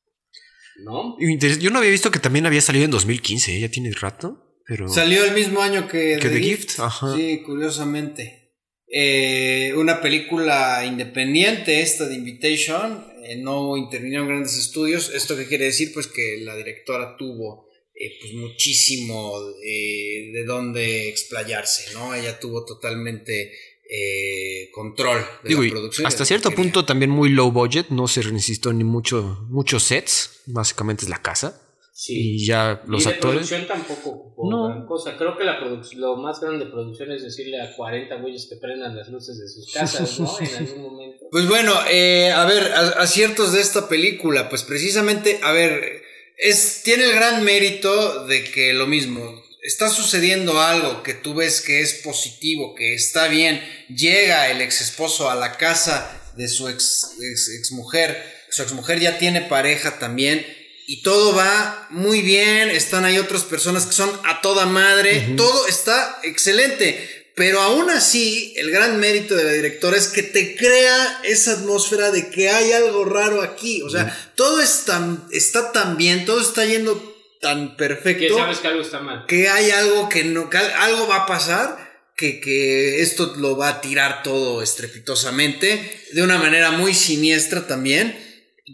¿No? 0.85 1.17
Yo 1.19 1.71
no 1.71 1.79
había 1.79 1.91
visto 1.91 2.11
que 2.13 2.21
también 2.21 2.47
había 2.47 2.61
salido 2.61 2.85
en 2.85 2.91
2015, 2.93 3.57
¿eh? 3.57 3.61
ya 3.61 3.69
tiene 3.71 3.91
rato, 4.01 4.48
pero... 4.69 4.89
Salió 4.89 5.25
el 5.25 5.33
mismo 5.35 5.61
año 5.63 5.89
que, 5.89 6.19
Que 6.21 6.29
The 6.29 6.35
The 6.35 6.41
Gift. 6.41 6.61
Gift, 6.69 6.81
ajá. 6.81 7.17
Sí, 7.17 7.43
curiosamente. 7.45 8.53
Eh, 8.91 9.73
una 9.77 10.01
película 10.01 10.85
independiente, 10.87 11.81
esta 11.81 12.07
de 12.07 12.15
Invitation. 12.15 13.05
eh, 13.25 13.37
no 13.37 13.77
intervinieron 13.77 14.29
grandes 14.29 14.57
estudios. 14.57 15.11
¿Esto 15.15 15.37
qué 15.37 15.47
quiere 15.47 15.65
decir? 15.67 15.93
Pues 15.93 16.07
que 16.07 16.39
la 16.43 16.55
directora 16.57 17.17
tuvo 17.19 17.67
eh, 17.95 18.13
pues 18.21 18.33
muchísimo 18.35 19.41
de 19.63 20.45
dónde 20.47 21.09
explayarse, 21.09 21.93
¿no? 21.95 22.15
Ella 22.15 22.39
tuvo 22.39 22.65
totalmente 22.65 23.53
eh, 23.91 24.71
control 24.73 25.19
de 25.43 25.49
Digo, 25.49 25.63
la 25.65 25.71
producción. 25.71 26.07
hasta 26.07 26.25
cierto 26.25 26.51
punto 26.53 26.85
también 26.85 27.11
muy 27.11 27.31
low 27.31 27.51
budget, 27.51 27.89
no 27.89 28.07
se 28.07 28.21
necesitó 28.31 28.73
ni 28.73 28.85
mucho, 28.85 29.47
muchos 29.49 29.83
sets, 29.85 30.43
básicamente 30.47 31.05
es 31.05 31.09
la 31.11 31.21
casa. 31.23 31.68
Sí. 32.01 32.15
Y 32.37 32.47
ya 32.47 32.81
los 32.87 33.03
y 33.03 33.07
de 33.07 33.11
actores... 33.15 33.35
producción 33.49 33.67
tampoco 33.67 34.11
ocupó 34.11 34.49
No. 34.49 34.69
gran 34.69 34.87
cosa. 34.87 35.17
Creo 35.17 35.37
que 35.37 35.43
la 35.43 35.59
produc- 35.61 35.95
lo 35.95 36.17
más 36.17 36.39
grande 36.41 36.67
de 36.67 36.71
producción 36.71 37.11
es 37.11 37.25
decirle 37.25 37.61
a 37.61 37.75
40 37.75 38.15
güeyes 38.21 38.47
que 38.49 38.55
prendan 38.55 38.97
las 38.97 39.09
luces 39.09 39.37
de 39.37 39.49
sus 39.49 39.73
casas, 39.73 40.21
¿no? 40.21 40.39
En 40.41 40.57
algún 40.69 40.83
momento. 40.83 41.27
Pues 41.33 41.49
bueno, 41.49 41.75
eh, 41.91 42.31
a 42.31 42.45
ver, 42.45 42.73
a- 42.73 43.03
aciertos 43.03 43.53
de 43.53 43.61
esta 43.61 43.89
película, 43.89 44.49
pues 44.49 44.63
precisamente, 44.63 45.41
a 45.43 45.51
ver, 45.51 46.03
es, 46.37 46.83
tiene 46.85 47.03
el 47.07 47.13
gran 47.17 47.43
mérito 47.43 48.27
de 48.27 48.45
que 48.45 48.73
lo 48.75 48.87
mismo, 48.87 49.43
está 49.65 49.91
sucediendo 49.91 50.61
algo 50.61 51.03
que 51.03 51.15
tú 51.15 51.35
ves 51.35 51.61
que 51.61 51.81
es 51.81 51.95
positivo, 52.05 52.77
que 52.77 52.95
está 52.95 53.27
bien, 53.27 53.61
llega 53.89 54.49
el 54.53 54.61
ex 54.61 54.83
esposo 54.83 55.31
a 55.31 55.35
la 55.35 55.57
casa 55.57 56.23
de 56.37 56.47
su 56.47 56.69
ex, 56.69 57.17
ex, 57.21 57.73
mujer, 57.73 58.17
su 58.51 58.63
ex 58.63 58.73
mujer 58.73 59.01
ya 59.01 59.19
tiene 59.19 59.41
pareja 59.41 59.99
también, 59.99 60.47
y 60.91 61.03
todo 61.03 61.35
va 61.37 61.87
muy 61.91 62.23
bien, 62.23 62.71
están 62.71 63.05
ahí 63.05 63.19
otras 63.19 63.45
personas 63.45 63.85
que 63.87 63.93
son 63.93 64.11
a 64.25 64.41
toda 64.41 64.65
madre, 64.67 65.35
todo 65.37 65.67
está 65.69 66.19
excelente. 66.25 67.15
Pero 67.37 67.61
aún 67.61 67.89
así, 67.91 68.53
el 68.57 68.71
gran 68.73 68.99
mérito 68.99 69.37
de 69.37 69.45
la 69.45 69.53
directora 69.53 69.97
es 69.97 70.09
que 70.09 70.25
te 70.25 70.57
crea 70.57 71.21
esa 71.23 71.53
atmósfera 71.53 72.11
de 72.11 72.31
que 72.31 72.49
hay 72.51 72.73
algo 72.73 73.05
raro 73.05 73.43
aquí. 73.43 73.81
O 73.83 73.91
sea, 73.91 74.33
todo 74.35 74.61
es 74.61 74.85
tan- 74.87 75.25
está 75.31 75.71
tan 75.71 75.97
bien, 75.97 76.25
todo 76.25 76.41
está 76.41 76.65
yendo 76.65 77.15
tan 77.41 77.71
Que 77.71 77.77
perfecto 77.77 78.37
sabes 78.39 78.59
que 78.59 78.67
algo 78.69 78.81
está 78.83 78.99
mal. 79.01 79.25
que 79.29 79.49
hay 79.49 79.71
algo 79.71 80.09
que 80.09 80.25
no, 80.25 80.51
que 80.51 80.57
al- 80.57 80.73
algo 80.73 81.07
va 81.07 81.17
a 81.17 81.27
pasar, 81.27 81.87
que, 82.17 82.41
que 82.41 83.03
esto 83.03 83.35
lo 83.37 83.57
va 83.57 83.69
a 83.69 83.81
tirar 83.81 84.25
todo 84.25 84.61
estrepitosamente, 84.63 86.01
de 86.13 86.23
una 86.23 86.39
manera 86.39 86.73
muy 86.73 86.95
siniestra 86.95 87.67
también, 87.69 88.19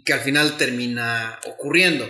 que 0.03 0.13
al 0.13 0.19
final 0.21 0.57
termina 0.57 1.39
ocurriendo. 1.45 2.09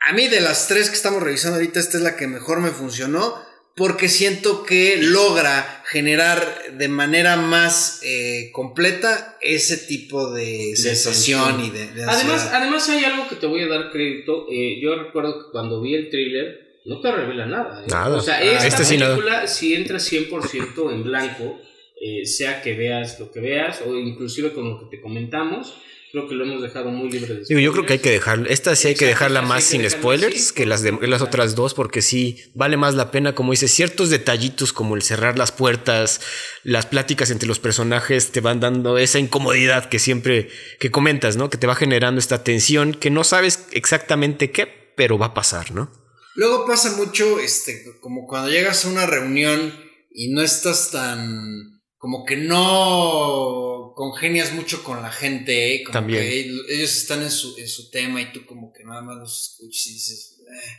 A 0.00 0.12
mí 0.12 0.28
de 0.28 0.40
las 0.40 0.66
tres 0.68 0.88
que 0.88 0.96
estamos 0.96 1.22
revisando 1.22 1.56
ahorita, 1.56 1.78
esta 1.78 1.98
es 1.98 2.02
la 2.02 2.16
que 2.16 2.26
mejor 2.26 2.60
me 2.60 2.70
funcionó, 2.70 3.34
porque 3.76 4.08
siento 4.08 4.62
que 4.64 4.98
logra 5.00 5.82
generar 5.86 6.42
de 6.72 6.88
manera 6.88 7.36
más 7.36 8.00
eh, 8.02 8.50
completa 8.52 9.36
ese 9.40 9.76
tipo 9.76 10.32
de, 10.32 10.74
sensación 10.76 11.56
tensión. 11.58 11.64
y 11.66 11.70
de, 11.70 11.92
de 11.92 12.04
Además, 12.04 12.50
además 12.52 12.88
hay 12.88 13.04
algo 13.04 13.28
que 13.28 13.36
te 13.36 13.46
voy 13.46 13.62
a 13.62 13.68
dar 13.68 13.90
crédito. 13.90 14.46
eh, 14.50 14.80
yo 14.82 14.94
recuerdo 14.96 15.38
que 15.46 15.52
cuando 15.52 15.80
vi 15.80 15.94
el 15.94 16.10
thriller, 16.10 16.80
no 16.86 17.00
te 17.00 17.12
revela 17.12 17.46
nada. 17.46 17.82
¿eh? 17.82 17.86
Nada. 17.88 18.16
O 18.16 18.20
sea, 18.20 18.38
Ah, 18.38 18.42
esta 18.42 18.66
este 18.66 18.84
sí 18.84 18.96
nada. 18.98 19.14
película 19.14 19.46
si 19.46 19.74
entra 19.74 19.98
100% 19.98 20.92
en 20.92 21.02
blanco, 21.04 21.58
eh, 22.00 22.26
sea 22.26 22.62
que 22.62 22.74
veas 22.74 23.20
lo 23.20 23.30
que 23.30 23.40
veas 23.40 23.82
o 23.86 23.94
inclusive 23.96 24.52
con 24.52 24.68
lo 24.68 24.80
que 24.80 24.96
te 24.96 25.02
comentamos. 25.02 25.74
Creo 26.12 26.26
que 26.26 26.34
lo 26.34 26.44
hemos 26.44 26.60
dejado 26.60 26.90
muy 26.90 27.08
libre 27.08 27.34
de 27.34 27.44
Digo, 27.48 27.60
yo 27.60 27.72
creo 27.72 27.86
que 27.86 27.92
hay 27.92 27.98
que 28.00 28.10
dejar, 28.10 28.44
esta 28.48 28.74
sí 28.74 28.88
hay 28.88 28.94
que 28.96 29.06
dejarla 29.06 29.42
más 29.42 29.62
sin 29.62 29.88
spoilers 29.88 30.52
que 30.52 30.66
las, 30.66 30.82
de, 30.82 30.92
las 31.06 31.22
otras 31.22 31.54
dos, 31.54 31.72
porque 31.72 32.02
sí 32.02 32.50
vale 32.54 32.76
más 32.76 32.94
la 32.94 33.12
pena, 33.12 33.36
como 33.36 33.52
dices, 33.52 33.70
ciertos 33.70 34.10
detallitos 34.10 34.72
como 34.72 34.96
el 34.96 35.02
cerrar 35.02 35.38
las 35.38 35.52
puertas, 35.52 36.20
las 36.64 36.86
pláticas 36.86 37.30
entre 37.30 37.46
los 37.46 37.60
personajes 37.60 38.32
te 38.32 38.40
van 38.40 38.58
dando 38.58 38.98
esa 38.98 39.20
incomodidad 39.20 39.88
que 39.88 40.00
siempre, 40.00 40.48
que 40.80 40.90
comentas, 40.90 41.36
¿no? 41.36 41.48
Que 41.48 41.58
te 41.58 41.68
va 41.68 41.76
generando 41.76 42.18
esta 42.18 42.42
tensión 42.42 42.92
que 42.92 43.10
no 43.10 43.22
sabes 43.22 43.68
exactamente 43.70 44.50
qué, 44.50 44.66
pero 44.96 45.16
va 45.16 45.26
a 45.26 45.34
pasar, 45.34 45.70
¿no? 45.70 45.92
Luego 46.34 46.66
pasa 46.66 46.96
mucho, 46.96 47.38
este, 47.38 47.84
como 48.00 48.26
cuando 48.26 48.50
llegas 48.50 48.84
a 48.84 48.88
una 48.88 49.06
reunión 49.06 49.72
y 50.10 50.32
no 50.32 50.42
estás 50.42 50.90
tan, 50.90 51.80
como 51.98 52.24
que 52.24 52.36
no 52.36 53.79
congenias 54.00 54.54
mucho 54.54 54.82
con 54.82 55.02
la 55.02 55.12
gente, 55.12 55.74
¿eh? 55.74 55.84
como 55.84 55.92
También. 55.92 56.22
que 56.22 56.38
ellos 56.74 56.96
están 56.96 57.20
en 57.22 57.30
su, 57.30 57.54
en 57.58 57.68
su 57.68 57.90
tema 57.90 58.22
y 58.22 58.32
tú 58.32 58.46
como 58.46 58.72
que 58.72 58.82
nada 58.82 59.02
más 59.02 59.18
los 59.18 59.50
escuchas 59.52 59.86
y 59.88 59.92
dices, 59.92 60.36
"Eh", 60.40 60.70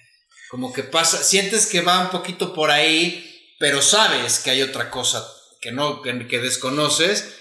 como 0.50 0.74
que 0.74 0.82
pasa, 0.82 1.22
sientes 1.24 1.68
que 1.68 1.82
va 1.82 2.00
un 2.02 2.10
poquito 2.10 2.52
por 2.52 2.72
ahí, 2.72 3.24
pero 3.60 3.80
sabes 3.84 4.40
que 4.40 4.50
hay 4.50 4.64
otra 4.64 4.90
cosa 4.90 5.24
que 5.62 5.72
no, 5.72 6.02
que, 6.02 6.28
que 6.28 6.40
desconoces, 6.40 7.32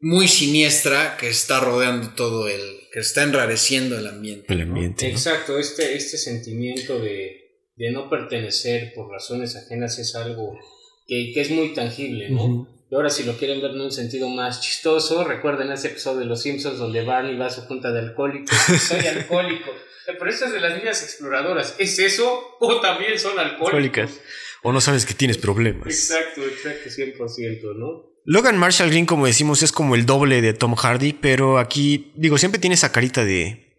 muy 0.00 0.28
siniestra, 0.28 1.18
que 1.18 1.28
está 1.28 1.60
rodeando 1.60 2.14
todo 2.14 2.48
el, 2.48 2.62
que 2.90 3.00
está 3.00 3.22
enrareciendo 3.22 3.98
el 3.98 4.06
ambiente. 4.06 4.50
El 4.54 4.60
¿no? 4.60 4.74
ambiente. 4.74 5.04
¿no? 5.08 5.12
Exacto, 5.12 5.58
este, 5.58 5.94
este 5.94 6.16
sentimiento 6.16 6.98
de, 6.98 7.66
de 7.76 7.90
no 7.90 8.08
pertenecer 8.08 8.94
por 8.94 9.10
razones 9.10 9.56
ajenas 9.56 9.98
es 9.98 10.14
algo 10.14 10.58
que, 11.06 11.32
que 11.34 11.40
es 11.42 11.50
muy 11.50 11.74
tangible, 11.74 12.30
¿no? 12.30 12.66
Y 12.92 12.94
ahora 12.94 13.08
si 13.08 13.24
lo 13.24 13.38
quieren 13.38 13.62
ver 13.62 13.70
en 13.70 13.80
un 13.80 13.90
sentido 13.90 14.28
más 14.28 14.60
chistoso, 14.60 15.24
recuerden 15.24 15.72
ese 15.72 15.88
episodio 15.88 16.18
de 16.18 16.24
Los 16.26 16.42
Simpsons 16.42 16.76
donde 16.76 17.02
Barney 17.02 17.38
va 17.38 17.46
a 17.46 17.50
su 17.50 17.62
junta 17.62 17.90
de 17.90 18.00
alcohólicos. 18.00 18.54
Soy 18.86 19.06
alcohólico. 19.06 19.70
Pero 20.04 20.28
estas 20.28 20.52
de 20.52 20.60
las 20.60 20.76
niñas 20.76 21.02
exploradoras, 21.02 21.74
¿es 21.78 21.98
eso 21.98 22.58
o 22.60 22.80
también 22.82 23.18
son 23.18 23.38
alcohólicos? 23.38 24.20
O 24.62 24.72
no 24.72 24.82
sabes 24.82 25.06
que 25.06 25.14
tienes 25.14 25.38
problemas. 25.38 25.86
Exacto, 25.86 26.42
exacto, 26.42 26.90
100%, 26.90 27.76
¿no? 27.76 28.12
Logan 28.26 28.58
Marshall 28.58 28.90
Green, 28.90 29.06
como 29.06 29.24
decimos, 29.24 29.62
es 29.62 29.72
como 29.72 29.94
el 29.94 30.04
doble 30.04 30.42
de 30.42 30.52
Tom 30.52 30.74
Hardy, 30.74 31.14
pero 31.14 31.58
aquí, 31.58 32.12
digo, 32.14 32.36
siempre 32.36 32.60
tiene 32.60 32.74
esa 32.74 32.92
carita 32.92 33.24
de. 33.24 33.71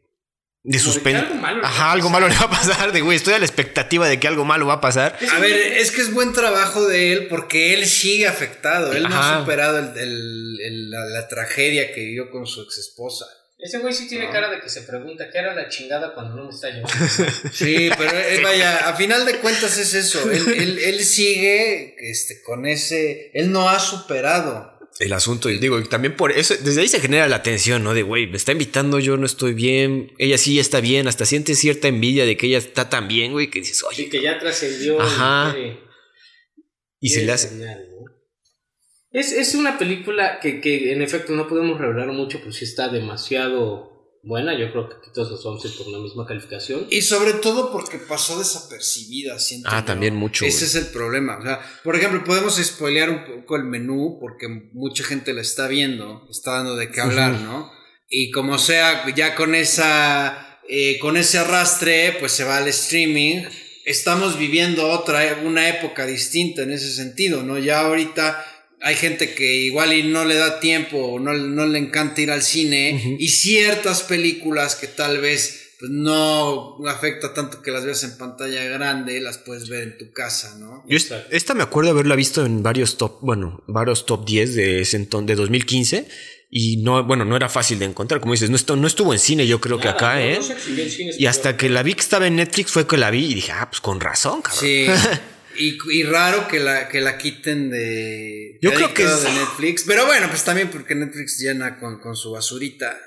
De 0.66 0.80
suspenso. 0.80 1.26
Ajá, 1.62 1.92
algo 1.92 2.10
malo 2.10 2.30
le 2.30 2.36
va 2.36 2.46
a 2.46 2.50
pasar. 2.50 2.94
De 2.94 3.02
güey, 3.02 3.18
estoy 3.18 3.34
a 3.34 3.40
la 3.40 3.46
expectativa 3.46 4.08
de 4.08 4.18
que 4.18 4.30
algo 4.30 4.46
malo 4.46 4.66
va 4.66 4.76
a 4.76 4.82
pasar. 4.82 5.18
A 5.34 5.40
ver, 5.40 5.52
es 5.52 5.92
que 5.92 6.00
es 6.00 6.14
buen 6.14 6.32
trabajo 6.32 6.88
de 6.88 7.12
él 7.12 7.28
porque 7.28 7.74
él 7.74 7.86
sigue 7.86 8.28
afectado. 8.28 8.94
Él 8.94 9.04
no 9.04 9.22
ha 9.22 9.40
superado 9.40 9.82
la, 9.82 11.06
la, 11.06 11.28
tragedia 11.28 11.94
que 11.94 12.00
vivió 12.00 12.32
con 12.32 12.48
su 12.48 12.62
ex 12.62 12.78
esposa. 12.78 13.26
Ese 13.60 13.80
güey 13.80 13.94
sí 13.94 14.08
tiene 14.08 14.30
cara 14.30 14.50
de 14.50 14.60
que 14.60 14.70
se 14.70 14.82
pregunta 14.82 15.30
qué 15.32 15.38
era 15.38 15.54
la 15.54 15.70
chingada 15.70 16.14
cuando 16.14 16.36
no 16.36 16.46
me 16.46 16.50
está 16.50 16.70
llevando. 16.70 16.90
sí, 17.54 17.90
pero 17.98 18.18
eh, 18.18 18.42
vaya, 18.42 18.90
a 18.90 18.96
final 18.96 19.26
de 19.26 19.40
cuentas 19.40 19.78
es 19.78 19.94
eso. 19.94 20.30
Él, 20.32 20.80
él, 20.80 21.04
sigue 21.04 21.96
este, 22.10 22.42
con 22.42 22.66
ese. 22.66 23.32
Él 23.34 23.52
no 23.52 23.70
ha 23.70 23.80
superado 23.80 24.73
el 25.00 25.14
asunto. 25.14 25.50
Y 25.50 25.60
digo, 25.60 25.82
también 25.84 26.16
por 26.16 26.32
eso, 26.32 26.56
desde 26.64 26.82
ahí 26.82 26.88
se 26.88 27.00
genera 27.00 27.28
la 27.28 27.44
tensión, 27.44 27.84
¿no? 27.84 27.94
De, 27.94 28.04
güey, 28.04 28.28
me 28.28 28.38
está 28.38 28.52
invitando, 28.52 29.00
yo 29.00 29.18
no 29.18 29.26
estoy 29.26 29.54
bien, 29.54 30.14
ella 30.18 30.38
sí 30.38 30.60
está 30.60 30.80
bien, 30.80 31.08
hasta 31.08 31.26
siente 31.26 31.56
cierta 31.56 31.88
envidia 31.88 32.26
de 32.26 32.38
que 32.38 32.48
ella 32.48 32.58
está 32.58 32.90
tan 32.90 33.08
bien, 33.08 33.32
güey, 33.32 33.50
que 33.50 33.60
dices, 33.60 33.84
oye. 33.84 34.04
Sí, 34.04 34.10
que 34.10 34.22
ya 34.22 34.40
trascendió. 34.40 35.02
Ajá. 35.02 35.56
Y, 37.00 37.10
se 37.10 37.26
le 37.26 37.32
hace. 37.32 37.50
Es, 39.12 39.32
es 39.32 39.56
una 39.56 39.78
película 39.78 40.40
que, 40.40 40.62
que, 40.62 40.92
en 40.92 41.02
efecto 41.02 41.34
no 41.34 41.48
podemos 41.48 41.80
revelar 41.80 42.08
mucho, 42.08 42.42
pues 42.42 42.56
sí 42.56 42.66
está 42.66 42.88
demasiado 42.88 43.93
buena. 44.24 44.58
Yo 44.58 44.72
creo 44.72 44.90
que 44.90 45.12
todos 45.14 45.30
los 45.30 45.46
11 45.46 45.70
por 45.78 45.88
la 45.90 46.00
misma 46.00 46.26
calificación. 46.26 46.88
Y 46.90 47.02
sobre 47.02 47.34
todo 47.34 47.72
porque 47.72 47.98
pasó 47.98 48.40
desapercibida, 48.40 49.38
siento. 49.38 49.70
Ah, 49.72 49.86
también 49.86 50.16
mucho. 50.16 50.46
Ese 50.46 50.66
es 50.66 50.76
el 50.76 50.88
problema. 50.88 51.38
O 51.38 51.44
sea, 51.44 51.62
por 51.84 51.96
ejemplo, 51.96 52.24
podemos 52.24 52.56
spoilear 52.56 53.10
un 53.10 53.26
poco 53.26 53.58
el 53.58 53.66
menú 53.66 54.18
porque 54.20 54.48
mucha 54.74 55.04
gente 55.04 55.34
la 55.34 55.42
está 55.42 55.68
viendo, 55.68 56.28
está 56.32 56.54
dando 56.54 56.76
de 56.76 56.90
qué 56.90 57.02
hablar, 57.02 57.34
¿no? 57.42 57.72
Y 58.10 58.32
como 58.32 58.58
sea, 58.58 59.08
ya 59.14 59.36
con 59.36 59.54
esa. 59.54 60.60
Eh, 60.70 60.98
con 61.00 61.18
ese 61.18 61.40
arrastre, 61.40 62.16
pues 62.20 62.32
se 62.32 62.46
va 62.46 62.58
al 62.58 62.68
streaming. 62.70 63.44
Estamos 63.86 64.40
viviendo 64.40 64.88
otra, 64.88 65.42
una 65.44 65.68
época 65.68 66.06
distinta 66.06 66.62
en 66.62 66.72
ese 66.72 66.90
sentido, 66.90 67.44
¿no? 67.44 67.60
Ya 67.60 67.82
ahorita 67.82 68.53
hay 68.84 68.96
gente 68.96 69.34
que 69.34 69.56
igual 69.56 69.94
y 69.94 70.04
no 70.04 70.26
le 70.26 70.36
da 70.36 70.60
tiempo 70.60 70.98
o 70.98 71.20
no, 71.20 71.34
no 71.34 71.66
le 71.66 71.80
encanta 71.80 72.20
ir 72.20 72.32
al 72.32 72.42
cine 72.42 73.18
y 73.18 73.30
ciertas 73.30 74.04
películas 74.04 74.76
que 74.76 74.88
tal 74.88 75.22
vez 75.22 75.72
pues, 75.80 75.90
no 75.90 76.78
afecta 76.86 77.34
tanto 77.34 77.62
que 77.62 77.72
las 77.72 77.86
veas 77.86 78.04
en 78.04 78.18
pantalla 78.18 78.66
grande, 78.66 79.22
las 79.22 79.38
puedes 79.38 79.70
ver 79.70 79.84
en 79.84 79.98
tu 79.98 80.12
casa, 80.12 80.58
¿no? 80.60 80.84
Yo 80.86 80.98
esta, 80.98 81.54
me 81.54 81.64
acuerdo 81.64 81.92
haberla 81.92 82.16
visto 82.16 82.46
en 82.46 82.62
varios 82.62 82.98
top, 82.98 83.20
bueno, 83.22 83.64
varios 83.68 84.06
top 84.06 84.26
10 84.26 84.56
de 84.56 84.82
ese 84.82 84.98
entonces, 84.98 85.28
de 85.28 85.36
2015 85.36 86.08
y 86.50 86.78
no, 86.78 87.06
bueno, 87.06 87.24
no 87.24 87.38
era 87.38 87.48
fácil 87.48 87.80
de 87.80 87.86
encontrar, 87.86 88.20
como 88.20 88.34
dices, 88.34 88.50
no 88.50 88.58
estuvo, 88.58 88.76
no 88.76 88.88
estuvo 88.88 89.14
en 89.14 89.20
cine 89.20 89.48
yo 89.48 89.62
creo 89.62 89.80
que 89.80 89.88
acá, 89.88 90.22
¿eh? 90.22 90.40
y 91.18 91.26
hasta 91.26 91.56
que 91.56 91.70
la 91.70 91.84
vi 91.84 91.94
que 91.94 92.02
estaba 92.02 92.28
en 92.28 92.36
Netflix 92.36 92.72
fue 92.72 92.86
que 92.86 92.98
la 92.98 93.12
vi 93.12 93.32
y 93.32 93.34
dije, 93.34 93.54
ah, 93.54 93.70
pues 93.70 93.80
con 93.80 94.02
razón, 94.02 94.42
cabrón. 94.42 94.60
Sí. 94.60 94.88
Y, 95.56 96.04
raro 96.04 96.48
que 96.48 96.60
la, 96.60 96.90
que 96.90 97.02
la 97.02 97.18
quiten 97.18 97.70
de, 97.70 98.58
Yo 98.62 98.72
creo 98.74 98.94
que 98.94 99.06
de 99.06 99.32
Netflix. 99.32 99.84
Pero 99.86 100.06
bueno, 100.06 100.28
pues 100.30 100.44
también 100.44 100.70
porque 100.70 100.96
Netflix 100.96 101.40
llena 101.40 101.80
con, 101.80 102.16
su 102.16 102.32
basurita. 102.32 103.00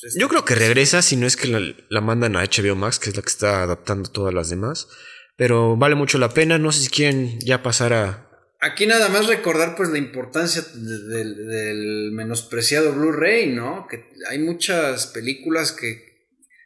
Pues, 0.00 0.14
Yo 0.16 0.28
creo 0.28 0.44
que 0.44 0.54
regresa, 0.54 1.02
si 1.02 1.16
no 1.16 1.26
es 1.26 1.36
que 1.36 1.48
la, 1.88 2.00
mandan 2.00 2.36
a 2.36 2.44
HBO 2.44 2.76
Max, 2.76 2.98
que 2.98 3.10
es 3.10 3.16
la 3.16 3.22
que 3.22 3.28
está 3.28 3.62
adaptando 3.62 4.10
todas 4.10 4.34
las 4.34 4.50
demás. 4.50 4.88
Pero 5.36 5.76
vale 5.76 5.94
mucho 5.94 6.18
la 6.18 6.32
pena. 6.32 6.58
No 6.58 6.72
sé 6.72 6.82
si 6.82 6.88
quieren 6.88 7.38
ya 7.40 7.62
pasar 7.62 7.92
a. 7.92 8.28
Aquí 8.60 8.86
nada 8.86 9.08
más 9.08 9.26
recordar 9.26 9.74
pues 9.74 9.88
la 9.88 9.98
importancia 9.98 10.62
del 10.62 12.10
menospreciado 12.12 12.92
Blu-ray, 12.92 13.48
¿no? 13.50 13.86
Que 13.90 14.04
hay 14.30 14.38
muchas 14.38 15.08
películas 15.08 15.72
que 15.72 16.11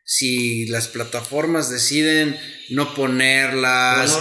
si 0.09 0.67
las 0.67 0.87
plataformas 0.87 1.69
deciden 1.69 2.39
no 2.71 2.95
ponerlas, 2.95 4.17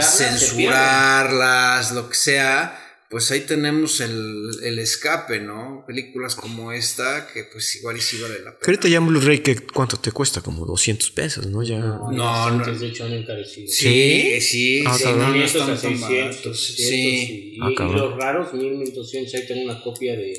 censurarlas, 0.00 1.92
lo 1.92 2.08
que 2.08 2.14
sea, 2.14 2.82
pues 3.10 3.30
ahí 3.30 3.40
tenemos 3.40 4.00
el, 4.00 4.78
escape, 4.78 5.38
¿no? 5.40 5.84
Películas 5.86 6.36
como 6.36 6.72
esta, 6.72 7.28
que 7.32 7.44
pues 7.44 7.76
igual 7.76 7.98
y 7.98 8.00
sí 8.00 8.16
vale 8.18 8.38
la 8.38 8.52
pena. 8.52 8.60
ahorita 8.64 8.88
ya 8.88 8.96
en 8.96 9.06
Blu-ray, 9.08 9.42
¿cuánto 9.74 9.98
te 9.98 10.10
cuesta? 10.10 10.40
Como 10.40 10.64
200 10.64 11.10
pesos, 11.10 11.46
¿no? 11.46 11.62
Ya... 11.62 11.80
No, 11.80 12.50
no. 12.50 12.64
De 12.64 12.86
hecho 12.86 13.04
han 13.04 13.12
encarecido. 13.12 13.68
Sí, 13.70 14.40
sí, 14.40 14.84
ah, 14.86 14.96
sí, 14.96 15.04
no, 15.04 15.34
no 15.34 15.44
están 15.44 15.78
600, 15.78 16.58
sí. 16.58 17.52
Y, 17.56 17.58
ah, 17.62 17.68
y, 17.72 17.92
los 17.92 18.16
raros, 18.16 18.54
1200, 18.54 19.34
ahí 19.34 19.46
tengo 19.46 19.70
una 19.70 19.82
copia 19.82 20.16
de 20.16 20.32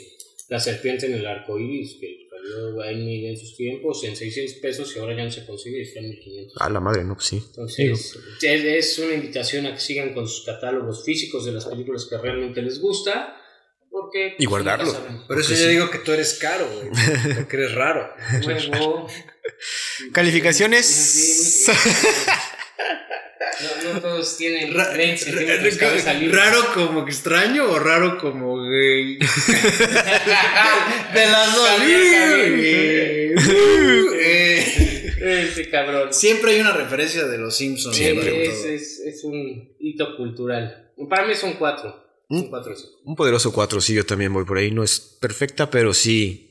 La 0.50 0.60
Serpiente 0.60 1.06
en 1.06 1.14
el 1.14 1.28
Arco 1.28 1.60
Iris, 1.60 1.98
que 2.02 2.27
en, 2.86 3.08
en 3.08 3.38
sus 3.38 3.56
tiempos 3.56 4.04
en 4.04 4.16
600 4.16 4.58
pesos 4.58 4.96
y 4.96 5.00
ahora 5.00 5.16
ya 5.16 5.24
no 5.26 5.32
se 5.32 5.46
consigue, 5.46 5.82
está 5.82 6.00
en 6.00 6.10
1500. 6.10 6.62
A 6.62 6.70
la 6.70 6.80
madre, 6.80 7.04
no, 7.04 7.16
pues 7.16 7.28
sí. 7.28 7.44
Entonces, 7.46 8.18
es 8.42 9.00
una 9.00 9.14
invitación 9.14 9.66
a 9.66 9.74
que 9.74 9.80
sigan 9.80 10.14
con 10.14 10.28
sus 10.28 10.46
catálogos 10.46 11.04
físicos 11.06 11.46
de 11.46 11.52
las 11.54 11.66
películas 11.66 12.08
que 12.10 12.18
realmente 12.18 12.62
les 12.62 12.80
gusta. 12.80 13.36
Porque, 13.90 14.36
y 14.38 14.46
guardarlo. 14.46 14.94
Por 15.28 15.40
eso 15.40 15.56
yo 15.56 15.70
digo 15.70 15.90
que 15.90 16.00
tú 16.00 16.12
eres 16.12 16.36
caro, 16.36 16.68
güey. 16.72 16.90
Porque 17.36 17.58
eres 17.58 17.74
raro. 17.74 18.10
Calificaciones. 20.12 21.66
No, 23.60 23.94
no, 23.94 24.02
todos 24.02 24.38
tienen 24.38 24.74
Ra 24.74 24.94
Raro 26.32 26.74
como 26.74 27.08
extraño 27.08 27.72
o 27.72 27.80
raro 27.80 28.18
como 28.20 28.62
gay. 28.64 29.18
de 31.14 31.26
las 31.26 31.56
dos. 31.56 31.70
Ese 35.20 35.70
cabrón. 35.70 36.14
Siempre 36.14 36.52
hay 36.52 36.62
una 36.62 36.74
referencia 36.74 37.26
de 37.26 37.38
los 37.38 37.58
Simpsons. 37.58 37.96
Siempre. 37.96 38.46
Es, 38.46 39.00
es, 39.00 39.24
un 39.24 39.76
hito 39.80 40.16
cultural. 40.16 40.92
Para 41.10 41.26
mí 41.28 41.34
son 41.36 41.54
cuatro. 41.54 42.06
Un, 42.30 42.50
cuatro, 42.50 42.76
un 43.06 43.16
poderoso 43.16 43.54
cuatro, 43.54 43.80
sí, 43.80 43.94
yo 43.94 44.06
también 44.06 44.34
voy 44.34 44.44
por 44.44 44.58
ahí. 44.58 44.70
No 44.70 44.84
es 44.84 45.00
perfecta, 45.00 45.70
pero 45.72 45.94
sí 45.94 46.47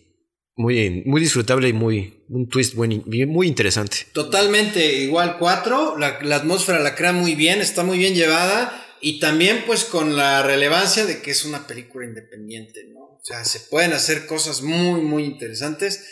muy, 0.57 1.03
muy 1.05 1.21
disfrutable 1.21 1.69
y 1.69 1.73
muy 1.73 2.15
un 2.29 2.49
twist 2.49 2.75
muy, 2.75 2.99
muy 3.27 3.47
interesante. 3.47 3.99
Totalmente, 4.13 5.01
igual 5.03 5.37
4, 5.39 5.99
la, 5.99 6.19
la, 6.23 6.37
atmósfera 6.37 6.81
la 6.81 6.95
crea 6.95 7.13
muy 7.13 7.35
bien, 7.35 7.61
está 7.61 7.85
muy 7.85 7.99
bien 7.99 8.15
llevada 8.15 8.85
y 9.01 9.21
también 9.21 9.65
pues 9.67 9.85
con 9.85 10.17
la 10.17 10.43
relevancia 10.43 11.07
de 11.07 11.23
que 11.23 11.31
es 11.31 11.45
una 11.45 11.67
película 11.67 12.07
independiente, 12.07 12.85
¿no? 12.93 13.01
O 13.01 13.21
sea, 13.23 13.45
se 13.45 13.61
pueden 13.61 13.93
hacer 13.93 14.27
cosas 14.27 14.63
muy, 14.63 15.01
muy 15.01 15.25
interesantes, 15.25 16.07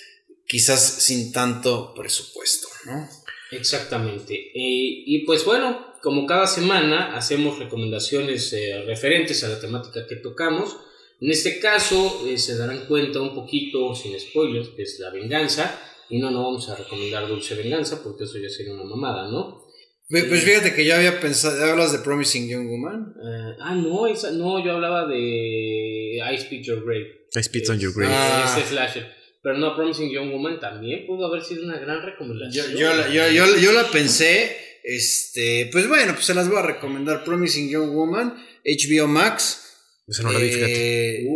quizás 0.47 0.81
sin 0.81 1.33
tanto 1.33 1.95
presupuesto, 1.95 2.69
¿no? 2.87 3.09
Exactamente. 3.51 4.51
y 4.55 5.25
pues 5.27 5.45
bueno, 5.45 5.95
como 6.05 6.27
cada 6.27 6.47
semana 6.47 7.17
hacemos 7.17 7.59
recomendaciones 7.59 8.53
eh, 8.53 8.85
referentes 8.87 9.43
a 9.43 9.49
la 9.49 9.59
temática 9.59 10.07
que 10.07 10.17
tocamos. 10.17 10.77
En 11.21 11.31
este 11.31 11.59
caso 11.59 12.27
eh, 12.27 12.39
se 12.39 12.57
darán 12.57 12.87
cuenta 12.87 13.21
un 13.21 13.35
poquito, 13.35 13.95
sin 13.95 14.19
spoilers, 14.19 14.69
que 14.77 14.83
es 14.83 14.99
la 14.99 15.11
venganza. 15.11 15.81
Y 16.11 16.19
no, 16.19 16.31
no 16.31 16.45
vamos 16.45 16.69
a 16.69 16.77
recomendar 16.77 17.27
Dulce 17.27 17.55
Venganza 17.55 18.03
porque 18.03 18.25
eso 18.25 18.39
ya 18.39 18.49
sería 18.49 18.75
una 18.75 18.85
mamada, 18.85 19.31
¿no? 19.31 19.65
Pues, 20.09 20.45
fíjate 20.45 20.75
que 20.75 20.85
yo 20.85 20.95
había 20.95 21.19
pensado, 21.19 21.65
¿hablas 21.65 21.93
de 21.93 21.99
Promising 21.99 22.47
Young 22.47 22.69
Woman? 22.69 23.15
Eh, 23.17 23.57
ah, 23.59 23.75
no, 23.75 24.07
esa, 24.07 24.31
no, 24.33 24.63
yo 24.63 24.73
hablaba 24.73 25.07
de 25.07 26.19
I 26.19 26.39
Speak 26.39 26.63
Your 26.63 26.85
Grave. 26.85 27.27
I 27.35 27.43
Speak 27.43 27.69
on 27.71 27.79
Your 27.79 27.95
Grave. 27.95 28.13
Ah. 28.15 28.55
Ese 28.57 28.69
slasher. 28.69 29.11
Pero 29.43 29.57
no, 29.59 29.75
Promising 29.75 30.11
Young 30.11 30.31
Woman 30.31 30.61
también 30.61 31.07
pudo 31.07 31.27
haber 31.27 31.43
sido 31.43 31.65
una 31.65 31.79
gran 31.79 32.03
recomendación. 32.03 32.73
Yo, 32.73 32.79
yo, 32.79 33.13
yo, 33.13 33.31
yo, 33.31 33.57
yo 33.59 33.73
la 33.73 33.91
pensé, 33.91 34.57
este, 34.85 35.71
pues 35.73 35.89
bueno, 35.89 36.13
pues 36.13 36.27
se 36.27 36.35
las 36.35 36.49
voy 36.49 36.59
a 36.59 36.63
recomendar. 36.63 37.25
Promising 37.25 37.71
Young 37.71 37.95
Woman, 37.95 38.35
HBO 38.65 39.07
Max. 39.09 39.64
Eh, 40.07 41.27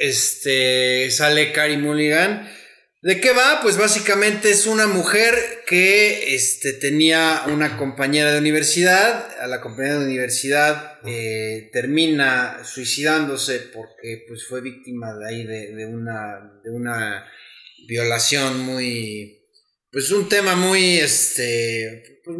este 0.00 1.10
sale 1.10 1.52
Carrie 1.52 1.78
Mulligan. 1.78 2.48
¿De 3.02 3.20
qué 3.20 3.32
va? 3.32 3.60
Pues 3.60 3.76
básicamente 3.76 4.50
es 4.50 4.66
una 4.66 4.86
mujer 4.86 5.34
que 5.66 6.34
este, 6.34 6.72
tenía 6.72 7.42
una 7.48 7.76
compañera 7.76 8.32
de 8.32 8.38
universidad. 8.38 9.28
A 9.40 9.46
la 9.46 9.60
compañera 9.60 9.98
de 9.98 10.06
universidad 10.06 11.00
eh, 11.04 11.68
termina 11.70 12.64
suicidándose 12.64 13.58
porque 13.74 14.24
pues, 14.26 14.46
fue 14.46 14.62
víctima 14.62 15.14
de 15.14 15.28
ahí 15.28 15.44
de, 15.44 15.84
una, 15.84 16.60
de 16.64 16.70
una 16.70 17.26
violación 17.86 18.60
muy. 18.60 19.38
Pues 19.92 20.10
un 20.10 20.26
tema 20.26 20.56
muy. 20.56 20.96
Este, 20.96 22.20
pues, 22.24 22.38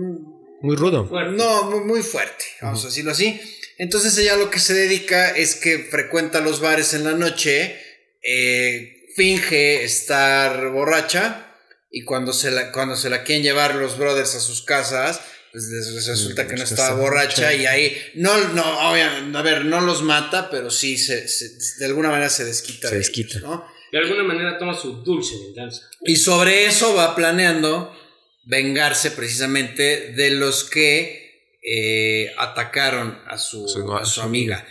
Muy 0.62 0.76
rudo. 0.76 1.11
No, 1.30 1.70
muy, 1.70 1.80
muy 1.80 2.03
fuerte, 2.03 2.45
vamos 2.62 2.82
a 2.85 2.89
decirlo 2.89 3.11
así. 3.11 3.39
Entonces 3.79 4.16
ella 4.18 4.37
lo 4.37 4.51
que 4.51 4.61
se 4.61 4.75
dedica 4.75 5.31
es 5.31 5.55
que 5.55 5.79
frecuenta 5.91 6.41
los 6.41 6.61
bares 6.61 6.95
en 6.95 7.05
la 7.05 7.12
noche, 7.12 7.77
eh, 8.22 9.07
finge 9.16 9.85
estar 9.85 10.68
borracha 10.70 11.53
y 11.91 12.05
cuando 12.05 12.33
se, 12.33 12.51
la, 12.51 12.72
cuando 12.72 12.97
se 12.97 13.11
la 13.11 13.22
quieren 13.25 13.43
llevar 13.45 13.75
los 13.77 13.99
brothers 13.99 14.35
a 14.35 14.41
sus 14.41 14.62
casas, 14.62 15.20
pues 15.53 15.64
les 15.68 16.07
resulta 16.07 16.49
que 16.49 16.55
no 16.57 16.64
estaba 16.64 16.89
está 16.89 17.01
borracha 17.01 17.55
y 17.55 17.66
ahí, 17.66 17.97
no, 18.14 18.37
no, 18.49 18.91
obviamente, 18.91 19.39
a 19.39 19.43
ver, 19.43 19.64
no 19.64 19.81
los 19.81 20.03
mata, 20.03 20.51
pero 20.51 20.70
sí, 20.70 20.99
se, 20.99 21.29
se- 21.29 21.79
de 21.79 21.85
alguna 21.87 22.11
manera 22.11 22.29
se 22.29 22.45
desquita. 22.45 22.89
Se 22.89 22.95
de 22.95 22.99
desquita. 22.99 23.39
ellos, 23.39 23.49
¿no? 23.51 23.64
De 23.93 23.99
alguna 23.99 24.25
manera 24.25 24.59
toma 24.59 24.77
su 24.77 25.05
dulce 25.05 25.35
venganza. 25.47 25.83
Y 26.05 26.16
sobre 26.16 26.66
eso 26.66 26.95
va 26.97 27.14
planeando 27.14 27.97
vengarse 28.45 29.12
precisamente 29.12 30.12
de 30.12 30.31
los 30.31 30.64
que 30.64 31.24
eh, 31.65 32.31
atacaron 32.39 33.19
a 33.27 33.39
su, 33.39 33.65
a 33.99 34.05
su 34.05 34.21
amiga. 34.21 34.67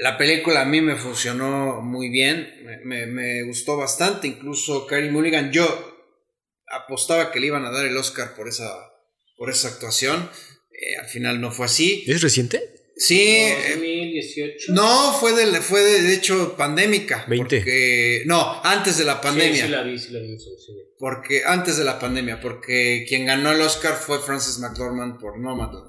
La 0.00 0.16
película 0.16 0.62
a 0.62 0.64
mí 0.64 0.80
me 0.80 0.96
funcionó 0.96 1.80
muy 1.82 2.08
bien, 2.08 2.54
me, 2.64 2.78
me- 2.84 3.06
me 3.06 3.42
gustó 3.42 3.76
bastante, 3.76 4.28
incluso 4.28 4.86
Carey 4.86 5.10
Mulligan, 5.10 5.50
yo 5.52 5.66
apostaba 6.70 7.32
que 7.32 7.40
le 7.40 7.46
iban 7.48 7.64
a 7.64 7.70
dar 7.70 7.86
el 7.86 7.96
Oscar 7.96 8.34
por 8.34 8.48
esa, 8.48 8.70
por 9.36 9.50
esa 9.50 9.68
actuación, 9.68 10.30
Eh, 10.80 10.94
al 10.96 11.06
final 11.08 11.40
no 11.40 11.50
fue 11.50 11.66
así. 11.66 12.04
¿Es 12.06 12.22
reciente? 12.22 12.62
Sí, 12.96 13.20
eh, 13.20 13.56
2018. 13.74 14.72
no, 14.74 15.12
fue 15.12 15.32
de, 15.32 15.60
fue 15.60 15.80
de, 15.80 16.02
de 16.02 16.14
hecho 16.14 16.54
pandémica. 16.56 17.24
20. 17.28 17.56
porque- 17.58 18.22
no, 18.26 18.60
antes 18.62 18.96
de 18.96 19.04
la 19.04 19.20
pandemia. 19.20 19.56
Sí, 19.56 19.62
sí 19.62 19.68
la 19.68 19.82
vi, 19.82 19.98
sí 19.98 20.12
la 20.12 20.20
vi. 20.20 20.38
sí, 20.38 20.50
sí. 20.64 20.72
Porque 20.98 21.42
antes 21.44 21.78
de 21.78 21.84
la 21.84 21.98
pandemia, 21.98 22.40
porque 22.40 23.04
quien 23.08 23.26
ganó 23.26 23.50
el 23.50 23.60
Oscar 23.60 23.94
fue 23.96 24.20
Frances 24.20 24.58
McDormand 24.60 25.18
por 25.18 25.36
Nomadland. 25.40 25.87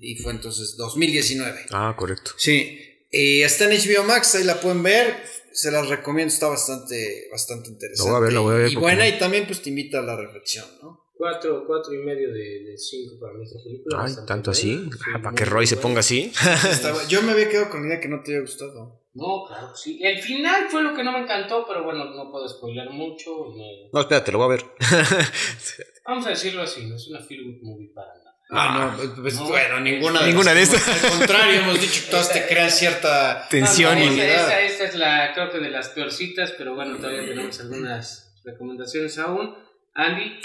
Y 0.00 0.16
fue 0.22 0.32
entonces 0.32 0.76
2019. 0.76 1.66
Ah, 1.70 1.94
correcto. 1.96 2.32
Sí. 2.36 2.78
Y 3.10 3.42
está 3.42 3.64
en 3.64 3.78
HBO 3.78 4.04
Max, 4.04 4.34
ahí 4.34 4.44
la 4.44 4.60
pueden 4.60 4.82
ver. 4.82 5.14
Se 5.52 5.70
las 5.70 5.88
recomiendo, 5.88 6.32
está 6.32 6.48
bastante, 6.48 7.28
bastante 7.30 7.70
interesante. 7.70 8.10
Voy 8.10 8.18
a 8.18 8.24
ver, 8.24 8.32
la 8.34 8.40
voy 8.40 8.54
a 8.54 8.58
ver 8.58 8.70
Y 8.70 8.74
porque- 8.74 8.82
buena, 8.84 9.08
y 9.08 9.18
también 9.18 9.46
pues 9.46 9.62
te 9.62 9.70
invita 9.70 10.00
a 10.00 10.02
la 10.02 10.14
reflexión, 10.16 10.66
¿no? 10.82 11.04
Cuatro, 11.16 11.64
cuatro 11.66 11.94
y 11.94 11.98
medio 11.98 12.28
de, 12.30 12.64
de 12.64 12.76
cinco 12.76 13.18
para 13.18 13.32
mí 13.32 13.44
esta 13.44 13.56
película. 13.64 14.04
Ay, 14.04 14.12
tanto 14.26 14.50
así. 14.50 14.72
Sí, 14.92 14.98
Ah, 15.14 15.22
para 15.22 15.34
que 15.34 15.46
Roy 15.46 15.66
se 15.66 15.78
ponga 15.78 16.00
así. 16.00 16.30
Está 16.70 17.08
yo 17.08 17.22
me 17.22 17.32
había 17.32 17.48
quedado 17.48 17.70
con 17.70 17.80
la 17.80 17.86
idea 17.88 18.00
que 18.00 18.08
no 18.08 18.22
te 18.22 18.32
había 18.32 18.42
gustado. 18.42 19.00
No, 19.14 19.44
claro, 19.48 19.68
que 19.72 19.78
sí. 19.82 19.98
El 20.02 20.20
final 20.20 20.66
fue 20.70 20.82
lo 20.82 20.94
que 20.94 21.02
no 21.02 21.12
me 21.12 21.20
encantó, 21.20 21.64
pero 21.66 21.84
bueno, 21.84 22.04
no 22.14 22.30
puedo 22.30 22.46
spoiler 22.46 22.90
mucho. 22.90 23.30
no- 23.56 23.88
No, 23.94 24.00
espérate, 24.00 24.30
lo 24.30 24.36
voy 24.36 24.44
a 24.44 24.56
ver. 24.58 24.64
Vamos 26.06 26.26
a 26.26 26.30
decirlo 26.30 26.60
así, 26.60 26.84
no 26.84 26.96
es 26.96 27.08
una 27.08 27.20
feel 27.22 27.44
good 27.44 27.62
movie 27.62 27.90
para 27.94 28.08
nada. 28.08 28.25
Ah, 28.50 28.90
no, 28.92 28.96
pues, 28.96 29.10
pues, 29.20 29.34
No. 29.34 29.48
bueno, 29.48 29.80
ninguna 29.80 30.20
de 30.20 30.26
Ninguna 30.28 30.54
las- 30.54 30.70
de 30.70 30.76
estas. 30.76 31.04
Al 31.04 31.10
contrario, 31.18 31.60
hemos 31.62 31.80
dicho 31.80 32.04
que 32.04 32.10
todas 32.10 32.32
te 32.32 32.46
crean 32.48 32.70
cierta 32.70 33.46
Tensión 33.50 33.98
No, 33.98 34.04
no, 34.06 34.12
y... 34.12 34.20
esta, 34.20 34.40
esta- 34.40 34.60
esta 34.62 34.84
es 34.84 34.94
la, 34.94 35.32
creo 35.34 35.50
que 35.50 35.58
de 35.58 35.70
las 35.70 35.88
peorcitas, 35.88 36.52
pero 36.56 36.74
bueno, 36.74 36.96
todavía 36.96 37.26
tenemos 37.26 37.58
algunas 37.60 38.34
recomendaciones 38.44 39.18
aún. 39.18 39.54
Andy, 39.94 40.38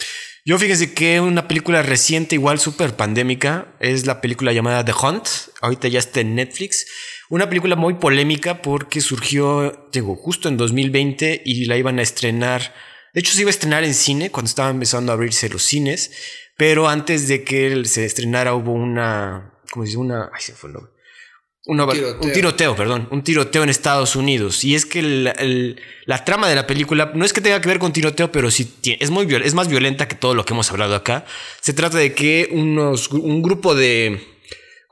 Yo 0.45 0.58
fíjense 0.58 0.93
que 0.95 1.20
una 1.20 1.47
película 1.47 1.84
reciente, 1.84 2.34
igual 2.36 2.60
súper 2.60 2.95
pandémica, 2.95 3.68
es 3.80 4.08
la 4.08 4.20
película 4.22 4.52
llamada 4.54 4.84
The 4.84 4.93
Hunt. 4.93 5.28
Ahorita 5.62 5.88
ya 5.88 5.99
está 5.99 6.22
en 6.22 6.34
Netflix. 6.34 6.88
Una 7.30 7.47
película 7.49 7.76
muy 7.76 7.93
polémica 7.95 8.62
porque 8.64 9.02
surgió, 9.02 9.89
digo, 9.91 10.16
justo 10.16 10.49
en 10.49 10.58
2020 10.58 11.43
y 11.45 11.66
la 11.66 11.78
iban 11.78 11.99
a 11.99 12.02
estrenar. 12.02 12.74
De 13.14 13.20
hecho, 13.20 13.34
se 13.34 13.41
iba 13.41 13.49
a 13.49 13.52
estrenar 13.52 13.84
en 13.84 13.93
cine 13.93 14.32
cuando 14.32 14.47
estaban 14.49 14.76
empezando 14.76 15.12
a 15.12 15.16
abrirse 15.16 15.47
los 15.49 15.62
cines. 15.64 16.12
Pero 16.58 16.88
antes 16.88 17.28
de 17.28 17.43
que 17.43 17.84
se 17.86 18.06
estrenara 18.06 18.54
hubo 18.54 18.72
una, 18.74 19.54
¿cómo 19.72 19.84
se 19.86 19.89
dice? 19.89 19.97
Una, 19.97 20.30
ay, 20.34 20.41
se 20.41 20.54
fue 20.54 20.70
el 20.70 20.74
nombre. 20.76 20.91
Una- 21.68 21.84
Un 21.86 21.91
tiroteo. 21.91 22.22
un 22.28 22.34
tiroteo, 22.34 22.76
perdón, 22.76 23.08
un 23.12 23.24
tiroteo 23.24 23.62
en 23.64 23.70
Estados 23.70 24.16
Unidos. 24.16 24.64
Y 24.64 24.74
es 24.74 24.86
que 24.86 24.99
el- 24.99 25.32
el- 25.38 25.82
la 26.06 26.26
trama 26.26 26.49
de 26.49 26.56
la 26.56 26.66
película 26.66 27.12
no 27.14 27.24
es 27.24 27.34
que 27.34 27.41
tenga 27.41 27.62
que 27.62 27.68
ver 27.68 27.78
con 27.78 27.93
tiroteo, 27.93 28.32
pero 28.32 28.49
sí 28.49 28.74
es, 28.99 29.12
muy, 29.12 29.28
es 29.43 29.54
más 29.54 29.68
violenta 29.68 30.08
que 30.08 30.16
todo 30.16 30.34
lo 30.34 30.43
que 30.43 30.54
hemos 30.54 30.72
hablado 30.72 30.95
acá. 30.95 31.24
Se 31.62 31.74
trata 31.74 31.97
de 31.99 32.14
que 32.16 32.49
unos, 32.52 33.10
un 33.12 33.43
grupo 33.43 33.76
de, 33.76 34.28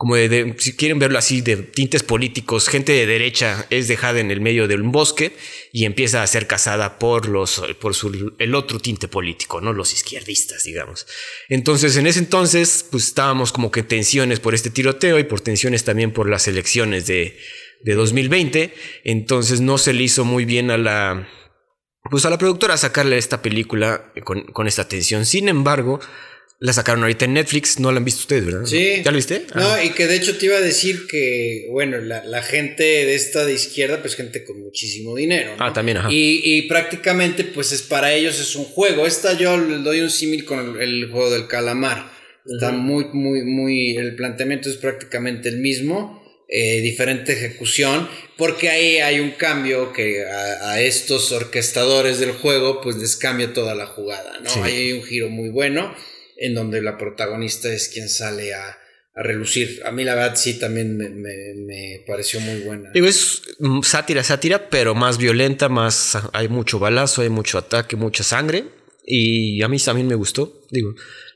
como 0.01 0.15
de, 0.15 0.55
si 0.59 0.77
quieren 0.77 0.97
verlo 0.97 1.19
así, 1.19 1.41
de 1.41 1.57
tintes 1.57 2.03
políticos, 2.03 2.69
gente 2.69 2.93
de 2.93 3.05
derecha 3.05 3.67
es 3.69 3.89
dejada 3.89 4.21
en 4.21 4.31
el 4.31 4.39
medio 4.39 4.65
de 4.69 4.75
un 4.75 4.93
bosque 4.93 5.35
y 5.73 5.83
empieza 5.83 6.23
a 6.23 6.27
ser 6.27 6.47
cazada 6.47 6.97
por, 6.99 7.27
los, 7.27 7.61
por 7.81 7.93
su- 7.93 8.33
el 8.39 8.55
otro 8.55 8.79
tinte 8.79 9.09
político, 9.09 9.59
¿no? 9.59 9.73
Los 9.73 9.91
izquierdistas, 9.91 10.63
digamos. 10.63 11.05
Entonces, 11.49 11.97
en 11.97 12.07
ese 12.07 12.19
entonces, 12.19 12.85
pues 12.89 13.07
estábamos 13.07 13.51
como 13.51 13.71
que 13.71 13.81
en 13.81 13.87
tensiones 13.89 14.39
por 14.39 14.55
este 14.55 14.69
tiroteo 14.69 15.19
y 15.19 15.25
por 15.25 15.41
tensiones 15.41 15.83
también 15.83 16.13
por 16.13 16.29
las 16.29 16.47
elecciones 16.47 17.05
de, 17.05 17.37
de 17.83 17.93
2020. 17.93 18.73
Entonces, 19.03 19.59
no 19.59 19.77
se 19.77 19.91
le 19.91 20.03
hizo 20.03 20.23
muy 20.23 20.45
bien 20.45 20.71
a 20.71 20.77
la, 20.77 21.27
pues 22.09 22.23
a 22.25 22.29
la 22.29 22.37
productora 22.37 22.77
sacarle 22.77 23.17
esta 23.17 23.41
película 23.41 24.13
con, 24.23 24.43
con 24.45 24.65
esta 24.65 24.87
tensión. 24.87 25.25
Sin 25.25 25.49
embargo, 25.49 25.99
la 26.61 26.73
sacaron 26.73 27.03
ahorita 27.03 27.25
en 27.25 27.33
Netflix. 27.33 27.79
No 27.79 27.91
la 27.91 27.97
han 27.99 28.05
visto 28.05 28.21
ustedes, 28.21 28.45
¿verdad? 28.45 28.65
Sí. 28.65 29.01
¿Ya 29.03 29.11
la 29.11 29.15
viste? 29.15 29.45
No, 29.55 29.61
Ah. 29.71 29.83
y 29.83 29.89
que 29.91 30.07
de 30.07 30.15
hecho 30.15 30.37
te 30.37 30.45
iba 30.47 30.57
a 30.57 30.61
decir 30.61 31.07
que, 31.07 31.67
bueno, 31.71 31.99
la, 31.99 32.23
la 32.25 32.43
gente 32.43 32.83
de 32.83 33.15
esta 33.15 33.45
de 33.45 33.53
izquierda, 33.53 34.01
pues 34.01 34.15
gente 34.15 34.43
con 34.43 34.59
muchísimo 34.61 35.15
dinero. 35.15 35.55
¿no? 35.57 35.63
Ah, 35.65 35.71
también, 35.73 35.97
ajá. 35.97 36.09
Y, 36.11 36.41
y 36.43 36.63
prácticamente, 36.63 37.43
pues 37.45 37.71
es 37.71 37.81
para 37.81 38.13
ellos 38.13 38.39
es 38.39 38.55
un 38.55 38.65
juego. 38.65 39.05
Esta 39.07 39.37
yo 39.37 39.57
le 39.57 39.77
doy 39.77 40.01
un 40.01 40.09
símil 40.09 40.43
con 40.45 40.75
el, 40.77 40.81
el 40.81 41.11
juego 41.11 41.31
del 41.31 41.47
calamar. 41.47 42.11
Está 42.45 42.71
muy, 42.71 43.05
muy, 43.13 43.43
muy. 43.43 43.95
El 43.95 44.15
planteamiento 44.15 44.69
es 44.69 44.75
prácticamente 44.77 45.49
el 45.49 45.57
mismo. 45.59 46.17
eh, 46.51 46.81
diferente 46.81 47.33
ejecución. 47.33 48.09
Porque 48.35 48.69
ahí 48.69 48.97
hay 48.97 49.19
un 49.19 49.31
cambio 49.31 49.93
que 49.93 50.25
a, 50.25 50.71
a 50.71 50.81
estos 50.81 51.31
orquestadores 51.31 52.19
del 52.19 52.31
juego, 52.31 52.81
pues 52.81 52.95
les 52.97 53.15
cambia 53.17 53.53
toda 53.53 53.75
la 53.75 53.85
jugada, 53.85 54.39
¿no? 54.41 54.49
Sí. 54.49 54.59
Ahí 54.63 54.75
hay 54.75 54.91
un 54.93 55.03
giro 55.03 55.29
muy 55.29 55.49
bueno. 55.49 55.93
En 56.39 56.53
donde 56.55 56.81
la 56.81 56.97
protagonista 56.97 57.71
es 57.73 57.89
quien 57.89 58.07
sale 58.09 58.53
a, 58.53 58.77
a 59.15 59.23
relucir. 59.23 59.81
A 59.85 59.91
mí 59.91 60.03
la 60.03 60.15
verdad 60.15 60.35
sí 60.35 60.57
también 60.57 60.95
me, 60.97 61.09
me- 61.09 62.03
pareció 62.07 62.39
muy 62.39 62.61
buena. 62.61 62.89
Digo, 62.93 63.07
es 63.07 63.41
mm, 63.59 63.81
sátira, 63.81 64.23
sátira, 64.23 64.69
pero 64.69 64.95
más 64.95 65.17
violenta, 65.17 65.67
más 65.69 66.17
hay 66.33 66.47
mucho 66.47 66.79
balazo, 66.79 67.21
hay 67.21 67.29
mucho 67.29 67.57
ataque, 67.57 67.95
mucha 67.95 68.23
sangre. 68.23 68.65
Y 69.05 69.61
a 69.63 69.67
mí 69.67 69.77
también 69.79 70.07
me 70.07 70.15
gustó. 70.15 70.61
Digo, 70.71 70.93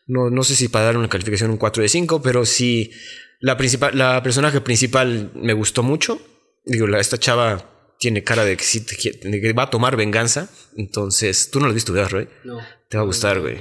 no, 0.08 0.30
no 0.30 0.44
sé 0.44 0.56
si 0.56 0.68
para 0.70 0.86
dar 0.86 0.98
una 0.98 1.10
calificación 1.10 1.50
un 1.52 1.58
4 1.58 1.82
de 1.84 1.90
5, 1.90 2.22
pero 2.22 2.46
sí 2.46 2.92
la 3.40 3.58
principal, 3.58 3.98
la 3.98 4.22
personaje 4.24 4.62
principal 4.62 5.32
me 5.36 5.54
gustó 5.54 5.84
mucho. 5.84 6.22
Digo, 6.66 6.88
la, 6.88 7.00
esta 7.00 7.18
chava 7.18 7.73
tiene 8.00 8.24
cara 8.24 8.44
de 8.46 8.58
que 8.58 8.64
sí 8.64 8.86
te 8.86 8.96
quiere- 8.96 9.20
de 9.30 9.40
que 9.42 9.54
va 9.54 9.64
a 9.64 9.70
tomar 9.70 9.96
venganza. 9.96 10.50
Entonces, 10.76 11.50
tú 11.52 11.60
no 11.60 11.66
lo 11.66 11.70
has 11.72 11.76
visto, 11.76 11.94
¿verdad, 11.94 12.10
Roy? 12.10 12.30
no. 12.44 12.60
Te 12.90 12.98
va 12.98 13.04
a 13.04 13.06
gustar, 13.08 13.40
güey. 13.42 13.58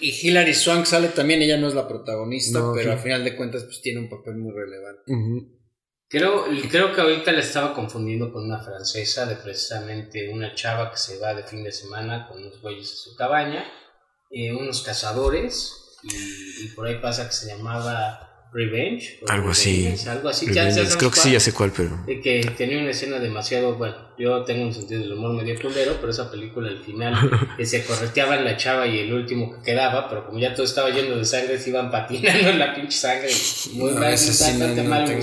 Y, 0.00 0.06
y, 0.06 0.10
y 0.10 0.28
Hilary 0.28 0.52
Swank 0.52 0.84
sale 0.84 1.08
también, 1.08 1.40
ella 1.40 1.56
no 1.56 1.68
es 1.68 1.74
la 1.74 1.88
protagonista, 1.88 2.58
No, 2.58 2.72
pero 2.74 2.90
sí. 2.90 2.96
al 2.96 3.02
final 3.02 3.24
de 3.24 3.34
cuentas 3.36 3.62
pues 3.64 3.80
tiene 3.80 4.00
un 4.00 4.10
papel 4.10 4.34
muy 4.36 4.52
relevante. 4.52 5.02
Creo, 6.08 6.44
creo 6.70 6.92
que 6.94 7.00
ahorita 7.00 7.32
la 7.32 7.40
estaba 7.40 7.72
confundiendo 7.72 8.30
con 8.30 8.44
una 8.44 8.58
francesa 8.62 9.24
de 9.24 9.36
precisamente 9.36 10.28
una 10.28 10.54
chava 10.54 10.90
que 10.90 10.98
se 10.98 11.18
va 11.18 11.32
de 11.32 11.42
fin 11.44 11.64
de 11.64 11.72
semana 11.72 12.28
con 12.28 12.38
unos 12.42 12.60
güeyes 12.60 12.92
a 12.92 12.96
su 12.96 13.16
cabaña, 13.16 13.64
eh, 14.30 14.52
unos 14.52 14.82
cazadores, 14.82 15.72
y, 16.02 16.64
y 16.64 16.68
por 16.74 16.86
ahí 16.86 16.98
pasa 17.00 17.26
que 17.26 17.32
se 17.32 17.46
llamaba 17.46 18.31
Revenge. 18.52 19.18
Algo 19.28 19.50
así. 19.50 19.82
Revenge, 19.84 20.08
Algo 20.10 20.28
así. 20.28 20.46
Ya- 20.46 20.52
ya 20.52 20.60
Revenge. 20.64 20.76
sabes 20.82 20.96
Creo 20.96 21.10
que 21.10 21.20
sí, 21.20 21.32
ya 21.32 21.40
sé 21.40 21.52
cuál, 21.54 21.72
pero. 21.74 21.90
De 22.06 22.20
que 22.20 22.40
tenía 22.56 22.78
una 22.78 22.90
escena 22.90 23.18
demasiado, 23.18 23.76
bueno, 23.76 23.94
yo 24.18 24.44
tengo 24.44 24.64
un 24.66 24.74
sentido 24.74 25.00
del 25.00 25.12
humor 25.14 25.32
medio 25.32 25.58
culero, 25.60 25.96
pero 26.00 26.10
esa 26.12 26.30
película 26.30 26.68
al 26.68 26.78
final 26.84 27.14
que 27.56 27.64
se 27.64 27.82
correteaban 27.84 28.44
la 28.44 28.56
chava 28.56 28.86
y 28.86 28.98
el 28.98 29.12
último 29.12 29.54
que 29.56 29.62
quedaba, 29.72 30.08
pero 30.08 30.26
como 30.26 30.38
ya 30.38 30.54
todo 30.54 30.66
estaba 30.66 30.90
lleno 30.90 31.16
de 31.16 31.24
sangre, 31.24 31.58
se 31.58 31.70
iban 31.70 31.90
patinando 31.90 32.50
en 32.50 32.58
la 32.58 32.74
pinche 32.74 32.96
sangre. 32.98 33.30
Muy 33.72 33.92
No, 33.92 34.00
mal, 34.00 34.18
sí 34.18 34.52
no- 34.58 34.68
no 34.68 34.84
mal. 34.84 35.22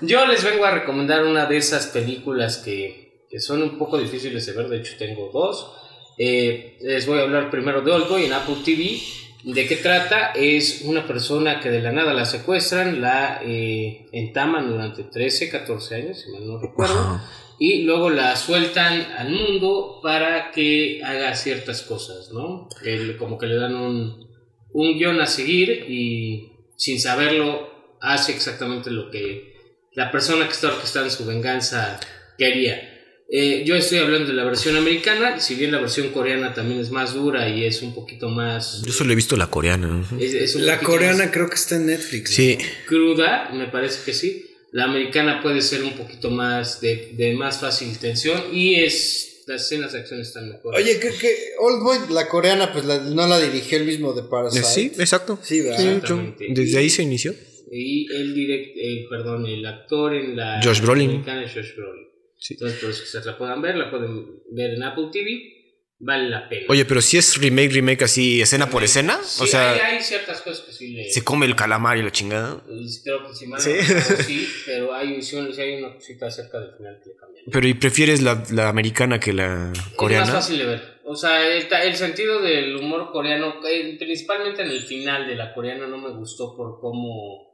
Yo 0.00 0.26
les 0.26 0.44
vengo 0.44 0.64
a 0.64 0.70
recomendar 0.70 1.24
una 1.24 1.46
de 1.46 1.56
esas 1.56 1.86
películas 1.88 2.58
que, 2.58 3.26
que 3.30 3.40
son 3.40 3.62
un 3.62 3.78
poco 3.78 3.98
difíciles 3.98 4.44
de 4.46 4.52
ver, 4.52 4.68
de 4.68 4.78
hecho 4.78 4.94
tengo 4.98 5.30
dos. 5.32 5.72
Eh, 6.18 6.78
les 6.80 7.06
voy 7.06 7.18
a 7.18 7.22
hablar 7.22 7.50
primero 7.50 7.82
de 7.82 7.92
Oldboy 7.92 8.24
en 8.24 8.32
Apple 8.32 8.56
TV. 8.64 8.98
¿De 9.46 9.66
qué 9.68 9.76
trata? 9.76 10.32
Es 10.34 10.82
una 10.82 11.06
persona 11.06 11.60
que 11.60 11.70
de 11.70 11.80
la 11.80 11.92
nada 11.92 12.12
la 12.12 12.24
secuestran, 12.24 13.00
la 13.00 13.40
eh, 13.44 14.06
entaman 14.12 14.68
durante 14.68 15.04
13, 15.04 15.48
14 15.50 15.94
años, 15.94 16.18
si 16.20 16.30
mal 16.32 16.46
no 16.48 16.58
recuerdo, 16.60 17.20
y 17.60 17.82
luego 17.84 18.10
la 18.10 18.34
sueltan 18.34 19.02
al 19.16 19.30
mundo 19.30 20.00
para 20.02 20.50
que 20.50 21.00
haga 21.04 21.34
ciertas 21.36 21.82
cosas, 21.82 22.30
¿no? 22.32 22.68
El- 22.84 23.16
como 23.18 23.38
que 23.38 23.46
le 23.46 23.54
dan 23.56 23.76
un, 23.76 24.28
un 24.72 24.98
guion 24.98 25.20
a 25.20 25.26
seguir 25.26 25.86
y 25.88 26.50
sin 26.76 26.98
saberlo 27.00 27.70
hace 28.00 28.32
exactamente 28.32 28.90
lo 28.90 29.10
que 29.12 29.54
la 29.94 30.10
persona 30.10 30.46
que 30.46 30.52
está 30.52 30.68
orquestando 30.68 31.08
su 31.08 31.24
venganza 31.24 32.00
quería. 32.36 32.95
Eh, 33.28 33.64
yo 33.66 33.74
estoy 33.74 33.98
hablando 33.98 34.28
de 34.28 34.34
la 34.34 34.44
versión 34.44 34.76
americana, 34.76 35.40
si 35.40 35.56
bien 35.56 35.72
la 35.72 35.80
versión 35.80 36.10
coreana 36.10 36.54
también 36.54 36.78
es 36.80 36.90
más 36.90 37.12
dura 37.14 37.48
y 37.48 37.64
es 37.64 37.82
un 37.82 37.92
poquito 37.92 38.28
más... 38.28 38.82
Yo 38.86 38.92
solo 38.92 39.12
he 39.12 39.16
visto 39.16 39.36
la 39.36 39.48
coreana. 39.48 40.04
es- 40.20 40.34
es 40.34 40.54
un 40.54 40.64
La 40.64 40.78
coreana 40.78 41.30
creo 41.32 41.48
que 41.48 41.56
está 41.56 41.74
en 41.76 41.86
Netflix. 41.86 42.30
Sí. 42.30 42.56
cruda, 42.86 43.50
me 43.52 43.66
parece 43.66 43.98
que 44.04 44.12
sí. 44.14 44.46
La 44.70 44.84
americana 44.84 45.42
puede 45.42 45.60
ser 45.62 45.82
un 45.82 45.94
poquito 45.94 46.30
más 46.30 46.80
de, 46.80 47.12
de 47.16 47.34
más 47.34 47.58
fácil 47.60 47.96
tensión 47.98 48.40
y 48.52 48.76
es 48.76 49.42
las 49.48 49.62
escenas 49.62 49.92
de 49.92 50.00
acción 50.00 50.20
están 50.20 50.48
mejor. 50.48 50.74
Oye, 50.74 50.98
que, 51.00 51.08
que 51.10 51.34
Old 51.60 51.82
Boy, 51.82 51.98
la 52.10 52.28
coreana, 52.28 52.72
pues 52.72 52.84
la- 52.84 52.98
no 53.00 53.26
la 53.26 53.40
dirigió 53.40 53.78
el 53.78 53.84
mismo 53.86 54.12
de 54.12 54.22
Parasite. 54.24 54.64
Sí, 54.64 54.92
exacto. 54.98 55.38
Sí, 55.42 55.60
¿verdad? 55.62 56.02
Sí. 56.06 56.44
Desde 56.50 56.78
ahí 56.78 56.90
se 56.90 57.02
inició. 57.02 57.32
Y 57.72 58.06
el 58.14 58.34
direct, 58.34 58.76
eh, 58.76 59.06
perdón, 59.10 59.46
el 59.46 59.64
actor 59.66 60.14
en 60.14 60.36
la 60.36 60.60
Josh 60.62 60.80
Brolin. 60.80 61.10
americana 61.10 61.44
es 61.44 61.52
Josh 61.54 61.74
Brolin. 61.76 62.06
Sí. 62.38 62.54
Entonces, 62.54 62.80
por 62.80 62.90
eso 62.90 63.02
que 63.02 63.08
se 63.08 63.24
la 63.24 63.38
puedan 63.38 63.62
ver, 63.62 63.76
la 63.76 63.90
pueden 63.90 64.40
ver 64.52 64.74
en 64.74 64.82
Apple 64.82 65.08
TV, 65.12 65.52
vale 65.98 66.28
la 66.28 66.48
pena. 66.48 66.66
Oye, 66.68 66.84
pero 66.84 67.00
si 67.00 67.16
es 67.16 67.36
remake, 67.40 67.72
remake 67.72 68.02
así, 68.04 68.40
escena 68.42 68.68
por 68.68 68.84
escena. 68.84 69.18
Sí, 69.22 69.42
o 69.44 69.46
sea, 69.46 69.72
hay, 69.72 69.80
hay 69.96 70.02
ciertas 70.02 70.42
cosas 70.42 70.66
que 70.66 70.72
sí 70.72 70.92
le. 70.94 71.08
se 71.10 71.24
come 71.24 71.46
el 71.46 71.56
calamar 71.56 71.96
y 71.96 72.02
la 72.02 72.12
chingada. 72.12 72.62
Creo 73.02 73.26
que 73.26 73.34
si 73.34 73.46
mal 73.46 73.58
no 73.58 73.64
Sí. 73.64 73.72
recuerdo, 73.72 74.22
sí, 74.26 74.48
pero 74.66 74.94
hay, 74.94 75.16
visiones- 75.16 75.58
hay 75.58 75.76
una 75.82 75.94
cosita 75.94 76.26
acerca 76.26 76.60
del 76.60 76.76
final 76.76 77.00
que 77.02 77.10
le 77.10 77.16
cambian. 77.16 77.44
Pero 77.50 77.68
¿y 77.68 77.74
prefieres 77.74 78.20
la, 78.22 78.44
la 78.52 78.68
americana 78.68 79.18
que 79.20 79.32
la 79.32 79.70
Es 79.72 79.78
más 79.78 79.94
coreana? 79.96 80.26
fácil 80.32 80.58
de 80.58 80.64
ver. 80.66 80.96
O 81.04 81.14
sea, 81.14 81.46
el, 81.46 81.66
el 81.72 81.94
sentido 81.96 82.42
del 82.42 82.76
humor 82.76 83.10
coreano, 83.12 83.60
eh, 83.66 83.96
principalmente 83.98 84.62
en 84.62 84.68
el 84.70 84.80
final 84.82 85.26
de 85.28 85.36
la 85.36 85.54
coreana, 85.54 85.86
no 85.86 85.98
me 85.98 86.10
gustó 86.10 86.54
por 86.56 86.80
cómo. 86.80 87.45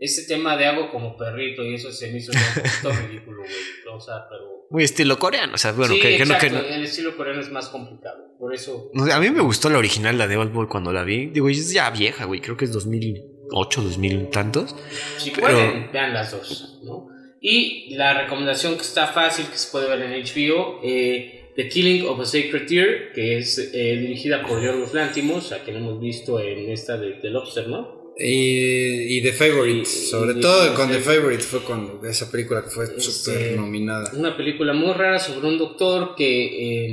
Este 0.00 0.22
tema 0.22 0.56
de 0.56 0.64
hago 0.64 0.90
como 0.90 1.14
perrito 1.16 1.62
y 1.62 1.74
eso 1.74 1.92
se 1.92 2.10
me 2.10 2.18
hizo 2.18 2.32
un 2.32 2.38
poquito 2.62 2.90
ridículo, 3.08 3.42
güey. 3.42 3.94
O 3.94 4.00
sea, 4.00 4.26
pero. 4.28 4.66
Muy 4.70 4.84
estilo 4.84 5.18
coreano. 5.18 5.54
O 5.54 5.58
sea, 5.58 5.72
bueno, 5.72 5.92
sí, 5.94 6.00
que, 6.00 6.16
que 6.16 6.24
no, 6.24 6.38
que 6.38 6.46
exacto, 6.46 6.68
el 6.68 6.84
estilo 6.84 7.16
coreano 7.16 7.40
es 7.40 7.50
más 7.50 7.68
complicado. 7.68 8.34
Por 8.38 8.54
eso. 8.54 8.90
A 9.12 9.20
mí 9.20 9.30
me 9.30 9.42
gustó 9.42 9.68
la 9.68 9.78
original, 9.78 10.16
la 10.16 10.26
de 10.26 10.36
Old 10.36 10.52
Boy, 10.52 10.66
cuando 10.68 10.92
la 10.92 11.04
vi. 11.04 11.26
Digo, 11.26 11.48
es 11.48 11.70
ya 11.72 11.90
vieja, 11.90 12.24
güey. 12.24 12.40
Creo 12.40 12.56
que 12.56 12.64
es 12.64 12.72
2008, 12.72 13.82
2000 13.82 14.30
tantos. 14.30 14.74
Si 15.18 15.30
Pero- 15.32 15.48
pueden, 15.48 15.90
vean 15.92 16.14
las 16.14 16.30
dos, 16.32 16.80
¿no? 16.82 17.08
Y 17.42 17.94
la 17.96 18.22
recomendación 18.22 18.76
que 18.76 18.82
está 18.82 19.06
fácil, 19.08 19.46
que 19.46 19.56
se 19.56 19.70
puede 19.70 19.88
ver 19.88 20.00
en 20.02 20.12
HBO, 20.22 20.80
eh, 20.84 21.52
The 21.56 21.68
Killing 21.68 22.06
of 22.06 22.20
a 22.20 22.24
Sacred 22.24 22.68
Deer, 22.68 23.12
que 23.12 23.38
es 23.38 23.58
eh, 23.74 23.96
dirigida 23.96 24.42
por 24.46 24.62
Yorgos 24.62 24.94
Lanthimos, 24.94 25.50
a 25.52 25.58
quien 25.64 25.76
hemos 25.78 26.00
visto 26.00 26.38
en 26.38 26.70
esta 26.70 26.96
de 26.96 27.12
The 27.12 27.30
Lobster, 27.30 27.66
¿no? 27.68 27.99
Y, 28.22 29.16
y 29.18 29.22
The 29.22 29.32
Favorite, 29.32 29.86
sobre 29.86 30.38
y- 30.38 30.40
todo 30.40 30.72
y- 30.72 30.74
con 30.74 30.90
The 30.90 30.98
Favorite 31.00 31.42
fue 31.42 31.60
cuando 31.60 32.06
esa 32.06 32.30
película 32.30 32.62
que 32.62 32.68
fue 32.70 32.84
Este, 32.84 33.00
súper 33.00 33.52
nominada. 33.56 34.10
Una 34.14 34.36
película 34.36 34.72
muy 34.74 34.92
rara 34.92 35.18
sobre 35.18 35.48
un 35.48 35.56
doctor 35.58 36.14
que, 36.16 36.26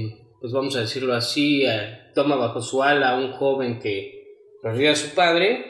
eh, 0.03 0.17
pues 0.39 0.53
vamos 0.53 0.75
a 0.77 0.81
decirlo 0.81 1.13
así, 1.13 1.63
eh, 1.65 2.11
toma 2.15 2.35
bajo 2.37 2.61
su 2.61 2.81
ala 2.81 3.09
a 3.09 3.17
un 3.17 3.33
joven 3.33 3.79
que 3.79 4.13
perdió 4.63 4.91
a 4.91 4.95
su 4.95 5.09
padre 5.09 5.65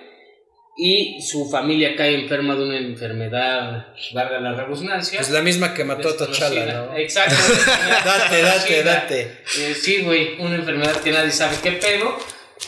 y 0.77 1.19
su 1.23 1.49
familia 1.49 1.95
cae 1.95 2.13
enferma 2.13 2.55
de 2.55 2.63
una 2.63 2.77
enfermedad, 2.77 3.87
valga 4.13 4.39
la 4.39 4.53
redundancia. 4.53 5.19
Es 5.19 5.31
la 5.31 5.41
misma 5.41 5.73
que 5.73 5.83
mató 5.83 6.09
a. 6.09 6.17
T'Challa, 6.17 6.65
¿no? 6.85 6.95
Exacto. 6.97 7.33
Date, 8.05 8.41
date, 8.43 8.83
date. 8.83 9.21
Eh, 9.59 9.73
sí, 9.73 10.03
güey, 10.03 10.35
una 10.39 10.53
enfermedad 10.55 11.01
que 11.01 11.11
nadie 11.11 11.31
sabe 11.31 11.55
qué 11.63 11.71
pedo. 11.71 12.15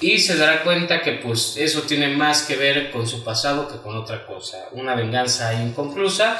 Y 0.02 0.20
se 0.20 0.36
dará 0.38 0.64
cuenta 0.64 1.02
que 1.02 1.14
pues 1.14 1.56
eso 1.58 1.82
tiene 1.84 2.16
más 2.16 2.44
que 2.44 2.56
ver 2.56 2.92
con 2.92 3.08
su 3.08 3.24
pasado 3.24 3.68
que 3.68 3.78
con 3.82 3.96
otra 3.98 4.26
cosa. 4.26 4.70
Una 4.74 4.96
venganza 4.96 5.54
inconclusa 5.62 6.38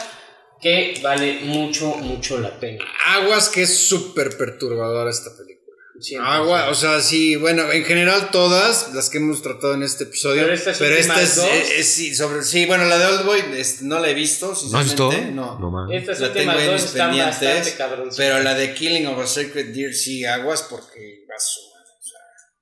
que 0.62 1.00
vale 1.02 1.40
mucho, 1.44 1.88
mucho 1.98 2.40
la 2.40 2.60
pena. 2.60 2.84
Aguas 3.08 3.50
que 3.50 3.64
es 3.64 3.76
súper 3.78 4.38
perturbadora 4.38 5.10
esta 5.10 5.30
película. 5.32 5.56
Siempre. 6.02 6.30
Agua, 6.32 6.70
o 6.70 6.76
sea, 6.76 7.02
sí, 7.02 7.36
bueno, 7.36 7.70
en 7.74 7.84
general 7.84 8.30
todas 8.32 8.94
las 8.94 9.10
que 9.10 9.18
hemos 9.18 9.42
tratado 9.42 9.74
en 9.74 9.84
este 9.84 10.06
episodio. 10.06 10.44
Pero 10.44 10.54
estas 10.54 10.78
pero 10.78 10.96
esta 10.96 11.22
es, 11.22 11.36
dos- 11.36 11.46
es- 11.52 11.72
es- 11.80 11.88
sí, 11.90 12.16
sobre, 12.16 12.42
sí, 12.44 12.66
bueno, 12.68 12.86
la 12.86 12.98
de 12.98 13.06
Old 13.06 13.26
Boy 13.26 13.44
este, 13.58 13.84
no 13.84 14.00
la 14.00 14.10
he 14.10 14.14
visto, 14.14 14.46
¿No 14.46 14.52
has 14.54 14.60
sinceramente. 14.62 15.04
visto? 15.26 15.32
No. 15.34 15.60
No. 15.60 15.92
Estas 15.92 16.22
La 16.22 16.32
tengo 16.32 16.54
en 16.54 16.74
mis 16.74 16.84
pendientes. 16.86 17.78
Pero 18.16 18.40
la 18.44 18.54
de 18.54 18.74
Killing 18.74 19.08
of 19.08 19.20
a 19.20 19.28
Sacred 19.28 19.74
Deer 19.74 19.94
sí, 19.94 20.24
aguas 20.24 20.64
porque 20.70 21.26
va 21.30 21.36
a 21.36 21.40
sumar. 21.42 21.84
o 21.84 22.02
sea. 22.02 22.20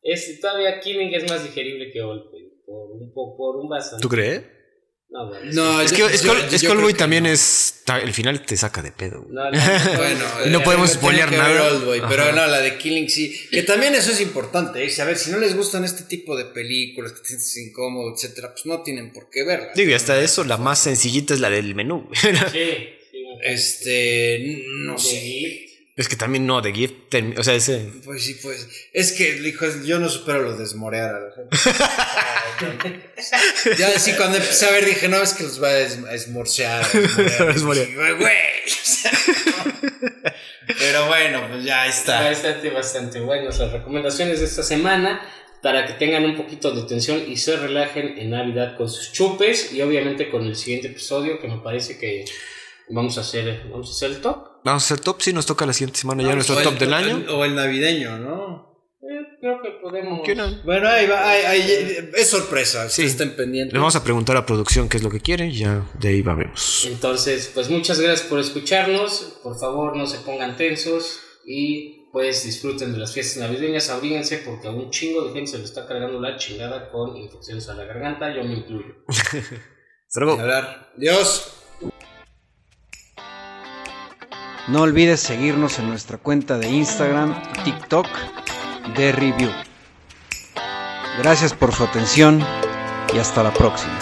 Es, 0.08 0.40
todavía 0.40 0.80
Killing 0.80 1.14
es 1.14 1.30
más 1.30 1.44
digerible 1.44 1.92
que 1.92 2.02
Old, 2.02 2.24
Por 2.66 2.92
un, 3.02 3.14
po- 3.14 3.36
por 3.38 3.58
un 3.58 3.68
bastante. 3.70 4.02
¿Tú 4.02 4.10
crees? 4.10 4.42
No, 5.54 5.82
Es 5.82 5.94
que, 5.94 6.04
es 6.06 6.22
yo- 6.22 6.34
que, 6.34 6.40
yo 6.42 6.46
es 6.48 6.52
que 6.52 6.58
creo 6.60 6.72
Old 6.74 6.82
Boy 6.82 6.94
que 6.94 7.00
también 7.00 7.24
no. 7.24 7.30
es. 7.30 7.82
El 8.04 8.14
final 8.14 8.46
te 8.46 8.58
saca 8.58 8.82
de 8.82 8.92
pedo. 8.92 9.22
güey. 9.22 9.34
No, 9.34 9.50
no, 9.50 9.58
Bueno, 9.98 10.26
no 10.48 10.64
podemos 10.64 10.92
spoilear 10.92 11.32
nada. 11.32 11.72
Old 11.72 11.86
Boy, 11.86 12.02
pero 12.10 12.32
no, 12.34 12.46
la 12.46 12.60
de 12.60 12.78
Killing 12.78 13.10
sí. 13.10 13.34
Que 13.50 13.64
también 13.64 13.96
eso 13.96 14.12
es 14.12 14.20
importante. 14.22 14.84
¿eh? 14.86 15.02
A 15.02 15.06
ver, 15.06 15.18
si 15.18 15.32
no 15.32 15.40
les 15.40 15.56
gustan 15.56 15.86
este 15.86 16.04
tipo 16.04 16.36
de 16.38 16.46
películas, 16.46 17.14
que 17.14 17.20
te 17.22 17.28
sientes 17.28 17.58
incómodo, 17.58 18.14
etcétera, 18.14 18.52
pues 18.52 18.66
no 18.66 18.84
tienen 18.84 19.14
por 19.14 19.30
qué 19.30 19.44
verla. 19.46 19.70
Digo, 19.76 19.92
y 19.92 19.94
hasta 19.94 20.20
eso, 20.22 20.44
la 20.44 20.58
más 20.58 20.80
sencillita 20.80 21.34
es 21.34 21.40
la 21.40 21.50
del 21.50 21.74
menú. 21.76 22.10
Sí, 22.14 22.28
sí. 22.52 22.78
Este, 23.44 24.64
no 24.84 24.98
sé. 24.98 25.67
Es 25.98 26.08
que 26.08 26.16
también 26.16 26.46
no, 26.46 26.62
de 26.62 26.72
Gift. 26.74 26.94
O 27.38 27.44
sea, 27.44 27.56
ese. 27.56 27.92
Pues 28.06 28.24
sí, 28.24 28.36
pues. 28.42 28.70
Es 28.94 29.12
que, 29.14 29.36
hijo, 29.46 29.66
yo 29.84 29.98
no 30.00 30.08
supero 30.10 30.44
lo 30.44 30.56
de 30.56 30.64
esmorear 30.64 31.16
a 31.16 31.20
la 31.20 31.32
gente. 31.34 31.58
ya, 33.78 33.98
sí, 34.00 34.14
cuando 34.16 34.38
empecé 34.38 34.68
a 34.68 34.72
ver 34.72 34.86
dije, 34.86 35.08
no, 35.10 35.22
es 35.22 35.34
que 35.34 35.44
los 35.44 35.62
va 35.62 35.70
a 35.70 35.80
es- 35.80 35.98
a 36.04 36.14
esmorcear. 36.14 36.86
a 36.86 37.50
esmorear. 37.56 37.88
Güey. 38.18 38.32
Pero 40.80 41.08
bueno, 41.08 41.48
pues 41.50 41.64
ya 41.64 41.88
está. 41.88 42.22
Bastante, 42.22 42.70
bastante 42.70 43.20
buenas 43.20 43.58
las 43.60 43.72
recomendaciones 43.72 44.40
de 44.40 44.46
esta 44.46 44.64
semana 44.64 45.22
para 45.62 45.88
que 45.88 45.94
tengan 45.94 46.24
un 46.26 46.36
poquito 46.38 46.72
de 46.72 46.84
tensión 46.88 47.24
y 47.28 47.38
se 47.38 47.56
relajen 47.58 48.18
en 48.18 48.30
Navidad 48.30 48.78
con 48.78 48.90
sus 48.90 49.12
chupes 49.12 49.74
y 49.74 49.82
obviamente 49.82 50.30
con 50.30 50.46
el 50.46 50.56
siguiente 50.56 50.88
episodio 50.90 51.40
que 51.40 51.48
me 51.48 51.58
parece 51.58 51.98
que 51.98 52.26
vamos 52.90 53.18
a 53.18 53.22
hacer, 53.22 53.64
vamos 53.72 53.90
a 53.90 53.92
hacer 53.92 54.12
el 54.12 54.22
top. 54.22 54.57
Vamos 54.68 54.84
a 54.84 54.86
hacer 54.94 55.00
top, 55.04 55.22
sí, 55.22 55.34
nos 55.34 55.46
toca 55.46 55.66
la 55.66 55.74
siguiente 55.74 56.00
semana 56.00 56.24
ya 56.24 56.32
Ah, 56.32 56.36
nuestro 56.36 56.56
top 56.62 56.78
del 56.78 56.94
año. 56.94 57.24
O 57.36 57.46
el 57.46 57.56
navideño, 57.56 58.18
¿no? 58.20 58.68
Eh, 59.02 59.38
creo 59.40 59.62
que 59.62 59.70
podemos... 59.82 60.22
Bueno, 60.66 60.90
ahí 60.90 61.08
va, 61.08 61.30
ahí- 61.30 61.46
ahí- 61.46 62.10
es 62.16 62.30
sorpresa. 62.30 62.90
Sí. 62.90 63.04
Sí. 63.04 63.08
Estén 63.08 63.36
pendientes. 63.38 63.72
Le 63.74 63.80
vamos 63.80 63.96
a 63.96 64.04
preguntar 64.04 64.36
a 64.36 64.46
producción 64.46 64.90
qué 64.90 64.98
es 64.98 65.04
lo 65.04 65.10
que 65.10 65.22
quiere 65.22 65.48
y 65.48 65.58
ya 65.60 65.86
de 66.00 66.10
ahí 66.10 66.22
vamos. 66.22 66.86
Entonces, 66.92 67.50
pues 67.54 67.70
muchas 67.70 68.00
gracias 68.02 68.28
por 68.28 68.40
escucharnos. 68.40 69.40
Por 69.42 69.58
favor, 69.58 69.96
no 69.96 70.06
se 70.06 70.18
pongan 70.18 70.58
tensos 70.58 71.22
y 71.46 72.10
pues 72.12 72.44
disfruten 72.44 72.92
de 72.92 72.98
las 73.00 73.14
fiestas 73.14 73.38
navideñas. 73.38 73.90
Abríguense 73.90 74.40
porque 74.40 74.68
a 74.68 74.72
un 74.72 74.90
chingo 74.92 75.24
de 75.26 75.34
gente 75.34 75.52
se 75.52 75.60
le 75.60 75.64
está 75.64 75.88
cargando 75.88 76.20
la 76.20 76.36
chingada 76.36 76.90
con 76.90 77.16
infecciones 77.16 77.70
a 77.70 77.76
la 77.76 77.86
garganta. 77.86 78.36
Yo 78.36 78.44
me 78.44 78.56
incluyo. 78.56 78.96
Hasta 79.08 80.20
luego. 80.20 80.42
Hablar. 80.42 80.92
Dios. 80.98 81.54
No 84.68 84.82
olvides 84.82 85.22
seguirnos 85.22 85.80
en 85.80 85.88
nuestra 85.88 86.18
cuenta 86.18 86.58
de 86.58 86.70
Instagram 86.70 87.34
TikTok 87.64 88.08
de 88.98 89.14
Review. 89.14 89.50
Gracias 91.20 91.54
por 91.54 91.74
su 91.74 91.86
atención 91.86 92.44
y 93.14 93.18
hasta 93.18 93.44
la 93.44 93.54
próxima. 93.54 93.98